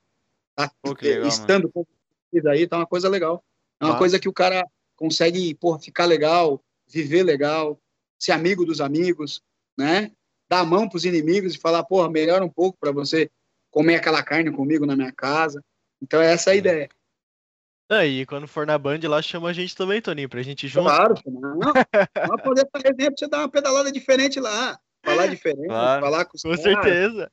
Tá 0.54 0.70
Pô, 0.80 0.94
que 0.94 1.06
legal, 1.06 1.28
estando 1.28 1.68
com 1.70 1.84
vocês 2.30 2.46
aí, 2.46 2.66
tá 2.66 2.76
uma 2.76 2.86
coisa 2.86 3.08
legal. 3.08 3.44
É 3.80 3.84
uma 3.84 3.94
Ah. 3.94 3.98
coisa 3.98 4.18
que 4.18 4.28
o 4.28 4.32
cara 4.32 4.64
consegue, 4.96 5.54
porra, 5.54 5.78
ficar 5.78 6.06
legal, 6.06 6.62
viver 6.86 7.22
legal, 7.22 7.78
ser 8.18 8.32
amigo 8.32 8.64
dos 8.64 8.80
amigos, 8.80 9.42
né? 9.76 10.10
Dar 10.48 10.60
a 10.60 10.64
mão 10.64 10.88
pros 10.88 11.04
inimigos 11.04 11.54
e 11.54 11.58
falar, 11.58 11.84
porra, 11.84 12.10
melhora 12.10 12.44
um 12.44 12.48
pouco 12.48 12.78
para 12.78 12.92
você 12.92 13.30
comer 13.70 13.96
aquela 13.96 14.22
carne 14.22 14.50
comigo 14.50 14.86
na 14.86 14.96
minha 14.96 15.12
casa. 15.12 15.62
Então 16.00 16.20
é 16.20 16.32
essa 16.32 16.50
a 16.50 16.54
ideia. 16.54 16.88
Aí, 17.88 18.26
quando 18.26 18.48
for 18.48 18.66
na 18.66 18.76
Band 18.76 19.00
lá, 19.04 19.22
chama 19.22 19.48
a 19.48 19.52
gente 19.52 19.76
também, 19.76 20.02
Toninho, 20.02 20.28
pra 20.28 20.42
gente 20.42 20.66
junto. 20.66 20.88
Claro, 20.88 21.14
não. 21.24 21.58
Vai 22.28 22.42
poder 22.42 22.68
fazer 22.72 22.94
pra 22.94 23.12
você 23.16 23.28
dar 23.28 23.38
uma 23.38 23.48
pedalada 23.48 23.92
diferente 23.92 24.40
lá. 24.40 24.78
Falar 25.06 25.26
diferente, 25.28 25.66
Claro. 25.68 26.02
falar 26.02 26.24
com 26.24 26.36
os 26.36 26.42
Com 26.42 26.48
caras. 26.50 26.64
certeza. 26.64 27.30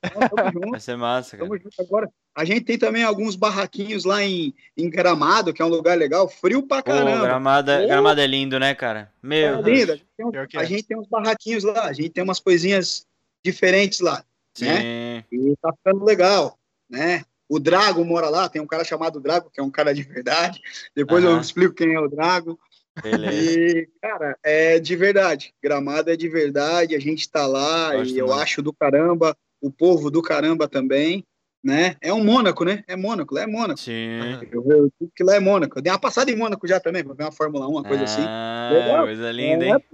Junto. 0.52 0.70
Vai 0.70 0.80
ser 0.80 0.96
massa, 0.96 1.36
cara. 1.36 1.48
Tamo 1.48 1.60
junto 1.60 1.82
agora. 1.82 2.10
A 2.34 2.44
gente 2.44 2.62
tem 2.62 2.78
também 2.78 3.02
alguns 3.04 3.36
barraquinhos 3.36 4.04
lá 4.04 4.22
em, 4.24 4.54
em 4.76 4.88
Gramado, 4.88 5.52
que 5.52 5.60
é 5.60 5.64
um 5.64 5.68
lugar 5.68 5.96
legal, 5.98 6.28
frio 6.28 6.62
pra 6.66 6.82
Pô, 6.82 6.90
caramba. 6.92 7.22
gramado, 7.26 7.70
é- 7.70 7.86
gramado 7.86 8.20
é 8.20 8.26
lindo, 8.26 8.58
né, 8.58 8.74
cara? 8.74 9.12
É 9.22 9.26
Meu 9.26 9.56
lindo. 9.56 9.64
Deus. 9.64 9.90
A 9.90 9.94
gente, 9.96 10.06
tem 10.16 10.46
que 10.48 10.56
a 10.58 10.62
é. 10.62 10.66
gente 10.66 10.82
tem 10.84 10.96
uns 10.96 11.08
barraquinhos 11.08 11.64
lá, 11.64 11.84
a 11.86 11.92
gente 11.92 12.10
tem 12.10 12.24
umas 12.24 12.40
coisinhas 12.40 13.06
diferentes 13.44 14.00
lá, 14.00 14.24
né? 14.60 15.24
Sim. 15.30 15.50
E 15.50 15.56
tá 15.60 15.72
ficando 15.72 16.04
legal, 16.04 16.58
né? 16.88 17.22
O 17.48 17.58
Drago 17.58 18.04
mora 18.04 18.28
lá, 18.30 18.48
tem 18.48 18.62
um 18.62 18.66
cara 18.66 18.84
chamado 18.84 19.20
Drago, 19.20 19.50
que 19.52 19.60
é 19.60 19.62
um 19.62 19.70
cara 19.70 19.94
de 19.94 20.02
verdade. 20.02 20.60
Depois 20.96 21.22
eu 21.22 21.30
Aham. 21.32 21.40
explico 21.40 21.74
quem 21.74 21.92
é 21.94 22.00
o 22.00 22.08
Drago. 22.08 22.58
Beleza. 23.02 23.50
E, 23.50 23.88
cara, 24.00 24.36
é 24.42 24.78
de 24.78 24.94
verdade. 24.96 25.52
Gramado 25.62 26.10
é 26.10 26.16
de 26.16 26.28
verdade, 26.28 26.94
a 26.94 27.00
gente 27.00 27.28
tá 27.28 27.46
lá 27.46 27.96
Gosto 27.96 28.14
e 28.14 28.18
eu 28.18 28.32
acho 28.32 28.62
do 28.62 28.72
caramba, 28.72 29.36
o 29.60 29.70
povo 29.70 30.10
do 30.10 30.22
caramba 30.22 30.68
também, 30.68 31.24
né? 31.62 31.96
É 32.00 32.12
um 32.12 32.22
Mônaco, 32.22 32.64
né? 32.64 32.84
É 32.86 32.94
Mônaco, 32.94 33.34
lá 33.34 33.42
é 33.42 33.46
Mônaco. 33.46 33.80
Sim. 33.80 34.18
Eu, 34.52 34.64
eu 35.00 35.10
que 35.14 35.24
lá 35.24 35.34
é 35.34 35.40
Mônaco. 35.40 35.78
Eu 35.78 35.82
dei 35.82 35.92
uma 35.92 35.98
passada 35.98 36.30
em 36.30 36.36
Mônaco 36.36 36.66
já 36.68 36.78
também, 36.78 37.02
pra 37.02 37.14
ver 37.14 37.24
uma 37.24 37.32
Fórmula 37.32 37.66
1, 37.66 37.70
uma 37.70 37.84
coisa 37.84 38.04
assim. 38.04 38.22
Ah, 38.22 38.70
Legal. 38.72 39.04
coisa 39.06 39.32
linda, 39.32 39.64
É, 39.64 39.68
hein? 39.70 39.84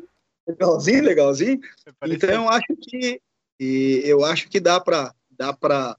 Legalzinho, 0.48 1.04
legalzinho. 1.04 1.60
Parece- 1.98 2.16
Então 2.26 2.44
eu 2.44 2.48
acho 2.48 2.76
que 2.80 3.20
e 3.60 4.02
eu 4.04 4.24
acho 4.24 4.48
que 4.48 4.58
dá 4.58 4.80
para 4.80 5.14
dá 5.30 5.52
para 5.52 5.96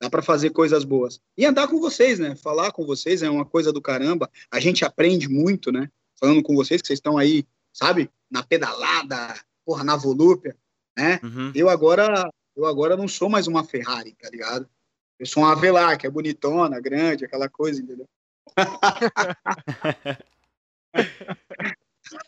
dá 0.00 0.08
para 0.08 0.22
fazer 0.22 0.50
coisas 0.50 0.84
boas. 0.84 1.20
E 1.36 1.44
andar 1.44 1.66
com 1.66 1.80
vocês, 1.80 2.18
né? 2.20 2.36
Falar 2.36 2.70
com 2.70 2.86
vocês 2.86 3.22
é 3.22 3.28
uma 3.28 3.44
coisa 3.44 3.72
do 3.72 3.82
caramba. 3.82 4.30
A 4.50 4.60
gente 4.60 4.84
aprende 4.84 5.28
muito, 5.28 5.72
né? 5.72 5.90
Falando 6.18 6.42
com 6.42 6.54
vocês 6.54 6.80
que 6.80 6.86
vocês 6.86 6.98
estão 6.98 7.16
aí, 7.16 7.46
sabe? 7.72 8.10
Na 8.30 8.42
pedalada, 8.42 9.38
porra, 9.64 9.84
na 9.84 9.96
volúpia, 9.96 10.56
né? 10.96 11.20
Uhum. 11.22 11.52
Eu 11.54 11.68
agora 11.68 12.30
eu 12.58 12.66
agora 12.66 12.96
não 12.96 13.06
sou 13.06 13.28
mais 13.28 13.46
uma 13.46 13.62
Ferrari, 13.62 14.16
tá 14.20 14.28
ligado? 14.28 14.68
Eu 15.16 15.26
sou 15.26 15.44
uma 15.44 15.52
Avelar, 15.52 15.96
que 15.96 16.06
é 16.06 16.10
bonitona, 16.10 16.80
grande, 16.80 17.24
aquela 17.24 17.48
coisa, 17.48 17.80
entendeu? 17.80 18.06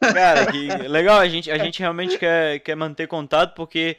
Cara, 0.00 0.52
que 0.52 0.68
legal, 0.88 1.18
a 1.18 1.28
gente, 1.28 1.50
a 1.50 1.58
gente 1.58 1.80
realmente 1.80 2.16
quer, 2.16 2.60
quer 2.60 2.76
manter 2.76 3.08
contato 3.08 3.54
porque, 3.54 3.96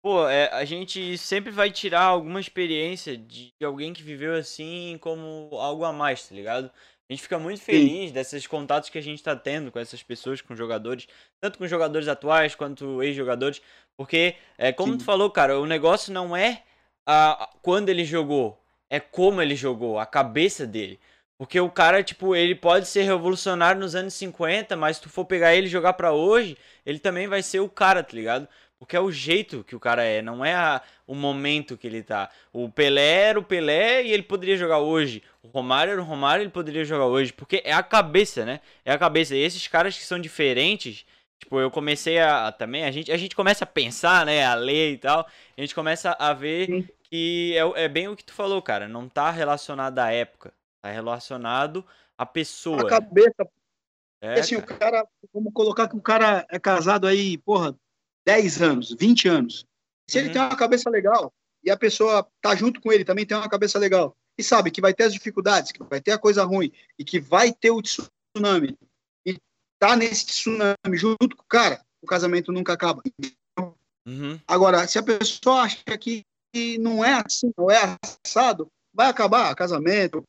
pô, 0.00 0.28
é, 0.28 0.48
a 0.52 0.64
gente 0.64 1.18
sempre 1.18 1.50
vai 1.50 1.70
tirar 1.70 2.02
alguma 2.02 2.38
experiência 2.38 3.16
de, 3.16 3.52
de 3.58 3.64
alguém 3.64 3.92
que 3.92 4.02
viveu 4.02 4.34
assim 4.34 4.98
como 5.00 5.48
algo 5.56 5.84
a 5.84 5.92
mais, 5.92 6.28
tá 6.28 6.34
ligado? 6.34 6.70
A 7.12 7.14
gente 7.14 7.22
fica 7.24 7.38
muito 7.38 7.60
feliz 7.60 8.10
desses 8.10 8.46
contatos 8.46 8.88
que 8.88 8.96
a 8.96 9.02
gente 9.02 9.22
tá 9.22 9.36
tendo 9.36 9.70
com 9.70 9.78
essas 9.78 10.02
pessoas, 10.02 10.40
com 10.40 10.56
jogadores, 10.56 11.06
tanto 11.38 11.58
com 11.58 11.66
jogadores 11.66 12.08
atuais 12.08 12.54
quanto 12.54 13.02
ex-jogadores, 13.02 13.60
porque, 13.98 14.34
é, 14.56 14.72
como 14.72 14.92
Sim. 14.92 14.98
tu 14.98 15.04
falou, 15.04 15.30
cara, 15.30 15.60
o 15.60 15.66
negócio 15.66 16.10
não 16.10 16.34
é 16.34 16.62
a, 17.06 17.44
a- 17.44 17.50
quando 17.60 17.90
ele 17.90 18.02
jogou, 18.02 18.58
é 18.88 18.98
como 18.98 19.42
ele 19.42 19.54
jogou, 19.54 19.98
a 19.98 20.06
cabeça 20.06 20.66
dele. 20.66 20.98
Porque 21.36 21.60
o 21.60 21.70
cara, 21.70 22.02
tipo, 22.02 22.34
ele 22.34 22.54
pode 22.54 22.86
ser 22.86 23.02
revolucionário 23.02 23.78
nos 23.80 23.94
anos 23.94 24.14
50, 24.14 24.74
mas 24.74 24.96
se 24.96 25.02
tu 25.02 25.10
for 25.10 25.26
pegar 25.26 25.54
ele 25.54 25.66
e 25.66 25.70
jogar 25.70 25.92
pra 25.92 26.12
hoje, 26.12 26.56
ele 26.86 26.98
também 26.98 27.26
vai 27.28 27.42
ser 27.42 27.60
o 27.60 27.68
cara, 27.68 28.02
tá 28.02 28.14
ligado? 28.14 28.48
Porque 28.82 28.96
é 28.96 29.00
o 29.00 29.12
jeito 29.12 29.62
que 29.62 29.76
o 29.76 29.80
cara 29.80 30.02
é, 30.02 30.20
não 30.20 30.44
é 30.44 30.56
a- 30.56 30.82
o 31.06 31.14
momento 31.14 31.78
que 31.78 31.86
ele 31.86 32.02
tá. 32.02 32.28
O 32.52 32.68
Pelé 32.68 33.28
era 33.28 33.38
o 33.38 33.44
Pelé 33.44 34.02
e 34.02 34.10
ele 34.10 34.24
poderia 34.24 34.56
jogar 34.56 34.78
hoje. 34.80 35.22
O 35.40 35.46
Romário 35.46 35.92
era 35.92 36.02
o 36.02 36.04
Romário 36.04 36.42
e 36.42 36.44
ele 36.46 36.50
poderia 36.50 36.84
jogar 36.84 37.06
hoje. 37.06 37.32
Porque 37.32 37.62
é 37.64 37.72
a 37.72 37.80
cabeça, 37.84 38.44
né? 38.44 38.58
É 38.84 38.90
a 38.92 38.98
cabeça. 38.98 39.36
E 39.36 39.38
esses 39.38 39.68
caras 39.68 39.96
que 39.96 40.04
são 40.04 40.18
diferentes, 40.18 41.06
tipo, 41.38 41.60
eu 41.60 41.70
comecei 41.70 42.18
a, 42.18 42.50
também, 42.50 42.84
a 42.84 42.90
gente, 42.90 43.12
a 43.12 43.16
gente 43.16 43.36
começa 43.36 43.62
a 43.62 43.68
pensar, 43.68 44.26
né? 44.26 44.44
A 44.44 44.54
ler 44.56 44.94
e 44.94 44.98
tal. 44.98 45.28
A 45.56 45.60
gente 45.60 45.76
começa 45.76 46.16
a 46.18 46.32
ver 46.32 46.66
Sim. 46.66 46.88
que 47.04 47.54
é, 47.56 47.64
o- 47.64 47.76
é 47.76 47.86
bem 47.88 48.08
o 48.08 48.16
que 48.16 48.24
tu 48.24 48.32
falou, 48.32 48.60
cara. 48.60 48.88
Não 48.88 49.08
tá 49.08 49.30
relacionado 49.30 49.96
à 50.00 50.10
época. 50.10 50.52
Tá 50.82 50.90
relacionado 50.90 51.86
à 52.18 52.26
pessoa. 52.26 52.82
A 52.82 52.88
cabeça 52.88 53.48
É, 54.20 54.40
assim, 54.40 54.56
o 54.56 54.62
cara. 54.66 54.78
cara, 54.78 55.08
vamos 55.32 55.52
colocar 55.52 55.88
que 55.88 55.96
o 55.96 56.02
cara 56.02 56.44
é 56.50 56.58
casado 56.58 57.06
aí, 57.06 57.38
porra, 57.38 57.76
10 58.26 58.60
anos, 58.62 58.94
20 58.98 59.28
anos. 59.28 59.64
Se 60.08 60.18
ele 60.18 60.28
Uhum. 60.28 60.32
tem 60.32 60.42
uma 60.42 60.56
cabeça 60.56 60.90
legal 60.90 61.32
e 61.64 61.70
a 61.70 61.76
pessoa 61.76 62.26
tá 62.40 62.54
junto 62.54 62.80
com 62.80 62.92
ele 62.92 63.04
também 63.04 63.24
tem 63.26 63.36
uma 63.36 63.48
cabeça 63.48 63.78
legal 63.78 64.16
e 64.38 64.42
sabe 64.42 64.70
que 64.70 64.80
vai 64.80 64.92
ter 64.94 65.04
as 65.04 65.12
dificuldades, 65.12 65.72
que 65.72 65.82
vai 65.84 66.00
ter 66.00 66.12
a 66.12 66.18
coisa 66.18 66.44
ruim 66.44 66.72
e 66.98 67.04
que 67.04 67.20
vai 67.20 67.52
ter 67.52 67.70
o 67.70 67.80
tsunami 67.82 68.76
e 69.26 69.36
tá 69.78 69.96
nesse 69.96 70.26
tsunami 70.26 70.96
junto 70.96 71.36
com 71.36 71.42
o 71.42 71.48
cara, 71.48 71.84
o 72.02 72.06
casamento 72.06 72.52
nunca 72.52 72.72
acaba. 72.72 73.02
Uhum. 74.06 74.40
Agora, 74.46 74.86
se 74.88 74.98
a 74.98 75.02
pessoa 75.02 75.62
acha 75.62 75.82
que 75.98 76.24
não 76.80 77.04
é 77.04 77.22
assim, 77.24 77.52
não 77.56 77.70
é 77.70 77.96
assado, 78.24 78.68
vai 78.92 79.08
acabar 79.08 79.54
casamento, 79.54 80.22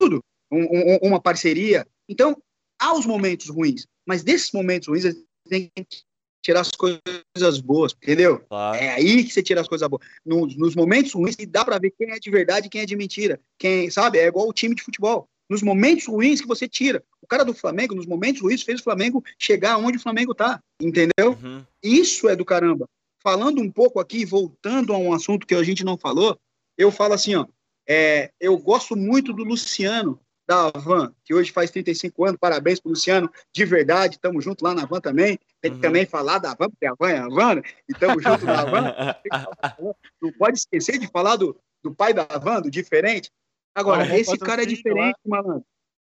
tudo, 0.00 0.22
um- 0.50 0.94
um- 0.94 0.98
uma 1.02 1.20
parceria. 1.20 1.86
Então, 2.08 2.36
há 2.80 2.92
os 2.94 3.06
momentos 3.06 3.48
ruins, 3.48 3.86
mas 4.06 4.22
desses 4.22 4.50
momentos 4.52 4.88
ruins, 4.88 5.04
a 5.04 5.10
gente 5.10 5.26
tem 5.48 5.70
que 5.88 6.02
tirar 6.42 6.60
as 6.60 6.70
coisas 6.70 7.60
boas, 7.62 7.94
entendeu? 8.02 8.40
Claro. 8.48 8.76
É 8.76 8.90
aí 8.90 9.24
que 9.24 9.32
você 9.32 9.42
tira 9.42 9.60
as 9.60 9.68
coisas 9.68 9.86
boas. 9.88 10.02
Nos, 10.24 10.56
nos 10.56 10.74
momentos 10.74 11.12
ruins, 11.12 11.36
que 11.36 11.46
dá 11.46 11.64
pra 11.64 11.78
ver 11.78 11.92
quem 11.96 12.10
é 12.10 12.18
de 12.18 12.30
verdade 12.30 12.66
e 12.66 12.70
quem 12.70 12.80
é 12.80 12.86
de 12.86 12.96
mentira. 12.96 13.40
Quem, 13.58 13.90
sabe? 13.90 14.18
É 14.18 14.26
igual 14.26 14.48
o 14.48 14.52
time 14.52 14.74
de 14.74 14.82
futebol. 14.82 15.28
Nos 15.48 15.62
momentos 15.62 16.06
ruins 16.06 16.40
que 16.40 16.46
você 16.46 16.68
tira. 16.68 17.02
O 17.22 17.26
cara 17.26 17.44
do 17.44 17.54
Flamengo, 17.54 17.94
nos 17.94 18.06
momentos 18.06 18.42
ruins, 18.42 18.62
fez 18.62 18.80
o 18.80 18.84
Flamengo 18.84 19.24
chegar 19.38 19.78
onde 19.78 19.98
o 19.98 20.00
Flamengo 20.00 20.34
tá, 20.34 20.62
entendeu? 20.80 21.38
Uhum. 21.42 21.64
Isso 21.82 22.28
é 22.28 22.36
do 22.36 22.44
caramba. 22.44 22.86
Falando 23.22 23.60
um 23.60 23.70
pouco 23.70 23.98
aqui, 23.98 24.24
voltando 24.24 24.92
a 24.92 24.98
um 24.98 25.12
assunto 25.12 25.46
que 25.46 25.54
a 25.54 25.62
gente 25.62 25.84
não 25.84 25.98
falou, 25.98 26.38
eu 26.76 26.90
falo 26.90 27.14
assim, 27.14 27.34
ó, 27.34 27.46
é, 27.88 28.30
eu 28.38 28.56
gosto 28.58 28.94
muito 28.94 29.32
do 29.32 29.42
Luciano 29.42 30.20
da 30.48 30.70
Van, 30.70 31.14
que 31.22 31.34
hoje 31.34 31.52
faz 31.52 31.70
35 31.70 32.24
anos, 32.24 32.38
parabéns 32.40 32.80
pro 32.80 32.90
Luciano, 32.90 33.30
de 33.54 33.64
verdade, 33.66 34.14
estamos 34.14 34.42
juntos 34.42 34.62
lá 34.62 34.74
na 34.74 34.86
Van 34.86 34.98
também. 34.98 35.38
Tem 35.60 35.70
que 35.70 35.76
Uhum. 35.76 35.82
também 35.82 36.06
falar 36.06 36.38
da 36.38 36.54
Van, 36.54 36.70
porque 36.70 36.86
a 36.86 36.94
Van 36.98 37.10
é 37.10 37.18
a 37.18 37.28
Van, 37.28 37.56
né? 37.56 37.62
e 37.86 37.92
estamos 37.92 38.22
juntos 38.24 38.44
na 38.44 38.64
Van. 38.64 38.94
Não 40.22 40.32
pode 40.32 40.56
esquecer 40.56 40.98
de 40.98 41.06
falar 41.06 41.36
do, 41.36 41.54
do 41.82 41.94
pai 41.94 42.14
da 42.14 42.24
Van, 42.24 42.62
do 42.62 42.70
diferente. 42.70 43.30
Agora, 43.74 44.00
Arrumou 44.00 44.18
esse 44.18 44.38
cara 44.38 44.62
é 44.62 44.66
diferente, 44.66 45.18
malandro. 45.26 45.64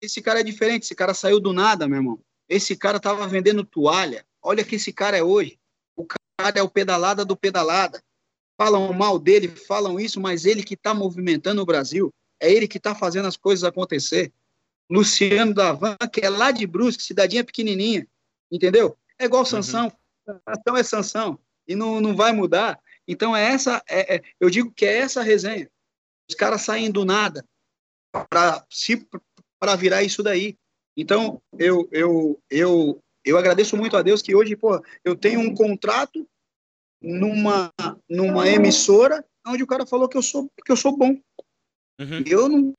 Esse 0.01 0.21
cara 0.21 0.41
é 0.41 0.43
diferente, 0.43 0.83
esse 0.83 0.95
cara 0.95 1.13
saiu 1.13 1.39
do 1.39 1.53
nada, 1.53 1.87
meu 1.87 1.97
irmão. 1.97 2.19
Esse 2.49 2.75
cara 2.75 2.99
tava 2.99 3.25
vendendo 3.27 3.63
toalha. 3.63 4.25
Olha 4.43 4.63
que 4.65 4.75
esse 4.75 4.91
cara 4.91 5.17
é 5.17 5.23
hoje. 5.23 5.57
O 5.95 6.05
cara 6.05 6.59
é 6.59 6.61
o 6.61 6.69
pedalada 6.69 7.23
do 7.23 7.37
pedalada. 7.37 8.03
Falam 8.59 8.91
mal 8.93 9.17
dele, 9.17 9.47
falam 9.47 9.99
isso, 9.99 10.19
mas 10.19 10.45
ele 10.45 10.61
que 10.61 10.75
tá 10.75 10.93
movimentando 10.93 11.61
o 11.61 11.65
Brasil. 11.65 12.13
É 12.39 12.51
ele 12.51 12.67
que 12.67 12.79
tá 12.79 12.93
fazendo 12.93 13.27
as 13.27 13.37
coisas 13.37 13.63
acontecer. 13.63 14.31
Luciano 14.89 15.53
da 15.53 15.71
Van, 15.73 15.97
que 16.11 16.21
é 16.21 16.29
lá 16.29 16.51
de 16.51 16.65
Brusque, 16.67 17.03
cidadinha 17.03 17.43
pequenininha. 17.43 18.07
Entendeu? 18.51 18.97
É 19.17 19.25
igual 19.25 19.45
Sansão. 19.45 19.91
Sansão 20.25 20.77
é 20.77 20.83
Sansão. 20.83 21.39
E 21.67 21.75
não, 21.75 21.99
não 21.99 22.15
vai 22.15 22.31
mudar. 22.31 22.79
Então, 23.07 23.35
é 23.35 23.43
essa, 23.51 23.83
é, 23.87 24.15
é- 24.15 24.21
eu 24.39 24.49
digo 24.49 24.71
que 24.71 24.85
é 24.85 24.97
essa 24.97 25.21
a 25.21 25.23
resenha. 25.23 25.69
Os 26.29 26.35
caras 26.35 26.61
saem 26.61 26.91
do 26.91 27.05
nada 27.05 27.45
para 28.29 28.65
se 28.69 29.07
para 29.59 29.75
virar 29.75 30.03
isso 30.03 30.21
daí. 30.21 30.57
Então, 30.97 31.41
eu, 31.57 31.87
eu, 31.91 32.41
eu, 32.49 33.03
eu 33.23 33.37
agradeço 33.37 33.75
muito 33.75 33.97
a 33.97 34.01
Deus 34.01 34.21
que 34.21 34.35
hoje, 34.35 34.55
pô, 34.55 34.81
eu 35.03 35.15
tenho 35.15 35.39
um 35.39 35.53
contrato 35.53 36.27
numa, 37.01 37.73
numa 38.09 38.47
emissora 38.47 39.23
onde 39.47 39.63
o 39.63 39.67
cara 39.67 39.85
falou 39.85 40.09
que 40.09 40.17
eu 40.17 40.21
sou, 40.21 40.49
que 40.63 40.71
eu 40.71 40.75
sou 40.77 40.95
bom. 40.95 41.17
Uhum. 41.99 42.23
Eu 42.25 42.49
não, 42.49 42.73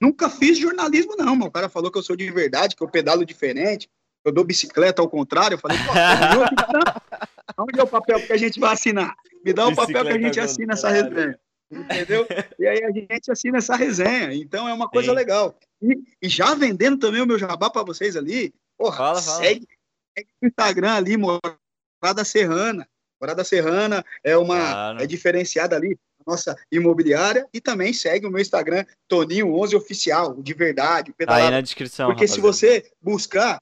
nunca 0.00 0.30
fiz 0.30 0.58
jornalismo, 0.58 1.16
não, 1.16 1.34
mas 1.34 1.48
o 1.48 1.50
cara 1.50 1.68
falou 1.68 1.90
que 1.90 1.98
eu 1.98 2.02
sou 2.02 2.16
de 2.16 2.30
verdade, 2.30 2.76
que 2.76 2.82
eu 2.82 2.88
pedalo 2.88 3.24
diferente, 3.24 3.88
que 3.88 4.28
eu 4.28 4.32
dou 4.32 4.44
bicicleta 4.44 5.02
ao 5.02 5.08
contrário. 5.08 5.54
Eu 5.54 5.58
falei, 5.58 5.76
pô, 5.78 5.92
eu 6.36 6.44
aqui, 6.44 6.54
não. 6.72 7.64
onde 7.64 7.80
é 7.80 7.82
o 7.82 7.88
papel 7.88 8.24
que 8.24 8.32
a 8.32 8.36
gente 8.36 8.60
vai 8.60 8.72
assinar? 8.72 9.14
Me 9.44 9.52
dá 9.52 9.66
o 9.66 9.74
papel 9.74 10.04
que 10.04 10.12
a 10.12 10.18
gente 10.18 10.38
ao 10.38 10.44
assina 10.44 10.74
essa 10.74 10.88
resenha. 10.88 11.38
Entendeu? 11.70 12.26
E 12.58 12.66
aí 12.66 12.84
a 12.84 12.90
gente 12.90 13.30
assina 13.30 13.58
essa 13.58 13.76
resenha. 13.76 14.34
Então 14.34 14.68
é 14.68 14.72
uma 14.72 14.88
coisa 14.88 15.10
Sim. 15.10 15.14
legal. 15.14 15.58
E, 15.80 15.98
e 16.20 16.28
já 16.28 16.54
vendendo 16.54 16.98
também 16.98 17.22
o 17.22 17.26
meu 17.26 17.38
jabá 17.38 17.70
para 17.70 17.84
vocês 17.84 18.16
ali, 18.16 18.52
porra, 18.76 18.96
Fala, 18.96 19.22
fala. 19.22 19.38
Segue, 19.38 19.68
segue 20.16 20.30
no 20.42 20.48
Instagram 20.48 20.94
ali, 20.94 21.16
Morada 21.16 22.24
Serrana. 22.24 22.86
Morada 23.20 23.44
Serrana 23.44 24.04
é 24.24 24.36
uma 24.36 24.58
Claro. 24.58 25.02
é 25.02 25.06
diferenciada 25.06 25.76
ali, 25.76 25.96
nossa 26.30 26.56
imobiliária, 26.72 27.46
e 27.52 27.60
também 27.60 27.92
segue 27.92 28.26
o 28.26 28.30
meu 28.30 28.40
Instagram, 28.40 28.84
Toninho11 29.10 29.74
Oficial, 29.76 30.40
de 30.42 30.54
verdade, 30.54 31.12
Tá 31.26 31.34
aí 31.34 31.50
na 31.50 31.60
descrição. 31.60 32.08
porque 32.10 32.26
se 32.26 32.40
você 32.40 32.90
buscar, 33.00 33.60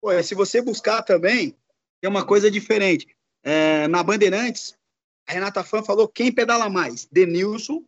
pô, 0.00 0.22
se 0.22 0.34
você 0.34 0.60
buscar 0.60 1.02
também, 1.02 1.56
tem 2.00 2.10
uma 2.10 2.24
coisa 2.24 2.50
diferente. 2.50 3.06
É, 3.44 3.88
na 3.88 4.02
Bandeirantes, 4.02 4.74
a 5.28 5.32
Renata 5.32 5.64
Fã 5.64 5.82
falou 5.82 6.08
quem 6.08 6.32
pedala 6.32 6.68
mais? 6.68 7.06
Denilson, 7.10 7.84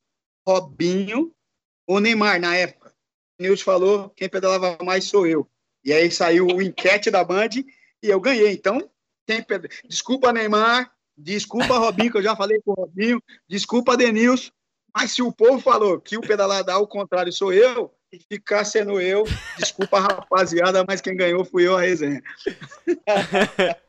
Robinho 0.47 1.33
ou 1.87 2.01
Neymar 2.01 2.41
na 2.41 2.57
época. 2.57 2.93
Denilson 3.39 3.65
falou 3.65 4.11
quem 4.11 4.29
pedalava 4.29 4.79
mais 4.85 5.05
sou 5.05 5.27
eu. 5.27 5.49
E 5.85 5.93
aí 5.93 6.11
saiu 6.11 6.47
o 6.47 6.63
enquete 6.63 7.11
da 7.11 7.23
Band 7.25 7.51
e 8.03 8.09
eu 8.09 8.21
ganhei. 8.21 8.53
Então, 8.53 8.89
quem 9.27 9.43
peda- 9.43 9.69
desculpa 9.89 10.33
Neymar, 10.33 10.94
desculpa 11.17 11.79
Robinho, 11.79 12.11
que 12.11 12.19
eu 12.19 12.23
já 12.23 12.35
falei 12.37 12.61
com 12.65 12.73
o 12.73 12.75
Robinho, 12.75 13.23
desculpa 13.49 13.97
Denilson, 13.97 14.51
mas 14.97 15.13
se 15.13 15.23
o 15.23 15.33
povo 15.33 15.61
falou 15.61 16.01
que 16.01 16.17
o 16.17 16.21
pedalada 16.21 16.73
ao 16.73 16.87
contrário 16.87 17.33
sou 17.33 17.53
eu, 17.53 17.93
e 18.13 18.19
ficar 18.33 18.65
sendo 18.65 19.01
eu, 19.01 19.25
desculpa 19.59 19.99
rapaziada, 19.99 20.85
mas 20.87 21.01
quem 21.01 21.17
ganhou 21.17 21.45
fui 21.45 21.67
eu 21.67 21.77
a 21.77 21.81
resenha. 21.81 22.23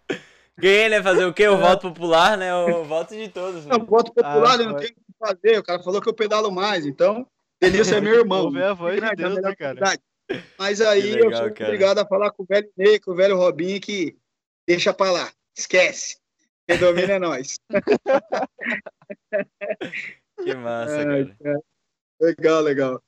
Ganhei, 0.57 0.89
né? 0.89 1.03
Fazer 1.03 1.25
o 1.25 1.33
quê? 1.33 1.47
O 1.47 1.57
voto 1.57 1.91
popular, 1.91 2.37
né? 2.37 2.53
O 2.55 2.83
voto 2.85 3.13
de 3.15 3.27
todos. 3.27 3.65
né? 3.65 3.75
Eu 3.75 3.85
voto 3.85 4.13
popular, 4.13 4.57
Ah, 4.59 4.63
eu 4.63 4.69
não 4.69 4.75
tenho 4.77 4.91
o 4.91 4.93
que 4.93 5.01
fazer. 5.19 5.59
O 5.59 5.63
cara 5.63 5.83
falou 5.83 6.01
que 6.01 6.07
eu 6.09 6.13
pedalo 6.13 6.49
mais, 6.51 6.85
então 6.85 7.27
Denilson 7.61 7.95
é 7.95 8.01
meu 8.01 8.15
irmão. 8.19 8.45
Ouve 8.45 8.63
a 8.63 8.73
voz 8.73 9.01
de 9.01 9.15
Deus, 9.15 9.35
né, 9.41 9.55
cara? 9.55 9.99
Mas 10.57 10.81
aí 10.81 11.01
Que 11.01 11.19
eu 11.19 11.25
legal, 11.25 11.43
sou 11.43 11.53
cara. 11.53 11.65
obrigado 11.65 11.99
a 11.99 12.05
falar 12.07 12.31
com 12.31 12.43
o 12.43 12.45
velho 12.47 12.69
Ney, 12.77 12.99
com 12.99 13.11
o 13.11 13.15
velho 13.15 13.37
Robinho, 13.37 13.79
que 13.79 14.17
deixa 14.67 14.93
pra 14.93 15.11
lá, 15.11 15.29
esquece. 15.55 16.17
Quem 16.67 16.77
domina 16.77 17.13
é 17.13 17.19
nós. 17.19 17.55
Que 20.43 20.53
massa, 20.53 21.05
cara. 21.05 21.37
cara. 21.41 21.59
Legal, 22.19 22.61
legal. 22.61 23.03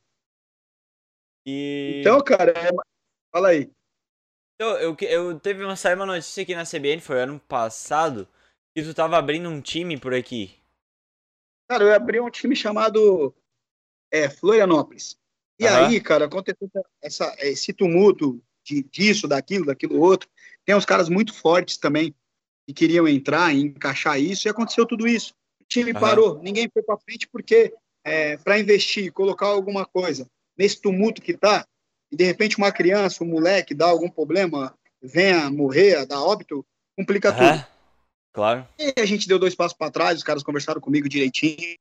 E... 1.46 2.00
Então, 2.00 2.24
cara, 2.24 2.52
é- 2.52 2.72
fala 3.32 3.50
aí. 3.50 3.72
Então, 4.56 4.78
eu, 4.78 4.96
eu 5.02 5.40
teve 5.40 5.64
uma, 5.64 5.76
saiu 5.76 5.98
uma 5.98 6.06
notícia 6.06 6.42
aqui 6.42 6.56
na 6.56 6.66
CBN, 6.66 7.02
foi 7.02 7.22
ano 7.22 7.40
passado, 7.40 8.28
que 8.76 8.84
tu 8.84 8.94
tava 8.94 9.18
abrindo 9.18 9.50
um 9.50 9.62
time 9.62 10.00
por 10.00 10.14
aqui. 10.14 10.58
Cara, 11.70 11.84
eu 11.84 11.94
abri 11.94 12.20
um 12.20 12.30
time 12.30 12.56
chamado 12.56 13.36
é, 14.12 14.30
Florianópolis. 14.30 15.18
E 15.60 15.68
Aham. 15.68 15.88
aí, 15.88 16.02
cara, 16.02 16.26
aconteceu 16.26 16.70
essa, 17.02 17.36
esse 17.40 17.74
tumulto 17.74 18.42
de, 18.64 18.84
disso, 18.84 19.28
daquilo, 19.28 19.66
daquilo 19.66 20.00
outro. 20.00 20.30
Tem 20.66 20.76
uns 20.76 20.86
caras 20.86 21.10
muito 21.10 21.34
fortes 21.34 21.78
também 21.78 22.16
que 22.68 22.74
queriam 22.74 23.08
entrar 23.08 23.56
e 23.56 23.62
encaixar 23.62 24.20
isso, 24.20 24.48
e 24.48 24.50
aconteceu 24.50 24.86
tudo 24.86 25.08
isso. 25.08 25.34
O 25.62 25.66
time 25.68 25.92
Aham. 25.92 26.00
parou, 26.00 26.40
ninguém 26.44 26.70
foi 26.72 26.84
para 26.84 26.98
frente 26.98 27.28
porque 27.32 27.74
é, 28.04 28.36
para 28.38 28.60
investir, 28.60 29.12
colocar 29.14 29.48
alguma 29.48 29.86
coisa 29.86 30.28
nesse 30.58 30.82
tumulto 30.82 31.22
que 31.22 31.34
tá, 31.34 31.66
e 32.12 32.16
de 32.16 32.26
repente 32.26 32.58
uma 32.58 32.72
criança, 32.72 33.24
um 33.24 33.28
moleque 33.28 33.74
dá 33.74 33.86
algum 33.86 34.10
problema, 34.10 34.78
venha 35.02 35.50
morrer, 35.50 36.06
dar 36.06 36.22
óbito, 36.22 36.66
complica 36.96 37.32
tudo. 37.32 37.44
Aham. 37.44 37.66
Claro. 38.34 38.68
E 38.78 38.94
a 39.00 39.06
gente 39.06 39.28
deu 39.28 39.40
dois 39.40 39.56
passos 39.56 39.76
para 39.76 39.90
trás, 39.90 40.18
os 40.18 40.24
caras 40.24 40.44
conversaram 40.44 40.80
comigo 40.80 41.10
direitinho, 41.10 41.78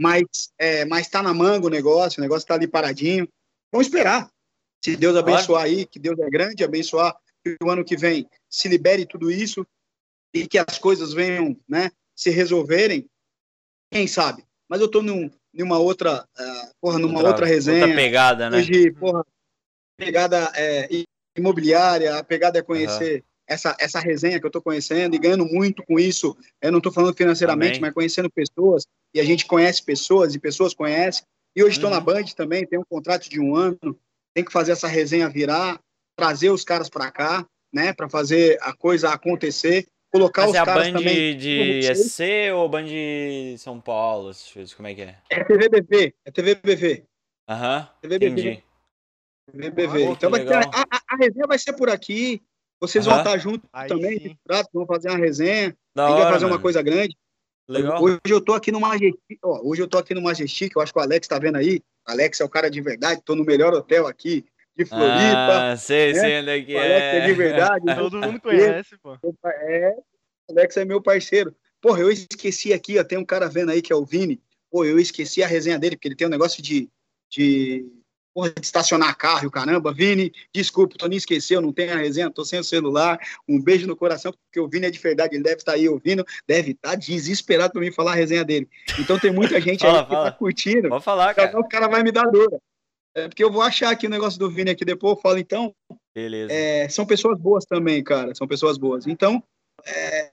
mas 0.00 0.24
é, 0.58 0.84
mas 0.84 1.08
tá 1.08 1.22
na 1.22 1.32
manga 1.32 1.66
o 1.66 1.70
negócio, 1.70 2.18
o 2.18 2.22
negócio 2.22 2.48
tá 2.48 2.54
ali 2.54 2.66
paradinho. 2.66 3.28
Vamos 3.70 3.86
esperar. 3.86 4.28
Se 4.84 4.96
Deus 4.96 5.16
abençoar 5.16 5.62
aí, 5.62 5.86
que 5.86 6.00
Deus 6.00 6.18
é 6.18 6.28
grande, 6.28 6.64
abençoar 6.64 7.16
que 7.44 7.56
o 7.62 7.70
ano 7.70 7.84
que 7.84 7.96
vem 7.96 8.26
se 8.50 8.68
libere 8.68 9.06
tudo 9.06 9.30
isso 9.30 9.64
e 10.34 10.46
que 10.46 10.58
as 10.58 10.78
coisas 10.78 11.12
venham, 11.12 11.56
né, 11.68 11.90
se 12.16 12.30
resolverem. 12.30 13.06
Quem 13.90 14.06
sabe? 14.06 14.44
Mas 14.68 14.80
eu 14.80 14.88
tô 14.88 15.02
num, 15.02 15.30
numa 15.52 15.78
outra, 15.78 16.26
ah, 16.36 16.70
porra, 16.80 16.98
numa 16.98 17.22
outra, 17.22 17.44
resenha. 17.44 17.82
Outra 17.82 17.94
pegada, 17.94 18.48
né? 18.48 18.58
Hoje, 18.58 18.90
porra, 18.92 19.24
pegada 19.96 20.50
é, 20.54 20.88
imobiliária, 21.36 22.16
a 22.16 22.24
pegada 22.24 22.58
é 22.58 22.62
conhecer 22.62 23.24
essa, 23.46 23.76
essa 23.78 24.00
resenha 24.00 24.38
que 24.38 24.46
eu 24.46 24.48
estou 24.48 24.62
conhecendo 24.62 25.14
e 25.14 25.18
ganhando 25.18 25.44
muito 25.44 25.82
com 25.82 25.98
isso. 25.98 26.36
Eu 26.60 26.72
não 26.72 26.78
estou 26.78 26.92
falando 26.92 27.16
financeiramente, 27.16 27.80
mas 27.80 27.92
conhecendo 27.92 28.30
pessoas, 28.30 28.86
e 29.14 29.20
a 29.20 29.24
gente 29.24 29.46
conhece 29.46 29.82
pessoas, 29.82 30.34
e 30.34 30.38
pessoas 30.38 30.72
conhecem. 30.72 31.24
E 31.54 31.62
hoje 31.62 31.76
estou 31.76 31.90
Uhum. 31.90 31.96
na 31.96 32.00
Band 32.00 32.24
também, 32.34 32.66
tenho 32.66 32.82
um 32.82 32.86
contrato 32.88 33.28
de 33.28 33.38
um 33.38 33.54
ano, 33.54 33.98
tem 34.34 34.44
que 34.44 34.52
fazer 34.52 34.72
essa 34.72 34.88
resenha 34.88 35.28
virar, 35.28 35.78
trazer 36.16 36.50
os 36.50 36.64
caras 36.64 36.88
para 36.88 37.10
cá, 37.10 37.46
né, 37.72 37.92
para 37.92 38.08
fazer 38.08 38.58
a 38.62 38.72
coisa 38.74 39.10
acontecer, 39.10 39.86
colocar 40.12 40.42
Mas 40.42 40.50
os 40.50 40.56
é 40.56 40.58
a 40.60 40.64
caras 40.66 40.86
Band 40.88 40.92
também. 40.98 41.36
de. 41.36 41.94
SC 41.94 42.52
ou 42.54 42.68
Band 42.68 42.86
São 43.58 43.80
Paulo? 43.80 44.30
essas 44.30 44.52
coisas, 44.52 44.74
Como 44.74 44.86
é 44.88 44.94
que 44.94 45.02
é? 45.02 45.18
É 45.30 45.42
TVBV, 45.42 46.14
é 46.24 46.30
TVBV. 46.30 47.04
Aham, 47.48 47.88
TVBV. 48.00 48.40
entendi. 48.40 48.64
TVBV. 49.50 50.06
Pô, 50.06 50.12
então 50.12 50.30
vai 50.30 50.44
ter, 50.44 50.54
a, 50.54 50.60
a, 50.60 51.00
a 51.08 51.16
resenha 51.16 51.46
vai 51.46 51.58
ser 51.58 51.72
por 51.72 51.88
aqui. 51.90 52.40
Vocês 52.80 53.04
vão 53.06 53.18
estar 53.18 53.38
juntos 53.38 53.68
Aí 53.72 53.88
também, 53.88 54.18
sim. 54.18 54.36
prato, 54.44 54.68
vamos 54.72 54.88
fazer 54.88 55.08
uma 55.08 55.18
resenha. 55.18 55.76
Da 55.94 56.04
a 56.04 56.08
gente 56.08 56.16
vai 56.16 56.24
hora, 56.24 56.32
fazer 56.34 56.44
uma 56.44 56.50
mano. 56.50 56.62
coisa 56.62 56.82
grande. 56.82 57.16
Legal. 57.68 58.02
Hoje 58.02 58.18
eu 58.26 58.40
tô 58.40 58.54
aqui 58.54 58.72
no 58.72 58.80
Majestic, 58.80 59.38
ó, 59.42 59.60
hoje 59.62 59.82
eu 59.82 59.88
tô 59.88 59.96
aqui 59.98 60.14
no 60.14 60.20
Majestic, 60.22 60.72
eu 60.74 60.82
acho 60.82 60.92
que 60.92 60.98
o 60.98 61.02
Alex 61.02 61.28
tá 61.28 61.38
vendo 61.38 61.56
aí. 61.56 61.80
Alex 62.04 62.40
é 62.40 62.44
o 62.44 62.48
cara 62.48 62.68
de 62.68 62.80
verdade, 62.80 63.22
tô 63.24 63.36
no 63.36 63.44
melhor 63.44 63.72
hotel 63.72 64.06
aqui 64.08 64.44
de 64.76 64.84
Floripa. 64.84 65.72
Ah, 65.72 65.76
sei, 65.76 66.12
né? 66.12 66.20
sei 66.20 66.40
onde 66.40 66.50
é 66.50 66.62
que 66.62 66.74
o 66.74 66.78
Alex 66.78 67.02
é. 67.02 67.20
de 67.26 67.30
é. 67.30 67.34
verdade. 67.34 67.84
Todo 67.96 68.18
mundo 68.18 68.40
conhece, 68.40 68.96
pô. 68.98 69.18
É, 69.46 69.94
o 70.48 70.52
Alex 70.52 70.76
é 70.76 70.84
meu 70.84 71.00
parceiro. 71.02 71.54
Porra, 71.80 72.00
eu 72.00 72.10
esqueci 72.10 72.72
aqui, 72.72 72.98
ó, 72.98 73.04
tem 73.04 73.18
um 73.18 73.24
cara 73.24 73.48
vendo 73.48 73.70
aí 73.70 73.82
que 73.82 73.92
é 73.92 73.96
o 73.96 74.04
Vini. 74.04 74.40
Pô, 74.70 74.84
eu 74.84 74.98
esqueci 74.98 75.42
a 75.42 75.46
resenha 75.46 75.78
dele, 75.78 75.96
porque 75.96 76.08
ele 76.08 76.16
tem 76.16 76.26
um 76.26 76.30
negócio 76.30 76.62
de, 76.62 76.88
de, 77.28 77.84
porra, 78.32 78.50
de 78.50 78.64
estacionar 78.64 79.16
carro 79.18 79.44
e 79.44 79.46
o 79.46 79.50
caramba. 79.50 79.92
Vini, 79.92 80.32
desculpa, 80.54 80.96
Toninho 80.96 81.18
esqueceu, 81.18 81.60
não 81.60 81.72
tem 81.72 81.90
a 81.90 81.96
resenha, 81.96 82.30
tô 82.30 82.44
sem 82.44 82.60
o 82.60 82.64
celular. 82.64 83.18
Um 83.48 83.60
beijo 83.60 83.86
no 83.86 83.96
coração, 83.96 84.32
porque 84.32 84.60
o 84.60 84.68
Vini 84.68 84.86
é 84.86 84.90
de 84.90 84.98
verdade, 84.98 85.34
ele 85.34 85.42
deve 85.42 85.56
estar 85.56 85.72
aí 85.72 85.88
ouvindo, 85.88 86.24
deve 86.46 86.70
estar 86.70 86.94
desesperado 86.94 87.72
para 87.72 87.82
mim 87.82 87.92
falar 87.92 88.12
a 88.12 88.16
resenha 88.16 88.44
dele. 88.44 88.68
Então 88.98 89.18
tem 89.18 89.32
muita 89.32 89.60
gente 89.60 89.80
Fala, 89.84 89.98
aí 89.98 90.04
que 90.04 90.10
fala. 90.10 90.30
tá 90.30 90.36
curtindo. 90.38 90.88
Pode 90.88 91.04
falar, 91.04 91.34
Senão 91.34 91.50
cara. 91.50 91.60
o 91.60 91.68
cara 91.68 91.88
vai 91.88 92.02
me 92.02 92.12
dar 92.12 92.30
dor. 92.30 92.60
É 93.14 93.28
porque 93.28 93.44
eu 93.44 93.52
vou 93.52 93.62
achar 93.62 93.90
aqui 93.90 94.06
o 94.06 94.10
negócio 94.10 94.38
do 94.38 94.50
Vini 94.50 94.70
aqui 94.70 94.84
depois, 94.84 95.16
eu 95.16 95.20
falo, 95.20 95.38
então, 95.38 95.74
Beleza. 96.14 96.52
é, 96.52 96.88
são 96.88 97.04
pessoas 97.04 97.38
boas 97.38 97.64
também, 97.64 98.02
cara. 98.02 98.34
São 98.34 98.46
pessoas 98.46 98.78
boas. 98.78 99.06
Então, 99.06 99.42
é, 99.84 100.32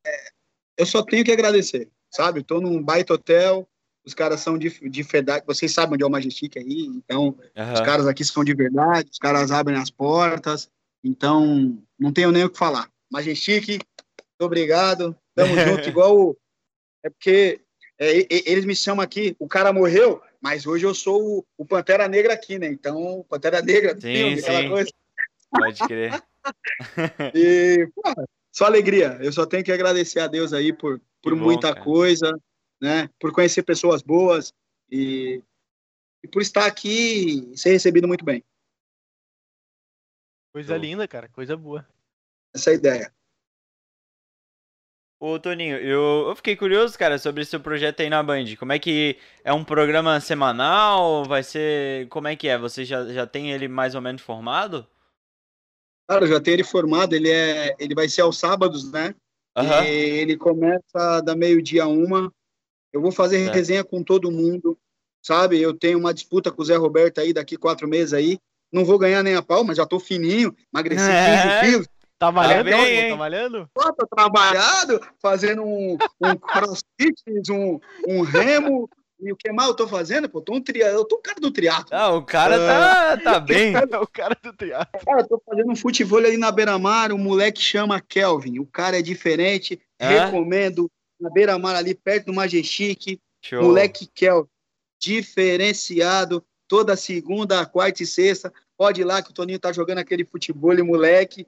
eu 0.77 0.85
só 0.85 1.03
tenho 1.03 1.25
que 1.25 1.31
agradecer, 1.31 1.89
sabe? 2.09 2.39
Estou 2.39 2.61
num 2.61 2.81
baita 2.81 3.13
hotel, 3.13 3.67
os 4.05 4.13
caras 4.13 4.39
são 4.39 4.57
de, 4.57 4.69
de 4.89 5.03
verdade, 5.03 5.45
vocês 5.45 5.73
sabem 5.73 5.93
onde 5.95 6.03
é 6.03 6.07
o 6.07 6.09
Majestic 6.09 6.57
aí, 6.57 6.85
então 6.87 7.37
Aham. 7.55 7.73
os 7.73 7.81
caras 7.81 8.07
aqui 8.07 8.23
são 8.23 8.43
de 8.43 8.53
verdade, 8.53 9.09
os 9.11 9.19
caras 9.19 9.51
abrem 9.51 9.77
as 9.77 9.91
portas, 9.91 10.69
então 11.03 11.77
não 11.99 12.11
tenho 12.11 12.31
nem 12.31 12.43
o 12.43 12.49
que 12.49 12.57
falar. 12.57 12.89
Majestic, 13.11 13.67
muito 13.67 14.41
obrigado, 14.41 15.15
tamo 15.35 15.55
junto, 15.59 15.89
igual 15.89 16.17
o, 16.17 16.37
é 17.03 17.09
porque 17.09 17.61
é, 17.99 18.25
eles 18.49 18.65
me 18.65 18.75
chamam 18.75 19.03
aqui, 19.03 19.35
o 19.37 19.47
cara 19.47 19.73
morreu, 19.73 20.21
mas 20.41 20.65
hoje 20.65 20.85
eu 20.85 20.93
sou 20.95 21.39
o, 21.39 21.45
o 21.57 21.65
Pantera 21.65 22.07
Negra 22.07 22.33
aqui, 22.33 22.57
né? 22.57 22.67
Então, 22.67 23.25
Pantera 23.27 23.61
Negra 23.61 23.93
Sim, 23.95 24.01
filme, 24.01 24.39
aquela 24.39 24.61
sim. 24.61 24.69
coisa. 24.69 24.91
Pode 25.51 25.79
crer. 25.87 26.23
E, 27.35 27.87
pô, 27.93 28.01
só 28.51 28.65
alegria. 28.65 29.17
Eu 29.21 29.31
só 29.31 29.45
tenho 29.45 29.63
que 29.63 29.71
agradecer 29.71 30.19
a 30.19 30.27
Deus 30.27 30.53
aí 30.53 30.73
por, 30.73 31.01
por 31.21 31.35
bom, 31.35 31.43
muita 31.43 31.73
cara. 31.73 31.83
coisa, 31.83 32.39
né? 32.81 33.09
Por 33.19 33.31
conhecer 33.31 33.63
pessoas 33.63 34.01
boas 34.01 34.53
e, 34.89 35.43
e 36.23 36.27
por 36.27 36.41
estar 36.41 36.65
aqui 36.65 37.51
e 37.51 37.57
ser 37.57 37.71
recebido 37.71 38.07
muito 38.07 38.23
bem. 38.23 38.43
Coisa 40.51 40.73
Show. 40.73 40.81
linda, 40.81 41.07
cara. 41.07 41.29
Coisa 41.29 41.55
boa. 41.55 41.87
Essa 42.53 42.71
é 42.71 42.73
a 42.73 42.75
ideia. 42.75 43.13
Ô, 45.21 45.37
Toninho, 45.37 45.75
eu, 45.75 46.27
eu 46.29 46.35
fiquei 46.37 46.55
curioso, 46.55 46.97
cara, 46.97 47.19
sobre 47.19 47.41
esse 47.41 47.51
seu 47.51 47.59
projeto 47.59 47.99
aí 47.99 48.09
na 48.09 48.23
Band. 48.23 48.55
Como 48.57 48.71
é 48.71 48.79
que 48.79 49.17
é 49.43 49.51
um 49.51 49.65
programa 49.65 50.17
semanal? 50.21 51.25
Vai 51.25 51.43
ser. 51.43 52.07
Como 52.07 52.27
é 52.27 52.37
que 52.37 52.47
é? 52.47 52.57
Você 52.57 52.85
já, 52.85 53.05
já 53.07 53.27
tem 53.27 53.51
ele 53.51 53.67
mais 53.67 53.95
ou 53.95 54.01
menos 54.01 54.21
formado? 54.21 54.87
Cara, 56.09 56.23
eu 56.23 56.29
já 56.29 56.39
tenho 56.39 56.55
ele 56.55 56.63
formado, 56.63 57.13
ele, 57.13 57.29
é, 57.29 57.75
ele 57.77 57.93
vai 57.93 58.07
ser 58.07 58.21
aos 58.21 58.39
sábados, 58.39 58.89
né? 58.91 59.13
E 59.83 60.19
ele 60.19 60.37
começa 60.37 61.21
da 61.21 61.35
meio-dia 61.35 61.83
a 61.83 61.87
uma. 61.87 62.33
Eu 62.93 63.01
vou 63.01 63.11
fazer 63.11 63.39
Certo. 63.43 63.55
resenha 63.55 63.83
com 63.83 64.01
todo 64.01 64.31
mundo, 64.31 64.77
sabe? 65.21 65.61
Eu 65.61 65.73
tenho 65.73 65.99
uma 65.99 66.13
disputa 66.13 66.49
com 66.49 66.61
o 66.61 66.65
Zé 66.65 66.77
Roberto 66.77 67.19
aí 67.19 67.33
daqui 67.33 67.57
quatro 67.57 67.89
meses 67.89 68.13
aí. 68.13 68.39
Não 68.71 68.85
vou 68.85 68.97
ganhar 68.97 69.21
nem 69.21 69.35
a 69.35 69.41
pau, 69.41 69.65
mas 69.65 69.77
já 69.77 69.85
tô 69.85 69.99
fininho, 69.99 70.55
emagreci 70.73 71.03
É. 71.11 71.59
15 71.59 71.71
quilos. 71.71 71.98
Tá 72.19 72.33
malhando? 72.33 72.69
bem, 72.69 73.09
Tá, 73.09 73.15
malhando? 73.15 73.69
Pô, 73.73 73.93
tô 73.93 74.05
trabalhado, 74.05 74.99
fazendo 75.21 75.63
um, 75.63 75.97
um 76.21 76.35
crossfit, 76.35 77.23
um, 77.49 77.79
um 78.05 78.21
remo. 78.23 78.89
E 79.21 79.31
o 79.31 79.35
que 79.35 79.51
mais 79.51 79.69
eu 79.69 79.75
tô 79.75 79.87
fazendo? 79.87 80.29
Pô, 80.29 80.41
tô 80.41 80.53
um 80.53 80.61
tri... 80.61 80.79
eu 80.79 81.05
tô 81.05 81.17
um 81.17 81.21
cara 81.21 81.39
do 81.39 81.51
triatlo. 81.51 81.87
Ah, 81.91 82.09
o 82.09 82.23
cara 82.23 82.57
tá, 82.57 83.17
tá 83.17 83.39
bem. 83.39 83.73
É 83.73 83.79
o 83.97 84.07
cara 84.07 84.37
do 84.41 84.53
teatro. 84.53 85.05
Cara, 85.05 85.21
eu 85.21 85.27
tô 85.27 85.41
fazendo 85.45 85.71
um 85.71 85.75
futebol 85.75 86.19
ali 86.19 86.37
na 86.37 86.51
beira-mar, 86.51 87.11
o 87.11 87.17
moleque 87.17 87.61
chama 87.61 88.01
Kelvin. 88.01 88.59
O 88.59 88.65
cara 88.65 88.99
é 88.99 89.01
diferente, 89.01 89.79
É? 89.97 90.25
recomendo. 90.25 90.89
Na 91.19 91.29
beira-mar 91.29 91.75
ali, 91.75 91.93
perto 91.93 92.27
do 92.27 92.33
Majestic. 92.33 93.19
Show. 93.41 93.61
Moleque 93.63 94.07
Kelvin, 94.07 94.49
diferenciado, 95.01 96.43
toda 96.67 96.95
segunda, 96.95 97.65
quarta 97.65 98.03
e 98.03 98.05
sexta. 98.05 98.53
Pode 98.77 99.01
ir 99.01 99.05
lá 99.05 99.21
que 99.21 99.31
o 99.31 99.33
Toninho 99.33 99.59
tá 99.59 99.71
jogando 99.73 99.97
aquele 99.97 100.25
futebol, 100.25 100.73
moleque. 100.83 101.45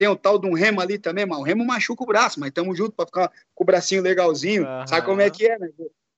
Tem 0.00 0.08
o 0.08 0.16
tal 0.16 0.38
de 0.38 0.46
um 0.46 0.54
remo 0.54 0.80
ali 0.80 0.98
também, 0.98 1.26
mas 1.26 1.38
o 1.38 1.42
remo 1.42 1.62
machuca 1.62 2.02
o 2.02 2.06
braço, 2.06 2.40
mas 2.40 2.50
tamo 2.52 2.74
junto 2.74 2.92
pra 2.92 3.04
ficar 3.04 3.30
com 3.54 3.62
o 3.62 3.66
bracinho 3.66 4.00
legalzinho. 4.00 4.64
Aham. 4.66 4.86
Sabe 4.86 5.04
como 5.04 5.20
é 5.20 5.28
que 5.28 5.46
é, 5.46 5.58
né? 5.58 5.68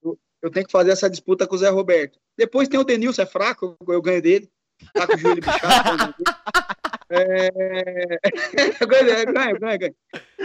Eu, 0.01 0.17
eu 0.41 0.51
tenho 0.53 0.65
que 0.65 0.71
fazer 0.71 0.93
essa 0.93 1.11
disputa 1.11 1.49
com 1.49 1.57
o 1.57 1.59
Zé 1.59 1.69
Roberto. 1.69 2.17
Depois 2.39 2.69
tem 2.69 2.79
o 2.79 2.85
Denilson, 2.85 3.23
é 3.23 3.27
fraco, 3.27 3.77
eu, 3.81 3.95
eu 3.95 4.01
ganho 4.01 4.23
dele. 4.23 4.49
Tá 4.95 5.05
com 5.05 5.17
o 5.17 5.19
joelho 5.19 5.43
bichado. 5.43 6.15
É... 7.11 7.51
ganho, 8.87 9.33
ganho, 9.59 9.79
ganho. 9.79 9.95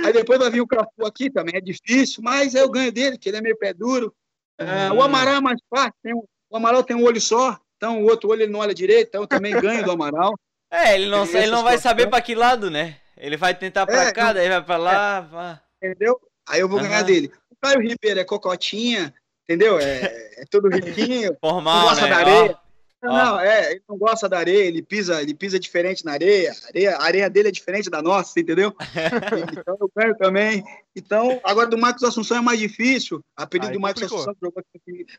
Aí 0.03 0.13
depois 0.13 0.39
vai 0.39 0.49
vir 0.49 0.61
o 0.61 0.67
Cafu 0.67 1.05
aqui 1.05 1.29
também, 1.29 1.57
é 1.57 1.61
difícil, 1.61 2.23
mas 2.23 2.55
eu 2.55 2.67
ganho 2.71 2.91
dele, 2.91 3.19
que 3.19 3.29
ele 3.29 3.37
é 3.37 3.41
meio 3.41 3.57
pé 3.57 3.71
duro. 3.71 4.15
É. 4.57 4.91
O 4.91 5.01
Amaral 5.03 5.35
é 5.35 5.41
mais 5.41 5.61
fácil, 5.69 5.93
tem 6.01 6.15
o 6.15 6.57
Amaral 6.57 6.83
tem 6.83 6.95
um 6.95 7.03
olho 7.03 7.21
só, 7.21 7.55
então 7.75 8.01
o 8.01 8.09
outro 8.09 8.31
olho 8.31 8.41
ele 8.41 8.51
não 8.51 8.61
olha 8.61 8.73
direito, 8.73 9.09
então 9.09 9.21
eu 9.21 9.27
também 9.27 9.53
ganho 9.61 9.83
do 9.83 9.91
Amaral. 9.91 10.33
É, 10.71 10.95
ele 10.95 11.07
não, 11.07 11.23
ele 11.23 11.51
não 11.51 11.63
vai 11.63 11.77
saber 11.77 12.07
pra 12.07 12.19
que 12.19 12.33
lado, 12.33 12.71
né? 12.71 12.97
Ele 13.17 13.37
vai 13.37 13.53
tentar 13.55 13.85
pra 13.85 14.03
É, 14.05 14.11
cá, 14.11 14.27
não- 14.27 14.33
daí 14.35 14.49
vai 14.49 14.63
pra 14.63 14.77
lá. 14.77 15.21
vá. 15.21 15.61
entendeu? 15.81 16.19
Aí 16.47 16.59
eu 16.61 16.69
vou 16.69 16.79
ganhar 16.79 17.03
dele. 17.03 17.31
O 17.51 17.55
Caio 17.61 17.79
Ribeiro 17.81 18.19
é 18.19 18.23
cocotinha, 18.23 19.13
entendeu? 19.43 19.79
É, 19.79 20.41
é 20.41 20.45
tudo 20.49 20.69
riquinho, 20.69 21.31
não 21.43 21.49
Formal, 21.51 21.89
gosta 21.89 22.03
né? 22.03 22.09
da 22.09 22.15
Ó, 22.15 22.19
areia. 22.19 22.59
Ó. 22.63 22.67
Não, 23.07 23.39
é, 23.39 23.71
ele 23.73 23.83
não 23.87 23.95
gosta 23.97 24.27
da 24.27 24.39
areia, 24.39 24.63
ele 24.65 24.81
pisa, 24.81 25.21
ele 25.21 25.33
pisa 25.35 25.59
diferente 25.59 26.03
na 26.03 26.13
areia, 26.13 26.51
a 26.51 26.67
areia, 26.67 26.95
a 26.97 27.03
areia 27.03 27.29
dele 27.29 27.49
é 27.49 27.51
diferente 27.51 27.89
da 27.91 28.01
nossa, 28.01 28.39
entendeu? 28.39 28.73
então 29.65 29.77
eu 29.79 29.91
ganho 29.95 30.15
também. 30.17 30.63
Então, 30.95 31.39
agora 31.43 31.67
do 31.67 31.77
Marcos 31.77 32.03
Assunção 32.03 32.37
é 32.37 32.41
mais 32.41 32.57
difícil. 32.59 33.23
A 33.37 33.43
apelido 33.43 33.67
Aí 33.67 33.73
do 33.73 33.79
Marcos 33.79 34.01
complicou. 34.01 34.23
Assunção 34.31 34.35
jogou 34.41 34.63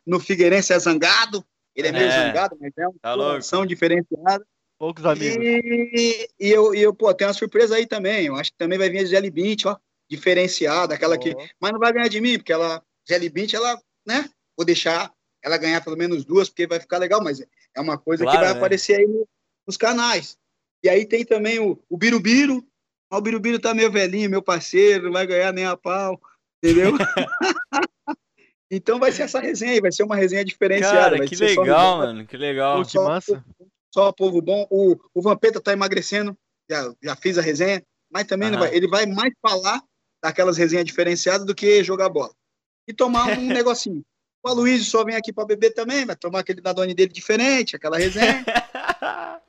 no 0.05 0.19
Figueirense 0.19 0.73
é 0.73 0.79
zangado. 0.79 1.45
Ele 1.75 1.89
é 1.89 1.93
meio 1.93 2.07
É. 2.07 2.27
zangado, 2.27 2.57
mas 2.61 2.73
é 2.77 2.89
uma 2.89 2.95
Tá 3.01 3.15
louco. 3.15 3.67
diferenciada. 3.67 4.45
Poucos 4.79 5.05
amigos. 5.05 5.45
E, 5.45 6.29
e 6.39 6.49
eu, 6.51 6.75
e 6.75 6.81
eu, 6.81 6.95
pô, 6.95 7.13
tem 7.13 7.27
uma 7.27 7.33
surpresa 7.35 7.75
aí 7.75 7.87
também. 7.87 8.27
Eu 8.27 8.37
acho 8.37 8.53
que 8.53 8.59
também 8.59 8.79
vai 8.79 8.89
vir 8.89 9.01
a 9.01 9.05
Jelly 9.05 9.31
Beach, 9.31 9.67
ó, 9.67 9.77
diferenciada, 10.09 10.95
aquela 10.95 11.19
que. 11.19 11.35
Ó, 11.37 11.47
Mas 11.61 11.73
não 11.73 11.81
vai 11.81 11.93
ganhar 11.93 12.09
de 12.09 12.21
mim, 12.21 12.39
porque 12.39 12.53
ela, 12.53 12.83
Jelly 13.09 13.29
Beach, 13.29 13.57
ela, 13.57 13.81
né? 14.07 14.29
Vou 14.57 14.65
deixar 14.65 15.13
ela 15.43 15.57
ganhar 15.59 15.83
pelo 15.83 15.97
menos 15.97 16.25
duas, 16.25 16.49
porque 16.49 16.67
vai 16.67 16.79
ficar 16.79 16.99
legal, 16.99 17.23
mas 17.23 17.41
é 17.41 17.81
uma 17.81 17.99
coisa 17.99 18.25
Claro, 18.25 18.39
que 18.39 18.45
vai 18.45 18.53
né? 18.53 18.57
aparecer 18.59 18.97
aí 19.01 19.07
no- 19.07 19.29
nos 19.67 19.77
canais. 19.77 20.39
E 20.83 20.89
aí 20.89 21.05
tem 21.05 21.25
também 21.25 21.59
o, 21.59 21.83
o 21.89 21.97
Birubiru. 21.97 22.65
Ó, 23.11 23.19
O 23.19 23.21
Birubiru 23.21 23.59
tá 23.59 23.75
meio 23.75 23.91
velhinho, 23.91 24.31
meu 24.31 24.43
parceiro, 24.43 25.07
não 25.07 25.13
vai 25.13 25.27
ganhar 25.27 25.53
nem 25.53 25.65
a 25.65 25.77
pau, 25.77 26.21
entendeu? 26.63 26.93
então 28.71 28.99
vai 28.99 29.11
ser 29.11 29.23
essa 29.23 29.41
resenha 29.41 29.73
aí, 29.73 29.81
vai 29.81 29.91
ser 29.91 30.05
uma 30.05 30.17
resenha 30.17 30.45
diferenciada. 30.45 31.17
Cara, 31.17 31.27
que 31.27 31.37
só 31.37 31.45
legal, 31.45 31.65
resenha, 31.65 31.97
mano. 31.97 32.27
Que 32.27 32.37
legal. 32.37 32.83
Pô, 32.83 32.89
que 32.89 32.99
massa. 32.99 33.45
Só 33.93 34.13
povo 34.13 34.41
bom. 34.43 34.67
O, 34.71 34.97
o 35.15 35.23
Vampeta 35.23 35.61
tá 35.61 35.73
emagrecendo, 35.73 36.37
já, 36.71 36.93
já 37.03 37.17
fiz 37.17 37.39
a 37.39 37.43
resenha, 37.43 37.83
mas 38.11 38.27
também 38.27 38.51
Aham. 38.51 38.59
vai, 38.59 38.75
ele 38.75 38.89
vai 38.89 39.07
mais 39.07 39.33
falar 39.41 39.83
daquelas 40.23 40.57
resenhas 40.57 40.85
diferenciadas 40.85 41.47
do 41.47 41.55
que 41.55 41.83
jogar 41.85 42.09
bola. 42.09 42.33
E 42.87 42.93
tomar 42.93 43.27
um 43.27 43.47
negocinho. 43.49 44.05
O 44.43 44.49
Aloysio 44.49 44.85
só 44.85 45.05
vem 45.05 45.17
aqui 45.17 45.33
para 45.33 45.47
beber 45.47 45.73
também, 45.73 46.07
vai 46.07 46.17
tomar 46.17 46.41
aquele 46.41 46.61
dadone 46.61 46.95
dele 46.95 47.13
diferente, 47.13 47.77
aquela 47.77 47.99
resenha. 47.99 48.45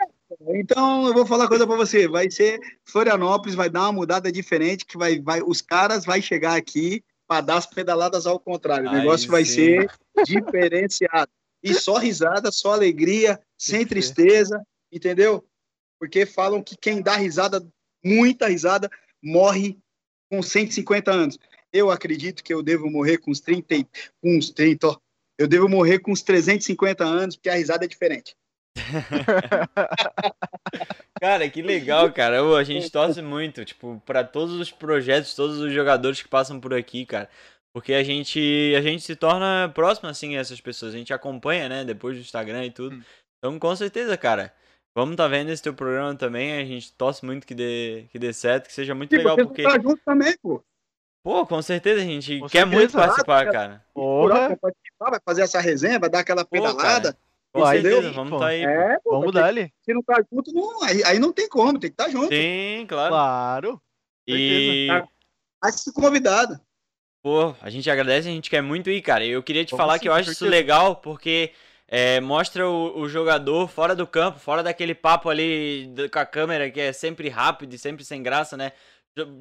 Então, 0.51 1.07
eu 1.07 1.13
vou 1.13 1.25
falar 1.25 1.47
coisa 1.47 1.65
para 1.65 1.75
você, 1.75 2.07
vai 2.07 2.29
ser 2.29 2.59
Florianópolis, 2.85 3.55
vai 3.55 3.69
dar 3.69 3.81
uma 3.81 3.93
mudada 3.93 4.31
diferente, 4.31 4.85
que 4.85 4.97
vai, 4.97 5.19
vai 5.19 5.41
os 5.41 5.59
caras 5.59 6.05
vai 6.05 6.21
chegar 6.21 6.55
aqui 6.55 7.03
para 7.27 7.41
dar 7.41 7.57
as 7.57 7.65
pedaladas 7.65 8.27
ao 8.27 8.39
contrário. 8.39 8.87
O 8.87 8.91
Aí 8.91 8.99
negócio 8.99 9.29
vai 9.29 9.43
sim. 9.43 9.53
ser 9.53 9.91
diferenciado. 10.25 11.31
E 11.63 11.73
só 11.73 11.97
risada, 11.97 12.51
só 12.51 12.73
alegria, 12.73 13.39
sem 13.57 13.85
tristeza, 13.85 14.61
entendeu? 14.91 15.45
Porque 15.99 16.25
falam 16.25 16.63
que 16.63 16.77
quem 16.77 17.01
dá 17.01 17.15
risada, 17.15 17.65
muita 18.03 18.47
risada, 18.47 18.89
morre 19.21 19.77
com 20.31 20.41
150 20.41 21.11
anos. 21.11 21.37
Eu 21.71 21.91
acredito 21.91 22.43
que 22.43 22.53
eu 22.53 22.63
devo 22.63 22.89
morrer 22.89 23.17
com 23.17 23.31
uns 23.31 23.41
30, 23.41 23.75
e- 23.75 23.83
com 24.21 24.37
uns 24.37 24.49
30, 24.49 24.87
ó. 24.87 24.97
Eu 25.37 25.47
devo 25.47 25.69
morrer 25.69 25.99
com 25.99 26.11
uns 26.11 26.21
350 26.21 27.03
anos, 27.03 27.35
porque 27.35 27.49
a 27.49 27.55
risada 27.55 27.85
é 27.85 27.87
diferente. 27.87 28.35
Cara, 31.19 31.49
que 31.49 31.61
legal, 31.61 32.11
cara. 32.13 32.43
Ô, 32.43 32.55
a 32.55 32.63
gente 32.63 32.89
torce 32.89 33.21
muito, 33.21 33.65
tipo, 33.65 34.01
pra 34.05 34.23
todos 34.23 34.55
os 34.55 34.71
projetos, 34.71 35.35
todos 35.35 35.59
os 35.59 35.73
jogadores 35.73 36.21
que 36.21 36.29
passam 36.29 36.59
por 36.59 36.73
aqui, 36.73 37.05
cara. 37.05 37.29
Porque 37.73 37.93
a 37.93 38.03
gente, 38.03 38.73
a 38.77 38.81
gente 38.81 39.03
se 39.03 39.15
torna 39.15 39.71
próximo, 39.73 40.09
assim, 40.09 40.35
a 40.35 40.39
essas 40.39 40.59
pessoas. 40.59 40.93
A 40.93 40.97
gente 40.97 41.13
acompanha, 41.13 41.69
né, 41.69 41.85
depois 41.85 42.15
do 42.17 42.21
Instagram 42.21 42.65
e 42.65 42.71
tudo. 42.71 42.95
Hum. 42.95 43.03
Então, 43.37 43.59
com 43.59 43.75
certeza, 43.75 44.17
cara. 44.17 44.53
Vamos 44.95 45.15
tá 45.15 45.27
vendo 45.27 45.49
esse 45.51 45.61
teu 45.61 45.73
programa 45.73 46.15
também. 46.15 46.59
A 46.59 46.65
gente 46.65 46.91
torce 46.93 47.23
muito 47.23 47.45
que 47.45 47.53
dê, 47.53 48.05
que 48.11 48.17
dê 48.19 48.33
certo, 48.33 48.67
que 48.67 48.73
seja 48.73 48.95
muito 48.95 49.13
E 49.13 49.17
legal, 49.19 49.37
porque, 49.37 49.61
estar 49.61 49.81
junto 49.81 50.01
também, 50.03 50.35
pô. 50.41 50.61
pô, 51.23 51.45
com 51.45 51.61
certeza 51.61 52.01
a 52.01 52.03
gente 52.03 52.39
Com 52.39 52.49
quer 52.49 52.65
muito 52.65 52.91
participar, 52.93 53.49
cara. 53.51 53.85
Porra. 53.93 54.47
Vai 54.49 54.55
participar, 54.57 55.09
vai 55.11 55.19
fazer 55.23 55.41
essa 55.43 55.61
resenha, 55.61 55.99
vai 55.99 56.09
dar 56.09 56.19
aquela 56.19 56.43
Pô, 56.43 56.49
pedalada. 56.51 57.13
Com 57.53 57.61
Pô, 57.61 57.65
aí 57.65 57.81
certeza, 57.81 58.09
sim, 58.09 58.15
vamos 58.15 58.31
pô. 58.31 58.39
tá 58.39 58.47
aí. 58.47 58.63
É, 58.63 58.99
pô, 59.03 59.11
Vamos 59.11 59.25
porque 59.27 59.39
dar-lhe. 59.39 59.73
se 59.83 59.93
não 59.93 60.03
tá 60.03 60.21
junto, 60.31 60.51
não, 60.53 60.83
aí, 60.83 61.03
aí 61.05 61.19
não 61.19 61.31
tem 61.31 61.47
como, 61.47 61.79
tem 61.79 61.89
que 61.91 61.93
estar 61.93 62.09
junto. 62.09 62.33
Sim, 62.33 62.85
claro. 62.87 63.09
Claro. 63.13 63.81
E, 64.27 64.87
Tá. 64.89 65.07
Mas 65.63 65.75
se 65.81 65.93
convidado. 65.93 66.59
Pô, 67.21 67.53
a 67.61 67.69
gente 67.69 67.89
agradece, 67.89 68.29
a 68.29 68.31
gente 68.31 68.49
quer 68.49 68.61
muito 68.61 68.89
ir, 68.89 69.01
cara. 69.01 69.25
Eu 69.25 69.43
queria 69.43 69.65
te 69.65 69.71
Vamos 69.71 69.83
falar 69.83 69.95
sim, 69.97 70.03
que 70.03 70.09
eu 70.09 70.13
acho 70.13 70.31
isso 70.31 70.45
legal 70.47 70.95
porque 70.95 71.51
é, 71.87 72.21
mostra 72.21 72.67
o, 72.67 72.99
o 73.01 73.09
jogador 73.09 73.67
fora 73.67 73.95
do 73.95 74.07
campo, 74.07 74.39
fora 74.39 74.63
daquele 74.63 74.95
papo 74.95 75.29
ali 75.29 75.93
com 76.11 76.19
a 76.19 76.25
câmera 76.25 76.71
que 76.71 76.79
é 76.79 76.93
sempre 76.93 77.27
rápido 77.27 77.73
e 77.73 77.77
sempre 77.77 78.05
sem 78.05 78.23
graça, 78.23 78.55
né? 78.55 78.71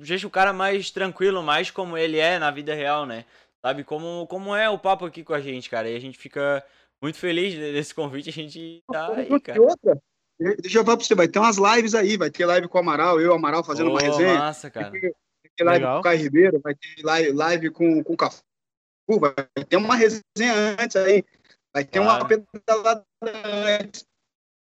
Deixa 0.01 0.27
o 0.27 0.31
cara 0.31 0.53
mais 0.53 0.91
tranquilo, 0.91 1.43
mais 1.43 1.71
como 1.71 1.97
ele 1.97 2.19
é 2.19 2.39
na 2.39 2.51
vida 2.51 2.75
real, 2.75 3.07
né? 3.07 3.25
Sabe? 3.63 3.85
Como, 3.85 4.27
como 4.27 4.57
é 4.57 4.69
o 4.69 4.79
papo 4.79 5.05
aqui 5.05 5.23
com 5.23 5.35
a 5.35 5.41
gente, 5.41 5.71
cara. 5.71 5.89
E 5.89 5.95
a 5.97 6.01
gente 6.01 6.19
fica 6.19 6.65
muito 7.01 7.19
feliz 7.19 7.53
de- 7.55 7.73
desse 7.73 7.95
convite, 7.95 8.29
a 8.29 8.33
gente 8.33 8.83
tá 8.91 9.15
aí, 9.15 9.39
cara. 9.41 9.61
outra, 9.61 9.99
deixa 10.61 10.79
eu 10.79 10.85
falar 10.85 10.97
pra 10.97 11.07
você, 11.07 11.15
vai 11.15 11.29
ter 11.29 11.39
umas 11.39 11.59
lives 11.59 11.95
aí, 11.95 12.17
vai 12.17 12.31
ter 12.31 12.45
live 12.45 12.67
com 12.67 12.79
o 12.79 12.81
Amaral, 12.81 13.21
eu 13.21 13.27
e 13.27 13.29
o 13.29 13.35
Amaral 13.35 13.63
fazendo 13.63 13.91
uma 13.91 14.01
Pô, 14.01 14.07
resenha. 14.07 14.35
Massa, 14.39 14.69
cara. 14.69 14.91
Vai 14.91 15.13
ter 15.59 15.65
live 15.65 15.85
Legal. 15.85 15.97
com 15.97 16.01
o 16.01 16.03
Caio 16.03 16.21
Ribeiro, 16.21 16.61
vai 16.61 16.75
ter 16.75 17.03
live, 17.03 17.33
live 17.33 17.71
com, 17.71 18.05
com 18.05 18.13
o 18.13 18.17
Cafu. 18.17 18.43
Vai 19.09 19.65
ter 19.65 19.77
uma 19.77 19.97
resenha 19.97 20.77
antes 20.79 20.97
aí, 20.97 21.25
vai 21.75 21.85
ter 21.85 22.01
Claro. 22.01 22.25
uma 22.25 22.47
pedalada 22.53 23.05
antes. 23.81 24.07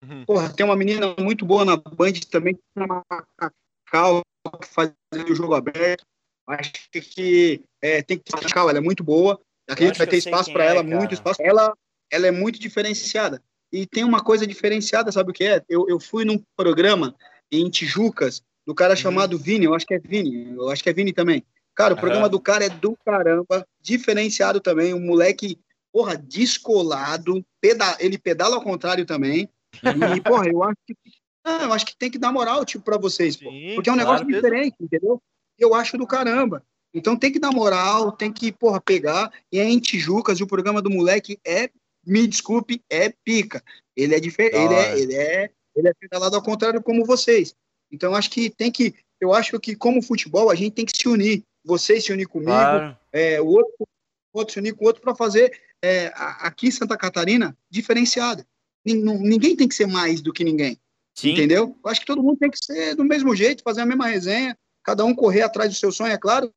Uhum. 0.03 0.25
Porra, 0.25 0.53
tem 0.53 0.65
uma 0.65 0.75
menina 0.75 1.15
muito 1.19 1.45
boa 1.45 1.65
na 1.65 1.75
Band 1.75 2.13
também, 2.29 2.57
uma 2.75 3.03
Cacau, 3.37 4.21
que 4.61 4.67
faz 4.67 4.91
o 5.13 5.35
jogo 5.35 5.55
aberto. 5.55 6.05
Acho 6.47 6.71
que 6.91 7.63
é, 7.81 8.03
tem 8.03 8.17
que 8.19 8.23
ter 8.23 8.39
Cacau, 8.39 8.69
ela 8.69 8.77
é 8.77 8.81
muito 8.81 9.03
boa. 9.03 9.39
Acredito 9.67 9.93
acho 9.93 9.99
que 9.99 10.05
vai 10.05 10.07
ter 10.07 10.17
espaço 10.17 10.53
para 10.53 10.63
é, 10.63 10.67
ela, 10.67 10.83
cara. 10.83 10.95
muito 10.95 11.13
espaço. 11.13 11.41
Ela, 11.41 11.73
ela 12.11 12.27
é 12.27 12.31
muito 12.31 12.59
diferenciada. 12.59 13.41
E 13.71 13.87
tem 13.87 14.03
uma 14.03 14.23
coisa 14.23 14.45
diferenciada, 14.45 15.11
sabe 15.11 15.31
o 15.31 15.33
que 15.33 15.43
é? 15.43 15.63
Eu, 15.67 15.89
eu 15.89 15.99
fui 15.99 16.23
num 16.23 16.39
programa 16.55 17.15
em 17.51 17.67
Tijucas, 17.67 18.43
do 18.65 18.73
cara 18.73 18.93
Uhum. 18.93 18.97
chamado 18.97 19.37
Vini, 19.37 19.65
eu 19.65 19.73
acho 19.73 19.85
que 19.85 19.93
é 19.93 19.99
Vini, 19.99 20.53
eu 20.55 20.69
acho 20.69 20.83
que 20.83 20.89
é 20.89 20.93
Vini 20.93 21.13
também. 21.13 21.43
Cara, 21.75 21.93
o 21.93 21.97
programa 21.97 22.29
do 22.29 22.39
cara 22.39 22.65
é 22.65 22.69
do 22.69 22.97
caramba, 23.05 23.67
diferenciado 23.81 24.61
também, 24.61 24.93
um 24.93 24.99
moleque, 24.99 25.59
porra, 25.91 26.15
descolado, 26.17 27.45
peda 27.59 27.97
ele 27.99 28.17
pedala 28.17 28.55
ao 28.55 28.63
contrário 28.63 29.05
também. 29.05 29.49
E, 29.73 29.81
porra, 30.23 30.47
eu 30.47 30.63
acho 30.63 30.77
que, 30.87 30.95
ah, 31.43 31.63
eu 31.63 31.73
acho 31.73 31.85
que 31.85 31.97
tem 31.97 32.09
que 32.09 32.17
dar 32.17 32.31
moral, 32.31 32.63
tipo, 32.63 32.83
pra 32.83 32.97
vocês, 32.97 33.35
pô. 33.35 33.49
Sim, 33.49 33.75
Porque 33.75 33.89
é 33.89 33.93
um 33.93 33.97
negócio 33.97 34.25
diferente, 34.25 34.75
entendeu? 34.79 35.21
Eu 35.59 35.75
acho 35.75 35.97
do 35.97 36.07
caramba. 36.07 36.63
Então 36.93 37.17
tem 37.17 37.29
que 37.29 37.39
dar 37.39 37.51
moral, 37.51 38.13
tem 38.13 38.31
que, 38.31 38.53
porra, 38.53 38.79
pegar. 38.79 39.29
E 39.51 39.59
é 39.59 39.65
em 39.65 39.79
Tijucas, 39.79 40.39
e 40.39 40.43
o 40.43 40.47
programa 40.47 40.81
do 40.81 40.89
moleque 40.89 41.37
é, 41.45 41.69
me 42.07 42.25
desculpe, 42.25 42.81
é 42.89 43.13
pica. 43.23 43.61
Ele 43.97 44.15
é 44.15 44.19
diferente, 44.19 44.55
ele 44.55 44.73
é, 44.73 44.99
ele 44.99 45.13
é, 45.13 45.49
ele 45.75 45.89
é 45.89 45.93
pedalado 45.93 46.37
ao 46.37 46.41
contrário 46.41 46.81
como 46.81 47.05
vocês. 47.05 47.53
Então 47.95 48.13
acho 48.13 48.29
que 48.29 48.49
tem 48.49 48.71
que, 48.71 48.93
eu 49.19 49.33
acho 49.33 49.59
que 49.59 49.75
como 49.75 50.01
futebol 50.01 50.49
a 50.49 50.55
gente 50.55 50.73
tem 50.73 50.85
que 50.85 50.95
se 50.95 51.07
unir. 51.07 51.43
Vocês 51.63 52.03
se 52.03 52.13
unir 52.13 52.27
comigo, 52.27 52.51
Claro. 52.51 52.97
é, 53.11 53.41
o 53.41 53.47
outro, 53.47 53.87
o 54.33 54.39
outro 54.39 54.53
se 54.53 54.59
unir 54.59 54.75
com 54.75 54.83
o 54.83 54.87
outro 54.87 55.01
para 55.01 55.15
fazer 55.15 55.59
é, 55.83 56.11
aqui 56.15 56.67
em 56.67 56.71
Santa 56.71 56.95
Catarina 56.97 57.57
diferenciada. 57.69 58.45
Ninguém 58.85 59.55
tem 59.55 59.67
que 59.67 59.73
ser 59.73 59.87
mais 59.87 60.21
do 60.21 60.31
que 60.31 60.43
ninguém. 60.43 60.77
Sim. 61.17 61.31
Entendeu? 61.31 61.75
Eu 61.83 61.89
acho 61.89 62.01
que 62.01 62.05
todo 62.05 62.21
mundo 62.21 62.37
tem 62.37 62.51
que 62.51 62.63
ser 62.63 62.93
do 62.95 63.03
mesmo 63.03 63.35
jeito, 63.35 63.63
fazer 63.63 63.81
a 63.81 63.85
mesma 63.85 64.05
resenha, 64.05 64.55
cada 64.83 65.03
um 65.03 65.15
correr 65.15 65.41
atrás 65.41 65.69
do 65.69 65.75
seu 65.75 65.91
sonho, 65.91 66.11
é 66.11 66.17
claro, 66.17 66.51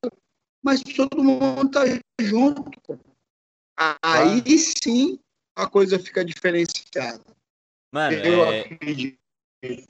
mas 0.62 0.82
todo 0.82 1.22
mundo 1.22 1.70
tá 1.70 1.84
junto. 2.20 2.68
Aí 4.02 4.58
sim 4.58 5.18
a 5.56 5.66
coisa 5.66 5.98
fica 5.98 6.24
diferenciada. 6.24 7.24
Mano, 7.92 8.16
eu 8.16 8.44
é, 8.44 8.60
acredito. 8.60 9.18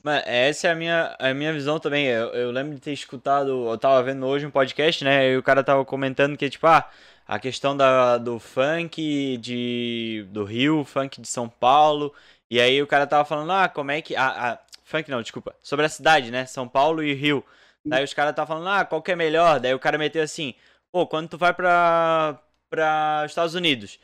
Mano, 0.03 0.23
essa 0.27 0.69
é 0.69 0.71
a 0.71 0.75
minha, 0.75 1.15
a 1.19 1.35
minha 1.35 1.53
visão 1.53 1.79
também. 1.79 2.07
Eu, 2.07 2.29
eu 2.33 2.51
lembro 2.51 2.75
de 2.75 2.81
ter 2.81 2.93
escutado, 2.93 3.69
eu 3.69 3.77
tava 3.79 4.03
vendo 4.03 4.25
hoje 4.27 4.47
um 4.47 4.51
podcast, 4.51 5.05
né? 5.05 5.29
E 5.31 5.37
o 5.37 5.43
cara 5.43 5.63
tava 5.63 5.85
comentando 5.85 6.37
que, 6.39 6.49
tipo, 6.49 6.67
ah, 6.67 6.89
a 7.27 7.39
questão 7.39 7.77
da, 7.77 8.17
do 8.17 8.39
funk 8.39 9.37
de, 9.39 10.27
do 10.31 10.45
Rio, 10.45 10.85
funk 10.85 11.21
de 11.21 11.29
São 11.29 11.49
Paulo. 11.49 12.15
E 12.51 12.59
aí 12.61 12.83
o 12.83 12.87
cara 12.87 13.07
tava 13.07 13.25
falando, 13.27 13.53
ah, 13.53 13.69
como 13.69 13.91
é 13.91 14.01
que. 14.01 14.17
Ah, 14.17 14.53
ah, 14.55 14.59
funk 14.85 15.11
não, 15.11 15.21
desculpa. 15.21 15.55
Sobre 15.63 15.85
a 15.85 15.89
cidade, 15.89 16.31
né? 16.31 16.47
São 16.47 16.67
Paulo 16.67 17.03
e 17.03 17.13
Rio. 17.13 17.45
Daí 17.85 18.03
os 18.05 18.15
caras 18.15 18.31
estavam 18.33 18.57
falando, 18.57 18.69
ah, 18.75 18.85
qual 18.87 19.03
que 19.03 19.13
é 19.13 19.17
melhor? 19.17 19.61
Daí 19.61 19.75
o 19.75 19.79
cara 19.79 19.99
meteu 19.99 20.23
assim, 20.23 20.55
pô, 20.91 21.07
quando 21.07 21.29
tu 21.29 21.39
vai 21.39 21.53
pra, 21.53 22.41
pra 22.71 23.25
Estados 23.27 23.55
Unidos, 23.55 23.99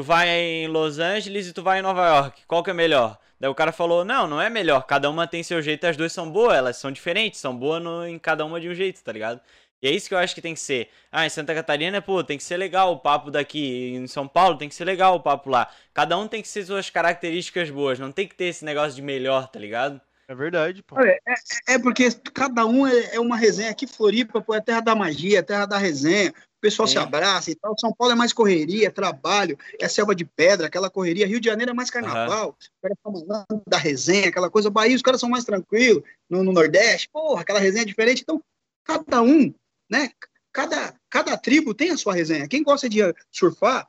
tu 0.00 0.02
vai 0.02 0.28
em 0.30 0.66
Los 0.66 0.98
Angeles 0.98 1.46
e 1.46 1.52
tu 1.52 1.62
vai 1.62 1.78
em 1.78 1.82
Nova 1.82 2.06
York, 2.06 2.42
qual 2.46 2.62
que 2.62 2.70
é 2.70 2.74
melhor? 2.74 3.18
Daí 3.38 3.50
o 3.50 3.54
cara 3.54 3.70
falou, 3.70 4.02
não, 4.02 4.26
não 4.26 4.40
é 4.40 4.48
melhor, 4.48 4.86
cada 4.86 5.10
uma 5.10 5.26
tem 5.26 5.42
seu 5.42 5.60
jeito, 5.60 5.86
as 5.86 5.94
duas 5.94 6.10
são 6.10 6.30
boas, 6.30 6.56
elas 6.56 6.78
são 6.78 6.90
diferentes, 6.90 7.38
são 7.38 7.54
boas 7.54 7.82
no- 7.82 8.06
em 8.06 8.18
cada 8.18 8.42
uma 8.46 8.58
de 8.58 8.66
um 8.68 8.74
jeito, 8.74 9.02
tá 9.04 9.12
ligado? 9.12 9.40
E 9.82 9.88
é 9.88 9.90
isso 9.90 10.08
que 10.08 10.14
eu 10.14 10.18
acho 10.18 10.34
que 10.34 10.40
tem 10.40 10.54
que 10.54 10.60
ser. 10.60 10.88
Ah, 11.12 11.26
em 11.26 11.28
Santa 11.28 11.54
Catarina, 11.54 12.00
pô, 12.00 12.24
tem 12.24 12.38
que 12.38 12.44
ser 12.44 12.56
legal 12.56 12.92
o 12.92 12.98
papo 12.98 13.30
daqui. 13.30 13.94
Em 13.94 14.06
São 14.06 14.26
Paulo 14.26 14.56
tem 14.56 14.68
que 14.70 14.74
ser 14.74 14.84
legal 14.86 15.16
o 15.16 15.20
papo 15.20 15.50
lá. 15.50 15.70
Cada 15.92 16.16
um 16.16 16.26
tem 16.26 16.42
que 16.42 16.50
ter 16.50 16.64
suas 16.64 16.88
características 16.88 17.68
boas. 17.70 17.98
Não 17.98 18.10
tem 18.12 18.26
que 18.26 18.34
ter 18.34 18.46
esse 18.46 18.64
negócio 18.64 18.94
de 18.94 19.02
melhor, 19.02 19.48
tá 19.48 19.58
ligado? 19.58 20.00
É 20.28 20.34
verdade, 20.34 20.82
pô. 20.82 20.96
Olha, 20.96 21.18
é, 21.26 21.74
é 21.74 21.78
porque 21.78 22.10
cada 22.32 22.64
um 22.66 22.86
é, 22.86 23.16
é 23.16 23.20
uma 23.20 23.36
resenha. 23.36 23.70
Aqui 23.70 23.86
Floripa 23.86 24.40
pô, 24.40 24.54
é 24.54 24.60
terra 24.60 24.80
da 24.80 24.94
magia, 24.94 25.38
é 25.38 25.42
terra 25.42 25.66
da 25.66 25.78
resenha. 25.78 26.32
O 26.60 26.68
pessoal 26.68 26.86
se 26.86 26.92
Sim. 26.92 26.98
abraça 26.98 27.50
e 27.50 27.54
tal. 27.54 27.74
São 27.78 27.90
Paulo 27.90 28.12
é 28.12 28.14
mais 28.14 28.34
correria, 28.34 28.88
é 28.88 28.90
trabalho, 28.90 29.58
é 29.78 29.88
selva 29.88 30.14
de 30.14 30.26
pedra, 30.26 30.66
aquela 30.66 30.90
correria. 30.90 31.26
Rio 31.26 31.40
de 31.40 31.48
Janeiro 31.48 31.70
é 31.70 31.74
mais 31.74 31.88
carnaval. 31.88 32.54
Os 32.60 32.70
caras 32.82 32.98
estão 32.98 33.26
falando 33.26 33.62
da 33.66 33.78
resenha, 33.78 34.28
aquela 34.28 34.50
coisa. 34.50 34.68
Bahia, 34.68 34.94
os 34.94 35.00
caras 35.00 35.18
são 35.18 35.30
mais 35.30 35.42
tranquilos. 35.42 36.02
No, 36.28 36.44
no 36.44 36.52
Nordeste, 36.52 37.08
porra, 37.10 37.40
aquela 37.40 37.58
resenha 37.58 37.80
é 37.80 37.86
diferente. 37.86 38.20
Então, 38.20 38.44
cada 38.84 39.22
um, 39.22 39.54
né? 39.90 40.10
Cada, 40.52 40.94
cada 41.08 41.34
tribo 41.38 41.72
tem 41.72 41.92
a 41.92 41.96
sua 41.96 42.12
resenha. 42.12 42.46
Quem 42.46 42.62
gosta 42.62 42.90
de 42.90 42.98
surfar, 43.30 43.88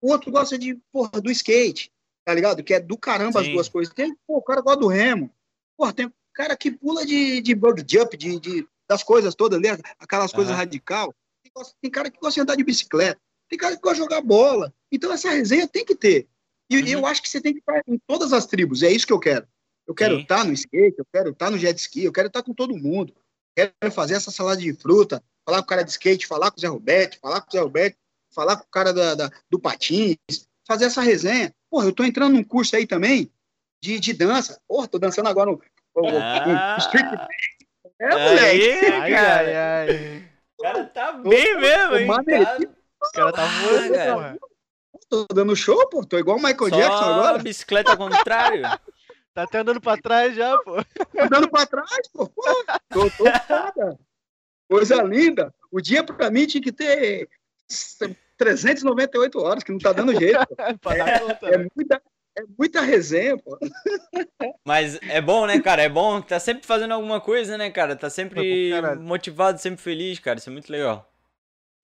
o 0.00 0.12
outro 0.12 0.30
gosta 0.30 0.56
de, 0.56 0.78
porra, 0.92 1.20
do 1.20 1.30
skate, 1.32 1.90
tá 2.24 2.32
ligado? 2.32 2.62
Que 2.62 2.74
é 2.74 2.80
do 2.80 2.96
caramba 2.96 3.40
as 3.40 3.46
Sim. 3.46 3.52
duas 3.52 3.68
coisas. 3.68 3.92
Tem, 3.92 4.14
pô, 4.28 4.36
o 4.36 4.42
cara 4.42 4.60
gosta 4.60 4.78
do 4.78 4.86
remo. 4.86 5.28
Porra, 5.76 5.92
tem 5.92 6.12
cara 6.32 6.56
que 6.56 6.70
pula 6.70 7.04
de, 7.04 7.40
de 7.40 7.52
bug 7.52 7.84
jump, 7.84 8.16
de, 8.16 8.38
de, 8.38 8.66
das 8.88 9.02
coisas 9.02 9.34
todas 9.34 9.58
ali, 9.58 9.68
aquelas 9.98 10.32
coisas 10.32 10.52
Aham. 10.52 10.58
radical. 10.58 11.12
Tem, 11.52 11.62
gosta- 11.62 11.76
tem 11.80 11.90
cara 11.90 12.10
que 12.10 12.18
gosta 12.18 12.34
de 12.34 12.40
andar 12.40 12.56
de 12.56 12.64
bicicleta, 12.64 13.20
tem 13.48 13.58
cara 13.58 13.76
que 13.76 13.82
gosta 13.82 13.96
de 13.96 14.00
jogar 14.02 14.20
bola. 14.22 14.72
Então 14.90 15.12
essa 15.12 15.30
resenha 15.30 15.68
tem 15.68 15.84
que 15.84 15.94
ter. 15.94 16.26
E 16.70 16.78
Uhum. 16.78 16.86
eu 16.88 17.06
acho 17.06 17.22
que 17.22 17.28
você 17.28 17.40
tem 17.40 17.52
que 17.52 17.58
estar 17.60 17.82
em 17.86 17.98
todas 18.06 18.32
as 18.32 18.46
tribos, 18.46 18.82
é 18.82 18.90
isso 18.90 19.06
que 19.06 19.12
eu 19.12 19.18
quero. 19.20 19.46
Eu 19.86 19.94
quero 19.94 20.16
Sim. 20.16 20.22
estar 20.22 20.44
no 20.44 20.52
skate, 20.52 20.94
eu 20.98 21.06
quero 21.12 21.30
estar 21.30 21.50
no 21.50 21.58
jet 21.58 21.78
ski, 21.78 22.04
eu 22.04 22.12
quero 22.12 22.28
estar 22.28 22.42
com 22.42 22.54
todo 22.54 22.76
mundo. 22.76 23.14
Quero 23.54 23.92
fazer 23.92 24.14
essa 24.14 24.30
salada 24.30 24.60
de 24.60 24.72
fruta, 24.72 25.22
falar 25.44 25.58
com 25.58 25.64
o 25.64 25.66
cara 25.68 25.82
de 25.82 25.90
skate, 25.90 26.26
falar 26.26 26.50
com 26.50 26.56
o 26.56 26.60
Zé 26.60 26.68
Roberto, 26.68 27.18
falar 27.20 27.40
com 27.42 27.48
o 27.48 27.52
Zé 27.52 27.60
Roberto, 27.60 27.96
falar 28.34 28.56
com 28.56 28.62
o 28.64 28.70
cara 28.70 28.92
da, 28.94 29.14
da- 29.14 29.30
do 29.50 29.58
patins, 29.58 30.16
fazer 30.66 30.86
essa 30.86 31.02
resenha. 31.02 31.52
Porra, 31.70 31.86
eu 31.86 31.92
tô 31.92 32.04
entrando 32.04 32.34
num 32.34 32.44
curso 32.44 32.74
aí 32.76 32.86
também 32.86 33.30
de, 33.82 33.98
de 34.00 34.12
dança. 34.14 34.58
Porra, 34.66 34.88
tô 34.88 34.98
dançando 34.98 35.28
agora 35.28 35.50
no, 35.50 35.60
no- 35.96 36.10
no 36.10 36.18
Ah. 36.56 36.76
street 36.78 37.04
dance. 37.10 37.26
É, 38.00 38.08
moleque. 38.08 38.86
Ai, 38.86 39.14
ai, 39.14 39.54
ai. 39.56 40.31
O 40.62 40.64
cara 40.72 40.84
tá 40.84 41.12
bem 41.14 41.58
mesmo, 41.58 41.96
hein? 41.96 42.06
maneirinho. 42.06 42.68
Tá 42.68 42.74
Os 43.02 43.10
caras 43.10 43.32
tá 43.32 43.42
Ah, 43.42 43.46
voando, 43.48 43.94
cara. 43.94 44.12
porra. 44.14 44.38
Tô 45.08 45.26
dando 45.34 45.56
show, 45.56 45.88
pô. 45.88 46.04
Tô 46.06 46.16
igual 46.18 46.36
o 46.36 46.40
Michael 46.40 46.68
só 46.70 46.76
Jackson 46.76 47.04
agora. 47.04 47.38
bicicleta 47.38 47.90
ao 47.90 47.96
contrário. 47.96 48.62
Tá 49.34 49.44
até 49.44 49.60
andando 49.60 49.80
pra 49.80 49.96
trás 49.96 50.36
já, 50.36 50.58
pô. 50.58 50.76
Tô 50.84 51.28
dando 51.30 51.48
pra 51.50 51.64
trás, 51.64 52.06
pô. 52.12 52.28
Pô, 52.28 52.42
tô, 52.90 53.00
tô 53.10 53.24
foda. 53.48 53.98
Coisa 54.68 55.02
linda. 55.02 55.54
O 55.70 55.80
dia 55.80 56.04
pra 56.04 56.30
mim 56.30 56.46
tinha 56.46 56.62
que 56.62 56.70
ter 56.70 57.26
398 58.36 59.38
horas, 59.40 59.64
que 59.64 59.72
não 59.72 59.78
tá 59.78 59.90
dando 59.92 60.14
jeito. 60.14 60.38
pô. 60.46 60.54
pra 60.82 60.96
dar 60.96 61.20
conta, 61.20 61.46
É 61.48 61.56
né? 61.58 61.66
muita, 61.74 62.02
é 62.38 62.42
muita 62.58 62.80
resenha, 62.80 63.36
pô. 63.38 63.58
Mas 64.66 64.98
é 65.02 65.20
bom, 65.20 65.46
né, 65.46 65.60
cara? 65.60 65.82
É 65.82 65.88
bom. 65.88 66.20
Tá 66.20 66.38
sempre 66.40 66.66
fazendo 66.66 66.92
alguma 66.92 67.20
coisa, 67.20 67.56
né, 67.58 67.70
cara? 67.70 67.94
Tá 67.96 68.08
sempre 68.10 68.70
caralho. 68.70 69.00
motivado, 69.00 69.60
sempre 69.60 69.82
feliz, 69.82 70.18
cara. 70.18 70.38
Isso 70.38 70.48
é 70.48 70.52
muito 70.52 70.70
legal. 70.70 71.08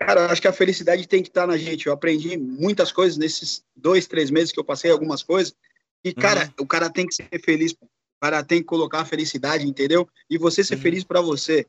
Cara, 0.00 0.20
eu 0.22 0.26
acho 0.30 0.40
que 0.40 0.48
a 0.48 0.52
felicidade 0.52 1.06
tem 1.08 1.22
que 1.22 1.28
estar 1.28 1.46
na 1.46 1.56
gente. 1.56 1.86
Eu 1.86 1.92
aprendi 1.92 2.36
muitas 2.36 2.92
coisas 2.92 3.18
nesses 3.18 3.64
dois, 3.74 4.06
três 4.06 4.30
meses 4.30 4.52
que 4.52 4.60
eu 4.60 4.64
passei, 4.64 4.90
algumas 4.90 5.22
coisas. 5.22 5.54
E, 6.04 6.14
cara, 6.14 6.52
o 6.60 6.66
cara 6.66 6.88
tem 6.88 7.06
que 7.06 7.14
ser 7.14 7.28
feliz. 7.44 7.72
pô. 7.72 7.84
O 7.86 8.20
cara 8.20 8.42
tem 8.44 8.58
que 8.60 8.64
colocar 8.64 9.00
a 9.00 9.04
felicidade, 9.04 9.66
entendeu? 9.66 10.08
E 10.30 10.38
você 10.38 10.62
ser 10.64 10.74
Uhum. 10.76 10.80
feliz 10.80 11.04
pra 11.04 11.20
você. 11.20 11.66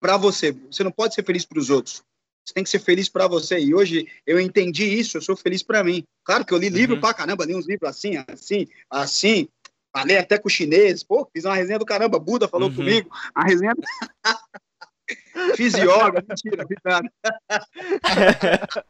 Pra 0.00 0.16
você. 0.16 0.52
Você 0.70 0.84
não 0.84 0.92
pode 0.92 1.14
ser 1.14 1.24
feliz 1.24 1.44
pros 1.44 1.70
outros. 1.70 2.02
Você 2.48 2.54
tem 2.54 2.64
que 2.64 2.70
ser 2.70 2.78
feliz 2.78 3.10
pra 3.10 3.26
você. 3.28 3.58
E 3.58 3.74
hoje 3.74 4.08
eu 4.26 4.40
entendi 4.40 4.82
isso, 4.86 5.18
eu 5.18 5.20
sou 5.20 5.36
feliz 5.36 5.62
pra 5.62 5.84
mim. 5.84 6.02
Claro 6.24 6.46
que 6.46 6.54
eu 6.54 6.56
li 6.58 6.70
livro 6.70 6.94
Uhum. 6.94 7.00
pra 7.00 7.12
caramba, 7.12 7.44
li 7.44 7.54
uns 7.54 7.66
livros 7.68 7.90
assim, 7.90 8.16
assim, 8.26 8.66
assim. 8.88 9.48
Falei 9.94 10.16
até 10.16 10.38
com 10.38 10.48
chinês. 10.48 11.02
Pô, 11.04 11.28
fiz 11.30 11.44
uma 11.44 11.54
resenha 11.54 11.78
do 11.78 11.84
caramba. 11.84 12.18
Buda 12.18 12.48
falou 12.48 12.70
Uhum. 12.70 12.74
comigo. 12.74 13.10
A 13.34 13.44
resenha. 13.44 13.74
fiz 15.56 15.74
yoga, 15.74 16.24
mentira, 16.26 16.66
fiz 16.66 16.78
nada. 16.82 17.12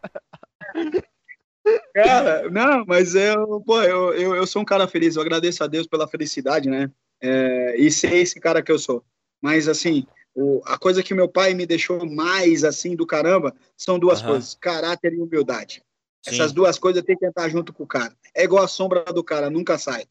Cara, 1.94 2.48
não, 2.50 2.84
mas 2.86 3.14
eu, 3.14 3.60
pô, 3.66 3.82
eu, 3.82 4.14
eu, 4.14 4.34
eu 4.36 4.46
sou 4.46 4.62
um 4.62 4.64
cara 4.64 4.86
feliz, 4.88 5.16
eu 5.16 5.22
agradeço 5.22 5.62
a 5.62 5.66
Deus 5.66 5.86
pela 5.86 6.08
felicidade, 6.08 6.68
né? 6.70 6.90
É, 7.20 7.76
e 7.76 7.90
ser 7.90 8.14
esse 8.14 8.38
cara 8.40 8.62
que 8.62 8.70
eu 8.72 8.78
sou. 8.78 9.04
Mas, 9.42 9.68
assim, 9.68 10.06
o, 10.40 10.62
a 10.64 10.78
coisa 10.78 11.02
que 11.02 11.12
meu 11.14 11.28
pai 11.28 11.52
me 11.52 11.66
deixou 11.66 12.06
mais, 12.06 12.62
assim, 12.62 12.94
do 12.94 13.04
caramba, 13.04 13.54
são 13.76 13.98
duas 13.98 14.20
Aham. 14.20 14.28
coisas: 14.28 14.54
caráter 14.60 15.12
e 15.12 15.20
humildade. 15.20 15.82
Sim. 16.22 16.34
Essas 16.34 16.52
duas 16.52 16.78
coisas 16.78 17.02
tem 17.02 17.16
que 17.16 17.26
estar 17.26 17.48
junto 17.48 17.72
com 17.72 17.82
o 17.82 17.86
cara. 17.86 18.14
É 18.32 18.44
igual 18.44 18.62
a 18.62 18.68
sombra 18.68 19.04
do 19.04 19.24
cara, 19.24 19.50
nunca 19.50 19.76
sai. 19.78 20.04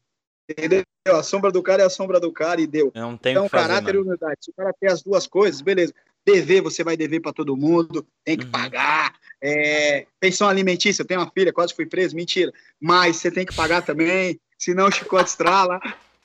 Entendeu? 0.48 0.82
A 1.06 1.22
sombra 1.22 1.50
do 1.50 1.62
cara 1.62 1.82
é 1.82 1.86
a 1.86 1.90
sombra 1.90 2.20
do 2.20 2.30
cara 2.30 2.60
e 2.60 2.66
deu. 2.66 2.92
Não 2.94 3.16
tem 3.16 3.32
Então, 3.32 3.48
fazer, 3.48 3.68
caráter 3.68 3.94
e 3.94 3.98
mano. 3.98 4.06
humildade. 4.06 4.36
Se 4.40 4.50
o 4.50 4.54
cara 4.54 4.74
tem 4.78 4.90
as 4.90 5.02
duas 5.02 5.26
coisas, 5.26 5.62
beleza. 5.62 5.94
Dever, 6.26 6.60
você 6.60 6.84
vai 6.84 6.96
dever 6.96 7.20
para 7.20 7.32
todo 7.32 7.56
mundo, 7.56 8.06
tem 8.22 8.36
que 8.36 8.44
Uhum. 8.44 8.50
pagar. 8.50 9.14
É, 9.42 10.06
pensão 10.20 10.46
alimentícia, 10.46 11.00
eu 11.02 11.06
tenho 11.06 11.20
uma 11.20 11.30
filha, 11.30 11.52
quase 11.52 11.74
fui 11.74 11.86
preso, 11.86 12.14
mentira. 12.14 12.52
Mas 12.78 13.16
você 13.16 13.30
tem 13.30 13.46
que 13.46 13.54
pagar 13.54 13.80
também, 13.82 14.38
senão 14.58 14.88
o 14.88 14.92
chicote 14.92 15.30
estrala. 15.30 15.80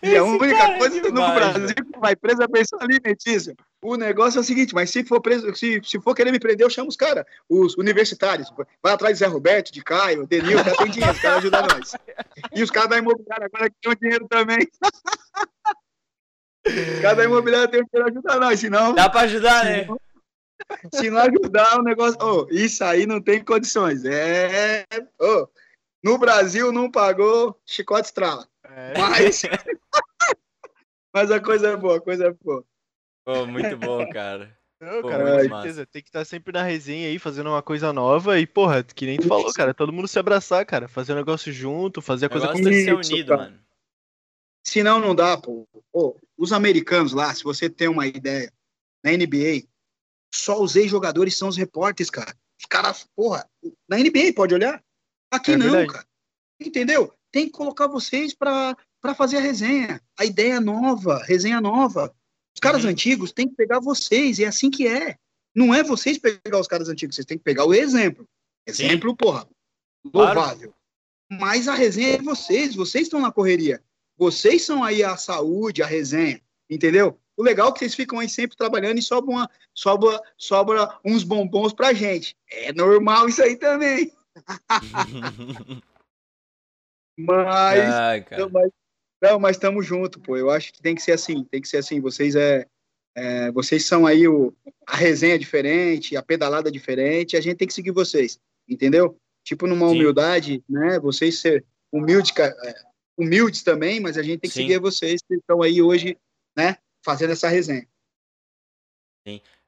E 0.01 0.15
a 0.15 0.23
única 0.23 0.45
é 0.45 0.77
coisa 0.77 0.95
no 0.95 1.01
demais, 1.03 1.33
Brasil 1.33 1.75
que 1.75 1.99
vai 1.99 2.15
preso 2.15 2.41
é 2.41 2.45
a 2.45 2.49
pensão 2.49 2.79
alimentícia. 2.81 3.55
O 3.81 3.95
negócio 3.95 4.37
é 4.37 4.41
o 4.41 4.43
seguinte, 4.43 4.73
mas 4.73 4.89
se 4.89 5.03
for 5.03 5.21
preso, 5.21 5.53
se, 5.55 5.81
se 5.83 5.99
for 5.99 6.15
querer 6.15 6.31
me 6.31 6.39
prender, 6.39 6.65
eu 6.65 6.69
chamo 6.69 6.89
os 6.89 6.95
caras, 6.95 7.25
os 7.49 7.77
universitários. 7.77 8.51
Vai 8.81 8.93
atrás 8.93 9.15
de 9.15 9.19
Zé 9.19 9.27
Roberto, 9.27 9.71
de 9.71 9.83
Caio, 9.83 10.25
Denil, 10.25 10.57
já 10.63 10.75
tem 10.75 10.89
dinheiro, 10.89 11.13
os 11.13 11.21
caras 11.21 11.37
ajudam 11.39 11.61
nós. 11.67 11.95
E 12.53 12.63
os 12.63 12.71
caras 12.71 12.89
da 12.89 12.97
imobiliária 12.97 13.49
agora 13.51 13.69
que 13.69 13.75
tem 13.81 13.95
dinheiro 14.01 14.27
também. 14.27 14.67
Os 16.65 17.01
caras 17.01 17.17
da 17.17 17.23
imobiliária 17.25 17.67
tem 17.67 17.83
dinheiro 17.83 18.11
ajudar 18.11 18.39
nós, 18.39 18.59
senão. 18.59 18.93
Dá 18.93 19.09
pra 19.09 19.21
ajudar, 19.21 19.65
né? 19.65 19.87
Se 20.93 21.09
não 21.09 21.19
ajudar, 21.19 21.79
o 21.79 21.83
negócio. 21.83 22.17
Oh, 22.21 22.47
isso 22.49 22.83
aí 22.83 23.05
não 23.05 23.21
tem 23.21 23.43
condições. 23.43 24.05
É. 24.05 24.85
Oh, 25.19 25.47
no 26.03 26.17
Brasil 26.17 26.71
não 26.71 26.89
pagou, 26.89 27.59
chicote 27.65 28.07
estrala. 28.07 28.47
É. 28.71 28.97
Mas. 28.97 29.41
Mas 31.13 31.29
a 31.29 31.41
coisa 31.41 31.69
é 31.69 31.75
boa, 31.77 31.97
a 31.97 32.01
coisa 32.01 32.27
é 32.27 32.31
boa. 32.31 32.63
Pô, 33.25 33.45
muito 33.45 33.75
bom, 33.77 34.07
cara. 34.09 34.57
Não, 34.79 35.01
Pô, 35.01 35.09
cara, 35.09 35.47
com 35.47 35.49
certeza. 35.49 35.85
Tem 35.85 36.01
que 36.01 36.07
estar 36.09 36.25
sempre 36.25 36.53
na 36.53 36.63
resenha 36.63 37.07
aí, 37.07 37.19
fazendo 37.19 37.49
uma 37.49 37.61
coisa 37.61 37.91
nova. 37.93 38.39
E, 38.39 38.47
porra, 38.47 38.81
que 38.83 39.05
nem 39.05 39.19
tu 39.19 39.27
falou, 39.27 39.45
Isso. 39.47 39.53
cara. 39.53 39.73
Todo 39.73 39.91
mundo 39.93 40.07
se 40.07 40.17
abraçar, 40.17 40.65
cara. 40.65 40.87
Fazer 40.87 41.13
um 41.13 41.17
negócio 41.17 41.51
junto, 41.51 42.01
fazer 42.01 42.25
a 42.25 42.29
coisa 42.29 42.51
que 42.51 42.63
ser 42.63 42.93
unido, 42.95 43.27
cara. 43.27 43.43
mano. 43.43 43.59
Senão 44.65 44.99
não 44.99 45.13
dá, 45.13 45.37
pô. 45.37 45.67
Pô, 45.91 46.17
Os 46.37 46.53
americanos 46.53 47.13
lá, 47.13 47.33
se 47.35 47.43
você 47.43 47.69
tem 47.69 47.87
uma 47.89 48.07
ideia, 48.07 48.51
na 49.03 49.11
NBA, 49.11 49.67
só 50.33 50.61
os 50.61 50.75
ex-jogadores 50.75 51.37
são 51.37 51.49
os 51.49 51.57
repórteres, 51.57 52.09
cara. 52.09 52.33
Os 52.59 52.65
caras, 52.65 53.07
porra, 53.15 53.47
na 53.87 53.97
NBA, 53.97 54.33
pode 54.35 54.53
olhar? 54.55 54.81
Aqui 55.31 55.51
É 55.53 55.57
não, 55.57 55.69
verdade. 55.71 55.93
cara. 55.93 56.07
Entendeu? 56.59 57.13
Tem 57.31 57.45
que 57.45 57.51
colocar 57.51 57.87
vocês 57.87 58.33
pra 58.33 58.75
fazer 59.15 59.37
a 59.37 59.41
resenha. 59.41 60.01
A 60.19 60.25
ideia 60.25 60.59
nova, 60.59 61.23
resenha 61.23 61.61
nova. 61.61 62.13
Os 62.53 62.59
caras 62.59 62.83
Uhum. 62.83 62.89
antigos 62.89 63.31
têm 63.31 63.47
que 63.47 63.55
pegar 63.55 63.79
vocês, 63.79 64.37
e 64.39 64.43
é 64.43 64.47
assim 64.47 64.69
que 64.69 64.87
é. 64.87 65.17
Não 65.55 65.73
é 65.73 65.83
vocês 65.83 66.17
pegar 66.17 66.59
os 66.59 66.67
caras 66.67 66.89
antigos, 66.89 67.15
vocês 67.15 67.25
têm 67.25 67.37
que 67.37 67.43
pegar 67.43 67.65
o 67.65 67.73
exemplo. 67.73 68.25
Sim. 68.69 68.85
Exemplo, 68.85 69.15
porra, 69.15 69.47
Claro. 70.11 70.39
louvável. 70.39 70.73
Mas 71.29 71.67
a 71.67 71.73
resenha 71.73 72.15
é 72.15 72.21
vocês, 72.21 72.75
vocês 72.75 73.03
estão 73.03 73.19
na 73.21 73.31
correria. 73.31 73.81
Vocês 74.17 74.63
são 74.63 74.83
aí 74.83 75.03
a 75.03 75.15
saúde, 75.17 75.81
a 75.81 75.85
resenha, 75.85 76.41
entendeu? 76.69 77.17
O 77.37 77.43
legal 77.43 77.69
é 77.69 77.71
que 77.71 77.79
vocês 77.79 77.95
ficam 77.95 78.19
aí 78.19 78.29
sempre 78.29 78.55
trabalhando 78.57 78.99
e 78.99 79.01
sobra, 79.01 79.31
uma, 79.31 79.49
sobra, 79.73 80.21
sobra 80.37 80.99
uns 81.03 81.23
bombons 81.23 81.73
pra 81.73 81.93
gente. 81.93 82.35
É 82.49 82.71
normal 82.73 83.27
isso 83.29 83.41
aí 83.41 83.55
também. 83.55 84.11
Mas, 87.17 87.93
Ai, 87.93 88.25
não, 88.37 88.49
mas, 88.49 88.71
não, 89.21 89.39
mas 89.39 89.55
estamos 89.55 89.85
junto, 89.85 90.19
pô. 90.19 90.37
Eu 90.37 90.49
acho 90.49 90.73
que 90.73 90.81
tem 90.81 90.95
que 90.95 91.01
ser 91.01 91.11
assim, 91.11 91.43
tem 91.43 91.61
que 91.61 91.67
ser 91.67 91.77
assim. 91.77 91.99
Vocês 91.99 92.35
é, 92.35 92.65
é, 93.15 93.51
vocês 93.51 93.85
são 93.85 94.07
aí 94.07 94.27
o, 94.27 94.53
a 94.87 94.95
resenha 94.95 95.37
diferente, 95.37 96.15
a 96.15 96.23
pedalada 96.23 96.71
diferente, 96.71 97.37
a 97.37 97.41
gente 97.41 97.57
tem 97.57 97.67
que 97.67 97.73
seguir 97.73 97.91
vocês, 97.91 98.39
entendeu? 98.67 99.17
Tipo 99.43 99.67
numa 99.67 99.87
Sim. 99.89 99.95
humildade, 99.95 100.63
né? 100.67 100.99
Vocês 100.99 101.39
ser 101.39 101.65
humildes, 101.91 102.33
é, 102.37 102.73
humildes 103.17 103.63
também, 103.63 103.99
mas 103.99 104.17
a 104.17 104.23
gente 104.23 104.39
tem 104.39 104.49
que 104.49 104.55
Sim. 104.55 104.61
seguir 104.63 104.79
vocês 104.79 105.21
que 105.21 105.35
estão 105.35 105.61
aí 105.61 105.81
hoje, 105.81 106.17
né? 106.55 106.77
Fazendo 107.03 107.31
essa 107.31 107.49
resenha. 107.49 107.87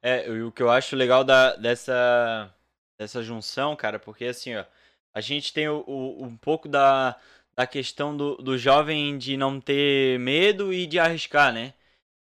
É, 0.02 0.28
e 0.28 0.42
o 0.42 0.52
que 0.52 0.62
eu 0.62 0.70
acho 0.70 0.96
legal 0.96 1.24
da, 1.24 1.54
dessa, 1.56 2.52
dessa 2.98 3.22
junção, 3.22 3.76
cara, 3.76 3.98
porque 3.98 4.26
assim, 4.26 4.54
ó, 4.54 4.64
a 5.14 5.20
gente 5.20 5.52
tem 5.52 5.68
o, 5.68 5.84
o- 5.86 6.24
um 6.24 6.36
pouco 6.36 6.68
da, 6.68 7.16
da 7.56 7.66
questão 7.66 8.16
do, 8.16 8.36
do 8.36 8.58
jovem 8.58 9.16
de 9.18 9.36
não 9.36 9.60
ter 9.60 10.18
medo 10.18 10.72
e 10.72 10.86
de 10.86 10.98
arriscar, 10.98 11.52
né? 11.52 11.74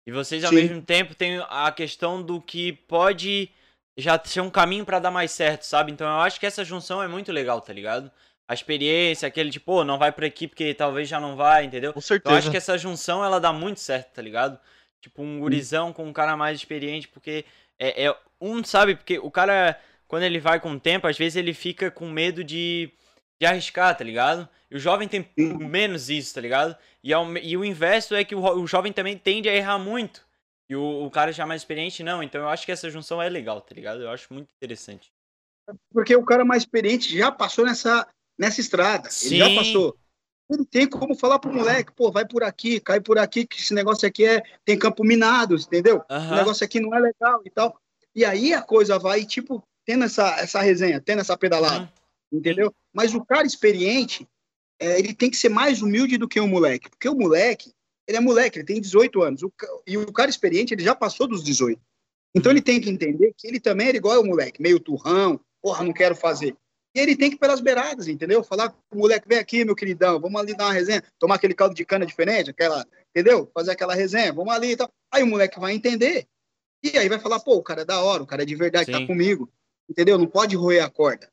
E 0.05 0.11
vocês 0.11 0.43
ao 0.43 0.51
Sim. 0.51 0.53
mesmo 0.53 0.81
tempo 0.81 1.15
têm 1.15 1.39
a 1.49 1.71
questão 1.71 2.21
do 2.23 2.41
que 2.41 2.73
pode 2.73 3.49
já 3.97 4.19
ser 4.23 4.41
um 4.41 4.49
caminho 4.49 4.85
pra 4.85 4.99
dar 4.99 5.11
mais 5.11 5.31
certo, 5.31 5.63
sabe? 5.63 5.91
Então 5.91 6.07
eu 6.07 6.21
acho 6.21 6.39
que 6.39 6.45
essa 6.45 6.63
junção 6.63 7.01
é 7.03 7.07
muito 7.07 7.31
legal, 7.31 7.61
tá 7.61 7.71
ligado? 7.73 8.11
A 8.47 8.53
experiência, 8.53 9.27
aquele 9.27 9.51
tipo, 9.51 9.65
pô, 9.67 9.83
não 9.83 9.97
vai 9.97 10.11
por 10.11 10.25
aqui 10.25 10.47
porque 10.47 10.73
talvez 10.73 11.07
já 11.07 11.19
não 11.19 11.35
vai, 11.35 11.65
entendeu? 11.65 11.95
Com 11.95 12.01
Eu 12.23 12.31
certeza. 12.31 12.31
acho 12.31 12.49
que 12.49 12.57
essa 12.57 12.77
junção 12.77 13.23
ela 13.23 13.39
dá 13.39 13.53
muito 13.53 13.79
certo, 13.79 14.13
tá 14.13 14.21
ligado? 14.21 14.59
Tipo, 15.01 15.21
um 15.23 15.39
gurizão 15.39 15.93
com 15.93 16.05
um 16.05 16.13
cara 16.13 16.35
mais 16.37 16.57
experiente, 16.59 17.07
porque 17.07 17.45
é, 17.79 18.05
é 18.05 18.15
um, 18.39 18.63
sabe? 18.63 18.95
Porque 18.95 19.19
o 19.19 19.31
cara, 19.31 19.79
quando 20.11 20.23
ele 20.23 20.41
vai 20.41 20.59
com 20.59 20.73
o 20.73 20.79
tempo, 20.79 21.07
às 21.07 21.17
vezes 21.17 21.37
ele 21.37 21.53
fica 21.53 21.89
com 21.89 22.09
medo 22.09 22.43
de, 22.43 22.91
de 23.39 23.45
arriscar, 23.45 23.97
tá 23.97 24.03
ligado? 24.03 24.45
E 24.69 24.75
o 24.75 24.79
jovem 24.79 25.07
tem 25.07 25.25
Sim. 25.39 25.53
menos 25.53 26.09
isso, 26.09 26.35
tá 26.35 26.41
ligado? 26.41 26.75
E, 27.01 27.13
ao, 27.13 27.25
e 27.37 27.55
o 27.55 27.63
inverso 27.63 28.13
é 28.13 28.25
que 28.25 28.35
o, 28.35 28.41
o 28.41 28.67
jovem 28.67 28.91
também 28.91 29.17
tende 29.17 29.47
a 29.47 29.55
errar 29.55 29.79
muito. 29.79 30.27
E 30.69 30.75
o, 30.75 31.05
o 31.05 31.09
cara 31.09 31.31
já 31.31 31.45
mais 31.45 31.61
experiente, 31.61 32.03
não. 32.03 32.21
Então 32.21 32.41
eu 32.41 32.49
acho 32.49 32.65
que 32.65 32.73
essa 32.73 32.89
junção 32.89 33.21
é 33.21 33.29
legal, 33.29 33.61
tá 33.61 33.73
ligado? 33.73 34.01
Eu 34.01 34.09
acho 34.09 34.33
muito 34.33 34.49
interessante. 34.53 35.13
Porque 35.93 36.13
o 36.13 36.25
cara 36.25 36.43
mais 36.43 36.63
experiente 36.63 37.17
já 37.17 37.31
passou 37.31 37.63
nessa, 37.63 38.05
nessa 38.37 38.59
estrada. 38.59 39.07
Ele 39.23 39.37
já 39.37 39.45
Sim. 39.45 39.55
passou. 39.55 39.97
Ele 40.49 40.65
tem 40.65 40.89
como 40.89 41.15
falar 41.15 41.39
pro 41.39 41.53
moleque, 41.53 41.93
pô, 41.93 42.11
vai 42.11 42.27
por 42.27 42.43
aqui, 42.43 42.81
cai 42.81 42.99
por 42.99 43.17
aqui, 43.17 43.47
que 43.47 43.61
esse 43.61 43.73
negócio 43.73 44.05
aqui 44.05 44.25
é. 44.25 44.43
Tem 44.65 44.77
campo 44.77 45.05
minado, 45.05 45.55
entendeu? 45.55 46.03
O 46.09 46.35
negócio 46.35 46.65
aqui 46.65 46.81
não 46.81 46.93
é 46.93 46.99
legal 46.99 47.41
e 47.45 47.49
tal. 47.49 47.79
E 48.13 48.25
aí 48.25 48.53
a 48.53 48.61
coisa 48.61 48.99
vai, 48.99 49.23
tipo, 49.23 49.65
tendo 49.91 50.05
essa, 50.05 50.39
essa 50.39 50.61
resenha, 50.61 51.01
tendo 51.01 51.19
essa 51.19 51.37
pedalada, 51.37 51.91
Uhum. 52.31 52.39
entendeu? 52.39 52.73
Mas 52.93 53.13
o 53.13 53.25
cara 53.25 53.45
experiente, 53.45 54.25
é, 54.79 54.97
ele 54.97 55.13
tem 55.13 55.29
que 55.29 55.35
ser 55.35 55.49
mais 55.49 55.81
humilde 55.81 56.17
do 56.17 56.29
que 56.29 56.39
o 56.39 56.47
moleque. 56.47 56.89
Porque 56.89 57.09
o 57.09 57.15
moleque, 57.15 57.73
ele 58.07 58.17
é 58.17 58.21
moleque, 58.21 58.57
ele 58.57 58.65
tem 58.65 58.79
18 58.79 59.21
anos. 59.21 59.43
O 59.43 59.51
e 59.85 59.97
o 59.97 60.13
cara 60.13 60.29
experiente, 60.29 60.73
ele 60.73 60.83
já 60.83 60.95
passou 60.95 61.27
dos 61.27 61.43
18. 61.43 61.77
Então 62.33 62.49
ele 62.53 62.61
tem 62.61 62.79
que 62.79 62.89
entender 62.89 63.33
que 63.37 63.45
ele 63.45 63.59
também 63.59 63.89
era 63.89 63.97
igual 63.97 64.15
ao 64.15 64.23
moleque, 64.25 64.61
meio 64.61 64.79
turrão, 64.79 65.37
porra, 65.61 65.83
não 65.83 65.91
quero 65.91 66.15
fazer. 66.15 66.55
E 66.95 66.99
ele 67.01 67.17
tem 67.17 67.29
que 67.29 67.35
ir 67.35 67.39
pelas 67.39 67.59
beiradas, 67.59 68.07
entendeu? 68.07 68.41
Falar 68.41 68.69
com 68.69 68.95
o 68.95 68.99
moleque, 68.99 69.27
vem 69.27 69.39
aqui, 69.39 69.65
meu 69.65 69.75
queridão, 69.75 70.21
vamos 70.21 70.39
ali 70.39 70.55
dar 70.55 70.67
uma 70.67 70.73
resenha, 70.73 71.03
tomar 71.19 71.35
aquele 71.35 71.53
caldo 71.53 71.75
de 71.75 71.83
cana 71.83 72.05
diferente, 72.05 72.49
aquela, 72.49 72.85
entendeu? 73.09 73.51
Fazer 73.53 73.71
aquela 73.71 73.93
resenha, 73.93 74.31
vamos 74.31 74.53
ali 74.53 74.71
e 74.71 74.77
tal. 74.77 74.89
Aí 75.13 75.21
o 75.21 75.27
moleque 75.27 75.59
vai 75.59 75.73
entender. 75.73 76.25
E 76.81 76.97
aí 76.97 77.09
vai 77.09 77.19
falar, 77.19 77.41
pô, 77.41 77.55
o 77.55 77.63
cara 77.63 77.81
é 77.81 77.85
da 77.85 78.01
hora, 78.01 78.23
o 78.23 78.27
cara 78.27 78.43
é 78.43 78.45
de 78.45 78.55
verdade, 78.55 78.85
Sim. 78.85 78.91
tá 78.93 79.05
comigo. 79.05 79.51
Entendeu? 79.91 80.17
Não 80.17 80.25
pode 80.25 80.55
roer 80.55 80.81
a 80.81 80.89
corda. 80.89 81.29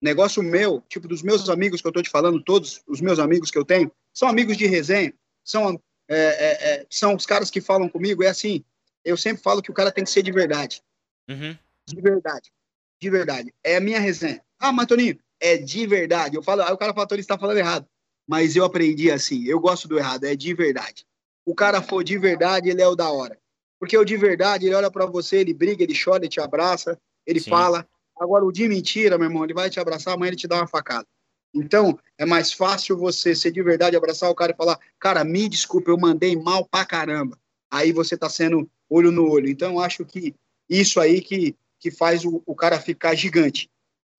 Negócio 0.00 0.42
meu, 0.42 0.82
tipo, 0.88 1.06
dos 1.06 1.22
meus 1.22 1.50
amigos 1.50 1.82
que 1.82 1.86
eu 1.86 1.92
tô 1.92 2.00
te 2.00 2.08
falando, 2.08 2.42
todos 2.42 2.82
os 2.86 3.02
meus 3.02 3.18
amigos 3.18 3.50
que 3.50 3.58
eu 3.58 3.64
tenho, 3.64 3.92
são 4.14 4.26
amigos 4.26 4.56
de 4.56 4.64
resenha, 4.64 5.12
são, 5.44 5.78
é, 6.08 6.16
é, 6.16 6.70
é, 6.70 6.86
são 6.88 7.14
os 7.14 7.26
caras 7.26 7.50
que 7.50 7.60
falam 7.60 7.90
comigo, 7.90 8.22
é 8.22 8.28
assim, 8.28 8.64
eu 9.04 9.18
sempre 9.18 9.42
falo 9.42 9.60
que 9.60 9.70
o 9.70 9.74
cara 9.74 9.92
tem 9.92 10.02
que 10.02 10.10
ser 10.10 10.22
de 10.22 10.32
verdade. 10.32 10.82
Uhum. 11.28 11.54
De 11.86 12.00
verdade. 12.00 12.50
De 12.98 13.10
verdade. 13.10 13.54
É 13.62 13.76
a 13.76 13.80
minha 13.80 14.00
resenha. 14.00 14.42
Ah, 14.58 14.72
mas 14.72 14.86
Toninho, 14.86 15.18
é 15.38 15.58
de 15.58 15.86
verdade. 15.86 16.34
Eu 16.36 16.42
falo, 16.42 16.62
aí 16.62 16.72
o 16.72 16.78
cara 16.78 16.94
fala, 16.94 17.06
Toninho, 17.06 17.22
você 17.22 17.28
tá 17.28 17.38
falando 17.38 17.58
errado. 17.58 17.86
Mas 18.26 18.56
eu 18.56 18.64
aprendi 18.64 19.10
assim, 19.10 19.44
eu 19.44 19.60
gosto 19.60 19.86
do 19.86 19.98
errado, 19.98 20.24
é 20.24 20.34
de 20.34 20.54
verdade. 20.54 21.04
O 21.44 21.54
cara 21.54 21.82
for 21.82 22.02
de 22.02 22.16
verdade, 22.16 22.70
ele 22.70 22.80
é 22.80 22.88
o 22.88 22.96
da 22.96 23.10
hora. 23.10 23.38
Porque 23.78 23.96
o 23.96 24.04
de 24.04 24.16
verdade, 24.16 24.66
ele 24.66 24.74
olha 24.74 24.90
pra 24.90 25.04
você, 25.04 25.38
ele 25.38 25.52
briga, 25.54 25.82
ele 25.82 25.98
chora, 25.98 26.18
ele 26.18 26.28
te 26.28 26.40
abraça, 26.40 26.98
ele 27.26 27.40
Sim. 27.40 27.50
fala. 27.50 27.88
Agora, 28.20 28.44
o 28.44 28.52
de 28.52 28.68
mentira, 28.68 29.16
meu 29.16 29.28
irmão, 29.28 29.42
ele 29.42 29.54
vai 29.54 29.70
te 29.70 29.80
abraçar, 29.80 30.12
amanhã 30.12 30.28
ele 30.28 30.36
te 30.36 30.46
dá 30.46 30.56
uma 30.56 30.66
facada. 30.66 31.06
Então, 31.54 31.98
é 32.18 32.26
mais 32.26 32.52
fácil 32.52 32.96
você 32.96 33.34
ser 33.34 33.50
de 33.50 33.62
verdade, 33.62 33.96
abraçar 33.96 34.30
o 34.30 34.34
cara 34.34 34.52
e 34.52 34.56
falar, 34.56 34.78
cara, 34.98 35.24
me 35.24 35.48
desculpa, 35.48 35.90
eu 35.90 35.98
mandei 35.98 36.36
mal 36.36 36.68
pra 36.68 36.84
caramba. 36.84 37.38
Aí 37.72 37.92
você 37.92 38.18
tá 38.18 38.28
sendo 38.28 38.70
olho 38.90 39.10
no 39.10 39.26
olho. 39.28 39.48
Então, 39.48 39.72
eu 39.72 39.80
acho 39.80 40.04
que 40.04 40.34
isso 40.68 41.00
aí 41.00 41.22
que, 41.22 41.56
que 41.78 41.90
faz 41.90 42.24
o, 42.24 42.42
o 42.44 42.54
cara 42.54 42.78
ficar 42.78 43.14
gigante. 43.14 43.70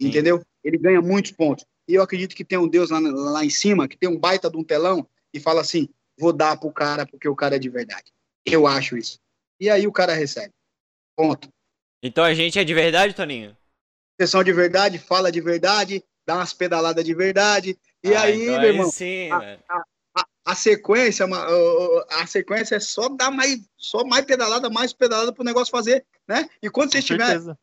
Sim. 0.01 0.07
Entendeu? 0.07 0.41
Ele 0.63 0.79
ganha 0.79 1.01
muitos 1.01 1.31
pontos. 1.31 1.63
E 1.87 1.93
eu 1.93 2.01
acredito 2.01 2.35
que 2.35 2.43
tem 2.43 2.57
um 2.57 2.67
Deus 2.67 2.89
lá, 2.89 2.99
lá 2.99 3.45
em 3.45 3.49
cima, 3.49 3.87
que 3.87 3.97
tem 3.97 4.09
um 4.09 4.17
baita 4.17 4.49
de 4.49 4.57
um 4.57 4.63
telão, 4.63 5.07
e 5.33 5.39
fala 5.39 5.61
assim: 5.61 5.87
vou 6.17 6.33
dar 6.33 6.57
pro 6.57 6.71
cara 6.71 7.05
porque 7.05 7.27
o 7.27 7.35
cara 7.35 7.55
é 7.55 7.59
de 7.59 7.69
verdade. 7.69 8.11
Eu 8.45 8.65
acho 8.65 8.97
isso. 8.97 9.19
E 9.59 9.69
aí 9.69 9.85
o 9.85 9.91
cara 9.91 10.13
recebe. 10.13 10.53
Ponto. 11.15 11.49
Então 12.01 12.23
a 12.23 12.33
gente 12.33 12.57
é 12.57 12.63
de 12.63 12.73
verdade, 12.73 13.13
Toninho? 13.13 13.55
Sessão 14.21 14.43
de 14.43 14.53
verdade, 14.53 14.99
fala 14.99 15.31
de 15.31 15.41
verdade, 15.41 16.03
dá 16.27 16.35
umas 16.35 16.53
pedaladas 16.53 17.03
de 17.03 17.11
verdade. 17.15 17.75
E 18.03 18.13
Ah, 18.13 18.21
aí, 18.21 18.41
então 18.43 18.53
meu 18.53 18.59
aí 18.61 18.67
irmão, 18.67 18.91
sim, 18.91 19.31
Ah, 19.31 19.39
velho. 19.39 19.59
a, 20.15 20.25
a 20.45 20.53
sequência, 20.55 21.25
o- 21.25 21.29
o- 21.97 22.05
a 22.11 22.27
sequência 22.27 22.75
é 22.75 22.79
só 22.79 23.09
dar 23.09 23.31
mais, 23.31 23.59
só 23.75 24.03
mais 24.05 24.23
pedalada, 24.23 24.69
mais 24.69 24.93
pedalada 24.93 25.33
pro 25.33 25.43
negócio 25.43 25.71
fazer, 25.71 26.05
né? 26.27 26.47
E 26.61 26.69
quando 26.69 26.91
você 26.91 26.97
Com 26.97 26.99
estiver 26.99 27.25
certeza. 27.25 27.57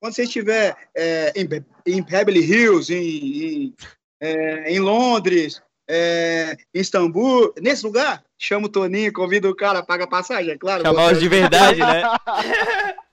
quando 0.00 0.12
você 0.14 0.24
estiver 0.24 0.76
é, 0.92 1.32
em, 1.36 1.48
em 1.86 2.02
Beverly 2.02 2.40
Hills, 2.40 2.92
em, 2.92 3.44
em, 3.66 3.74
é, 4.20 4.72
em 4.72 4.80
Londres, 4.80 5.62
é, 5.88 6.56
em 6.74 6.80
Istambul, 6.80 7.54
nesse 7.60 7.86
lugar, 7.86 8.24
chama 8.36 8.66
o 8.66 8.68
Toninho, 8.68 9.12
convida 9.12 9.48
o 9.48 9.54
cara, 9.54 9.84
paga 9.84 10.02
a 10.02 10.08
passagem, 10.08 10.50
é 10.54 10.58
claro. 10.58 10.82
Chamar 10.82 11.12
os 11.12 11.20
de 11.20 11.28
verdade, 11.28 11.78
né? 11.78 12.02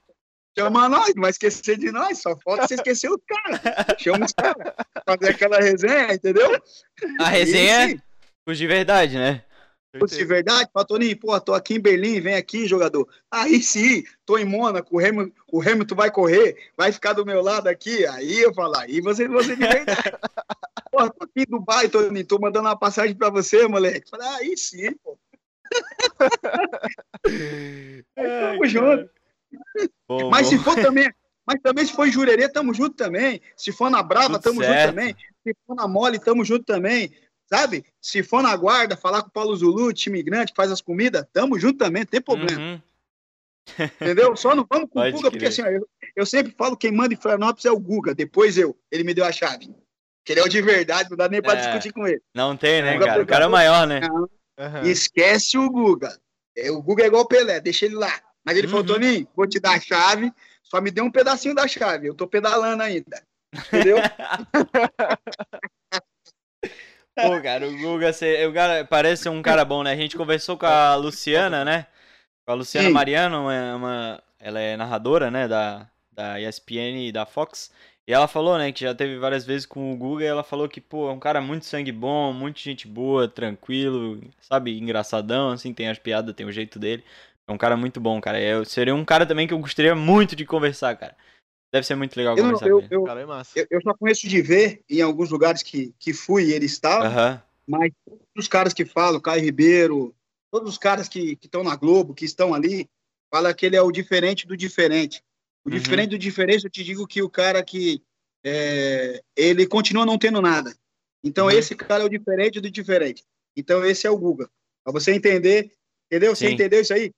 Chama 0.58 0.88
nós, 0.88 1.14
não 1.14 1.22
vai 1.22 1.30
esquecer 1.30 1.78
de 1.78 1.92
nós, 1.92 2.18
só 2.18 2.36
falta 2.36 2.66
você 2.66 2.74
esquecer 2.74 3.08
os 3.10 3.20
caras. 3.26 3.60
Chama 3.98 4.26
os 4.26 4.32
caras, 4.32 4.74
fazer 5.06 5.30
aquela 5.30 5.60
resenha, 5.60 6.12
entendeu? 6.12 6.50
A 7.20 7.28
resenha 7.28 7.90
E, 7.90 7.94
é 7.94 7.98
os 8.46 8.58
de 8.58 8.66
verdade, 8.66 9.16
né? 9.16 9.44
fosse 9.98 10.16
de 10.16 10.24
verdade, 10.24 10.70
fala, 10.72 10.86
Toninho, 10.86 11.18
pô, 11.18 11.40
tô 11.40 11.52
aqui 11.52 11.74
em 11.74 11.80
Berlim, 11.80 12.20
vem 12.20 12.34
aqui, 12.34 12.66
jogador. 12.66 13.08
Aí 13.30 13.60
sim, 13.60 14.04
tô 14.24 14.38
em 14.38 14.44
Mônaco, 14.44 14.96
o 14.96 15.04
Hamilton, 15.04 15.32
o 15.50 15.60
Hamilton 15.60 15.94
vai 15.96 16.10
correr, 16.10 16.70
vai 16.76 16.92
ficar 16.92 17.12
do 17.12 17.26
meu 17.26 17.42
lado 17.42 17.66
aqui. 17.68 18.06
Aí 18.06 18.40
eu 18.40 18.54
falo, 18.54 18.76
aí 18.76 19.00
você, 19.00 19.26
você 19.26 19.56
de 19.56 19.66
verdade. 19.66 20.12
pô, 20.92 21.10
tô 21.10 21.24
aqui 21.24 21.40
em 21.42 21.50
Dubai, 21.50 21.88
Toninho, 21.88 22.26
tô 22.26 22.38
mandando 22.38 22.68
uma 22.68 22.78
passagem 22.78 23.16
pra 23.16 23.30
você, 23.30 23.66
moleque. 23.66 24.08
Falei, 24.08 24.28
aí 24.28 24.56
sim, 24.56 24.92
pô. 25.02 25.18
aí, 27.26 28.04
tamo 28.16 28.66
junto. 28.66 29.19
Bom, 30.08 30.30
mas 30.30 30.50
bom. 30.50 30.56
se 30.56 30.64
for 30.64 30.74
também, 30.76 31.12
mas 31.46 31.60
também 31.62 31.84
se 31.84 31.92
for 31.92 32.06
em 32.06 32.12
Jurerê, 32.12 32.48
tamo 32.48 32.72
junto 32.74 32.94
também. 32.94 33.40
Se 33.56 33.72
for 33.72 33.90
na 33.90 34.02
Brava, 34.02 34.38
Tudo 34.38 34.42
tamo 34.42 34.60
certo. 34.60 34.80
junto 34.80 34.88
também. 34.88 35.16
Se 35.42 35.56
for 35.66 35.74
na 35.74 35.88
Mole, 35.88 36.18
tamo 36.18 36.44
junto 36.44 36.64
também. 36.64 37.12
Sabe? 37.52 37.84
Se 38.00 38.22
for 38.22 38.42
na 38.42 38.56
guarda, 38.56 38.96
falar 38.96 39.22
com 39.22 39.28
o 39.28 39.32
Paulo 39.32 39.56
Zulu, 39.56 39.92
time 39.92 40.22
grande, 40.22 40.52
que 40.52 40.56
faz 40.56 40.70
as 40.70 40.80
comidas, 40.80 41.26
tamo 41.32 41.58
junto 41.58 41.78
também, 41.78 42.02
não 42.02 42.06
tem 42.06 42.20
problema. 42.20 42.60
Uhum. 42.60 42.80
Entendeu? 44.00 44.36
Só 44.36 44.54
não 44.54 44.66
vamos 44.68 44.88
com 44.88 45.00
o 45.00 45.10
Guga, 45.10 45.30
porque 45.30 45.46
assim, 45.46 45.62
eu, 45.62 45.88
eu, 46.16 46.26
sempre 46.26 46.54
falo 46.56 46.76
quem 46.76 46.92
manda 46.92 47.12
em 47.12 47.16
Florianópolis 47.16 47.64
é 47.64 47.70
o 47.70 47.78
Guga, 47.78 48.14
depois 48.14 48.56
eu. 48.56 48.76
Ele 48.90 49.04
me 49.04 49.14
deu 49.14 49.24
a 49.24 49.32
chave. 49.32 49.74
Que 50.24 50.32
ele 50.32 50.40
é 50.40 50.44
o 50.44 50.48
de 50.48 50.62
verdade, 50.62 51.10
não 51.10 51.16
dá 51.16 51.28
nem 51.28 51.42
pra 51.42 51.54
é, 51.54 51.56
discutir 51.56 51.92
com 51.92 52.06
ele. 52.06 52.22
Não 52.34 52.56
tem, 52.56 52.82
né, 52.82 52.98
cara? 52.98 53.22
O 53.22 53.26
cara 53.26 53.44
é 53.46 53.48
maior, 53.48 53.86
né? 53.86 54.00
Uhum. 54.58 54.82
Esquece 54.84 55.58
o 55.58 55.68
Guga. 55.70 56.16
É, 56.56 56.70
o 56.70 56.82
Guga 56.82 57.04
é 57.04 57.06
igual 57.06 57.22
o 57.22 57.28
Pelé, 57.28 57.60
deixa 57.60 57.86
ele 57.86 57.94
lá. 57.94 58.12
Mas 58.50 58.58
ele 58.58 58.66
uhum. 58.66 58.72
falou, 58.72 58.86
Toninho, 58.86 59.28
vou 59.36 59.46
te 59.46 59.60
dar 59.60 59.76
a 59.76 59.80
chave, 59.80 60.32
só 60.60 60.80
me 60.80 60.90
dê 60.90 61.00
um 61.00 61.10
pedacinho 61.10 61.54
da 61.54 61.68
chave. 61.68 62.08
Eu 62.08 62.16
tô 62.16 62.26
pedalando 62.26 62.82
ainda. 62.82 63.22
Entendeu? 63.54 63.98
Pô, 67.14 67.40
cara, 67.40 67.68
o 67.68 67.78
Guga 67.78 68.10
o 68.48 68.52
cara, 68.52 68.84
parece 68.84 69.28
um 69.28 69.40
cara 69.40 69.64
bom, 69.64 69.84
né? 69.84 69.92
A 69.92 69.96
gente 69.96 70.16
conversou 70.16 70.58
com 70.58 70.66
a 70.66 70.96
Luciana, 70.96 71.64
né? 71.64 71.86
Com 72.44 72.50
a 72.50 72.56
Luciana 72.56 72.88
Sim. 72.88 72.92
Mariano, 72.92 73.42
uma, 73.42 73.76
uma, 73.76 74.20
ela 74.40 74.58
é 74.58 74.76
narradora, 74.76 75.30
né? 75.30 75.46
Da, 75.46 75.88
da 76.10 76.40
ESPN 76.40 77.06
e 77.06 77.12
da 77.12 77.24
Fox. 77.24 77.70
E 78.10 78.12
ela 78.12 78.26
falou, 78.26 78.58
né, 78.58 78.72
que 78.72 78.80
já 78.80 78.92
teve 78.92 79.18
várias 79.18 79.46
vezes 79.46 79.64
com 79.64 79.92
o 79.92 79.96
Guga 79.96 80.24
e 80.24 80.26
ela 80.26 80.42
falou 80.42 80.68
que, 80.68 80.80
pô, 80.80 81.08
é 81.08 81.12
um 81.12 81.20
cara 81.20 81.40
muito 81.40 81.64
sangue 81.64 81.92
bom, 81.92 82.32
muito 82.32 82.58
gente 82.58 82.88
boa, 82.88 83.28
tranquilo, 83.28 84.20
sabe, 84.40 84.76
engraçadão, 84.76 85.50
assim, 85.50 85.72
tem 85.72 85.88
as 85.88 86.00
piadas, 86.00 86.34
tem 86.34 86.44
o 86.44 86.50
jeito 86.50 86.76
dele. 86.76 87.04
É 87.50 87.52
um 87.52 87.58
cara 87.58 87.76
muito 87.76 88.00
bom, 88.00 88.20
cara. 88.20 88.40
Eu 88.40 88.64
seria 88.64 88.94
um 88.94 89.04
cara 89.04 89.26
também 89.26 89.46
que 89.48 89.52
eu 89.52 89.58
gostaria 89.58 89.94
muito 89.94 90.36
de 90.36 90.46
conversar, 90.46 90.96
cara. 90.96 91.16
Deve 91.72 91.84
ser 91.84 91.96
muito 91.96 92.16
legal 92.16 92.36
eu, 92.36 92.44
conversar 92.44 92.68
eu, 92.68 92.78
com 92.78 92.84
ele. 92.84 92.94
Eu, 92.94 93.02
cara, 93.02 93.20
é 93.20 93.26
massa. 93.26 93.58
Eu, 93.58 93.66
eu, 93.68 93.82
só 93.82 93.92
conheço 93.94 94.28
de 94.28 94.40
ver 94.40 94.84
em 94.88 95.02
alguns 95.02 95.30
lugares 95.30 95.60
que, 95.60 95.92
que 95.98 96.12
fui 96.12 96.44
e 96.44 96.52
ele 96.52 96.66
estava, 96.66 97.08
uh 97.08 97.12
-huh. 97.12 97.42
mas 97.66 97.92
todos 98.04 98.22
os 98.36 98.46
caras 98.46 98.72
que 98.72 98.84
falam, 98.84 99.20
Caio 99.20 99.42
Ribeiro, 99.42 100.14
todos 100.48 100.70
os 100.70 100.78
caras 100.78 101.08
que 101.08 101.36
estão 101.42 101.64
na 101.64 101.74
Globo, 101.74 102.14
que 102.14 102.24
estão 102.24 102.54
ali, 102.54 102.88
fala 103.34 103.52
que 103.52 103.66
ele 103.66 103.74
é 103.74 103.82
o 103.82 103.90
diferente 103.90 104.46
do 104.46 104.56
diferente. 104.56 105.20
O 105.64 105.70
uhum. 105.70 105.76
diferente 105.76 106.10
do 106.10 106.18
diferente, 106.18 106.64
eu 106.64 106.70
te 106.70 106.84
digo 106.84 107.04
que 107.04 107.20
o 107.20 107.28
cara 107.28 107.64
que 107.64 108.00
é, 108.44 109.20
ele 109.36 109.66
continua 109.66 110.06
não 110.06 110.16
tendo 110.16 110.40
nada. 110.40 110.72
Então 111.22 111.46
uhum. 111.46 111.50
esse 111.50 111.74
cara 111.74 112.04
é 112.04 112.06
o 112.06 112.10
diferente 112.10 112.60
do 112.60 112.70
diferente. 112.70 113.24
Então 113.56 113.84
esse 113.84 114.06
é 114.06 114.10
o 114.10 114.16
Guga. 114.16 114.48
Para 114.84 114.92
você 114.92 115.12
entender, 115.12 115.72
entendeu? 116.06 116.34
Sim. 116.36 116.46
Você 116.46 116.52
entendeu 116.52 116.80
isso 116.80 116.94
aí? 116.94 117.12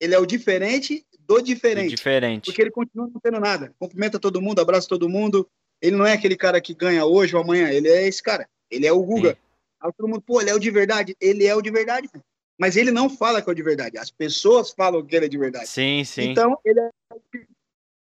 Ele 0.00 0.14
é 0.14 0.18
o 0.18 0.26
diferente 0.26 1.04
do 1.20 1.40
diferente. 1.40 1.90
Do 1.90 1.96
diferente. 1.96 2.44
Porque 2.46 2.62
ele 2.62 2.70
continua 2.70 3.08
não 3.12 3.20
tendo 3.20 3.40
nada. 3.40 3.74
Cumprimenta 3.78 4.18
todo 4.18 4.42
mundo, 4.42 4.60
abraça 4.60 4.88
todo 4.88 5.08
mundo. 5.08 5.48
Ele 5.80 5.96
não 5.96 6.06
é 6.06 6.12
aquele 6.12 6.36
cara 6.36 6.60
que 6.60 6.74
ganha 6.74 7.04
hoje 7.04 7.34
ou 7.34 7.42
amanhã. 7.42 7.70
Ele 7.70 7.88
é 7.88 8.06
esse 8.06 8.22
cara. 8.22 8.48
Ele 8.70 8.86
é 8.86 8.92
o 8.92 9.02
Guga. 9.02 9.36
Aí 9.80 9.92
todo 9.96 10.08
mundo, 10.08 10.20
pô, 10.20 10.40
ele 10.40 10.50
é 10.50 10.54
o 10.54 10.58
de 10.58 10.70
verdade. 10.70 11.16
Ele 11.20 11.46
é 11.46 11.54
o 11.54 11.62
de 11.62 11.70
verdade. 11.70 12.08
Mas 12.58 12.76
ele 12.76 12.90
não 12.90 13.10
fala 13.10 13.42
que 13.42 13.48
é 13.48 13.52
o 13.52 13.54
de 13.54 13.62
verdade. 13.62 13.98
As 13.98 14.10
pessoas 14.10 14.70
falam 14.70 15.04
que 15.04 15.14
ele 15.14 15.26
é 15.26 15.28
de 15.28 15.38
verdade. 15.38 15.68
Sim, 15.68 16.04
sim. 16.04 16.30
Então, 16.30 16.58
ele 16.64 16.80
é. 16.80 16.90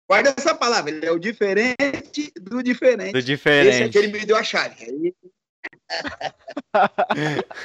Guarda 0.09 0.33
essa 0.35 0.55
palavra. 0.55 0.89
Ele 0.89 1.05
é 1.05 1.11
o 1.11 1.19
diferente 1.19 2.31
do 2.39 2.63
diferente. 2.63 3.13
Do 3.13 3.21
diferente. 3.21 3.75
Esse 3.75 3.83
aqui 3.83 3.97
ele 3.99 4.07
me 4.07 4.25
deu 4.25 4.35
a 4.35 4.43
chave. 4.43 4.83
Aí... 4.83 5.13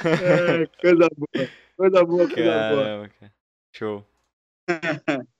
é, 0.05 0.67
coisa 0.79 1.09
boa. 1.15 1.49
Coisa 1.75 2.03
boa, 2.05 2.27
coisa 2.27 2.51
Caramba, 2.51 2.75
boa. 2.75 3.09
Show. 3.71 3.97
Show. 3.99 4.14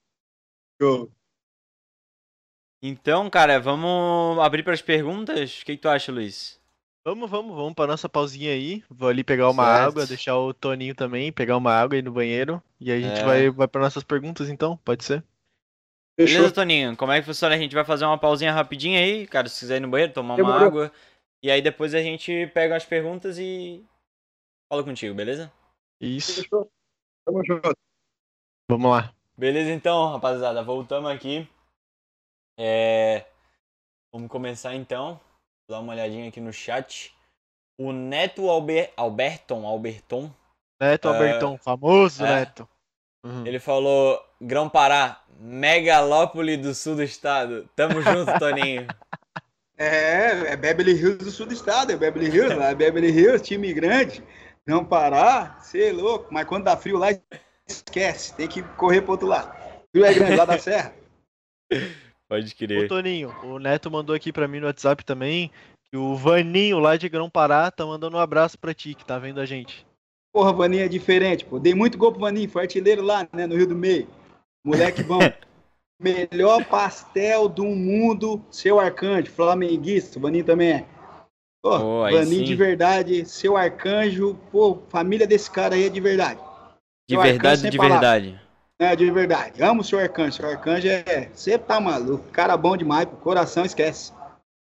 Então, 2.87 3.27
cara, 3.31 3.59
vamos 3.59 4.37
abrir 4.39 4.61
para 4.61 4.73
as 4.73 4.81
perguntas? 4.81 5.61
O 5.61 5.65
que, 5.65 5.75
que, 5.75 5.81
tu 5.81 5.89
acha, 5.89 6.11
Luiz? 6.11 6.61
Vamos, 7.03 7.27
vamos, 7.29 7.55
vamos 7.55 7.73
para 7.73 7.87
nossa 7.87 8.07
pausinha 8.07 8.51
aí. 8.51 8.83
Vou 8.89 9.09
ali 9.09 9.23
pegar 9.23 9.49
uma 9.49 9.65
certo. 9.65 9.87
água, 9.87 10.05
deixar 10.05 10.37
o 10.37 10.53
Toninho 10.53 10.93
também, 10.93 11.31
pegar 11.31 11.57
uma 11.57 11.73
água 11.73 11.95
aí 11.95 12.03
no 12.03 12.11
banheiro. 12.11 12.61
E 12.79 12.91
aí 12.91 13.03
a 13.03 13.07
gente 13.07 13.21
é. 13.21 13.25
vai, 13.25 13.49
vai 13.49 13.67
para 13.67 13.81
nossas 13.81 14.03
perguntas, 14.03 14.49
então? 14.49 14.77
Pode 14.77 15.03
ser? 15.03 15.23
Fechou. 16.19 16.37
Beleza, 16.37 16.53
Toninho? 16.53 16.95
Como 16.95 17.11
é 17.11 17.19
que 17.19 17.25
funciona? 17.25 17.55
A 17.55 17.57
gente 17.57 17.73
vai 17.73 17.85
fazer 17.85 18.05
uma 18.05 18.19
pausinha 18.19 18.51
rapidinha 18.51 18.99
aí, 18.99 19.25
cara, 19.25 19.49
se 19.49 19.61
quiser 19.61 19.77
ir 19.77 19.79
no 19.79 19.89
banheiro, 19.89 20.13
tomar 20.13 20.35
uma 20.35 20.63
água. 20.63 20.91
E 21.41 21.49
aí 21.49 21.61
depois 21.61 21.95
a 21.95 22.01
gente 22.01 22.47
pega 22.53 22.75
as 22.75 22.85
perguntas 22.85 23.39
e 23.39 23.83
fala 24.71 24.83
contigo, 24.83 25.15
beleza? 25.15 25.51
Isso. 25.99 26.43
Fechou. 26.43 26.69
Tamo 27.25 27.43
junto. 27.43 27.75
Vamos 28.69 28.91
lá. 28.91 29.14
Beleza, 29.37 29.71
então, 29.71 30.11
rapaziada, 30.11 30.63
voltamos 30.63 31.11
aqui. 31.11 31.47
É... 32.57 33.25
Vamos 34.13 34.29
começar 34.29 34.73
então. 34.75 35.19
Vou 35.67 35.77
dar 35.77 35.79
uma 35.79 35.93
olhadinha 35.93 36.29
aqui 36.29 36.39
no 36.39 36.53
chat. 36.53 37.13
O 37.77 37.91
Neto 37.91 38.49
Alber... 38.49 38.93
Alberton, 38.95 39.65
Alberton. 39.65 40.31
Neto 40.79 41.09
Alberton, 41.09 41.55
uh... 41.55 41.57
famoso 41.57 42.23
é. 42.23 42.35
Neto. 42.35 42.67
Uhum. 43.25 43.45
Ele 43.45 43.59
falou: 43.59 44.23
Grão 44.39 44.69
Pará, 44.69 45.21
megalópole 45.37 46.55
do 46.55 46.73
sul 46.73 46.95
do 46.95 47.03
estado. 47.03 47.67
Tamo 47.75 48.01
junto, 48.01 48.31
Toninho. 48.39 48.87
É, 49.77 50.53
é 50.53 50.55
Beverly 50.55 50.93
Hills 50.93 51.17
do 51.17 51.31
sul 51.31 51.47
do 51.47 51.53
estado, 51.53 51.91
é 51.91 51.97
Beverly 51.97 52.29
Hills, 52.29 52.55
lá 52.55 52.69
é 52.71 52.75
Beverly 52.75 53.09
Hills, 53.09 53.43
time 53.43 53.73
grande. 53.73 54.23
Não 54.65 54.85
parar, 54.85 55.59
você 55.61 55.89
é 55.89 55.91
louco, 55.91 56.33
mas 56.33 56.47
quando 56.47 56.63
dá 56.63 56.77
frio 56.77 56.97
lá, 56.97 57.09
esquece, 57.67 58.35
tem 58.35 58.47
que 58.47 58.61
correr 58.61 59.01
pro 59.01 59.11
outro 59.11 59.27
lado. 59.27 59.55
Frio 59.91 60.05
é 60.05 60.13
grande, 60.13 60.35
lá 60.35 60.45
da 60.45 60.57
serra. 60.57 60.93
Pode 62.27 62.55
crer. 62.55 62.85
Ô, 62.85 62.87
Toninho, 62.87 63.35
o 63.43 63.59
Neto 63.59 63.91
mandou 63.91 64.15
aqui 64.15 64.33
pra 64.33 64.47
mim 64.47 64.59
no 64.59 64.65
WhatsApp 64.65 65.05
também 65.05 65.51
que 65.89 65.97
o 65.97 66.15
Vaninho 66.15 66.79
lá 66.79 66.97
de 66.97 67.07
Grão 67.07 67.29
Pará 67.29 67.69
tá 67.69 67.85
mandando 67.85 68.17
um 68.17 68.19
abraço 68.19 68.57
pra 68.57 68.73
ti, 68.73 68.93
que 68.93 69.05
tá 69.05 69.19
vendo 69.19 69.39
a 69.39 69.45
gente. 69.45 69.85
Porra, 70.33 70.51
Vaninho 70.51 70.83
é 70.83 70.87
diferente, 70.87 71.45
pô. 71.45 71.59
Dei 71.59 71.73
muito 71.73 71.97
gol 71.97 72.11
pro 72.11 72.21
Vaninho, 72.21 72.49
foi 72.49 72.63
artilheiro 72.63 73.01
lá, 73.01 73.27
né, 73.31 73.47
no 73.47 73.55
Rio 73.55 73.67
do 73.67 73.75
Meio. 73.75 74.07
Moleque 74.65 75.03
bom. 75.03 75.19
Melhor 76.01 76.65
pastel 76.65 77.47
do 77.47 77.63
mundo, 77.63 78.43
seu 78.51 78.77
arcanjo, 78.79 79.31
flamenguista, 79.31 80.19
o 80.19 80.21
Vaninho 80.21 80.43
também 80.43 80.71
é. 80.73 80.85
Pô, 81.63 81.77
oh, 81.77 82.01
Vaninho 82.01 82.43
de 82.43 82.55
verdade, 82.55 83.25
seu 83.25 83.55
arcanjo, 83.55 84.35
pô, 84.51 84.79
família 84.89 85.25
desse 85.25 85.49
cara 85.49 85.75
aí 85.75 85.85
é 85.85 85.89
de 85.89 86.01
verdade. 86.01 86.41
De 87.07 87.17
verdade, 87.17 87.69
de 87.69 87.77
verdade. 87.77 88.41
É, 88.79 88.95
de 88.95 89.09
verdade. 89.09 89.63
Amo 89.63 89.81
o 89.81 89.83
seu 89.83 89.99
arcanjo. 89.99 90.37
Seu 90.37 90.49
arcanjo 90.49 90.87
é. 90.87 91.29
Você 91.29 91.57
tá 91.57 91.79
maluco. 91.79 92.29
Cara 92.31 92.57
bom 92.57 92.75
demais, 92.75 93.07
o 93.07 93.15
coração 93.17 93.63
esquece. 93.63 94.13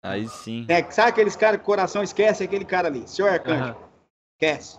Aí 0.03 0.29
sim. 0.29 0.67
É, 0.69 0.89
sabe 0.91 1.09
aqueles 1.09 1.35
caras 1.35 1.59
que 1.59 1.67
coração 1.67 2.03
esquece? 2.03 2.45
Aquele 2.45 2.65
cara 2.65 2.89
ali. 2.89 3.09
Seu 3.09 3.27
arcanjo. 3.27 3.79
Uhum. 3.79 3.89
Esquece. 4.35 4.79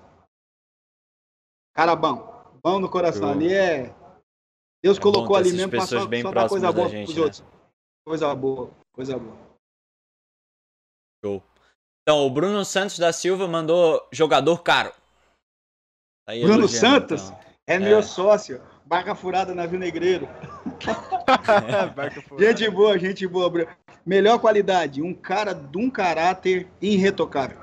Cara 1.73 1.95
bom. 1.95 2.33
Bom 2.63 2.79
no 2.79 2.89
coração. 2.89 3.31
Ali 3.31 3.53
é. 3.53 3.93
Deus 4.83 4.97
é 4.97 5.01
colocou 5.01 5.35
ali 5.35 5.51
mesmo 5.51 5.71
pra 5.71 5.85
só, 5.85 6.05
bem 6.05 6.21
só 6.21 6.31
dar 6.31 6.47
coisa 6.47 6.71
boa 6.71 6.87
gente, 6.87 7.05
pros 7.05 7.17
né? 7.17 7.23
outros. 7.23 7.43
Coisa 8.07 8.35
boa, 8.35 8.71
coisa 8.93 9.17
boa. 9.17 9.35
Show. 11.23 11.43
Então, 12.03 12.25
o 12.25 12.29
Bruno 12.29 12.63
Santos 12.63 12.99
da 12.99 13.11
Silva 13.11 13.47
mandou 13.47 14.07
jogador 14.11 14.61
caro. 14.61 14.93
Tá 16.27 16.33
Bruno 16.33 16.67
Santos? 16.67 17.29
Então. 17.29 17.45
É, 17.67 17.75
é 17.75 17.79
meu 17.79 18.03
sócio. 18.03 18.61
Barca 18.85 19.15
furada 19.15 19.55
navio 19.55 19.79
negreiro. 19.79 20.29
gente 22.39 22.69
boa, 22.69 22.99
gente 22.99 23.27
boa. 23.27 23.67
Melhor 24.05 24.37
qualidade, 24.37 25.01
um 25.01 25.13
cara 25.13 25.53
de 25.53 25.77
um 25.77 25.89
caráter 25.89 26.67
irretocável. 26.79 27.57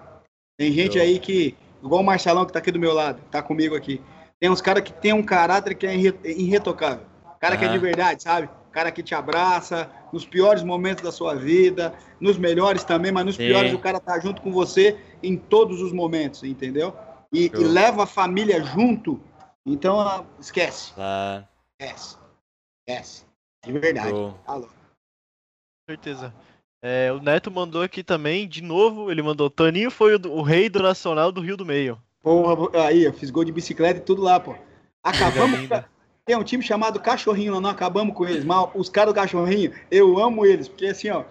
Tem 0.59 0.73
gente 0.73 0.99
aí 0.99 1.21
que, 1.21 1.57
igual 1.83 2.01
o 2.01 2.05
Marcelão 2.05 2.45
que 2.45 2.53
tá 2.53 2.59
aqui 2.59 2.73
do 2.73 2.81
meu 2.81 2.93
lado, 2.93 3.21
tá 3.31 3.41
comigo 3.41 3.77
aqui. 3.77 4.01
Tem 4.41 4.51
uns 4.51 4.61
caras 4.61 4.83
que 4.83 4.93
tem 4.93 5.13
um 5.13 5.23
caráter 5.23 5.77
que 5.77 5.87
é 5.87 5.95
irretocável. 5.97 7.07
Cara 7.39 7.57
que 7.57 7.65
é 7.65 7.69
de 7.69 7.79
verdade, 7.79 8.23
sabe? 8.25 8.49
Cara 8.73 8.91
que 8.91 9.03
te 9.03 9.15
abraça 9.15 9.89
nos 10.13 10.27
piores 10.27 10.65
momentos 10.65 11.05
da 11.05 11.13
sua 11.13 11.35
vida, 11.35 11.95
nos 12.21 12.37
melhores 12.37 12.83
também, 12.83 13.13
mas 13.13 13.25
nos 13.25 13.37
Sim. 13.37 13.47
piores 13.47 13.73
o 13.73 13.79
cara 13.79 14.01
tá 14.01 14.19
junto 14.19 14.43
com 14.43 14.53
você 14.53 14.97
em 15.23 15.37
todos 15.37 15.81
os 15.81 15.93
momentos, 15.93 16.43
entendeu? 16.43 16.93
E, 17.33 17.47
e 17.47 17.65
leva 17.65 18.03
a 18.03 18.07
família 18.07 18.63
junto 18.63 19.21
então, 19.67 20.01
ah, 20.01 20.25
esquece. 20.41 20.93
Ah. 20.99 21.45
Esquece. 21.81 22.17
Esquece. 22.89 23.25
De 23.65 23.73
verdade. 23.73 24.11
Alô. 24.47 24.67
Com 24.67 24.73
certeza. 25.89 26.35
É, 26.85 27.13
o 27.13 27.21
Neto 27.21 27.49
mandou 27.49 27.81
aqui 27.81 28.03
também, 28.03 28.49
de 28.49 28.61
novo, 28.61 29.11
ele 29.11 29.23
mandou: 29.23 29.49
Toninho 29.49 29.91
foi 29.91 30.17
o, 30.17 30.21
o, 30.33 30.43
rei 30.43 30.69
do 30.69 30.83
Nacional 30.83 31.31
do 31.31 31.41
Rio 31.41 31.57
do 31.57 31.65
Meio. 31.65 31.97
Porra, 32.21 32.87
aí, 32.87 33.05
eu 33.05 33.13
fiz 33.13 33.31
gol 33.31 33.45
de 33.45 33.53
bicicleta 33.53 34.01
e 34.01 34.03
tudo 34.03 34.23
lá, 34.23 34.41
pô. 34.41 34.55
Acabamos. 35.03 35.69
Tem 36.25 36.37
um 36.37 36.45
time 36.45 36.63
chamado 36.63 37.01
Cachorrinho, 37.01 37.53
nós 37.53 37.63
não 37.63 37.71
acabamos 37.71 38.15
com 38.15 38.27
eles. 38.27 38.45
Mas 38.45 38.69
os 38.75 38.89
caras 38.89 39.13
do 39.13 39.17
Cachorrinho, 39.17 39.73
eu 39.91 40.19
amo 40.19 40.47
eles, 40.47 40.69
porque 40.69 40.87
assim, 40.87 41.11
ó, 41.11 41.25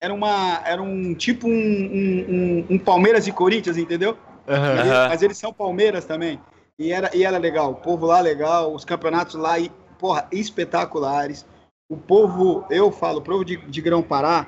era 0.00 0.12
uma. 0.12 0.62
Era 0.66 0.82
um 0.82 1.14
tipo 1.14 1.48
um, 1.48 1.50
um, 1.50 2.26
um, 2.28 2.66
um 2.70 2.78
Palmeiras 2.78 3.26
e 3.26 3.32
Corinthians, 3.32 3.76
entendeu? 3.76 4.16
Aham. 4.48 5.08
Mas 5.08 5.22
eles 5.22 5.38
são 5.38 5.52
Palmeiras 5.52 6.04
também. 6.04 6.38
E 6.78 6.90
era, 6.92 7.10
e 7.14 7.24
era 7.24 7.38
legal. 7.38 7.72
O 7.72 7.76
povo 7.76 8.06
lá 8.06 8.20
legal, 8.20 8.74
os 8.74 8.84
campeonatos 8.84 9.34
lá, 9.34 9.58
e, 9.58 9.70
porra, 9.98 10.26
espetaculares. 10.32 11.46
O 11.88 11.96
povo, 11.96 12.64
eu 12.70 12.90
falo, 12.90 13.18
o 13.18 13.22
povo 13.22 13.44
de, 13.44 13.56
de 13.56 13.80
Grão-Pará 13.80 14.46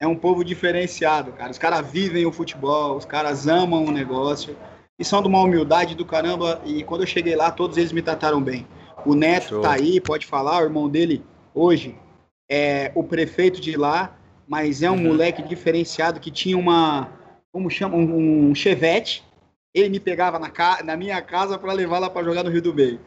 é 0.00 0.06
um 0.06 0.16
povo 0.16 0.44
diferenciado, 0.44 1.32
cara. 1.32 1.50
Os 1.50 1.58
caras 1.58 1.86
vivem 1.90 2.26
o 2.26 2.32
futebol, 2.32 2.96
os 2.96 3.04
caras 3.04 3.46
amam 3.48 3.84
o 3.84 3.90
negócio 3.90 4.56
e 4.98 5.04
são 5.04 5.22
de 5.22 5.28
uma 5.28 5.40
humildade 5.42 5.94
do 5.94 6.04
caramba. 6.04 6.60
E 6.64 6.82
quando 6.82 7.02
eu 7.02 7.06
cheguei 7.06 7.34
lá, 7.36 7.50
todos 7.50 7.76
eles 7.76 7.92
me 7.92 8.02
trataram 8.02 8.42
bem. 8.42 8.66
O 9.04 9.14
Neto 9.14 9.48
Show. 9.50 9.62
tá 9.62 9.72
aí, 9.72 10.00
pode 10.00 10.26
falar, 10.26 10.60
o 10.60 10.64
irmão 10.64 10.88
dele 10.88 11.24
hoje 11.54 11.96
é 12.50 12.90
o 12.94 13.02
prefeito 13.02 13.60
de 13.60 13.76
lá, 13.76 14.16
mas 14.46 14.82
é 14.82 14.90
um 14.90 14.94
Uhum. 14.94 15.04
moleque 15.04 15.42
diferenciado 15.42 16.20
que 16.20 16.30
tinha 16.30 16.58
uma, 16.58 17.08
como 17.52 17.70
chama, 17.70 17.96
um, 17.96 18.50
um 18.50 18.54
chevette. 18.54 19.24
Ele 19.76 19.90
me 19.90 20.00
pegava 20.00 20.38
na, 20.38 20.48
ca- 20.48 20.82
na 20.82 20.96
minha 20.96 21.20
casa 21.20 21.58
para 21.58 21.70
levar 21.74 21.98
lá 21.98 22.08
para 22.08 22.24
jogar 22.24 22.42
no 22.42 22.48
Rio 22.50 22.62
do 22.62 22.72
Meio. 22.74 22.98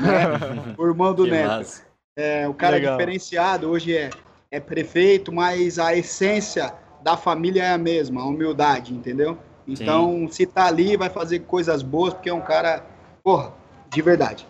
né? 0.00 0.24
o 0.78 0.86
irmão 0.86 1.14
do 1.14 1.24
Que 1.24 1.30
Neto. 1.30 1.48
massa. 1.58 1.86
É, 2.16 2.48
o 2.48 2.54
cara 2.54 2.76
Legal. 2.76 2.96
diferenciado, 2.96 3.68
hoje 3.68 3.94
é, 3.94 4.08
é 4.50 4.58
prefeito, 4.58 5.30
mas 5.30 5.78
a 5.78 5.94
essência 5.94 6.74
da 7.02 7.14
família 7.16 7.64
é 7.64 7.72
a 7.72 7.78
mesma, 7.78 8.22
a 8.22 8.26
humildade, 8.26 8.94
entendeu? 8.94 9.36
Então, 9.66 10.26
se 10.28 10.46
tá 10.46 10.66
ali, 10.66 10.96
vai 10.96 11.10
fazer 11.10 11.40
coisas 11.40 11.82
boas, 11.82 12.14
porque 12.14 12.30
é 12.30 12.34
um 12.34 12.40
cara, 12.40 12.86
porra, 13.22 13.52
de 13.90 14.00
verdade. 14.00 14.46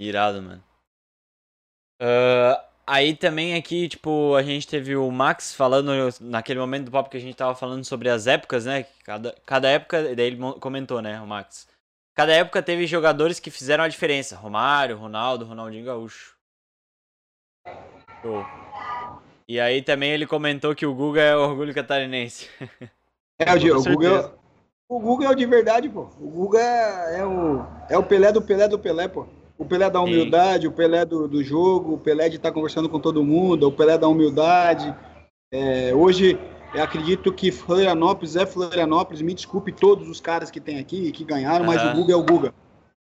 Irado, 0.00 0.42
mano. 0.42 0.64
Ah, 2.00 2.63
aí 2.86 3.14
também 3.14 3.54
aqui, 3.54 3.88
tipo, 3.88 4.34
a 4.34 4.42
gente 4.42 4.66
teve 4.66 4.96
o 4.96 5.10
Max 5.10 5.54
falando 5.54 5.92
naquele 6.20 6.60
momento 6.60 6.86
do 6.86 6.90
papo 6.90 7.10
que 7.10 7.16
a 7.16 7.20
gente 7.20 7.36
tava 7.36 7.54
falando 7.54 7.84
sobre 7.84 8.08
as 8.08 8.26
épocas, 8.26 8.64
né? 8.64 8.86
Cada, 9.04 9.34
cada 9.44 9.68
época, 9.68 10.14
daí 10.14 10.26
ele 10.26 10.38
comentou, 10.60 11.00
né, 11.00 11.20
o 11.20 11.26
Max. 11.26 11.66
Cada 12.14 12.32
época 12.32 12.62
teve 12.62 12.86
jogadores 12.86 13.40
que 13.40 13.50
fizeram 13.50 13.82
a 13.82 13.88
diferença. 13.88 14.36
Romário, 14.36 14.96
Ronaldo, 14.96 15.44
Ronaldinho 15.44 15.84
Gaúcho. 15.84 16.36
Show. 18.22 18.46
E 19.48 19.58
aí 19.60 19.82
também 19.82 20.12
ele 20.12 20.26
comentou 20.26 20.74
que 20.74 20.86
o 20.86 20.94
Guga 20.94 21.20
é 21.20 21.36
orgulho 21.36 21.74
catarinense. 21.74 22.48
É, 23.36 23.52
o, 23.52 23.56
o 23.56 23.82
Guga, 23.82 23.82
certeza. 23.82 24.34
o 24.88 25.00
Guga 25.00 25.26
é 25.26 25.30
o 25.30 25.34
de 25.34 25.44
verdade, 25.44 25.88
pô. 25.88 26.02
O 26.20 26.30
Guga 26.30 26.60
é 26.60 27.26
o, 27.26 27.66
é 27.90 27.98
o 27.98 28.02
Pelé 28.04 28.30
do 28.30 28.40
Pelé 28.40 28.68
do 28.68 28.78
Pelé, 28.78 29.08
pô. 29.08 29.26
O 29.56 29.64
Pelé 29.64 29.88
da 29.88 30.00
humildade, 30.00 30.66
o 30.66 30.72
Pelé 30.72 31.04
do, 31.04 31.28
do 31.28 31.42
jogo, 31.42 31.94
o 31.94 31.98
Pelé 31.98 32.28
de 32.28 32.36
estar 32.36 32.50
conversando 32.50 32.88
com 32.88 32.98
todo 32.98 33.24
mundo, 33.24 33.68
o 33.68 33.72
Pelé 33.72 33.96
da 33.96 34.08
humildade. 34.08 34.94
É, 35.52 35.94
hoje, 35.94 36.38
eu 36.74 36.82
acredito 36.82 37.32
que 37.32 37.52
Florianópolis 37.52 38.34
é 38.34 38.44
Florianópolis. 38.44 39.22
Me 39.22 39.32
desculpe 39.32 39.70
todos 39.70 40.08
os 40.08 40.20
caras 40.20 40.50
que 40.50 40.60
tem 40.60 40.78
aqui 40.78 41.06
e 41.06 41.12
que 41.12 41.24
ganharam, 41.24 41.64
mas 41.64 41.80
Aham. 41.80 41.92
o 41.92 41.96
Guga 41.96 42.12
é 42.12 42.16
o 42.16 42.24
Guga. 42.24 42.54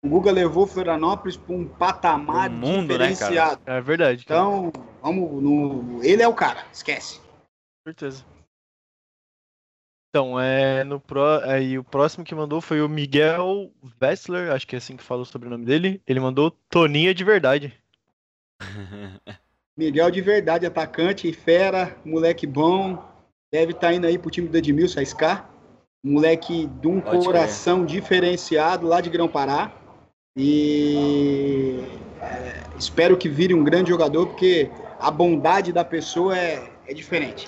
O 0.03 0.09
Guga 0.09 0.31
levou 0.31 0.65
Florianópolis 0.65 1.37
para 1.37 1.55
um 1.55 1.67
patamar 1.67 2.49
mundo, 2.49 2.97
né, 2.97 2.97
cara? 2.97 3.09
diferenciado. 3.11 3.61
É 3.65 3.81
verdade. 3.81 4.25
cara. 4.25 4.39
Então, 4.39 4.71
vamos 5.03 5.43
no. 5.43 6.03
Ele 6.03 6.23
é 6.23 6.27
o 6.27 6.33
cara, 6.33 6.65
esquece. 6.73 7.19
Com 7.19 7.89
certeza. 7.89 8.25
Então, 10.09 10.39
é, 10.39 10.83
no 10.83 10.99
pro, 10.99 11.23
aí 11.43 11.77
o 11.77 11.83
próximo 11.83 12.23
que 12.23 12.33
mandou 12.33 12.59
foi 12.61 12.81
o 12.81 12.89
Miguel 12.89 13.71
Wessler, 14.01 14.51
acho 14.51 14.65
que 14.65 14.75
é 14.75 14.79
assim 14.79 14.97
que 14.97 15.03
fala 15.03 15.21
o 15.21 15.25
sobrenome 15.25 15.65
dele. 15.65 16.01
Ele 16.07 16.19
mandou 16.19 16.51
Toninha 16.67 17.13
de 17.13 17.23
verdade. 17.23 17.73
Miguel 19.77 20.09
de 20.09 20.19
verdade, 20.19 20.65
atacante, 20.65 21.31
fera, 21.31 21.95
moleque 22.03 22.47
bom. 22.47 23.07
Deve 23.51 23.71
estar 23.71 23.93
indo 23.93 24.07
aí 24.07 24.17
pro 24.17 24.31
time 24.31 24.47
do 24.47 24.57
Edmilson, 24.57 24.99
a 24.99 25.05
SK. 25.05 25.21
Moleque 26.03 26.65
de 26.65 26.87
um 26.87 26.99
Pode 26.99 27.25
coração 27.25 27.85
diferenciado 27.85 28.87
lá 28.87 29.01
de 29.01 29.09
Grão-Pará. 29.09 29.71
E 30.35 31.79
é, 32.21 32.63
espero 32.77 33.15
que 33.17 33.29
vire 33.29 33.53
um 33.53 33.63
grande 33.63 33.89
jogador, 33.89 34.27
porque 34.27 34.71
a 34.99 35.11
bondade 35.11 35.71
da 35.71 35.85
pessoa 35.85 36.37
é, 36.37 36.67
é 36.87 36.93
diferente. 36.93 37.47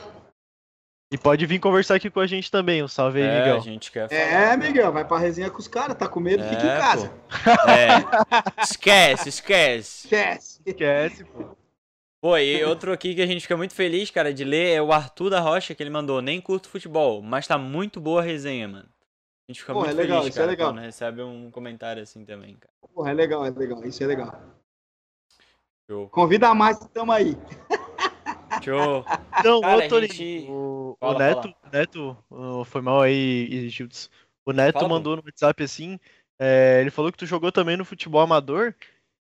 E 1.12 1.18
pode 1.18 1.46
vir 1.46 1.60
conversar 1.60 1.96
aqui 1.96 2.10
com 2.10 2.22
a 2.22 2.28
gente 2.28 2.50
também. 2.50 2.82
Um 2.82 2.88
salve 2.88 3.22
aí, 3.22 3.28
É, 3.28 3.42
a 3.42 3.46
Miguel. 3.46 3.62
gente 3.62 3.92
quer 3.92 4.08
falar. 4.08 4.22
É, 4.22 4.56
Miguel, 4.58 4.92
vai 4.94 5.06
pra 5.06 5.18
resenha 5.18 5.50
com 5.52 5.60
os 5.60 5.68
caras, 5.68 5.98
tá 5.98 6.08
com 6.08 6.22
medo, 6.22 6.42
fica 6.44 6.62
É, 6.62 6.78
em 6.78 6.80
casa. 6.80 7.10
pô. 7.10 7.70
É. 7.70 7.98
Esquece, 8.64 9.30
esquece. 9.30 10.06
Esquece. 10.08 10.62
Esquece, 10.66 11.26
pô. 11.26 11.58
Pô, 12.22 12.38
e 12.38 12.64
outro 12.64 12.94
aqui 12.94 13.14
que 13.16 13.22
a 13.22 13.26
gente 13.26 13.42
fica 13.42 13.58
muito 13.58 13.74
feliz, 13.74 14.10
cara, 14.12 14.34
de 14.34 14.44
ler 14.44 14.76
é 14.76 14.82
o 14.82 14.94
Arthur 14.94 15.32
da 15.32 15.40
Rocha, 15.40 15.74
que 15.76 15.82
ele 15.84 15.90
mandou. 15.90 16.22
Nem 16.22 16.40
curto 16.40 16.70
futebol, 16.70 17.22
mas 17.22 17.48
tá 17.48 17.58
muito 17.58 18.00
boa 18.00 18.22
a 18.22 18.24
resenha, 18.24 18.68
mano. 18.68 18.88
A 19.50 19.52
gente 19.52 19.60
fica 19.62 19.74
Pô, 19.74 19.80
muito 19.80 19.92
é 19.92 19.94
legal, 19.96 20.20
feliz, 20.20 20.30
isso 20.34 20.40
é 20.40 20.42
cara, 20.44 20.52
legal. 20.52 20.70
quando 20.72 20.80
recebe 20.86 21.22
um 21.24 21.52
comentário 21.52 22.02
assim 22.04 22.24
também, 22.24 22.56
cara. 22.56 22.72
Porra, 22.94 23.10
é 23.12 23.14
legal, 23.14 23.46
é 23.46 23.50
legal, 23.50 23.84
isso 23.84 24.02
é 24.04 24.08
legal. 24.08 24.40
Show. 25.90 26.08
Convida 26.10 26.54
mais, 26.54 26.78
tamo 26.94 27.12
aí. 27.12 27.36
Show. 28.64 29.06
Então, 29.40 29.62
Cara, 29.62 29.86
ô 29.88 30.02
gente- 30.08 30.46
o, 30.50 30.92
o 30.92 30.98
Fala, 31.00 31.20
Neto, 31.20 31.48
o 31.48 31.70
Neto, 31.72 32.18
ô, 32.30 32.64
foi 32.64 32.82
mal 32.82 33.02
aí, 33.02 33.48
e 33.50 33.70
Gildes. 33.70 34.10
O 34.46 34.52
Neto 34.52 34.80
Fala, 34.80 34.90
mandou 34.90 35.16
no 35.16 35.24
WhatsApp 35.26 35.64
assim, 35.64 36.00
é, 36.40 36.80
ele 36.82 36.90
falou 36.92 37.12
que 37.12 37.18
tu 37.18 37.26
jogou 37.26 37.52
também 37.52 37.78
no 37.78 37.86
futebol 37.86 38.22
amador 38.22 38.74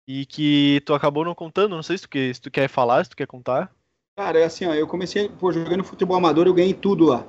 e 0.06 0.26
que 0.26 0.82
tu 0.84 0.94
acabou 0.94 1.24
não 1.24 1.34
contando, 1.34 1.76
não 1.76 1.82
sei 1.82 1.96
se 1.98 2.02
tu, 2.02 2.08
quer, 2.08 2.34
se 2.34 2.40
tu 2.40 2.50
quer 2.50 2.68
falar, 2.68 3.04
se 3.04 3.10
tu 3.10 3.16
quer 3.16 3.26
contar. 3.26 3.72
Cara, 4.18 4.40
é 4.40 4.44
assim, 4.44 4.66
ó, 4.66 4.74
eu 4.74 4.86
comecei, 4.86 5.28
pô, 5.28 5.52
jogando 5.52 5.84
futebol 5.84 6.16
amador, 6.16 6.46
eu 6.46 6.54
ganhei 6.54 6.74
tudo 6.74 7.06
lá, 7.06 7.24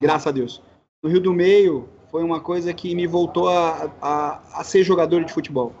graças 0.00 0.26
a 0.26 0.32
Deus. 0.32 0.62
No 1.02 1.10
Rio 1.10 1.20
do 1.20 1.32
Meio, 1.32 1.88
foi 2.10 2.22
uma 2.22 2.40
coisa 2.40 2.72
que 2.72 2.94
me 2.94 3.06
voltou 3.06 3.48
a, 3.48 3.90
a, 4.00 4.60
a 4.60 4.64
ser 4.64 4.82
jogador 4.84 5.24
de 5.24 5.32
futebol. 5.32 5.74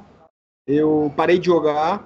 Eu 0.66 1.12
parei 1.16 1.38
de 1.38 1.46
jogar, 1.46 2.04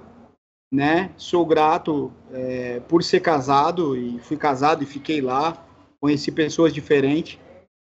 né, 0.71 1.11
sou 1.17 1.45
grato 1.45 2.11
é, 2.31 2.79
por 2.87 3.03
ser 3.03 3.19
casado, 3.19 3.95
e 3.95 4.19
fui 4.19 4.37
casado 4.37 4.83
e 4.83 4.85
fiquei 4.85 5.21
lá, 5.21 5.65
conheci 5.99 6.31
pessoas 6.31 6.73
diferentes, 6.73 7.37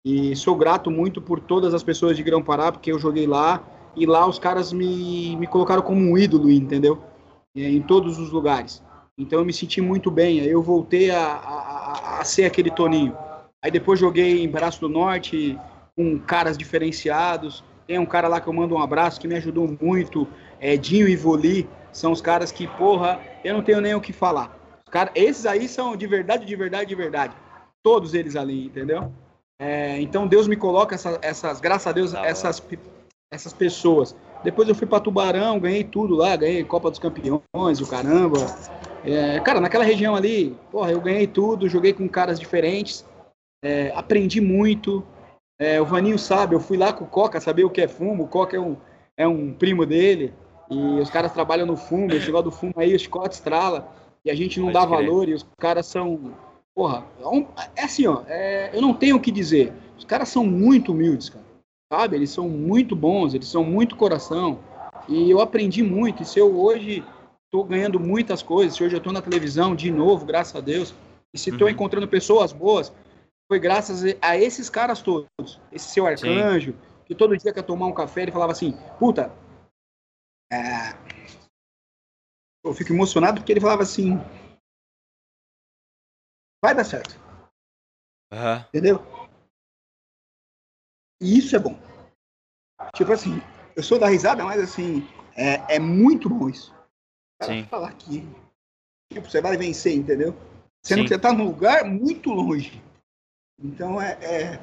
e 0.05 0.35
sou 0.35 0.55
grato 0.55 0.89
muito 0.89 1.21
por 1.21 1.39
todas 1.39 1.73
as 1.73 1.83
pessoas 1.83 2.15
de 2.15 2.23
Grão-Pará, 2.23 2.71
porque 2.71 2.91
eu 2.91 2.97
joguei 2.97 3.27
lá, 3.27 3.61
e 3.95 4.05
lá 4.05 4.27
os 4.27 4.39
caras 4.39 4.71
me, 4.71 5.35
me 5.35 5.47
colocaram 5.47 5.81
como 5.81 5.99
um 5.99 6.17
ídolo, 6.17 6.49
entendeu? 6.49 7.03
É, 7.55 7.69
em 7.69 7.81
todos 7.81 8.17
os 8.17 8.31
lugares. 8.31 8.81
Então 9.17 9.39
eu 9.39 9.45
me 9.45 9.53
senti 9.53 9.81
muito 9.81 10.09
bem. 10.09 10.39
Aí 10.39 10.49
eu 10.49 10.61
voltei 10.61 11.11
a, 11.11 11.21
a, 11.21 12.19
a 12.19 12.23
ser 12.23 12.45
aquele 12.45 12.71
Toninho. 12.71 13.15
Aí 13.61 13.69
depois 13.69 13.99
joguei 13.99 14.43
em 14.43 14.49
Braço 14.49 14.81
do 14.81 14.89
Norte 14.89 15.57
com 15.95 16.17
caras 16.19 16.57
diferenciados. 16.57 17.63
Tem 17.85 17.99
um 17.99 18.05
cara 18.05 18.27
lá 18.27 18.39
que 18.39 18.47
eu 18.47 18.53
mando 18.53 18.75
um 18.75 18.81
abraço 18.81 19.19
que 19.19 19.27
me 19.27 19.35
ajudou 19.35 19.77
muito. 19.79 20.27
É, 20.59 20.77
Dinho 20.77 21.07
e 21.07 21.15
Voli 21.15 21.67
são 21.91 22.11
os 22.11 22.21
caras 22.21 22.51
que, 22.51 22.67
porra, 22.67 23.19
eu 23.43 23.53
não 23.53 23.61
tenho 23.61 23.81
nem 23.81 23.95
o 23.95 24.01
que 24.01 24.13
falar. 24.13 24.57
Cara, 24.89 25.11
esses 25.15 25.45
aí 25.45 25.67
são 25.67 25.95
de 25.95 26.05
verdade, 26.07 26.45
de 26.45 26.55
verdade, 26.55 26.87
de 26.89 26.95
verdade. 26.95 27.35
Todos 27.83 28.13
eles 28.13 28.35
ali, 28.35 28.65
entendeu? 28.65 29.11
É, 29.59 29.99
então 30.01 30.27
Deus 30.27 30.47
me 30.47 30.55
coloca 30.55 30.95
essa- 30.95 31.19
essas, 31.21 31.59
graças 31.61 31.87
a 31.87 31.91
Deus, 31.91 32.13
hora. 32.13 32.27
essas, 32.27 32.61
essas 33.31 33.53
pessoas. 33.53 34.15
Depois 34.43 34.67
eu 34.67 34.75
fui 34.75 34.87
para 34.87 34.99
Tubarão, 34.99 35.59
ganhei 35.59 35.83
tudo 35.83 36.15
lá, 36.15 36.35
ganhei 36.35 36.63
Copa 36.63 36.89
dos 36.89 36.99
Campeões, 36.99 37.79
o 37.79 37.87
caramba. 37.87 38.37
É, 39.05 39.39
cara, 39.39 39.59
naquela 39.59 39.83
região 39.83 40.15
ali, 40.15 40.57
porra, 40.71 40.91
eu 40.91 40.99
ganhei 40.99 41.27
tudo, 41.27 41.69
joguei 41.69 41.93
com 41.93 42.07
caras 42.09 42.39
diferentes, 42.39 43.05
é, 43.63 43.91
aprendi 43.95 44.41
muito. 44.41 45.03
É, 45.59 45.79
o 45.79 45.85
Vaninho 45.85 46.17
sabe, 46.17 46.55
eu 46.55 46.59
fui 46.59 46.75
lá 46.75 46.91
com 46.91 47.03
o 47.05 47.07
Coca 47.07 47.39
saber 47.39 47.63
o 47.63 47.69
que 47.69 47.81
é 47.81 47.87
fumo, 47.87 48.23
o 48.23 48.27
Coca 48.27 48.57
é 48.57 48.59
um, 48.59 48.75
é 49.15 49.27
um 49.27 49.53
primo 49.53 49.85
dele, 49.85 50.33
e 50.71 50.99
os 51.01 51.09
caras 51.09 51.33
trabalham 51.33 51.65
no 51.65 51.75
fumo, 51.75 52.11
esse 52.13 52.25
negócio 52.27 52.45
do 52.45 52.51
fumo 52.51 52.73
aí, 52.77 52.95
o 52.95 52.99
chicote 52.99 53.35
estrala, 53.35 53.93
e 54.23 54.31
a 54.31 54.35
gente 54.35 54.59
não 54.59 54.71
Pode 54.71 54.79
dá 54.79 54.87
crer. 54.87 55.05
valor, 55.05 55.27
e 55.29 55.33
os 55.33 55.45
caras 55.59 55.85
são. 55.85 56.33
Porra, 56.73 57.03
é, 57.19 57.81
é 57.81 57.83
assim, 57.83 58.07
ó, 58.07 58.21
é, 58.27 58.69
eu 58.73 58.81
não 58.81 58.93
tenho 58.93 59.17
o 59.17 59.19
que 59.19 59.31
dizer. 59.31 59.73
Os 59.97 60.05
caras 60.05 60.29
são 60.29 60.45
muito 60.45 60.93
humildes, 60.93 61.29
cara. 61.29 61.43
Sabe? 61.91 62.15
Eles 62.15 62.29
são 62.29 62.47
muito 62.47 62.95
bons, 62.95 63.33
eles 63.33 63.49
são 63.49 63.65
muito 63.65 63.97
coração. 63.97 64.59
E 65.09 65.29
eu 65.29 65.41
aprendi 65.41 65.83
muito. 65.83 66.23
E 66.23 66.25
se 66.25 66.39
eu 66.39 66.57
hoje 66.57 67.03
estou 67.45 67.65
ganhando 67.65 67.99
muitas 67.99 68.41
coisas, 68.41 68.77
se 68.77 68.83
hoje 68.83 68.95
eu 68.95 68.99
estou 68.99 69.11
na 69.11 69.21
televisão 69.21 69.75
de 69.75 69.91
novo, 69.91 70.25
graças 70.25 70.55
a 70.55 70.61
Deus, 70.61 70.93
e 71.33 71.37
se 71.37 71.49
estou 71.49 71.67
Uhum. 71.67 71.73
encontrando 71.73 72.07
pessoas 72.07 72.53
boas, 72.53 72.93
foi 73.49 73.59
graças 73.59 74.03
a 74.21 74.37
esses 74.37 74.69
caras 74.69 75.01
todos. 75.01 75.59
Esse 75.73 75.89
seu 75.89 76.07
arcanjo, 76.07 76.73
que 77.05 77.13
todo 77.13 77.37
dia 77.37 77.51
que 77.51 77.59
eu 77.59 77.63
tomar 77.63 77.87
um 77.87 77.93
café, 77.93 78.21
ele 78.21 78.31
falava 78.31 78.53
assim, 78.53 78.77
puta, 78.97 79.29
é, 80.51 80.91
eu 82.63 82.73
fico 82.73 82.93
emocionado 82.93 83.39
porque 83.39 83.51
ele 83.51 83.61
falava 83.61 83.83
assim, 83.83 84.17
vai 86.63 86.75
dar 86.75 86.83
certo, 86.83 87.15
Aham. 88.31 88.65
entendeu? 88.69 88.99
E 91.21 91.37
isso 91.37 91.55
é 91.55 91.59
bom. 91.59 91.79
Tipo 92.95 93.13
assim, 93.13 93.39
eu 93.75 93.83
sou 93.83 93.99
da 93.99 94.07
risada, 94.07 94.43
mas 94.43 94.59
assim, 94.61 95.07
é, 95.35 95.75
é 95.75 95.79
muito 95.79 96.27
bom 96.29 96.49
isso. 96.49 96.73
Cara 97.39 97.53
Sim. 97.53 97.63
falar 97.65 97.89
aqui. 97.89 98.21
Tipo, 99.11 99.29
você 99.29 99.41
vai 99.41 99.55
vencer, 99.57 99.95
entendeu? 99.95 100.33
Sendo 100.83 100.99
Sim. 100.99 101.03
que 101.03 101.09
você 101.09 101.19
tá 101.19 101.31
num 101.31 101.45
lugar 101.45 101.85
muito 101.85 102.31
longe. 102.31 102.83
Então 103.59 104.01
é. 104.01 104.13
é- 104.23 104.59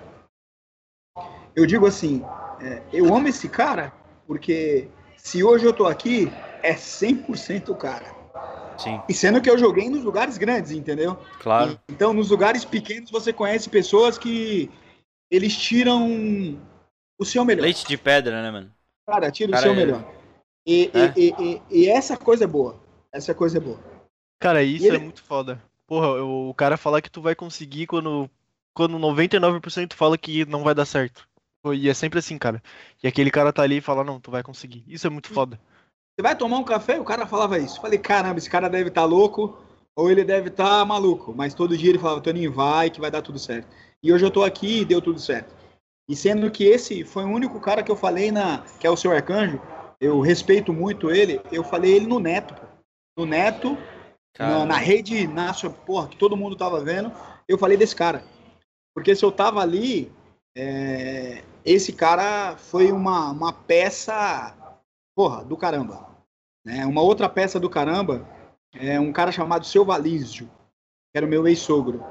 Eu 1.54 1.66
digo 1.66 1.86
assim, 1.86 2.22
é, 2.60 2.82
eu 2.92 3.14
amo 3.14 3.28
esse 3.28 3.48
cara, 3.48 3.92
porque 4.26 4.88
se 5.18 5.42
hoje 5.44 5.64
eu 5.64 5.72
tô 5.72 5.86
aqui, 5.86 6.28
é 6.62 6.74
100% 6.74 7.70
o 7.70 7.76
cara. 7.76 8.16
Sim, 8.78 9.00
E 9.08 9.12
sendo 9.12 9.40
que 9.40 9.50
eu 9.50 9.58
joguei 9.58 9.90
nos 9.90 10.04
lugares 10.04 10.38
grandes, 10.38 10.70
entendeu? 10.70 11.18
claro. 11.40 11.78
Então, 11.88 12.12
nos 12.12 12.30
lugares 12.30 12.64
pequenos, 12.64 13.10
você 13.10 13.32
conhece 13.32 13.68
pessoas 13.68 14.16
que 14.16 14.70
eles 15.30 15.56
tiram 15.56 16.56
o 17.18 17.24
seu 17.24 17.44
melhor. 17.44 17.62
Leite 17.62 17.86
de 17.86 17.96
pedra, 17.96 18.40
né, 18.40 18.50
mano? 18.50 18.72
Cara, 19.06 19.30
tira 19.32 19.52
Cara, 19.52 19.60
o 19.60 19.62
seu 19.64 19.72
é- 19.72 19.76
melhor. 19.84 20.04
E, 20.66 20.90
É. 20.94 21.12
e, 21.16 21.28
e, 21.28 21.34
e- 21.42 21.62
e 21.70 21.88
essa 21.88 22.16
coisa 22.16 22.44
é 22.44 22.46
boa. 22.46 22.80
Essa 23.12 23.34
coisa 23.34 23.58
é 23.58 23.60
boa. 23.60 23.78
Cara, 24.38 24.62
isso 24.62 24.86
ele- 24.86 24.96
é 24.96 25.00
muito 25.00 25.22
foda. 25.22 25.60
Porra, 25.86 26.22
o 26.22 26.54
cara 26.54 26.76
falar 26.76 27.00
que 27.02 27.10
tu 27.10 27.20
vai 27.20 27.34
conseguir 27.34 27.86
quando, 27.86 28.30
quando 28.74 28.98
99% 28.98 29.94
fala 29.96 30.16
que 30.18 30.44
não 30.44 30.62
vai 30.62 30.74
dar 30.74 30.84
certo. 30.84 31.26
E 31.74 31.88
é 31.88 31.94
sempre 31.94 32.18
assim, 32.18 32.38
cara. 32.38 32.62
E 33.02 33.08
aquele 33.08 33.30
cara 33.30 33.52
tá 33.52 33.62
ali 33.62 33.78
e 33.78 33.80
fala, 33.80 34.04
não, 34.04 34.20
tu 34.20 34.30
vai 34.30 34.42
conseguir. 34.42 34.84
Isso 34.86 35.06
é 35.06 35.10
muito 35.10 35.28
foda. 35.28 35.58
Você 36.14 36.22
vai 36.22 36.36
tomar 36.36 36.58
um 36.58 36.64
café? 36.64 36.98
O 37.00 37.04
cara 37.04 37.26
falava 37.26 37.58
isso. 37.58 37.80
Falei, 37.80 37.98
caramba, 37.98 38.38
esse 38.38 38.50
cara 38.50 38.68
deve 38.68 38.88
estar 38.88 39.04
louco 39.04 39.62
ou 39.96 40.10
ele 40.10 40.24
deve 40.24 40.48
estar 40.48 40.84
maluco. 40.84 41.34
Mas 41.34 41.54
todo 41.54 41.76
dia 41.76 41.90
ele 41.90 41.98
falava, 41.98 42.20
Toninho, 42.20 42.52
vai 42.52 42.90
que 42.90 43.00
vai 43.00 43.10
dar 43.10 43.22
tudo 43.22 43.38
certo. 43.38 43.68
E 44.02 44.12
hoje 44.12 44.24
eu 44.24 44.30
tô 44.30 44.44
aqui 44.44 44.80
e 44.80 44.84
deu 44.84 45.00
tudo 45.02 45.20
certo. 45.20 45.54
E 46.08 46.16
sendo 46.16 46.50
que 46.50 46.64
esse 46.64 47.04
foi 47.04 47.24
o 47.24 47.28
único 47.28 47.60
cara 47.60 47.82
que 47.82 47.90
eu 47.90 47.96
falei 47.96 48.32
na. 48.32 48.64
que 48.80 48.86
é 48.86 48.90
o 48.90 48.96
seu 48.96 49.12
arcanjo, 49.12 49.60
eu 50.00 50.20
respeito 50.20 50.72
muito 50.72 51.10
ele, 51.10 51.40
eu 51.52 51.62
falei 51.62 51.94
ele 51.94 52.06
no 52.06 52.18
Neto. 52.18 52.54
pô. 52.54 52.66
No 53.18 53.26
Neto, 53.26 53.76
na, 54.38 54.64
na 54.64 54.76
rede 54.76 55.26
nacional, 55.26 55.76
porra, 55.84 56.08
que 56.08 56.16
todo 56.16 56.36
mundo 56.36 56.56
tava 56.56 56.82
vendo, 56.82 57.12
eu 57.46 57.58
falei 57.58 57.76
desse 57.76 57.94
cara. 57.94 58.22
Porque 58.94 59.14
se 59.14 59.24
eu 59.24 59.32
tava 59.32 59.60
ali, 59.60 60.10
é, 60.56 61.42
esse 61.70 61.92
cara 61.92 62.56
foi 62.56 62.90
uma, 62.92 63.30
uma 63.30 63.52
peça, 63.52 64.54
porra, 65.14 65.44
do 65.44 65.56
caramba. 65.56 66.08
Né? 66.64 66.86
Uma 66.86 67.02
outra 67.02 67.28
peça 67.28 67.60
do 67.60 67.68
caramba 67.68 68.26
é 68.74 68.98
um 68.98 69.12
cara 69.12 69.30
chamado 69.32 69.66
Seu 69.66 69.84
Valísio, 69.84 70.46
que 70.46 71.16
era 71.16 71.26
o 71.26 71.28
meu 71.28 71.46
ex-sogro. 71.46 72.04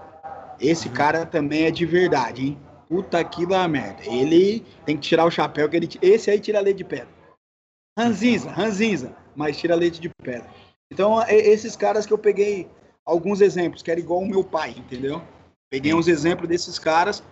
Esse 0.60 0.88
Uhum. 0.88 0.94
cara 0.94 1.26
também 1.26 1.64
é 1.66 1.72
de 1.72 1.86
verdade, 1.86 2.48
hein? 2.48 2.60
Puta 2.88 3.24
que 3.24 3.46
da 3.46 3.68
merda. 3.68 4.04
Ele 4.06 4.66
tem 4.86 4.96
que 4.96 5.08
tirar 5.08 5.26
o 5.26 5.32
chapéu, 5.32 5.70
que 5.70 5.76
ele, 5.76 5.90
esse 6.02 6.32
aí 6.32 6.40
tira 6.40 6.60
leite 6.60 6.78
de 6.78 6.84
pedra. 6.86 7.10
Ranzinza, 7.98 8.50
ranzinza, 8.52 9.16
mas 9.36 9.58
tira 9.58 9.76
leite 9.76 10.00
de 10.00 10.10
pedra. 10.24 10.48
Então, 10.92 11.22
é 11.22 11.36
esses 11.36 11.76
caras 11.76 12.06
que 12.06 12.14
eu 12.14 12.18
peguei 12.18 12.70
alguns 13.06 13.42
exemplos, 13.42 13.82
que 13.82 13.92
era 13.92 14.00
igual 14.00 14.20
o 14.20 14.28
meu 14.28 14.44
pai, 14.44 14.76
entendeu? 14.78 15.22
Peguei 15.70 15.94
uns 15.94 16.08
exemplos 16.08 16.48
desses 16.48 16.80
caras 16.80 17.24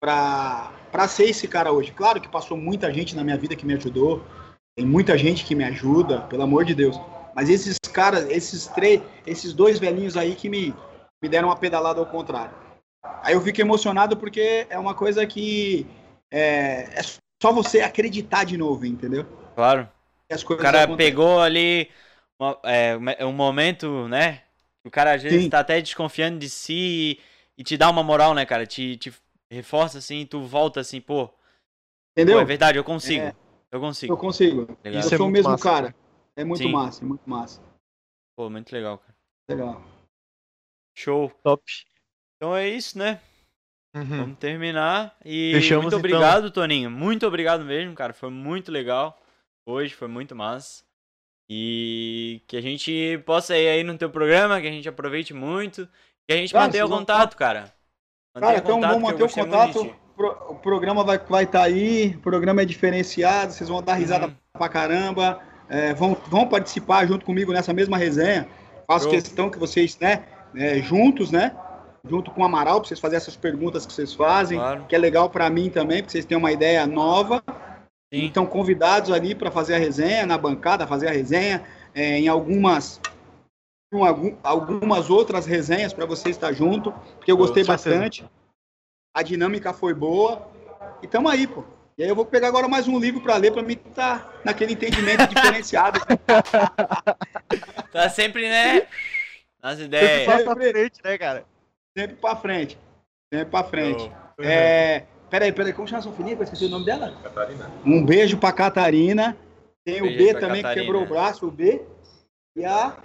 pra, 0.00 0.72
pra 0.94 1.08
ser 1.08 1.24
esse 1.24 1.48
cara 1.48 1.72
hoje. 1.72 1.90
Claro 1.90 2.20
que 2.20 2.28
passou 2.28 2.56
muita 2.56 2.94
gente 2.94 3.16
na 3.16 3.24
minha 3.24 3.36
vida 3.36 3.56
que 3.56 3.66
me 3.66 3.74
ajudou, 3.74 4.24
tem 4.76 4.86
muita 4.86 5.18
gente 5.18 5.44
que 5.44 5.52
me 5.52 5.64
ajuda, 5.64 6.20
pelo 6.20 6.44
amor 6.44 6.64
de 6.64 6.72
Deus. 6.72 6.96
Mas 7.34 7.50
esses 7.50 7.76
caras, 7.92 8.30
esses 8.30 8.68
três, 8.68 9.02
esses 9.26 9.52
dois 9.52 9.80
velhinhos 9.80 10.16
aí 10.16 10.36
que 10.36 10.48
me, 10.48 10.72
me 11.20 11.28
deram 11.28 11.48
uma 11.48 11.56
pedalada 11.56 11.98
ao 11.98 12.06
contrário. 12.06 12.54
Aí 13.24 13.34
eu 13.34 13.40
fico 13.40 13.60
emocionado 13.60 14.16
porque 14.16 14.68
é 14.70 14.78
uma 14.78 14.94
coisa 14.94 15.26
que 15.26 15.84
é, 16.30 16.88
é 16.94 17.02
só 17.42 17.52
você 17.52 17.80
acreditar 17.80 18.44
de 18.44 18.56
novo, 18.56 18.86
entendeu? 18.86 19.26
claro. 19.56 19.88
O 20.30 20.56
cara 20.56 20.84
acontecem. 20.84 20.96
pegou 20.96 21.40
ali 21.40 21.90
uma- 22.38 22.58
é, 22.62 23.26
um 23.26 23.32
momento, 23.32 24.06
né? 24.06 24.42
O 24.84 24.90
cara 24.92 25.14
às 25.14 25.22
vezes 25.24 25.42
Sim. 25.42 25.50
tá 25.50 25.58
até 25.58 25.80
desconfiando 25.80 26.38
de 26.38 26.48
si 26.48 27.18
e, 27.18 27.20
e 27.58 27.64
te 27.64 27.76
dá 27.76 27.90
uma 27.90 28.02
moral, 28.04 28.32
né, 28.32 28.46
cara? 28.46 28.64
Te, 28.64 28.96
te 28.96 29.12
reforça 29.54 29.98
assim, 29.98 30.20
e 30.20 30.26
tu 30.26 30.42
volta 30.42 30.80
assim, 30.80 31.00
pô, 31.00 31.28
pô, 31.28 31.34
Entendeu? 32.12 32.38
é 32.38 32.44
verdade, 32.44 32.78
eu 32.78 32.84
consigo. 32.84 33.24
É. 33.24 33.34
Eu 33.72 33.80
consigo. 33.80 34.12
Eu 34.12 34.16
consigo. 34.16 34.60
Legal. 34.60 34.78
Eu 34.84 35.00
Isso 35.00 35.14
é 35.14 35.16
sou 35.16 35.26
o 35.26 35.30
muito 35.30 35.32
mesmo 35.38 35.50
massa. 35.50 35.64
cara. 35.64 35.94
É 36.36 36.44
muito 36.44 36.62
Sim. 36.62 36.72
massa, 36.72 37.02
é 37.02 37.06
muito 37.06 37.28
massa. 37.28 37.62
Pô, 38.36 38.50
muito 38.50 38.72
legal, 38.72 38.98
cara. 38.98 39.14
Legal. 39.48 39.82
Show. 40.96 41.30
Top. 41.42 41.62
Então 42.36 42.56
é 42.56 42.68
isso, 42.68 42.98
né? 42.98 43.20
Uhum. 43.96 44.04
Vamos 44.04 44.38
terminar. 44.38 45.16
E 45.24 45.52
Fechamos, 45.54 45.84
muito 45.84 45.96
então. 45.96 45.98
obrigado, 45.98 46.50
Toninho. 46.50 46.90
Muito 46.90 47.26
obrigado 47.26 47.64
mesmo, 47.64 47.94
cara. 47.94 48.12
Foi 48.12 48.30
muito 48.30 48.70
legal. 48.70 49.20
Hoje 49.66 49.94
foi 49.94 50.08
muito 50.08 50.34
massa. 50.36 50.84
E 51.48 52.42
que 52.46 52.56
a 52.56 52.60
gente 52.60 53.18
possa 53.26 53.56
ir 53.56 53.68
aí 53.68 53.84
no 53.84 53.98
teu 53.98 54.10
programa, 54.10 54.60
que 54.60 54.68
a 54.68 54.72
gente 54.72 54.88
aproveite 54.88 55.34
muito. 55.34 55.88
Que 56.26 56.32
a 56.32 56.36
gente 56.36 56.52
Cara, 56.52 56.66
mantenha 56.66 56.86
o 56.86 56.88
contato, 56.88 57.36
cara. 57.36 57.73
Cara, 58.34 58.58
então 58.58 58.80
vamos 58.80 59.00
manter 59.02 59.22
o 59.22 59.28
contato. 59.28 59.94
Pro- 60.16 60.36
O 60.50 60.54
programa 60.56 61.02
vai 61.04 61.16
estar 61.16 61.28
vai 61.28 61.46
tá 61.46 61.62
aí, 61.62 62.14
o 62.16 62.20
programa 62.20 62.62
é 62.62 62.64
diferenciado, 62.64 63.52
vocês 63.52 63.68
vão 63.68 63.82
dar 63.82 63.94
risada 63.94 64.26
Uhum. 64.26 64.34
pra 64.52 64.68
caramba, 64.68 65.40
é, 65.68 65.92
vão, 65.94 66.16
vão 66.28 66.46
participar 66.46 67.06
junto 67.06 67.24
comigo 67.24 67.52
nessa 67.52 67.72
mesma 67.72 67.96
resenha. 67.96 68.46
Faço 68.86 69.04
Show. 69.04 69.12
questão 69.12 69.50
que 69.50 69.58
vocês, 69.58 69.98
né, 69.98 70.22
é, 70.54 70.78
juntos, 70.80 71.30
né, 71.32 71.52
junto 72.08 72.30
com 72.30 72.42
o 72.42 72.44
Amaral, 72.44 72.80
pra 72.80 72.88
vocês 72.88 73.00
fazerem 73.00 73.16
essas 73.22 73.34
perguntas 73.36 73.86
que 73.86 73.92
vocês 73.92 74.14
fazem, 74.14 74.58
Claro. 74.58 74.84
que 74.88 74.94
é 74.94 74.98
legal 74.98 75.28
pra 75.30 75.48
mim 75.50 75.68
também, 75.70 75.98
porque 75.98 76.12
vocês 76.12 76.24
têm 76.24 76.36
uma 76.38 76.52
ideia 76.52 76.86
nova. 76.86 77.42
Sim. 78.12 78.24
Então, 78.26 78.46
convidados 78.46 79.10
ali 79.10 79.34
para 79.34 79.50
fazer 79.50 79.74
a 79.74 79.78
resenha, 79.78 80.24
na 80.26 80.38
bancada, 80.38 80.86
fazer 80.86 81.08
a 81.08 81.12
resenha, 81.12 81.62
é, 81.94 82.18
em 82.18 82.28
algumas 82.28 83.00
algum- 84.02 84.34
algumas 84.42 85.10
outras 85.10 85.44
resenhas 85.44 85.92
para 85.92 86.06
você 86.06 86.30
estar 86.30 86.52
junto, 86.52 86.90
porque 87.16 87.30
eu 87.30 87.36
gostei 87.36 87.62
bastante. 87.62 88.24
A 89.14 89.22
dinâmica 89.22 89.72
foi 89.74 89.92
boa. 89.94 90.50
E 91.02 91.06
tamo 91.06 91.28
aí, 91.28 91.46
pô. 91.46 91.62
E 91.96 92.02
aí 92.02 92.08
eu 92.08 92.16
vou 92.16 92.24
pegar 92.24 92.48
agora 92.48 92.66
mais 92.66 92.88
um 92.88 92.98
livro 92.98 93.20
para 93.20 93.36
ler 93.36 93.52
para 93.52 93.62
mim 93.62 93.74
estar 93.88 94.40
naquele 94.44 94.72
entendimento 94.72 95.26
diferenciado. 95.28 96.00
Tá 97.92 98.08
sempre, 98.08 98.48
né? 98.48 98.88
Nas 99.62 99.78
Sempre 99.78 99.84
ideias. 99.98 100.26
passa 100.26 100.44
pra 100.44 100.56
frente, 100.56 101.00
né, 101.04 101.18
cara? 101.18 101.44
Sempre 101.96 102.16
para 102.16 102.36
frente. 102.36 102.78
Sempre 103.32 103.50
para 103.50 103.64
frente. 103.68 104.02
Show. 104.02 104.12
É, 104.40 105.04
peraí, 105.30 105.52
peraí, 105.52 105.72
como 105.72 105.86
chama 105.86 106.00
a 106.00 106.02
sua 106.02 106.12
filhinha? 106.12 106.36
Eu 106.36 106.42
esqueci 106.42 106.64
o 106.64 106.68
nome 106.68 106.84
dela. 106.84 107.16
Catarina. 107.22 107.70
Um 107.86 108.04
beijo 108.04 108.36
pra 108.36 108.52
Catarina. 108.52 109.36
Tem 109.86 110.00
o 110.00 110.06
Beijo 110.06 110.18
B 110.18 110.34
também, 110.40 110.62
Catarina. 110.62 110.74
que 110.74 110.80
quebrou 110.80 111.02
o 111.02 111.06
braço, 111.08 111.46
o 111.46 111.50
B. 111.50 111.82
E 112.56 112.64
a. 112.64 112.96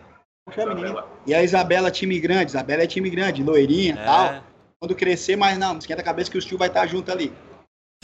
menina? 0.58 0.88
Isabela. 0.90 1.08
E 1.26 1.34
a 1.34 1.44
Isabela, 1.44 1.92
time 1.92 2.20
grande. 2.20 2.52
Isabela 2.52 2.84
é 2.84 2.88
time 2.88 3.10
grande, 3.10 3.44
loirinha 3.44 3.94
e 3.94 3.98
tal. 3.98 4.26
É, 4.28 4.42
Quando 4.80 4.96
crescer, 4.96 5.36
mas 5.36 5.58
não, 5.58 5.70
não 5.74 5.80
esquenta 5.80 6.02
a 6.02 6.06
cabeça 6.06 6.32
que 6.32 6.38
o 6.38 6.42
tio 6.42 6.58
vai 6.58 6.68
estar 6.68 6.86
junto 6.88 7.12
ali. 7.12 7.34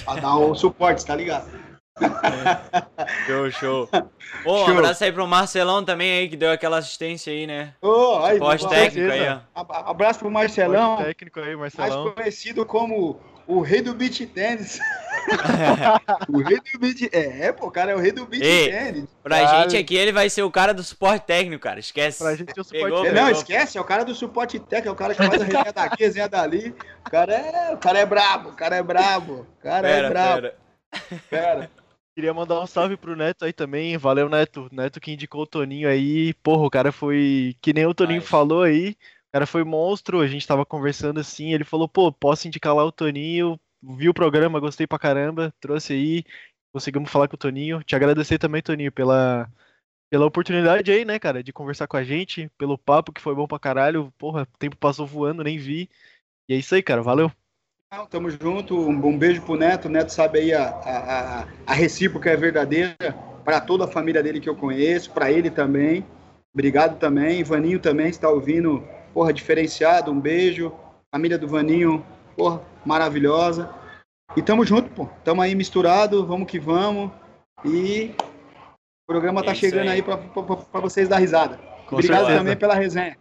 Pra 0.04 0.16
dar 0.16 0.36
o 0.38 0.54
suporte, 0.56 1.06
tá 1.06 1.16
ligado? 1.16 1.50
show, 3.26 3.52
show. 3.52 3.88
Pô, 4.44 4.54
um 4.64 4.66
Show. 4.66 4.78
abraço 4.78 5.04
aí 5.04 5.12
pro 5.12 5.26
Marcelão 5.28 5.84
também 5.84 6.12
aí, 6.20 6.30
que 6.30 6.36
deu 6.36 6.52
aquela 6.52 6.78
assistência 6.78 7.32
aí, 7.32 7.48
né? 7.48 7.74
Ô, 7.82 8.18
aí, 8.24 8.38
Pós-técnico 8.38 9.12
aí, 9.12 9.28
ó. 9.30 9.40
ab- 9.56 9.72
Abraço 9.90 10.20
pro 10.20 10.30
Marcelão, 10.30 10.98
Pode 10.98 11.08
técnico 11.08 11.40
aí, 11.40 11.56
mais 11.56 11.74
Marcelão. 11.74 12.12
conhecido 12.14 12.66
como 12.66 13.20
o 13.48 13.62
rei 13.62 13.82
do 13.82 13.94
beat 13.94 14.26
tênis. 14.34 14.80
o 16.30 16.38
rei 16.40 16.60
do 16.60 16.80
beat. 16.80 17.10
É, 17.14 17.52
pô, 17.52 17.68
o 17.68 17.72
cara 17.72 17.92
é 17.92 17.96
o 17.96 18.00
rei 18.00 18.12
do 18.12 18.26
beat 18.26 18.42
tênis. 18.42 19.06
Pra 19.24 19.40
Caralho. 19.42 19.70
gente 19.70 19.82
aqui, 19.82 19.96
ele 19.96 20.12
vai 20.12 20.30
ser 20.30 20.44
o 20.44 20.52
cara 20.52 20.74
do 20.74 20.84
suporte 20.84 21.26
técnico, 21.26 21.62
cara. 21.64 21.80
Esquece. 21.80 22.20
Pra 22.20 22.36
gente 22.36 22.50
é 22.58 22.62
o 22.62 22.64
suporte 22.64 22.84
Pegou, 22.84 23.00
É, 23.00 23.04
técnico. 23.04 23.24
não, 23.26 23.32
esquece, 23.32 23.78
é 23.78 23.82
o 23.82 23.86
cara 23.86 24.04
do 24.06 24.16
suporte 24.16 24.60
técnico, 24.60 24.90
é 24.90 24.92
o 24.92 24.96
cara 24.96 25.14
que 25.16 25.24
faz 25.24 25.42
a 25.42 25.46
resenha 25.46 25.74
daqui, 25.74 26.04
a 26.04 26.08
resenha 26.08 26.30
dali. 26.30 26.76
O 27.06 27.10
cara 27.10 27.34
é, 27.34 27.74
o 27.74 27.78
cara 27.78 28.00
é 28.00 28.06
brabo, 28.06 28.50
o 28.50 28.54
cara 28.54 28.76
é 28.76 28.84
brabo, 28.84 29.34
o 29.58 29.62
cara 29.62 29.88
é 29.90 29.94
Pera, 29.94 30.10
brabo. 30.10 30.42
pera. 30.42 30.56
Pera. 31.30 31.72
Queria 32.16 32.34
mandar 32.34 32.62
um 32.62 32.66
salve 32.66 32.96
pro 32.96 33.14
Neto 33.14 33.44
aí 33.44 33.52
também. 33.52 33.98
Valeu, 33.98 34.30
Neto. 34.30 34.70
Neto 34.72 35.02
que 35.02 35.12
indicou 35.12 35.42
o 35.42 35.46
Toninho 35.48 35.90
aí. 35.90 36.34
Porra, 36.36 36.64
o 36.66 36.70
cara 36.70 36.90
foi. 36.94 37.58
Que 37.62 37.74
nem 37.74 37.86
o 37.86 37.94
Toninho 37.94 38.20
Nice. 38.20 38.32
falou 38.32 38.64
aí. 38.64 38.96
Cara 39.36 39.46
foi 39.46 39.66
monstro. 39.66 40.22
A 40.22 40.28
gente 40.28 40.48
tava 40.48 40.66
conversando 40.66 41.20
assim. 41.20 41.54
Ele 41.54 41.66
falou, 41.66 41.90
pô, 41.90 42.10
posso 42.10 42.48
indicar 42.48 42.74
lá 42.74 42.86
o 42.86 42.92
Toninho. 42.92 43.60
Vi 43.84 44.08
o 44.08 44.14
programa, 44.14 44.62
gostei 44.62 44.88
pra 44.88 44.98
caramba. 44.98 45.54
Trouxe 45.60 45.92
aí. 45.92 46.24
Conseguimos 46.72 47.12
falar 47.12 47.28
com 47.28 47.36
o 47.36 47.38
Toninho. 47.38 47.84
Te 47.84 47.98
agradecer 47.98 48.38
também, 48.38 48.62
Toninho, 48.62 48.94
pela, 48.94 49.52
pela 50.10 50.26
oportunidade 50.26 50.90
aí, 50.90 51.04
né, 51.04 51.20
cara, 51.20 51.44
de 51.44 51.52
conversar 51.52 51.86
com 51.86 51.98
a 51.98 52.04
gente. 52.06 52.50
Pelo 52.58 52.78
papo 52.78 53.12
que 53.12 53.20
foi 53.20 53.36
bom 53.36 53.46
pra 53.46 53.60
caralho. 53.60 54.10
Porra, 54.18 54.44
o 54.44 54.58
tempo 54.58 54.78
passou 54.78 55.06
voando, 55.06 55.44
nem 55.44 55.58
vi. 55.58 55.90
E 56.48 56.54
é 56.54 56.58
isso 56.58 56.74
aí, 56.74 56.82
cara. 56.82 57.02
Valeu. 57.02 57.30
Não, 57.92 58.06
tamo 58.06 58.30
junto, 58.30 58.80
um 58.80 59.18
beijo 59.18 59.42
pro 59.42 59.58
Neto. 59.58 59.90
O 59.90 59.92
Neto 59.92 60.14
sabe 60.14 60.40
aí 60.40 60.54
a, 60.54 60.64
a, 60.70 61.42
a- 61.42 61.48
a 61.68 61.74
recíproca 61.74 62.30
é 62.30 62.38
verdadeira 62.38 62.96
para 63.44 63.60
toda 63.60 63.84
a 63.84 63.92
família 63.92 64.24
dele 64.24 64.40
que 64.40 64.48
eu 64.48 64.56
conheço, 64.56 65.12
para 65.12 65.30
ele 65.30 65.50
também. 65.50 66.06
Obrigado 66.54 66.98
também. 66.98 67.44
Vaninho 67.44 67.82
também 67.82 68.08
está 68.08 68.30
ouvindo, 68.30 68.82
porra, 69.16 69.32
diferenciado. 69.32 70.12
Um 70.12 70.20
beijo. 70.20 70.72
Família 71.14 71.38
do 71.38 71.48
Vaninho, 71.48 72.06
porra, 72.36 72.62
maravilhosa. 72.86 73.74
E 74.36 74.42
tamo 74.42 74.66
junto, 74.66 74.90
pô. 74.90 75.08
Tamo 75.24 75.42
aí 75.42 75.56
misturado, 75.56 76.26
vamos 76.26 76.52
que 76.52 76.60
vamos. 76.60 77.10
E 77.64 78.14
o 78.20 79.08
programa 79.08 79.42
tá 79.42 79.52
É 79.52 79.54
isso 79.54 79.62
chegando 79.62 79.84
aí. 79.84 79.90
aí 79.96 80.02
pra, 80.02 80.18
pra, 80.18 80.44
pra- 80.44 80.56
pra 80.58 80.80
vocês 80.82 81.08
dar 81.08 81.18
risada. 81.20 81.58
Com 81.88 81.96
Obrigado 81.96 82.18
certeza. 82.20 82.40
também 82.40 82.58
pela 82.58 82.76
resenha. 82.76 83.18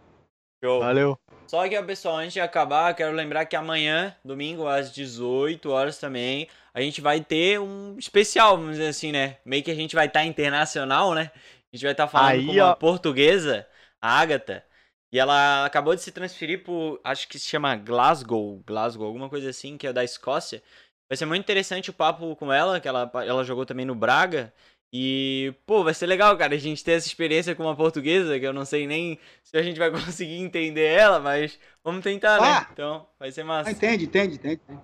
Show. 0.61 0.81
Valeu. 0.81 1.17
Só 1.47 1.65
que, 1.69 1.81
pessoal, 1.83 2.17
antes 2.17 2.33
de 2.33 2.41
acabar, 2.41 2.93
quero 2.95 3.13
lembrar 3.15 3.45
que 3.45 3.55
amanhã, 3.55 4.13
domingo, 4.25 4.67
às 4.67 4.91
18 4.91 5.69
horas 5.69 5.97
também, 5.99 6.49
a 6.73 6.81
gente 6.81 6.99
vai 6.99 7.21
ter 7.21 7.59
um 7.61 7.95
especial, 7.97 8.57
vamos 8.57 8.71
dizer 8.73 8.87
assim, 8.87 9.11
né? 9.13 9.37
Meio 9.45 9.63
que 9.63 9.71
a 9.71 9.75
gente 9.75 9.95
vai 9.95 10.07
estar 10.07 10.25
internacional, 10.25 11.13
né? 11.13 11.31
A 11.71 11.75
gente 11.77 11.83
vai 11.83 11.91
estar 11.93 12.07
falando 12.07 12.29
Aí, 12.31 12.45
com 12.47 12.51
uma 12.51 12.71
ó. 12.71 12.75
portuguesa, 12.75 13.65
a 14.01 14.19
Agatha, 14.19 14.63
e 15.11 15.19
ela 15.19 15.65
acabou 15.65 15.95
de 15.95 16.01
se 16.01 16.11
transferir 16.11 16.63
por, 16.63 16.99
acho 17.03 17.27
que 17.27 17.39
se 17.39 17.47
chama 17.47 17.75
Glasgow, 17.75 18.61
Glasgow, 18.65 19.05
alguma 19.07 19.29
coisa 19.29 19.49
assim, 19.49 19.77
que 19.77 19.87
é 19.87 19.93
da 19.93 20.03
Escócia. 20.03 20.61
Vai 21.09 21.15
ser 21.17 21.25
muito 21.25 21.43
interessante 21.43 21.89
o 21.89 21.93
papo 21.93 22.35
com 22.35 22.51
ela, 22.51 22.79
que 22.79 22.87
ela, 22.87 23.09
ela 23.25 23.43
jogou 23.43 23.65
também 23.65 23.85
no 23.85 23.95
Braga. 23.95 24.53
E, 24.91 25.53
pô, 25.65 25.83
vai 25.83 25.93
ser 25.93 26.05
legal, 26.05 26.37
cara, 26.37 26.55
a 26.55 26.57
gente 26.57 26.83
ter 26.83 26.93
essa 26.93 27.07
experiência 27.07 27.53
com 27.53 27.63
uma 27.63 27.75
portuguesa, 27.75 28.39
que 28.39 28.45
eu 28.45 28.53
não 28.53 28.63
sei 28.65 28.87
nem 28.87 29.19
se 29.43 29.57
a 29.57 29.61
gente 29.61 29.77
vai 29.77 29.91
conseguir 29.91 30.37
entender 30.37 30.85
ela, 30.85 31.19
mas 31.19 31.59
vamos 31.83 32.03
tentar, 32.03 32.39
né? 32.41 32.47
Ah! 32.47 32.69
Então, 32.71 33.07
vai 33.19 33.31
ser 33.31 33.41
Ah, 33.41 33.45
massa. 33.45 33.71
entende, 33.71 34.05
entende, 34.05 34.35
entende. 34.35 34.61
entende. 34.63 34.81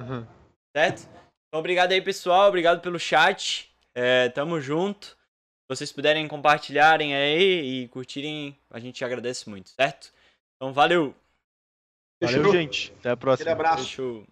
Uhum. 0.00 0.26
Certo? 0.74 1.02
Então, 1.48 1.60
obrigado 1.60 1.92
aí, 1.92 2.00
pessoal. 2.00 2.48
Obrigado 2.48 2.80
pelo 2.80 2.98
chat. 2.98 3.70
É, 3.94 4.28
tamo 4.30 4.60
junto. 4.60 5.16
Se 5.70 5.76
vocês 5.76 5.92
puderem 5.92 6.26
compartilharem 6.26 7.14
aí 7.14 7.82
e 7.84 7.88
curtirem, 7.88 8.58
a 8.72 8.80
gente 8.80 9.04
agradece 9.04 9.48
muito, 9.48 9.70
certo? 9.70 10.12
Então, 10.56 10.72
valeu. 10.72 11.14
Valeu, 12.20 12.50
gente. 12.50 12.92
Até 12.98 13.10
a 13.10 13.12
Aquele 13.12 13.20
próxima. 13.20 13.52
abraço. 13.52 13.84
Fechou. 13.84 14.26